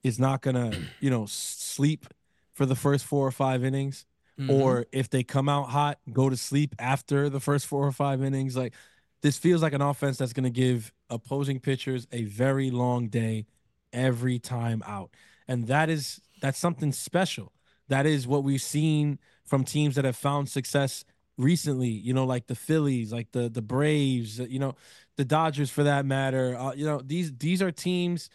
is 0.02 0.18
not 0.18 0.40
gonna, 0.40 0.72
you 1.00 1.10
know, 1.10 1.26
sleep 1.26 2.06
for 2.54 2.64
the 2.64 2.74
first 2.74 3.04
four 3.04 3.26
or 3.26 3.30
five 3.30 3.62
innings, 3.62 4.06
Mhm. 4.38 4.50
or 4.50 4.86
if 4.90 5.10
they 5.10 5.22
come 5.22 5.50
out 5.50 5.68
hot, 5.68 5.98
go 6.10 6.30
to 6.30 6.36
sleep 6.36 6.74
after 6.78 7.28
the 7.28 7.40
first 7.40 7.66
four 7.66 7.86
or 7.86 7.92
five 7.92 8.22
innings. 8.22 8.56
Like 8.56 8.72
this 9.20 9.36
feels 9.36 9.60
like 9.60 9.74
an 9.74 9.82
offense 9.82 10.16
that's 10.16 10.32
gonna 10.32 10.48
give 10.48 10.92
opposing 11.10 11.60
pitchers 11.60 12.06
a 12.10 12.24
very 12.24 12.70
long 12.70 13.08
day 13.08 13.44
every 13.92 14.38
time 14.38 14.82
out, 14.86 15.10
and 15.46 15.66
that 15.66 15.90
is 15.90 16.22
that's 16.40 16.58
something 16.58 16.92
special. 16.92 17.52
That 17.88 18.06
is 18.06 18.26
what 18.26 18.44
we've 18.44 18.62
seen 18.62 19.18
from 19.44 19.64
teams 19.64 19.96
that 19.96 20.06
have 20.06 20.16
found 20.16 20.48
success 20.48 21.04
recently. 21.36 21.88
You 21.90 22.14
know, 22.14 22.24
like 22.24 22.46
the 22.46 22.54
Phillies, 22.54 23.12
like 23.12 23.32
the 23.32 23.50
the 23.50 23.62
Braves. 23.62 24.38
You 24.38 24.58
know, 24.58 24.74
the 25.18 25.24
Dodgers 25.26 25.68
for 25.68 25.82
that 25.82 26.06
matter. 26.06 26.56
Uh, 26.56 26.72
you 26.74 26.86
know, 26.86 27.02
these 27.04 27.36
these 27.36 27.60
are 27.60 27.70
teams 27.70 28.30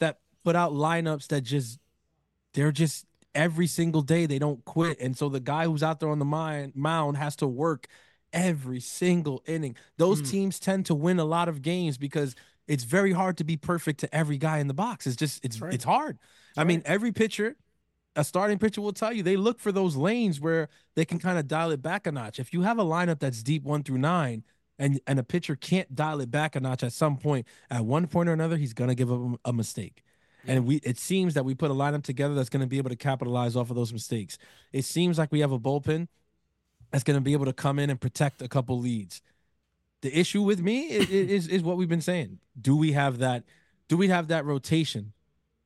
that 0.00 0.18
put 0.44 0.54
out 0.56 0.72
lineups 0.72 1.28
that 1.28 1.40
just 1.40 1.78
they're 2.52 2.72
just 2.72 3.06
every 3.34 3.66
single 3.66 4.02
day 4.02 4.26
they 4.26 4.38
don't 4.38 4.62
quit, 4.64 5.00
and 5.00 5.16
so 5.16 5.28
the 5.30 5.40
guy 5.40 5.64
who's 5.64 5.82
out 5.82 6.00
there 6.00 6.10
on 6.10 6.18
the 6.18 6.24
mound 6.26 6.74
mound 6.74 7.16
has 7.16 7.36
to 7.36 7.46
work 7.46 7.86
every 8.32 8.80
single 8.80 9.42
inning. 9.46 9.74
Those 9.96 10.20
Mm. 10.20 10.30
teams 10.30 10.58
tend 10.60 10.84
to 10.86 10.94
win 10.94 11.18
a 11.18 11.24
lot 11.24 11.48
of 11.48 11.62
games 11.62 11.96
because 11.96 12.34
it's 12.66 12.84
very 12.84 13.12
hard 13.12 13.38
to 13.38 13.44
be 13.44 13.56
perfect 13.56 14.00
to 14.00 14.14
every 14.14 14.36
guy 14.36 14.58
in 14.58 14.66
the 14.66 14.74
box. 14.74 15.06
It's 15.06 15.16
just 15.16 15.42
it's 15.44 15.60
right. 15.60 15.72
it's 15.72 15.84
hard. 15.84 16.18
I 16.56 16.64
mean, 16.64 16.82
every 16.84 17.12
pitcher, 17.12 17.56
a 18.16 18.24
starting 18.24 18.58
pitcher 18.58 18.80
will 18.82 18.92
tell 18.92 19.12
you 19.12 19.22
they 19.22 19.36
look 19.36 19.60
for 19.60 19.70
those 19.72 19.94
lanes 19.96 20.40
where 20.40 20.68
they 20.96 21.04
can 21.04 21.18
kind 21.20 21.38
of 21.38 21.46
dial 21.46 21.70
it 21.70 21.80
back 21.80 22.06
a 22.06 22.12
notch. 22.12 22.40
If 22.40 22.52
you 22.52 22.62
have 22.62 22.78
a 22.80 22.84
lineup 22.84 23.20
that's 23.20 23.42
deep 23.42 23.62
one 23.62 23.84
through 23.84 23.98
nine, 23.98 24.42
and 24.78 25.00
and 25.06 25.18
a 25.18 25.22
pitcher 25.22 25.56
can't 25.56 25.94
dial 25.94 26.20
it 26.20 26.30
back 26.30 26.56
a 26.56 26.60
notch 26.60 26.82
at 26.82 26.92
some 26.92 27.16
point, 27.16 27.46
at 27.70 27.84
one 27.84 28.06
point 28.06 28.28
or 28.28 28.32
another, 28.32 28.56
he's 28.56 28.72
gonna 28.72 28.94
give 28.94 29.12
up 29.12 29.20
a, 29.20 29.50
a 29.50 29.52
mistake. 29.52 30.02
And 30.46 30.66
we 30.66 30.76
it 30.76 30.98
seems 30.98 31.34
that 31.34 31.44
we 31.44 31.54
put 31.54 31.70
a 31.70 31.74
lineup 31.74 32.02
together 32.02 32.34
that's 32.34 32.48
gonna 32.48 32.66
be 32.66 32.78
able 32.78 32.90
to 32.90 32.96
capitalize 32.96 33.56
off 33.56 33.70
of 33.70 33.76
those 33.76 33.92
mistakes. 33.92 34.38
It 34.72 34.84
seems 34.84 35.18
like 35.18 35.32
we 35.32 35.40
have 35.40 35.52
a 35.52 35.58
bullpen 35.58 36.08
that's 36.90 37.04
gonna 37.04 37.20
be 37.20 37.32
able 37.32 37.46
to 37.46 37.52
come 37.52 37.78
in 37.78 37.90
and 37.90 38.00
protect 38.00 38.40
a 38.42 38.48
couple 38.48 38.78
leads. 38.78 39.20
The 40.02 40.16
issue 40.16 40.42
with 40.42 40.60
me 40.60 40.86
is, 40.88 41.10
is 41.10 41.48
is 41.48 41.62
what 41.62 41.76
we've 41.76 41.88
been 41.88 42.00
saying. 42.00 42.38
Do 42.60 42.76
we 42.76 42.92
have 42.92 43.18
that? 43.18 43.44
Do 43.88 43.96
we 43.96 44.08
have 44.08 44.28
that 44.28 44.44
rotation 44.44 45.12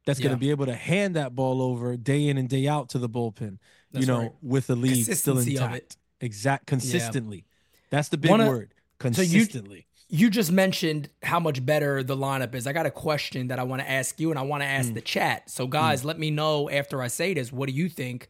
that's 0.06 0.18
going 0.18 0.32
to 0.32 0.38
be 0.38 0.50
able 0.50 0.66
to 0.66 0.74
hand 0.74 1.16
that 1.16 1.34
ball 1.34 1.60
over 1.60 1.96
day 1.96 2.28
in 2.28 2.38
and 2.38 2.48
day 2.48 2.68
out 2.68 2.90
to 2.90 2.98
the 2.98 3.08
bullpen? 3.08 3.58
That's 3.90 4.06
you 4.06 4.12
know, 4.12 4.18
right. 4.20 4.32
with 4.40 4.68
the 4.68 4.76
lead 4.76 5.04
still 5.16 5.38
intact. 5.38 5.96
Exact 6.20 6.66
consistently. 6.66 7.46
That's 7.90 8.08
the 8.08 8.16
big 8.16 8.30
word. 8.30 8.74
So 9.02 9.22
you- 9.22 9.40
Consistently. 9.40 9.86
You 10.14 10.28
just 10.28 10.52
mentioned 10.52 11.08
how 11.22 11.40
much 11.40 11.64
better 11.64 12.02
the 12.02 12.14
lineup 12.16 12.54
is. 12.54 12.66
I 12.66 12.72
got 12.74 12.84
a 12.84 12.90
question 12.90 13.48
that 13.48 13.58
I 13.58 13.62
want 13.62 13.80
to 13.80 13.90
ask 13.90 14.20
you 14.20 14.28
and 14.30 14.38
I 14.38 14.42
want 14.42 14.62
to 14.62 14.66
ask 14.66 14.90
Mm. 14.90 14.94
the 14.94 15.00
chat. 15.00 15.48
So, 15.48 15.66
guys, 15.66 16.04
let 16.04 16.18
me 16.18 16.30
know 16.30 16.68
after 16.68 17.00
I 17.02 17.08
say 17.08 17.32
this. 17.32 17.50
What 17.50 17.66
do 17.68 17.74
you 17.74 17.88
think? 17.88 18.28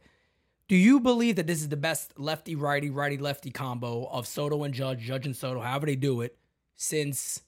Do 0.69 0.77
you 0.77 1.01
believe 1.01 1.35
that 1.35 1.45
this 1.45 1.59
is 1.59 1.67
the 1.67 1.75
best 1.75 2.17
lefty 2.17 2.55
righty, 2.55 2.89
righty 2.89 3.17
lefty 3.17 3.51
combo 3.51 4.05
of 4.05 4.25
Soto 4.25 4.63
and 4.63 4.73
Judge, 4.73 5.01
Judge 5.01 5.25
and 5.25 5.35
Soto, 5.35 5.59
however 5.59 5.85
they 5.85 5.97
do 5.97 6.21
it, 6.21 6.37
since 6.73 7.41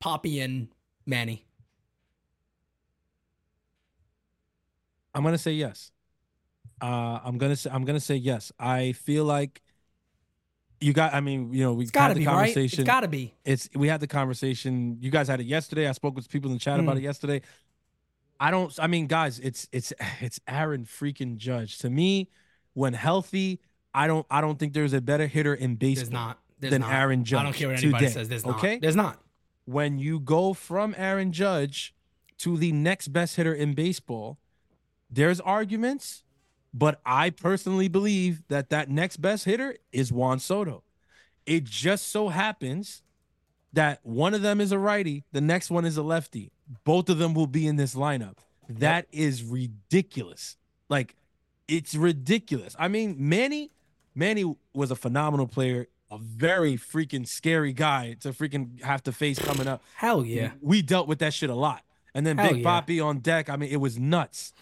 Papi 0.00 0.40
and 0.40 0.68
Manny? 1.04 1.44
I'm 5.14 5.24
gonna 5.24 5.36
say 5.38 5.52
yes. 5.52 5.90
Uh, 6.80 7.18
I'm 7.24 7.38
gonna 7.38 7.56
say 7.56 7.70
I'm 7.70 7.84
gonna 7.84 8.00
say 8.00 8.14
yes. 8.16 8.52
I 8.58 8.92
feel 8.92 9.24
like 9.24 9.60
you 10.80 10.92
got. 10.92 11.12
I 11.14 11.20
mean, 11.20 11.52
you 11.52 11.62
know, 11.62 11.72
we 11.74 11.82
It's 11.84 11.90
got 11.90 12.08
had 12.08 12.16
the 12.16 12.20
be, 12.20 12.26
right? 12.26 12.32
conversation. 12.34 12.80
It's 12.80 12.86
got 12.86 13.00
to 13.00 13.08
be. 13.08 13.34
it's 13.44 13.68
we 13.74 13.88
had 13.88 14.00
the 14.00 14.06
conversation. 14.06 14.96
You 15.00 15.10
guys 15.10 15.28
had 15.28 15.40
it 15.40 15.46
yesterday. 15.46 15.88
I 15.88 15.92
spoke 15.92 16.14
with 16.16 16.28
people 16.28 16.50
in 16.50 16.56
the 16.56 16.60
chat 16.60 16.80
about 16.80 16.96
Mm. 16.96 17.00
it 17.00 17.02
yesterday. 17.02 17.42
I 18.38 18.50
don't. 18.50 18.72
I 18.80 18.86
mean, 18.86 19.06
guys, 19.06 19.38
it's 19.38 19.68
it's 19.72 19.92
it's 20.20 20.40
Aaron 20.48 20.84
freaking 20.86 21.36
Judge. 21.36 21.78
To 21.78 21.90
me, 21.90 22.30
when 22.74 22.94
healthy, 22.94 23.60
I 23.94 24.06
don't 24.06 24.26
I 24.30 24.40
don't 24.40 24.58
think 24.58 24.72
there's 24.72 24.92
a 24.94 25.00
better 25.00 25.26
hitter 25.26 25.54
in 25.54 25.76
baseball 25.76 26.04
There's 26.04 26.10
not. 26.12 26.38
There's 26.58 26.70
than 26.72 26.80
not. 26.82 26.92
Aaron 26.92 27.24
Judge. 27.24 27.40
I 27.40 27.42
don't 27.44 27.52
care 27.54 27.68
what 27.68 27.78
anybody 27.82 28.04
today, 28.06 28.14
says. 28.14 28.28
There's 28.28 28.46
not. 28.46 28.56
Okay, 28.58 28.78
There's 28.78 28.96
not. 28.96 29.18
when 29.66 29.98
you 29.98 30.18
go 30.20 30.52
from 30.54 30.94
Aaron 30.96 31.32
Judge 31.32 31.94
to 32.38 32.56
the 32.56 32.72
next 32.72 33.08
best 33.08 33.36
hitter 33.36 33.52
in 33.54 33.74
baseball, 33.74 34.38
there's 35.10 35.40
arguments, 35.40 36.22
but 36.72 37.00
I 37.04 37.30
personally 37.30 37.88
believe 37.88 38.42
that 38.48 38.70
that 38.70 38.88
next 38.88 39.18
best 39.18 39.44
hitter 39.44 39.76
is 39.92 40.12
Juan 40.12 40.38
Soto. 40.38 40.82
It 41.46 41.64
just 41.64 42.08
so 42.08 42.28
happens 42.28 43.02
that 43.72 44.00
one 44.02 44.34
of 44.34 44.42
them 44.42 44.60
is 44.60 44.72
a 44.72 44.78
righty, 44.78 45.24
the 45.32 45.40
next 45.40 45.70
one 45.70 45.84
is 45.84 45.96
a 45.96 46.02
lefty. 46.02 46.50
Both 46.84 47.08
of 47.08 47.18
them 47.18 47.34
will 47.34 47.46
be 47.46 47.66
in 47.66 47.76
this 47.76 47.94
lineup. 47.94 48.38
That 48.68 49.06
is 49.10 49.42
ridiculous. 49.42 50.56
Like 50.88 51.16
it's 51.66 51.94
ridiculous. 51.94 52.76
I 52.78 52.88
mean, 52.88 53.16
Manny 53.18 53.70
Manny 54.14 54.56
was 54.74 54.90
a 54.90 54.96
phenomenal 54.96 55.46
player, 55.46 55.88
a 56.10 56.18
very 56.18 56.76
freaking 56.76 57.26
scary 57.26 57.72
guy 57.72 58.16
to 58.20 58.30
freaking 58.30 58.82
have 58.82 59.02
to 59.04 59.12
face 59.12 59.38
coming 59.38 59.66
up. 59.66 59.82
Hell 59.94 60.24
yeah. 60.24 60.52
We 60.60 60.82
dealt 60.82 61.08
with 61.08 61.20
that 61.20 61.32
shit 61.32 61.50
a 61.50 61.54
lot. 61.54 61.82
And 62.14 62.26
then 62.26 62.38
Hell 62.38 62.52
Big 62.52 62.62
yeah. 62.62 62.80
Papi 62.80 63.04
on 63.04 63.18
deck. 63.18 63.48
I 63.48 63.56
mean, 63.56 63.70
it 63.70 63.80
was 63.80 63.98
nuts. 63.98 64.52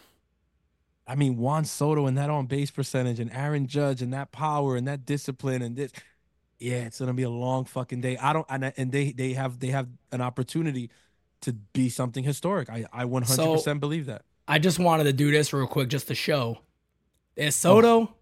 I 1.09 1.15
mean, 1.15 1.39
Juan 1.39 1.65
Soto 1.65 2.07
and 2.07 2.19
that 2.19 2.29
on 2.29 2.47
base 2.47 2.71
percentage 2.71 3.19
and 3.19 3.33
Aaron 3.33 3.67
Judge 3.67 4.03
and 4.03 4.13
that 4.13 4.31
power 4.31 4.77
and 4.77 4.87
that 4.87 5.07
discipline 5.07 5.63
and 5.63 5.75
this. 5.75 5.91
Yeah, 6.59 6.85
it's 6.85 6.99
gonna 7.01 7.15
be 7.15 7.23
a 7.23 7.31
long 7.31 7.65
fucking 7.65 8.03
day. 8.03 8.19
I 8.19 8.33
don't 8.35 8.47
and, 8.51 8.73
and 8.77 8.93
they 8.93 9.13
they 9.13 9.33
have 9.33 9.59
they 9.59 9.69
have 9.69 9.89
an 10.13 10.21
opportunity 10.21 10.91
to 11.43 11.55
be 11.55 11.89
something 11.89 12.25
historic. 12.25 12.69
I 12.69 12.85
I 12.93 13.05
100% 13.05 13.81
believe 13.81 14.07
that. 14.07 14.23
I 14.47 14.59
just 14.59 14.79
wanted 14.79 15.05
to 15.05 15.13
do 15.13 15.31
this 15.31 15.53
real 15.53 15.67
quick 15.67 15.89
just 15.89 16.09
to 16.09 16.15
show. 16.15 16.59
There's 17.37 17.57
Soto. 17.57 17.89
Oh. 17.89 18.15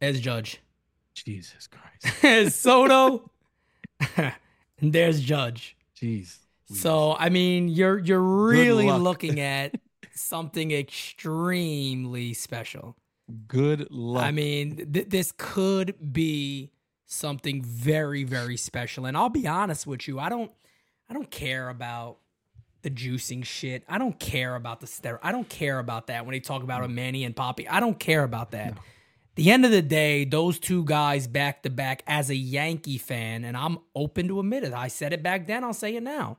There's 0.00 0.20
Judge. 0.20 0.60
Jesus 1.14 1.66
Christ. 1.66 2.20
There's 2.22 2.54
Soto. 2.54 3.30
and 4.16 4.92
there's 4.92 5.20
Judge. 5.20 5.76
Jeez. 6.00 6.36
So 6.70 7.16
I 7.18 7.28
mean, 7.28 7.68
you're 7.68 7.98
you're 7.98 8.20
really 8.20 8.90
looking 8.90 9.40
at 9.40 9.74
something 10.14 10.70
extremely 10.72 12.34
special. 12.34 12.96
Good 13.48 13.90
luck. 13.90 14.24
I 14.24 14.30
mean, 14.30 14.92
th- 14.92 15.08
this 15.08 15.32
could 15.36 16.12
be 16.12 16.70
something 17.06 17.62
very 17.62 18.24
very 18.24 18.56
special. 18.56 19.06
And 19.06 19.16
I'll 19.16 19.28
be 19.28 19.46
honest 19.46 19.86
with 19.86 20.06
you, 20.08 20.18
I 20.18 20.28
don't 20.28 20.50
I 21.08 21.14
don't 21.14 21.30
care 21.30 21.68
about 21.68 22.18
the 22.82 22.90
juicing 22.90 23.44
shit. 23.44 23.82
I 23.88 23.98
don't 23.98 24.18
care 24.20 24.54
about 24.54 24.80
the 24.80 24.86
ster. 24.86 25.18
I 25.22 25.32
don't 25.32 25.48
care 25.48 25.78
about 25.78 26.08
that 26.08 26.26
when 26.26 26.34
they 26.34 26.40
talk 26.40 26.62
about 26.62 26.84
a 26.84 26.88
Manny 26.88 27.24
and 27.24 27.34
Papi. 27.34 27.66
I 27.68 27.80
don't 27.80 27.98
care 27.98 28.24
about 28.24 28.50
that. 28.52 28.76
the 29.36 29.50
end 29.50 29.64
of 29.64 29.70
the 29.70 29.82
day, 29.82 30.24
those 30.24 30.58
two 30.58 30.84
guys 30.84 31.26
back 31.26 31.62
to 31.62 31.70
back 31.70 32.02
as 32.06 32.30
a 32.30 32.36
Yankee 32.36 32.98
fan, 32.98 33.44
and 33.44 33.56
I'm 33.56 33.78
open 33.94 34.28
to 34.28 34.38
admit 34.38 34.64
it. 34.64 34.72
I 34.72 34.88
said 34.88 35.12
it 35.12 35.22
back 35.22 35.46
then, 35.46 35.64
I'll 35.64 35.72
say 35.72 35.96
it 35.96 36.02
now. 36.02 36.38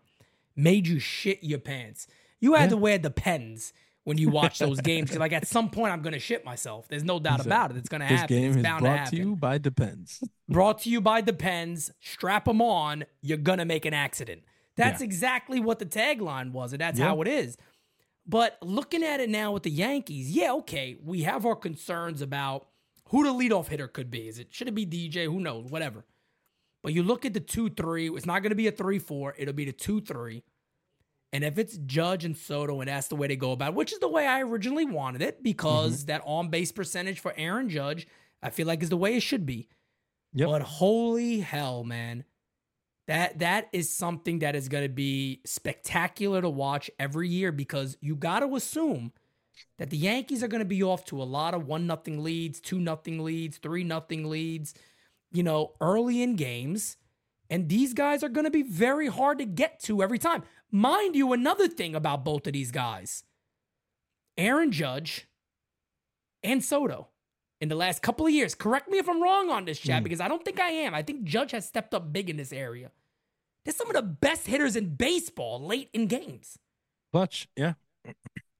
Made 0.55 0.87
you 0.87 0.99
shit 0.99 1.43
your 1.43 1.59
pants. 1.59 2.07
You 2.41 2.53
had 2.53 2.69
to 2.69 2.77
wear 2.77 2.97
the 2.97 3.09
pens 3.11 3.73
when 4.03 4.17
you 4.17 4.29
watch 4.29 4.59
those 4.59 4.79
games. 4.81 5.09
'cause, 5.09 5.19
like 5.19 5.33
at 5.33 5.47
some 5.47 5.69
point, 5.69 5.91
I'm 5.93 6.01
gonna 6.01 6.19
shit 6.19 6.45
myself. 6.45 6.87
There's 6.87 7.03
no 7.03 7.19
doubt 7.19 7.43
about 7.45 7.71
it. 7.71 7.77
It's 7.77 7.89
gonna 7.89 8.07
This 8.07 8.19
happen. 8.21 8.35
game 8.37 8.47
it's 8.49 8.57
is 8.57 8.63
bound 8.63 8.79
to 8.79 8.83
brought 8.83 8.97
happen. 8.99 9.11
to 9.11 9.17
you 9.23 9.35
by 9.35 9.57
Depends. 9.57 10.23
Brought 10.49 10.79
to 10.81 10.89
you 10.89 11.01
by 11.01 11.21
Depends. 11.21 11.91
Strap 12.01 12.45
them 12.45 12.61
on. 12.61 13.05
You're 13.21 13.37
gonna 13.39 13.65
make 13.65 13.85
an 13.85 13.93
accident. 13.95 14.43
That's 14.75 15.01
Yeah. 15.01 15.05
exactly 15.05 15.59
what 15.59 15.79
the 15.79 15.85
tagline 15.87 16.51
was, 16.51 16.71
and 16.73 16.81
that's 16.81 16.99
Yeah. 16.99 17.05
how 17.05 17.21
it 17.21 17.27
is. 17.27 17.57
But 18.27 18.57
looking 18.61 19.03
at 19.03 19.19
it 19.19 19.29
now 19.29 19.51
with 19.53 19.63
the 19.63 19.71
Yankees, 19.71 20.31
yeah, 20.31 20.51
okay, 20.53 20.97
we 21.03 21.23
have 21.23 21.45
our 21.45 21.55
concerns 21.55 22.21
about 22.21 22.67
who 23.09 23.23
the 23.23 23.29
leadoff 23.31 23.67
hitter 23.67 23.87
could 23.87 24.09
be. 24.11 24.27
Is 24.27 24.37
it 24.39 24.53
should 24.53 24.67
it 24.67 24.75
be 24.75 24.85
DJ? 24.85 25.25
Who 25.25 25.39
knows? 25.39 25.69
Whatever. 25.71 26.05
But 26.83 26.93
you 26.93 27.01
look 27.01 27.25
at 27.25 27.33
the 27.33 27.39
two 27.39 27.69
three. 27.69 28.09
It's 28.09 28.25
not 28.27 28.41
going 28.43 28.49
to 28.51 28.55
be 28.55 28.67
a 28.67 28.71
three 28.71 28.99
four. 28.99 29.33
It'll 29.37 29.53
be 29.53 29.65
the 29.65 29.71
two 29.73 30.01
three. 30.01 30.43
And 31.35 31.43
if 31.43 31.57
it's 31.57 31.75
Judge 31.79 32.23
and 32.23 32.37
Soto, 32.37 32.79
and 32.79 32.87
that's 32.87 33.09
the 33.09 33.17
way 33.17 33.27
they 33.27 33.35
go 33.35 33.51
about 33.51 33.71
it, 33.71 33.75
which 33.75 33.91
is 33.91 33.99
the 33.99 34.07
way 34.07 34.25
I 34.25 34.39
originally 34.41 34.85
wanted 34.85 35.21
it, 35.21 35.43
because 35.43 35.97
Mm-hmm. 35.97 36.05
that 36.05 36.21
on 36.23 36.47
base 36.47 36.71
percentage 36.71 37.19
for 37.19 37.33
Aaron 37.35 37.67
Judge, 37.67 38.07
I 38.41 38.51
feel 38.51 38.65
like 38.65 38.81
is 38.81 38.87
the 38.87 38.95
way 38.95 39.17
it 39.17 39.19
should 39.21 39.45
be. 39.45 39.67
Yep. 40.31 40.47
But 40.47 40.61
holy 40.61 41.41
hell, 41.41 41.83
man. 41.83 42.23
That 43.07 43.39
that 43.39 43.67
is 43.73 43.93
something 43.93 44.39
that 44.39 44.55
is 44.55 44.69
going 44.69 44.85
to 44.85 44.89
be 44.89 45.41
spectacular 45.45 46.41
to 46.41 46.49
watch 46.49 46.89
every 46.97 47.27
year 47.27 47.51
because 47.51 47.97
you 47.99 48.15
got 48.15 48.39
to 48.39 48.55
assume 48.55 49.11
that 49.77 49.89
the 49.89 49.97
Yankees 49.97 50.41
are 50.41 50.47
going 50.47 50.63
to 50.63 50.65
be 50.65 50.83
off 50.83 51.03
to 51.07 51.21
a 51.21 51.23
lot 51.23 51.53
of 51.53 51.67
one 51.67 51.85
nothing 51.85 52.23
leads, 52.23 52.61
two 52.61 52.79
nothing 52.79 53.21
leads, 53.25 53.57
three 53.57 53.83
nothing 53.83 54.29
leads, 54.29 54.73
you 55.33 55.43
know, 55.43 55.73
early 55.81 56.23
in 56.23 56.37
games, 56.37 56.95
and 57.49 57.67
these 57.67 57.93
guys 57.93 58.23
are 58.23 58.29
going 58.29 58.45
to 58.45 58.51
be 58.51 58.63
very 58.63 59.07
hard 59.07 59.37
to 59.39 59.45
get 59.45 59.81
to 59.81 60.01
every 60.01 60.17
time. 60.17 60.43
Mind 60.71 61.15
you, 61.15 61.33
another 61.33 61.67
thing 61.67 61.95
about 61.95 62.25
both 62.25 62.47
of 62.47 62.53
these 62.53 62.71
guys, 62.71 63.23
Aaron 64.37 64.71
Judge 64.71 65.27
and 66.43 66.63
Soto 66.63 67.07
in 67.61 67.69
the 67.69 67.75
last 67.75 68.01
couple 68.01 68.25
of 68.25 68.31
years. 68.33 68.55
Correct 68.55 68.89
me 68.89 68.97
if 68.97 69.07
I'm 69.07 69.21
wrong 69.21 69.49
on 69.49 69.65
this, 69.65 69.79
chat, 69.79 69.99
hmm. 69.99 70.03
because 70.03 70.19
I 70.19 70.27
don't 70.27 70.43
think 70.43 70.59
I 70.59 70.69
am. 70.69 70.93
I 70.93 71.01
think 71.01 71.23
Judge 71.23 71.51
has 71.51 71.65
stepped 71.65 71.93
up 71.93 72.11
big 72.11 72.29
in 72.29 72.37
this 72.37 72.51
area. 72.51 72.91
They're 73.63 73.73
some 73.73 73.87
of 73.89 73.95
the 73.95 74.01
best 74.03 74.47
hitters 74.47 74.75
in 74.75 74.95
baseball 74.95 75.65
late 75.65 75.89
in 75.93 76.07
games. 76.07 76.59
Clutch, 77.11 77.47
yeah. 77.55 77.73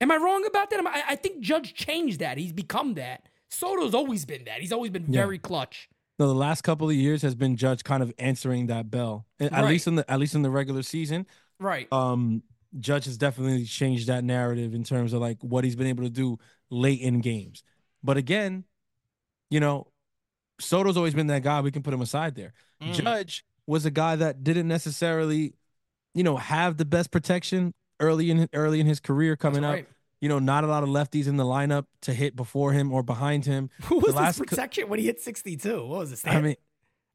Am 0.00 0.10
I 0.10 0.16
wrong 0.16 0.44
about 0.46 0.70
that? 0.70 0.84
I, 0.84 1.12
I 1.12 1.16
think 1.16 1.40
Judge 1.40 1.74
changed 1.74 2.20
that. 2.20 2.38
He's 2.38 2.52
become 2.52 2.94
that. 2.94 3.28
Soto's 3.48 3.94
always 3.94 4.24
been 4.24 4.44
that. 4.44 4.60
He's 4.60 4.72
always 4.72 4.90
been 4.90 5.06
Yeah. 5.08 5.22
very 5.22 5.38
clutch. 5.38 5.88
No, 6.18 6.26
the 6.26 6.34
last 6.34 6.62
couple 6.62 6.88
of 6.88 6.96
years 6.96 7.22
has 7.22 7.34
been 7.34 7.56
Judge 7.56 7.84
kind 7.84 8.02
of 8.02 8.12
answering 8.18 8.66
that 8.66 8.90
bell. 8.90 9.26
At 9.38 9.52
Right. 9.52 9.64
least 9.66 9.86
in 9.86 9.96
the 9.96 10.10
at 10.10 10.18
least 10.18 10.34
in 10.34 10.42
the 10.42 10.50
regular 10.50 10.82
season. 10.82 11.26
Right. 11.58 11.90
Um, 11.92 12.42
Judge 12.78 13.06
has 13.06 13.16
definitely 13.16 13.64
changed 13.64 14.08
that 14.08 14.24
narrative 14.24 14.74
in 14.74 14.84
terms 14.84 15.12
of 15.12 15.20
like 15.20 15.38
what 15.42 15.64
he's 15.64 15.76
been 15.76 15.86
able 15.86 16.04
to 16.04 16.10
do 16.10 16.38
late 16.70 17.00
in 17.00 17.20
games. 17.20 17.62
But 18.02 18.16
again, 18.16 18.64
you 19.50 19.60
know, 19.60 19.88
Soto's 20.60 20.96
always 20.96 21.14
been 21.14 21.28
that 21.28 21.42
guy. 21.42 21.60
We 21.60 21.70
can 21.70 21.82
put 21.82 21.94
him 21.94 22.00
aside 22.00 22.34
there. 22.34 22.52
Mm. 22.82 22.92
Judge 22.94 23.44
was 23.66 23.86
a 23.86 23.90
guy 23.90 24.16
that 24.16 24.44
didn't 24.44 24.68
necessarily, 24.68 25.54
you 26.14 26.22
know, 26.22 26.36
have 26.36 26.76
the 26.76 26.84
best 26.84 27.10
protection 27.10 27.74
early 28.00 28.30
in 28.30 28.48
early 28.52 28.80
in 28.80 28.86
his 28.86 29.00
career 29.00 29.36
coming 29.36 29.62
That's 29.62 29.70
up. 29.70 29.74
right. 29.74 29.88
You 30.20 30.30
know, 30.30 30.38
not 30.38 30.64
a 30.64 30.66
lot 30.66 30.82
of 30.82 30.88
lefties 30.88 31.26
in 31.26 31.36
the 31.36 31.44
lineup 31.44 31.84
to 32.02 32.14
hit 32.14 32.34
before 32.34 32.72
him 32.72 32.90
or 32.90 33.02
behind 33.02 33.44
him. 33.44 33.70
Who 33.84 33.98
was 33.98 34.14
last 34.14 34.38
his 34.38 34.46
protection 34.46 34.88
when 34.88 34.98
he 34.98 35.06
hit 35.06 35.20
62? 35.20 35.86
What 35.86 35.98
was 35.98 36.10
his 36.10 36.24
it? 36.24 36.28
I 36.28 36.40
mean, 36.40 36.56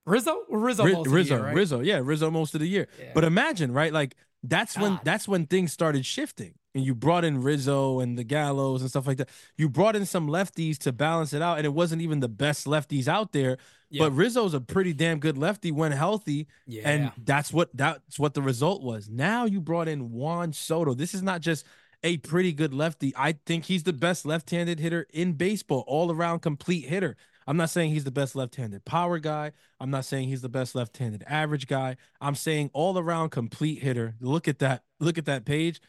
Rizzo? 0.05 0.43
Rizzo. 0.49 0.83
Ri- 0.83 0.93
most 0.93 1.07
of 1.07 1.11
the 1.11 1.15
Rizzo, 1.17 1.35
year, 1.35 1.43
right? 1.45 1.55
Rizzo, 1.55 1.79
yeah, 1.79 2.01
Rizzo 2.03 2.31
most 2.31 2.53
of 2.53 2.61
the 2.61 2.67
year. 2.67 2.87
Yeah. 2.99 3.11
But 3.15 3.23
imagine, 3.23 3.71
right? 3.71 3.91
Like 3.91 4.15
that's 4.43 4.77
when 4.77 4.99
that's 5.03 5.27
when 5.27 5.45
things 5.45 5.71
started 5.71 6.05
shifting, 6.05 6.55
and 6.73 6.83
you 6.83 6.95
brought 6.95 7.23
in 7.23 7.41
Rizzo 7.43 7.99
and 7.99 8.17
the 8.17 8.23
Gallos 8.23 8.81
and 8.81 8.89
stuff 8.89 9.05
like 9.05 9.17
that. 9.17 9.29
You 9.57 9.69
brought 9.69 9.95
in 9.95 10.05
some 10.05 10.27
lefties 10.27 10.77
to 10.79 10.91
balance 10.91 11.33
it 11.33 11.41
out, 11.41 11.57
and 11.57 11.65
it 11.65 11.73
wasn't 11.73 12.01
even 12.01 12.19
the 12.21 12.29
best 12.29 12.65
lefties 12.65 13.07
out 13.07 13.31
there. 13.33 13.57
Yeah. 13.89 14.05
But 14.05 14.13
Rizzo's 14.13 14.53
a 14.53 14.61
pretty 14.61 14.93
damn 14.93 15.19
good 15.19 15.37
lefty 15.37 15.71
when 15.71 15.91
healthy, 15.91 16.47
Yeah. 16.65 16.89
and 16.89 17.11
that's 17.23 17.51
what 17.53 17.69
that's 17.75 18.17
what 18.17 18.33
the 18.33 18.41
result 18.41 18.81
was. 18.81 19.09
Now 19.09 19.45
you 19.45 19.61
brought 19.61 19.87
in 19.87 20.11
Juan 20.11 20.53
Soto. 20.53 20.93
This 20.93 21.13
is 21.13 21.21
not 21.21 21.41
just 21.41 21.65
a 22.03 22.17
pretty 22.17 22.51
good 22.51 22.73
lefty. 22.73 23.13
I 23.15 23.33
think 23.45 23.65
he's 23.65 23.83
the 23.83 23.93
best 23.93 24.25
left-handed 24.25 24.79
hitter 24.79 25.05
in 25.13 25.33
baseball, 25.33 25.83
all 25.85 26.11
around 26.11 26.39
complete 26.39 26.85
hitter. 26.85 27.15
I'm 27.47 27.57
not 27.57 27.69
saying 27.69 27.91
he's 27.91 28.03
the 28.03 28.11
best 28.11 28.35
left-handed 28.35 28.85
power 28.85 29.19
guy. 29.19 29.51
I'm 29.79 29.89
not 29.89 30.05
saying 30.05 30.29
he's 30.29 30.41
the 30.41 30.49
best 30.49 30.75
left-handed 30.75 31.23
average 31.27 31.67
guy. 31.67 31.97
I'm 32.19 32.35
saying 32.35 32.69
all 32.73 32.97
around 32.97 33.29
complete 33.29 33.81
hitter. 33.81 34.15
Look 34.19 34.47
at 34.47 34.59
that. 34.59 34.83
Look 34.99 35.17
at 35.17 35.25
that 35.25 35.45
page. 35.45 35.81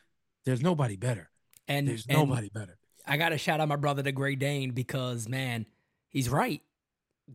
There's 0.44 0.62
nobody 0.62 0.96
better. 0.96 1.30
and, 1.68 1.86
There's 1.86 2.06
and 2.08 2.18
nobody 2.18 2.48
better. 2.48 2.78
I 3.06 3.16
got 3.16 3.30
to 3.30 3.38
shout 3.38 3.60
out 3.60 3.68
my 3.68 3.76
brother, 3.76 4.02
the 4.02 4.12
Great 4.12 4.38
Dane, 4.38 4.70
because, 4.70 5.28
man, 5.28 5.66
he's 6.08 6.28
right. 6.28 6.62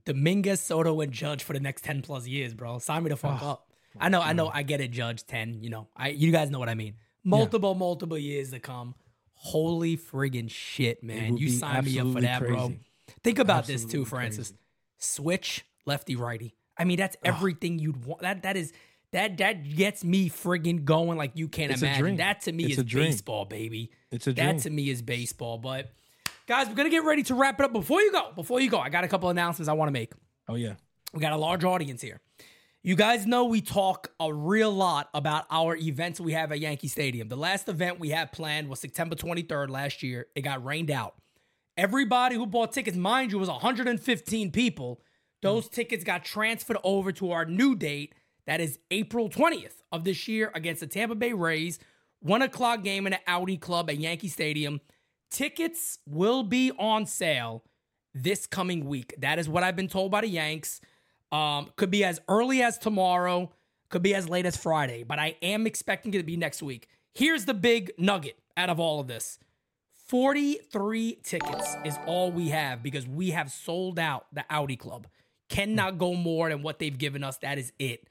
Dominguez, 0.06 0.62
Soto, 0.62 1.00
and 1.02 1.12
Judge 1.12 1.44
for 1.44 1.54
the 1.54 1.60
next 1.60 1.84
10 1.84 2.02
plus 2.02 2.28
years, 2.28 2.54
bro. 2.54 2.80
Sign 2.80 3.04
me 3.04 3.10
the 3.10 3.18
fuck 3.18 3.42
Oh, 3.42 3.50
up. 3.52 3.72
I 4.00 4.10
know, 4.10 4.22
I 4.22 4.34
know, 4.34 4.48
mm. 4.48 4.52
I 4.54 4.64
get 4.64 4.80
it, 4.82 4.92
Judge 4.92 5.26
10. 5.26 5.64
You 5.64 5.70
know, 5.70 5.88
I 5.96 6.10
you 6.10 6.32
guys 6.32 6.50
know 6.50 6.60
what 6.60 6.70
I 6.70 6.76
mean. 6.76 6.96
Multiple, 7.24 7.74
multiple 7.76 8.18
years 8.18 8.52
to 8.52 8.60
come. 8.60 8.96
Holy 9.34 9.98
friggin' 9.98 10.50
shit, 10.50 11.04
man. 11.04 11.38
You 11.38 11.50
sign 11.50 11.86
me 11.86 12.00
up 12.00 12.12
for 12.14 12.22
that, 12.22 12.40
bro. 12.46 12.74
Think 13.28 13.40
about 13.40 13.68
this 13.68 13.84
too, 13.84 14.06
Francis. 14.06 14.50
crazy. 14.50 14.60
Switch 15.00 15.66
lefty 15.86 16.16
righty. 16.16 16.56
I 16.78 16.86
mean, 16.86 16.98
that's 16.98 17.18
everything 17.26 17.78
you'd 17.78 18.06
want. 18.06 18.22
That 18.22 18.44
that 18.44 18.56
is 18.56 18.72
that 19.12 19.38
that 19.38 19.76
gets 19.76 20.04
me 20.06 20.30
friggin' 20.30 20.86
going 20.86 21.18
like 21.18 21.32
you 21.36 21.50
can't 21.50 21.72
It's 21.72 21.82
imagine. 21.82 22.18
That 22.18 22.42
to 22.44 22.54
me 22.54 22.66
It's 22.66 22.78
is 22.78 22.84
baseball, 22.86 23.44
baby. 23.44 23.92
It's 24.12 24.28
a 24.28 24.34
dream. 24.34 24.56
That 24.56 24.64
to 24.64 24.70
me 24.70 24.90
is 24.90 25.02
baseball. 25.02 25.58
But 25.58 25.92
guys, 26.48 26.70
we're 26.70 26.76
gonna 26.76 26.90
get 26.90 27.04
ready 27.04 27.24
to 27.24 27.36
wrap 27.36 27.60
it 27.60 27.66
up. 27.66 27.74
Before 27.74 28.02
you 28.02 28.14
go, 28.14 28.32
before 28.34 28.62
you 28.62 28.70
go, 28.70 28.80
I 28.80 28.90
got 28.90 29.04
a 29.04 29.10
couple 29.10 29.30
announcements 29.30 29.68
I 29.68 29.74
want 29.74 29.90
to 29.90 29.94
make. 29.94 30.14
Oh 30.48 30.56
yeah. 30.56 30.76
We 31.14 31.20
got 31.20 31.34
a 31.34 31.38
large 31.38 31.66
audience 31.66 32.02
here. 32.02 32.22
You 32.82 32.96
guys 32.96 33.26
know 33.26 33.44
we 33.44 33.60
talk 33.60 34.12
a 34.22 34.34
real 34.34 34.72
lot 34.72 35.10
about 35.14 35.46
our 35.52 35.76
events 35.76 36.22
we 36.22 36.32
have 36.32 36.54
at 36.54 36.62
Yankee 36.62 36.88
Stadium. 36.88 37.28
The 37.28 37.36
last 37.36 37.68
event 37.68 38.00
we 38.00 38.10
had 38.10 38.32
planned 38.32 38.70
was 38.70 38.80
September 38.80 39.16
23rd 39.16 39.70
last 39.70 40.02
year. 40.02 40.28
It 40.36 40.44
got 40.44 40.64
rained 40.64 40.92
out. 40.92 41.16
Everybody 41.78 42.36
who 42.36 42.48
bought 42.48 42.72
tickets, 42.74 42.98
mind 42.98 43.32
you, 43.32 43.38
was 43.38 43.50
115 43.50 44.52
people. 44.52 45.00
Those 45.44 45.70
tickets 45.70 46.04
got 46.04 46.26
transferred 46.26 46.78
over 46.84 47.12
to 47.14 47.32
our 47.32 47.46
new 47.46 47.76
date. 47.76 48.16
That 48.48 48.60
is 48.60 48.80
April 48.90 49.30
20th 49.30 49.84
of 49.92 50.04
this 50.04 50.28
year 50.28 50.52
against 50.56 50.80
the 50.80 50.88
Tampa 50.88 51.14
Bay 51.14 51.34
Rays. 51.34 51.78
One 52.20 52.42
o'clock 52.42 52.84
game 52.84 53.06
in 53.06 53.12
the 53.12 53.20
Audi 53.28 53.58
Club 53.58 53.92
at 53.92 54.00
Yankee 54.00 54.28
Stadium. 54.28 54.82
Tickets 55.30 56.00
will 56.08 56.42
be 56.42 56.72
on 56.80 57.06
sale 57.06 57.64
this 58.16 58.48
coming 58.48 58.86
week. 58.86 59.14
That 59.20 59.38
is 59.38 59.48
what 59.48 59.62
I've 59.62 59.76
been 59.76 59.88
told 59.88 60.10
by 60.10 60.22
the 60.22 60.28
Yanks. 60.28 60.82
Um, 61.32 61.70
could 61.76 61.92
be 61.92 62.04
as 62.04 62.20
early 62.28 62.64
as 62.64 62.80
tomorrow, 62.80 63.52
could 63.90 64.02
be 64.02 64.16
as 64.16 64.28
late 64.28 64.48
as 64.48 64.58
Friday, 64.58 65.04
but 65.04 65.20
I 65.20 65.36
am 65.44 65.68
expecting 65.68 66.12
it 66.14 66.18
to 66.18 66.24
be 66.24 66.38
next 66.38 66.64
week. 66.64 66.88
Here's 67.14 67.46
the 67.46 67.54
big 67.54 67.92
nugget 68.00 68.40
out 68.56 68.70
of 68.72 68.80
all 68.80 69.00
of 69.00 69.08
this 69.08 69.38
43 70.08 71.20
tickets 71.24 71.76
is 71.84 71.98
all 72.06 72.32
we 72.32 72.50
have 72.50 72.82
because 72.82 73.06
we 73.06 73.32
have 73.32 73.52
sold 73.52 74.00
out 74.00 74.28
the 74.32 74.46
Audi 74.50 74.78
Club. 74.78 75.08
Cannot 75.50 75.98
go 75.98 76.14
more 76.14 76.50
than 76.50 76.62
what 76.62 76.80
they've 76.80 76.98
given 76.98 77.24
us. 77.24 77.38
That 77.40 77.58
is 77.58 77.74
it. 77.78 78.08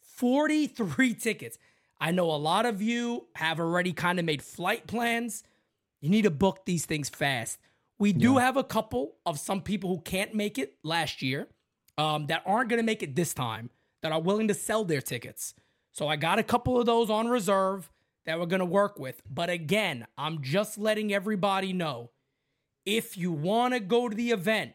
43 0.00 1.14
tickets. 1.20 1.58
I 2.00 2.10
know 2.10 2.30
a 2.30 2.36
lot 2.36 2.66
of 2.66 2.82
you 2.82 3.26
have 3.36 3.60
already 3.60 3.92
kind 3.92 4.18
of 4.18 4.24
made 4.24 4.42
flight 4.42 4.86
plans. 4.86 5.44
You 6.00 6.10
need 6.10 6.22
to 6.22 6.30
book 6.30 6.66
these 6.66 6.84
things 6.84 7.08
fast. 7.08 7.58
We 7.98 8.12
do 8.12 8.36
have 8.36 8.58
a 8.58 8.64
couple 8.64 9.14
of 9.24 9.38
some 9.38 9.62
people 9.62 9.88
who 9.88 10.02
can't 10.02 10.34
make 10.34 10.58
it 10.58 10.74
last 10.82 11.22
year 11.22 11.48
um, 11.96 12.26
that 12.26 12.42
aren't 12.44 12.68
going 12.68 12.80
to 12.80 12.84
make 12.84 13.02
it 13.02 13.16
this 13.16 13.32
time 13.32 13.70
that 14.02 14.12
are 14.12 14.20
willing 14.20 14.48
to 14.48 14.54
sell 14.54 14.84
their 14.84 15.00
tickets. 15.00 15.54
So 15.92 16.06
I 16.06 16.16
got 16.16 16.38
a 16.38 16.42
couple 16.42 16.78
of 16.78 16.84
those 16.84 17.08
on 17.08 17.28
reserve 17.28 17.90
that 18.26 18.38
we're 18.38 18.46
going 18.46 18.60
to 18.60 18.66
work 18.66 18.98
with. 18.98 19.22
But 19.30 19.48
again, 19.50 20.06
I'm 20.18 20.42
just 20.42 20.78
letting 20.78 21.14
everybody 21.14 21.72
know 21.72 22.10
if 22.84 23.16
you 23.16 23.32
want 23.32 23.74
to 23.74 23.80
go 23.80 24.08
to 24.08 24.14
the 24.14 24.30
event, 24.30 24.72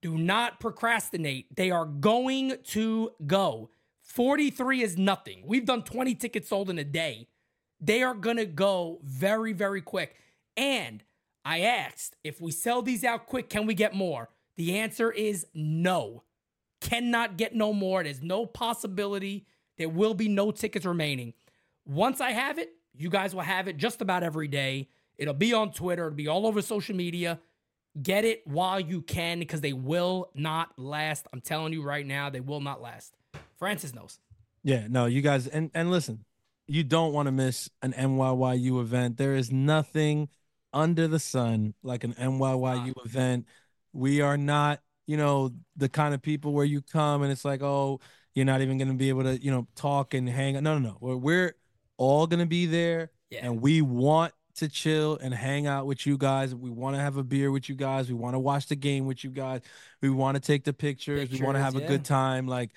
do 0.00 0.18
not 0.18 0.60
procrastinate. 0.60 1.54
They 1.56 1.70
are 1.70 1.86
going 1.86 2.58
to 2.64 3.10
go. 3.26 3.70
43 4.02 4.82
is 4.82 4.98
nothing. 4.98 5.42
We've 5.46 5.64
done 5.64 5.82
20 5.82 6.14
tickets 6.14 6.48
sold 6.48 6.70
in 6.70 6.78
a 6.78 6.84
day. 6.84 7.28
They 7.80 8.02
are 8.02 8.14
going 8.14 8.36
to 8.36 8.46
go 8.46 9.00
very, 9.02 9.52
very 9.52 9.80
quick. 9.80 10.16
And 10.56 11.02
I 11.44 11.60
asked 11.60 12.16
if 12.22 12.40
we 12.40 12.52
sell 12.52 12.82
these 12.82 13.04
out 13.04 13.26
quick, 13.26 13.48
can 13.48 13.66
we 13.66 13.74
get 13.74 13.94
more? 13.94 14.30
The 14.56 14.78
answer 14.78 15.10
is 15.10 15.46
no. 15.54 16.22
Cannot 16.80 17.36
get 17.36 17.54
no 17.54 17.72
more. 17.72 18.04
There's 18.04 18.22
no 18.22 18.46
possibility. 18.46 19.46
There 19.78 19.88
will 19.88 20.14
be 20.14 20.28
no 20.28 20.50
tickets 20.50 20.84
remaining. 20.84 21.32
Once 21.86 22.20
I 22.20 22.30
have 22.30 22.58
it, 22.58 22.70
you 22.96 23.10
guys 23.10 23.34
will 23.34 23.42
have 23.42 23.68
it 23.68 23.76
just 23.76 24.00
about 24.00 24.22
every 24.22 24.48
day. 24.48 24.88
It'll 25.18 25.34
be 25.34 25.52
on 25.52 25.72
Twitter, 25.72 26.06
it'll 26.06 26.16
be 26.16 26.28
all 26.28 26.46
over 26.46 26.62
social 26.62 26.96
media. 26.96 27.40
Get 28.02 28.24
it 28.24 28.44
while 28.44 28.80
you 28.80 29.02
can 29.02 29.38
because 29.38 29.60
they 29.60 29.72
will 29.72 30.30
not 30.34 30.76
last. 30.76 31.28
I'm 31.32 31.40
telling 31.40 31.72
you 31.72 31.82
right 31.82 32.04
now, 32.04 32.28
they 32.28 32.40
will 32.40 32.60
not 32.60 32.82
last. 32.82 33.14
Francis 33.56 33.94
knows. 33.94 34.18
Yeah, 34.64 34.86
no, 34.88 35.06
you 35.06 35.22
guys, 35.22 35.46
and 35.46 35.70
and 35.74 35.92
listen, 35.92 36.24
you 36.66 36.82
don't 36.82 37.12
want 37.12 37.26
to 37.26 37.32
miss 37.32 37.70
an 37.82 37.92
NYYU 37.92 38.80
event. 38.80 39.16
There 39.16 39.34
is 39.34 39.52
nothing 39.52 40.28
under 40.72 41.06
the 41.06 41.18
sun 41.18 41.74
like 41.82 42.04
an 42.04 42.14
NYYU 42.14 42.94
event. 43.04 43.46
We 43.92 44.20
are 44.20 44.36
not, 44.36 44.80
you 45.06 45.16
know, 45.16 45.52
the 45.76 45.88
kind 45.88 46.14
of 46.14 46.22
people 46.22 46.52
where 46.52 46.64
you 46.64 46.82
come 46.82 47.22
and 47.22 47.30
it's 47.30 47.44
like, 47.44 47.62
oh, 47.62 48.00
you're 48.34 48.44
not 48.44 48.60
even 48.60 48.78
going 48.78 48.88
to 48.88 48.94
be 48.94 49.08
able 49.08 49.22
to, 49.22 49.40
you 49.40 49.50
know, 49.50 49.68
talk 49.76 50.14
and 50.14 50.28
hang. 50.28 50.54
No, 50.54 50.60
no, 50.60 50.78
no. 50.78 50.96
We're, 51.00 51.16
we're 51.16 51.54
all 51.96 52.26
going 52.26 52.40
to 52.40 52.46
be 52.46 52.66
there, 52.66 53.10
Yeah. 53.30 53.40
and 53.46 53.60
we 53.60 53.82
want 53.82 54.32
to 54.56 54.68
chill 54.68 55.18
and 55.20 55.34
hang 55.34 55.66
out 55.66 55.86
with 55.86 56.06
you 56.06 56.16
guys. 56.16 56.54
We 56.54 56.70
want 56.70 56.94
to 56.96 57.02
have 57.02 57.16
a 57.16 57.24
beer 57.24 57.50
with 57.50 57.68
you 57.68 57.74
guys. 57.74 58.08
We 58.08 58.14
want 58.14 58.34
to 58.34 58.38
watch 58.38 58.66
the 58.68 58.76
game 58.76 59.04
with 59.06 59.24
you 59.24 59.30
guys. 59.30 59.62
We 60.00 60.10
want 60.10 60.36
to 60.36 60.40
take 60.40 60.62
the 60.64 60.72
pictures. 60.72 61.28
we 61.30 61.40
want 61.40 61.56
to 61.56 61.62
Pictures, 61.62 61.74
have 61.74 61.76
a 61.76 61.86
good 61.86 62.04
time. 62.04 62.46
Like 62.46 62.70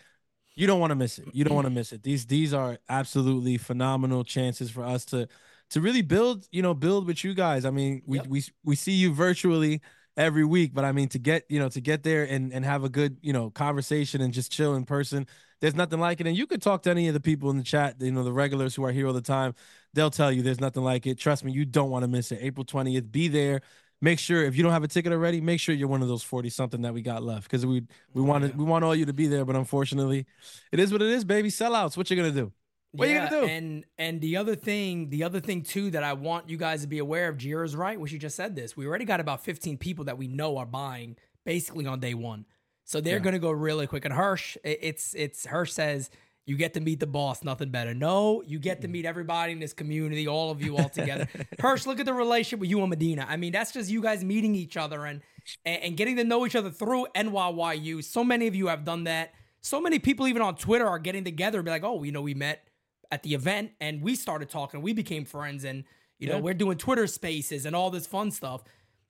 you 0.56 0.66
don't 0.66 0.80
want 0.80 0.90
to 0.92 0.96
miss 0.96 1.20
it. 1.20 1.28
You 1.34 1.44
don't 1.44 1.54
want 1.54 1.68
to 1.68 1.72
miss 1.74 1.92
it. 1.94 2.02
These 2.02 2.26
these 2.26 2.52
are 2.54 2.80
absolutely 2.90 3.58
phenomenal 3.58 4.24
chances 4.24 4.72
for 4.72 4.84
us 4.84 5.06
to 5.06 5.28
to 5.70 5.82
really 5.82 6.02
build, 6.02 6.48
you 6.52 6.62
know, 6.64 6.74
build 6.74 7.06
with 7.06 7.24
you 7.24 7.34
guys. 7.36 7.64
I 7.66 7.70
mean, 7.70 8.02
we 8.08 8.18
Yep. 8.18 8.28
we 8.28 8.44
we 8.64 8.76
see 8.76 8.94
you 8.94 9.14
virtually 9.14 9.82
every 10.18 10.44
week, 10.44 10.74
but 10.74 10.84
I 10.84 10.92
mean 10.92 11.08
to 11.10 11.20
get, 11.20 11.46
you 11.48 11.60
know, 11.60 11.70
to 11.70 11.80
get 11.80 12.04
there 12.04 12.24
and 12.24 12.52
and 12.52 12.66
have 12.66 12.84
a 12.84 12.90
good, 12.90 13.18
you 13.22 13.32
know, 13.32 13.50
conversation 13.52 14.20
and 14.22 14.34
just 14.34 14.52
chill 14.52 14.76
in 14.76 14.84
person. 14.84 15.28
There's 15.62 15.76
nothing 15.76 16.00
like 16.00 16.20
it. 16.20 16.28
And 16.28 16.36
you 16.36 16.48
could 16.48 16.62
talk 16.62 16.84
to 16.84 16.90
any 16.90 17.08
of 17.08 17.14
the 17.14 17.20
people 17.20 17.50
in 17.50 17.58
the 17.58 17.64
chat, 17.64 17.96
you 18.00 18.12
know, 18.12 18.24
the 18.24 18.34
regulars 18.34 18.76
who 18.76 18.84
are 18.84 18.92
here 18.92 19.08
all 19.08 19.14
the 19.14 19.22
time. 19.22 19.56
They'll 19.94 20.12
tell 20.12 20.32
you 20.32 20.42
there's 20.42 20.60
nothing 20.60 20.84
like 20.84 21.08
it. 21.08 21.18
Trust 21.18 21.44
me, 21.44 21.52
you 21.52 21.66
don't 21.66 21.90
want 21.90 22.04
to 22.04 22.08
miss 22.08 22.32
it. 22.32 22.40
April 22.42 22.66
20th, 22.66 23.12
be 23.12 23.28
there. 23.28 23.62
Make 24.00 24.20
sure 24.20 24.44
if 24.44 24.56
you 24.56 24.62
don't 24.62 24.74
have 24.74 24.84
a 24.84 24.88
ticket 24.88 25.12
already, 25.12 25.42
make 25.42 25.60
sure 25.60 25.74
you're 25.74 25.88
one 25.88 26.04
of 26.04 26.08
those 26.08 26.22
40 26.22 26.50
something 26.50 26.82
that 26.84 26.94
we 26.94 27.02
got 27.02 27.24
left 27.24 27.44
because 27.44 27.66
we 27.66 27.82
we 28.14 28.22
oh, 28.22 28.26
want 28.26 28.52
to 28.52 28.56
we 28.56 28.64
want 28.64 28.84
all 28.84 28.96
you 28.96 29.06
to 29.06 29.14
be 29.14 29.26
there, 29.28 29.46
but 29.46 29.56
unfortunately, 29.56 30.28
it 30.72 30.80
is 30.80 30.92
what 30.92 31.02
it 31.02 31.10
is, 31.10 31.26
baby. 31.26 31.50
Sellouts. 31.50 31.98
What 31.98 32.10
you 32.12 32.16
gonna 32.16 32.32
do? 32.32 32.52
What 32.98 33.08
are 33.08 33.12
you 33.12 33.18
gonna 33.20 33.30
do? 33.30 33.46
And 33.46 33.86
and 33.98 34.22
the 34.22 34.38
other 34.38 34.56
thing, 34.56 35.10
the 35.10 35.24
other 35.24 35.40
thing 35.40 35.62
too 35.64 35.92
that 35.92 36.04
I 36.04 36.14
want 36.14 36.50
you 36.50 36.58
guys 36.58 36.82
to 36.82 36.88
be 36.88 37.00
aware 37.00 37.30
of, 37.30 37.38
Jira's 37.38 37.76
right. 37.76 38.00
We 38.00 38.10
should 38.10 38.22
just 38.22 38.36
said 38.36 38.56
this. 38.56 38.76
We 38.76 38.86
already 38.88 39.06
got 39.06 39.20
about 39.20 39.44
15 39.44 39.78
people 39.78 40.06
that 40.06 40.18
we 40.18 40.28
know 40.28 40.58
are 40.58 40.66
buying 40.66 41.16
basically 41.46 41.86
on 41.86 42.00
day 42.00 42.14
one. 42.14 42.46
So 42.84 43.02
they're 43.02 43.18
Yeah. 43.18 43.24
gonna 43.24 43.40
go 43.40 43.52
really 43.52 43.88
quick. 43.88 44.06
And 44.06 44.14
Hirsch, 44.14 44.58
it's 44.64 45.14
it's 45.14 45.46
Hirsch 45.46 45.72
says 45.72 46.10
you 46.46 46.56
get 46.56 46.74
to 46.76 46.80
meet 46.80 47.02
the 47.02 47.08
boss, 47.08 47.44
nothing 47.44 47.72
better. 47.72 47.94
No, 47.94 48.42
you 48.44 48.58
get 48.58 48.80
to 48.82 48.88
mm. 48.88 48.92
meet 48.92 49.06
everybody 49.06 49.52
in 49.52 49.60
this 49.60 49.74
community, 49.74 50.28
all 50.30 50.50
of 50.50 50.62
you 50.62 50.78
all 50.78 50.88
together. 50.88 51.28
Hirsch, 51.60 51.86
look 51.86 52.00
at 52.00 52.06
the 52.06 52.14
relationship 52.14 52.62
with 52.62 52.70
you 52.70 52.80
and 52.80 52.90
Medina. 52.90 53.26
I 53.28 53.36
mean, 53.36 53.52
that's 53.52 53.74
just 53.74 53.90
you 53.90 54.02
guys 54.02 54.24
meeting 54.24 54.56
each 54.56 54.78
other 54.78 55.06
and, 55.06 55.22
and 55.66 55.84
and 55.84 55.98
getting 55.98 56.16
to 56.16 56.24
know 56.24 56.46
each 56.46 56.56
other 56.56 56.72
through 56.72 57.08
NYYU. 57.16 58.02
So 58.04 58.24
many 58.24 58.48
of 58.48 58.56
you 58.56 58.68
have 58.68 58.86
done 58.86 59.04
that. 59.04 59.34
So 59.60 59.82
many 59.82 60.00
people, 60.00 60.28
even 60.28 60.42
on 60.42 60.56
Twitter, 60.56 60.88
are 60.88 61.00
getting 61.00 61.26
together 61.26 61.58
and 61.60 61.66
be 61.66 61.72
like, 61.72 61.84
"Oh, 61.84 62.04
you 62.04 62.14
know, 62.14 62.22
we 62.22 62.34
met 62.34 62.66
at 63.12 63.24
the 63.24 63.34
event 63.34 63.72
and 63.80 64.02
we 64.02 64.16
started 64.16 64.50
talking. 64.50 64.82
We 64.82 64.94
became 64.94 65.26
friends, 65.26 65.64
and 65.64 65.84
you 66.20 66.28
know, 66.28 66.36
Yeah. 66.36 66.42
we're 66.42 66.54
doing 66.54 66.78
Twitter 66.78 67.08
Spaces 67.08 67.66
and 67.66 67.76
all 67.76 67.90
this 67.90 68.08
fun 68.08 68.32
stuff." 68.32 68.64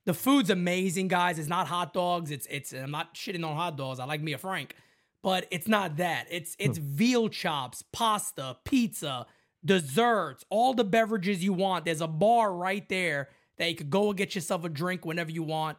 The 0.05 0.13
food's 0.13 0.49
amazing, 0.49 1.09
guys. 1.09 1.37
It's 1.37 1.49
not 1.49 1.67
hot 1.67 1.93
dogs. 1.93 2.31
It's 2.31 2.47
it's. 2.47 2.73
I'm 2.73 2.91
not 2.91 3.13
shitting 3.13 3.45
on 3.45 3.55
hot 3.55 3.77
dogs. 3.77 3.99
I 3.99 4.05
like 4.05 4.21
me 4.21 4.33
a 4.33 4.37
Frank, 4.37 4.75
but 5.21 5.47
it's 5.51 5.67
not 5.67 5.97
that. 5.97 6.27
It's 6.29 6.55
hmm. 6.55 6.69
it's 6.69 6.77
veal 6.77 7.27
chops, 7.29 7.83
pasta, 7.91 8.57
pizza, 8.63 9.25
desserts, 9.65 10.45
all 10.49 10.73
the 10.73 10.83
beverages 10.83 11.43
you 11.43 11.53
want. 11.53 11.85
There's 11.85 12.01
a 12.01 12.07
bar 12.07 12.53
right 12.53 12.87
there 12.87 13.29
that 13.57 13.69
you 13.69 13.75
could 13.75 13.89
go 13.89 14.09
and 14.09 14.17
get 14.17 14.35
yourself 14.35 14.63
a 14.63 14.69
drink 14.69 15.05
whenever 15.05 15.31
you 15.31 15.43
want. 15.43 15.77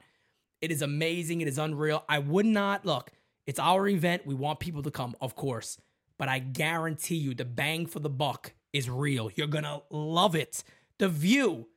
It 0.60 0.70
is 0.72 0.82
amazing. 0.82 1.40
It 1.40 1.48
is 1.48 1.58
unreal. 1.58 2.04
I 2.08 2.18
would 2.18 2.46
not 2.46 2.84
look. 2.84 3.10
It's 3.46 3.58
our 3.60 3.88
event. 3.88 4.26
We 4.26 4.34
want 4.34 4.60
people 4.60 4.82
to 4.82 4.90
come, 4.90 5.14
of 5.20 5.36
course, 5.36 5.78
but 6.18 6.28
I 6.28 6.40
guarantee 6.40 7.16
you, 7.16 7.34
the 7.34 7.44
bang 7.44 7.86
for 7.86 8.00
the 8.00 8.10
buck 8.10 8.52
is 8.72 8.90
real. 8.90 9.30
You're 9.34 9.46
gonna 9.46 9.80
love 9.90 10.34
it. 10.34 10.62
The 10.98 11.08
view, 11.08 11.68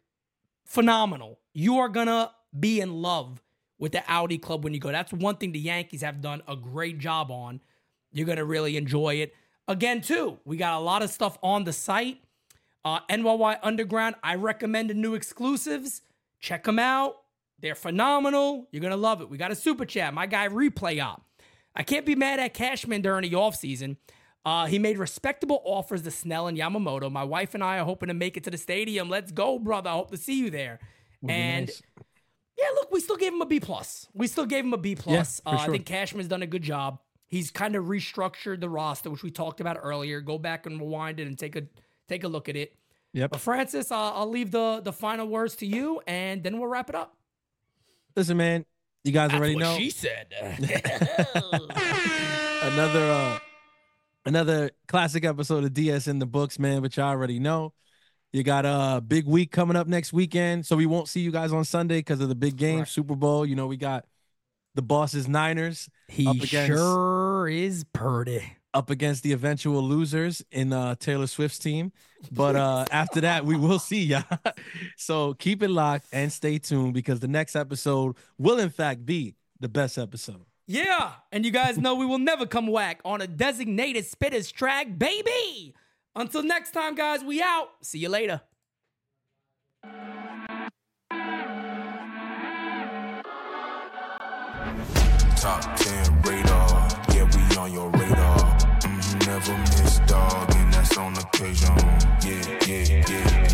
phenomenal. 0.66 1.40
You 1.54 1.78
are 1.78 1.90
gonna 1.90 2.32
be 2.60 2.82
in 2.82 3.02
love 3.02 3.42
with 3.78 3.92
the 3.92 4.04
Audi 4.12 4.38
Club 4.38 4.64
when 4.64 4.74
you 4.74 4.80
go. 4.80 4.92
That's 4.92 5.14
one 5.14 5.38
thing 5.38 5.52
the 5.52 5.60
Yankees 5.60 6.02
have 6.02 6.22
done 6.22 6.42
a 6.48 6.56
great 6.56 6.98
job 7.00 7.32
on. 7.32 7.62
You're 8.12 8.28
gonna 8.28 8.46
really 8.46 8.78
enjoy 8.78 9.16
it. 9.16 9.34
Again, 9.68 10.02
too, 10.02 10.40
we 10.44 10.58
got 10.58 10.78
a 10.78 10.84
lot 10.84 11.04
of 11.04 11.10
stuff 11.12 11.38
on 11.44 11.64
the 11.64 11.74
site. 11.74 12.22
Uh, 12.84 13.00
NYY 13.10 13.60
Underground, 13.62 14.16
I 14.24 14.36
recommend 14.36 14.90
the 14.90 14.96
new 14.96 15.14
exclusives. 15.14 16.02
Check 16.40 16.64
them 16.64 16.80
out. 16.80 17.18
They're 17.60 17.76
phenomenal. 17.76 18.68
You're 18.72 18.82
gonna 18.82 18.98
love 18.98 19.22
it. 19.22 19.30
We 19.30 19.38
got 19.38 19.52
a 19.52 19.56
super 19.56 19.86
chat. 19.86 20.14
My 20.16 20.26
guy 20.26 20.48
Replay 20.48 21.02
Op. 21.04 21.24
I 21.76 21.84
can't 21.84 22.06
be 22.06 22.16
mad 22.16 22.40
at 22.40 22.54
Cashman 22.54 23.02
during 23.02 23.22
the 23.22 23.38
offseason. 23.38 23.98
Uh, 24.44 24.66
he 24.66 24.80
made 24.80 24.98
respectable 24.98 25.62
offers 25.64 26.02
to 26.02 26.12
Snell 26.12 26.48
and 26.48 26.58
Yamamoto. 26.58 27.12
My 27.12 27.24
wife 27.24 27.54
and 27.54 27.64
I 27.64 27.78
are 27.78 27.86
hoping 27.86 28.08
to 28.08 28.14
make 28.14 28.38
it 28.38 28.44
to 28.46 28.50
the 28.50 28.58
stadium. 28.58 29.10
Let's 29.10 29.32
go, 29.32 29.60
brother. 29.60 29.90
I 29.90 29.94
hope 29.94 30.10
to 30.12 30.18
see 30.18 30.40
you 30.40 30.50
there. 30.50 30.80
be 31.24 31.32
and 31.32 31.68
nice. 31.68 31.82
yeah, 32.58 32.66
look, 32.76 32.92
we 32.92 33.00
still 33.02 33.18
gave 33.18 33.34
him 33.34 33.42
a 33.42 33.46
B 33.46 33.60
plus. 33.60 34.08
We 34.14 34.26
still 34.28 34.48
gave 34.48 34.66
him 34.66 34.74
a 34.74 34.78
B 34.78 34.96
plus. 34.96 35.42
for 35.42 35.50
uh, 35.50 35.58
I 35.60 35.68
think 35.68 35.86
Cashman's 35.86 36.28
done 36.28 36.42
a 36.42 36.48
good 36.48 36.64
job. 36.64 37.00
He's 37.28 37.52
kind 37.52 37.76
of 37.76 37.86
restructured 37.86 38.60
the 38.60 38.70
roster, 38.70 39.10
which 39.10 39.24
we 39.24 39.30
talked 39.30 39.62
about 39.62 39.78
earlier. 39.82 40.22
Go 40.22 40.40
back 40.40 40.66
and 40.66 40.82
rewind 40.82 41.20
it 41.20 41.28
and 41.28 41.38
take 41.38 41.56
a 41.56 41.64
take 42.10 42.24
a 42.24 42.28
look 42.28 42.50
at 42.50 42.56
it. 42.56 42.76
Yep. 43.14 43.32
But 43.32 43.42
Francis, 43.42 43.92
uh, 43.92 44.14
I'll 44.14 44.30
leave 44.30 44.50
the 44.52 44.82
the 44.84 44.92
final 44.92 45.28
words 45.28 45.56
to 45.58 45.68
you, 45.68 46.02
and 46.08 46.44
then 46.44 46.60
we'll 46.60 46.68
wrap 46.68 46.90
it 46.90 46.96
up. 46.96 47.16
Listen, 48.16 48.38
man, 48.38 48.66
you 49.04 49.12
guys 49.12 49.32
already 49.34 49.56
know 49.56 49.78
She 49.78 49.92
said. 49.92 50.34
another 52.64 53.12
uh 53.12 53.40
another 54.26 54.72
classic 54.88 55.26
episode 55.26 55.64
of 55.64 55.74
DS 55.74 56.08
in 56.08 56.20
the 56.20 56.26
books, 56.26 56.60
man. 56.60 56.82
which 56.82 57.00
I 57.00 57.10
already 57.10 57.40
know 57.40 57.74
you 58.34 58.44
got 58.44 58.66
a 58.66 59.02
big 59.02 59.26
week 59.28 59.52
coming 59.52 59.76
up 59.76 59.88
next 59.88 60.14
weekend, 60.14 60.66
so 60.66 60.76
we 60.76 60.86
won't 60.86 61.10
see 61.10 61.20
you 61.22 61.32
guys 61.32 61.52
on 61.52 61.66
Sunday 61.66 61.98
because 62.00 62.22
of 62.22 62.30
the 62.30 62.36
big 62.36 62.56
game, 62.56 62.80
Right. 62.80 62.88
Super 62.88 63.16
Bowl. 63.16 63.46
You 63.46 63.56
know, 63.56 63.68
we 63.68 63.78
got 63.78 64.06
the 64.76 64.82
bosses 64.82 65.28
Niners 65.28 65.90
he 66.08 66.26
Up 66.28 66.36
against- 66.38 66.68
sure 66.68 67.50
is 67.50 67.84
purdy. 67.92 68.54
up 68.74 68.90
against 68.90 69.22
the 69.24 69.34
eventual 69.34 69.84
losers 69.84 70.42
in 70.50 70.72
uh 70.72 70.96
Taylor 70.96 71.28
Swift's 71.28 71.60
team. 71.60 71.92
But 72.32 72.56
uh 72.56 72.86
after 72.92 73.20
that, 73.22 73.46
we 73.46 73.58
will 73.58 73.80
see 73.80 74.06
ya. 74.06 74.24
so 74.96 75.34
keep 75.34 75.62
it 75.62 75.70
locked 75.70 76.06
and 76.14 76.32
stay 76.32 76.58
tuned 76.58 76.94
because 76.94 77.20
the 77.20 77.28
next 77.28 77.58
episode 77.58 78.16
will 78.38 78.60
in 78.60 78.70
fact 78.70 79.06
be 79.06 79.36
the 79.60 79.68
best 79.68 79.98
episode. 79.98 80.46
Yeah, 80.68 81.14
and 81.32 81.44
you 81.44 81.52
guys 81.52 81.78
know 81.78 81.96
we 81.96 82.06
will 82.06 82.20
never 82.20 82.46
come 82.46 82.68
whack 82.68 83.02
on 83.04 83.22
a 83.22 83.28
designated 83.28 84.06
spitters 84.06 84.52
track, 84.52 84.98
baby. 84.98 85.74
Until 86.16 86.44
next 86.44 86.72
time, 86.72 86.96
guys, 86.96 87.24
we 87.24 87.42
out. 87.42 87.70
See 87.82 88.00
you 88.00 88.10
later. 88.10 88.42
Top 95.38 95.76
10 95.76 96.22
radar, 96.22 96.88
yeah, 97.14 97.24
we 97.24 97.58
on 97.58 97.74
your 97.74 97.90
radar. 97.90 98.38
Mhm, 98.82 99.26
never 99.26 99.58
miss, 99.58 100.00
dog, 100.06 100.54
and 100.56 100.72
that's 100.74 100.96
on 100.98 101.18
occasion. 101.18 101.76
Yeah, 102.22 102.68
yeah, 102.68 103.04
yeah, 103.10 103.51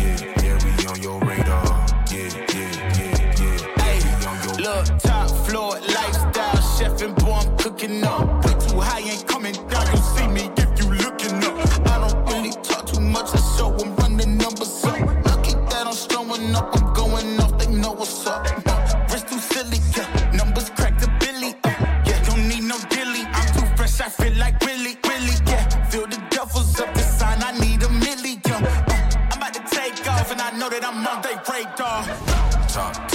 I'm 7.88 8.04
up. 8.04 8.44
Way 8.44 8.52
too 8.68 8.80
high, 8.80 9.00
ain't 9.00 9.26
coming 9.26 9.54
down. 9.68 9.86
You 9.90 10.02
see 10.14 10.26
me 10.28 10.50
if 10.58 10.78
you 10.78 10.92
looking 10.92 11.42
up. 11.44 11.56
I 11.88 12.06
don't 12.06 12.28
really 12.28 12.52
talk 12.62 12.86
too 12.86 13.00
much, 13.00 13.30
I 13.34 13.40
show 13.56 13.74
'em 13.76 13.96
run 13.96 14.16
the 14.18 14.26
numbers 14.26 14.84
up. 14.84 15.00
Lucky 15.24 15.54
that 15.70 15.86
I'm 15.86 15.96
showing 15.96 16.54
up, 16.54 16.68
I'm 16.76 16.92
going 16.92 17.40
off, 17.40 17.56
they 17.58 17.68
know 17.68 17.92
what's 17.92 18.26
up. 18.26 18.46
Uh, 18.66 19.06
wrist 19.10 19.28
too 19.28 19.38
silly, 19.38 19.80
yeah. 19.96 20.30
Numbers 20.32 20.68
crack 20.76 20.98
the 21.00 21.08
billy, 21.18 21.56
yeah. 22.04 22.22
Don't 22.26 22.46
need 22.46 22.64
no 22.64 22.76
dilly, 22.90 23.22
I'm 23.32 23.48
too 23.56 23.66
fresh, 23.76 24.00
I 24.00 24.10
feel 24.10 24.34
like 24.34 24.60
Willy, 24.66 24.98
Willy, 25.04 25.36
yeah. 25.46 25.64
Feel 25.90 26.06
the 26.06 26.20
devil's 26.30 26.78
up 26.80 26.94
sign, 26.98 27.42
I 27.42 27.52
need 27.58 27.82
a 27.82 27.88
million. 27.88 28.38
Uh, 28.54 29.30
I'm 29.32 29.38
about 29.38 29.54
to 29.54 29.62
take 29.76 30.06
off, 30.08 30.30
and 30.30 30.40
I 30.42 30.50
know 30.58 30.68
that 30.68 30.84
I'm 30.84 31.06
on 31.06 31.22
they 31.22 31.36
radar. 31.50 32.04
top 32.68 32.92
10 32.92 32.98
radar. 32.98 33.07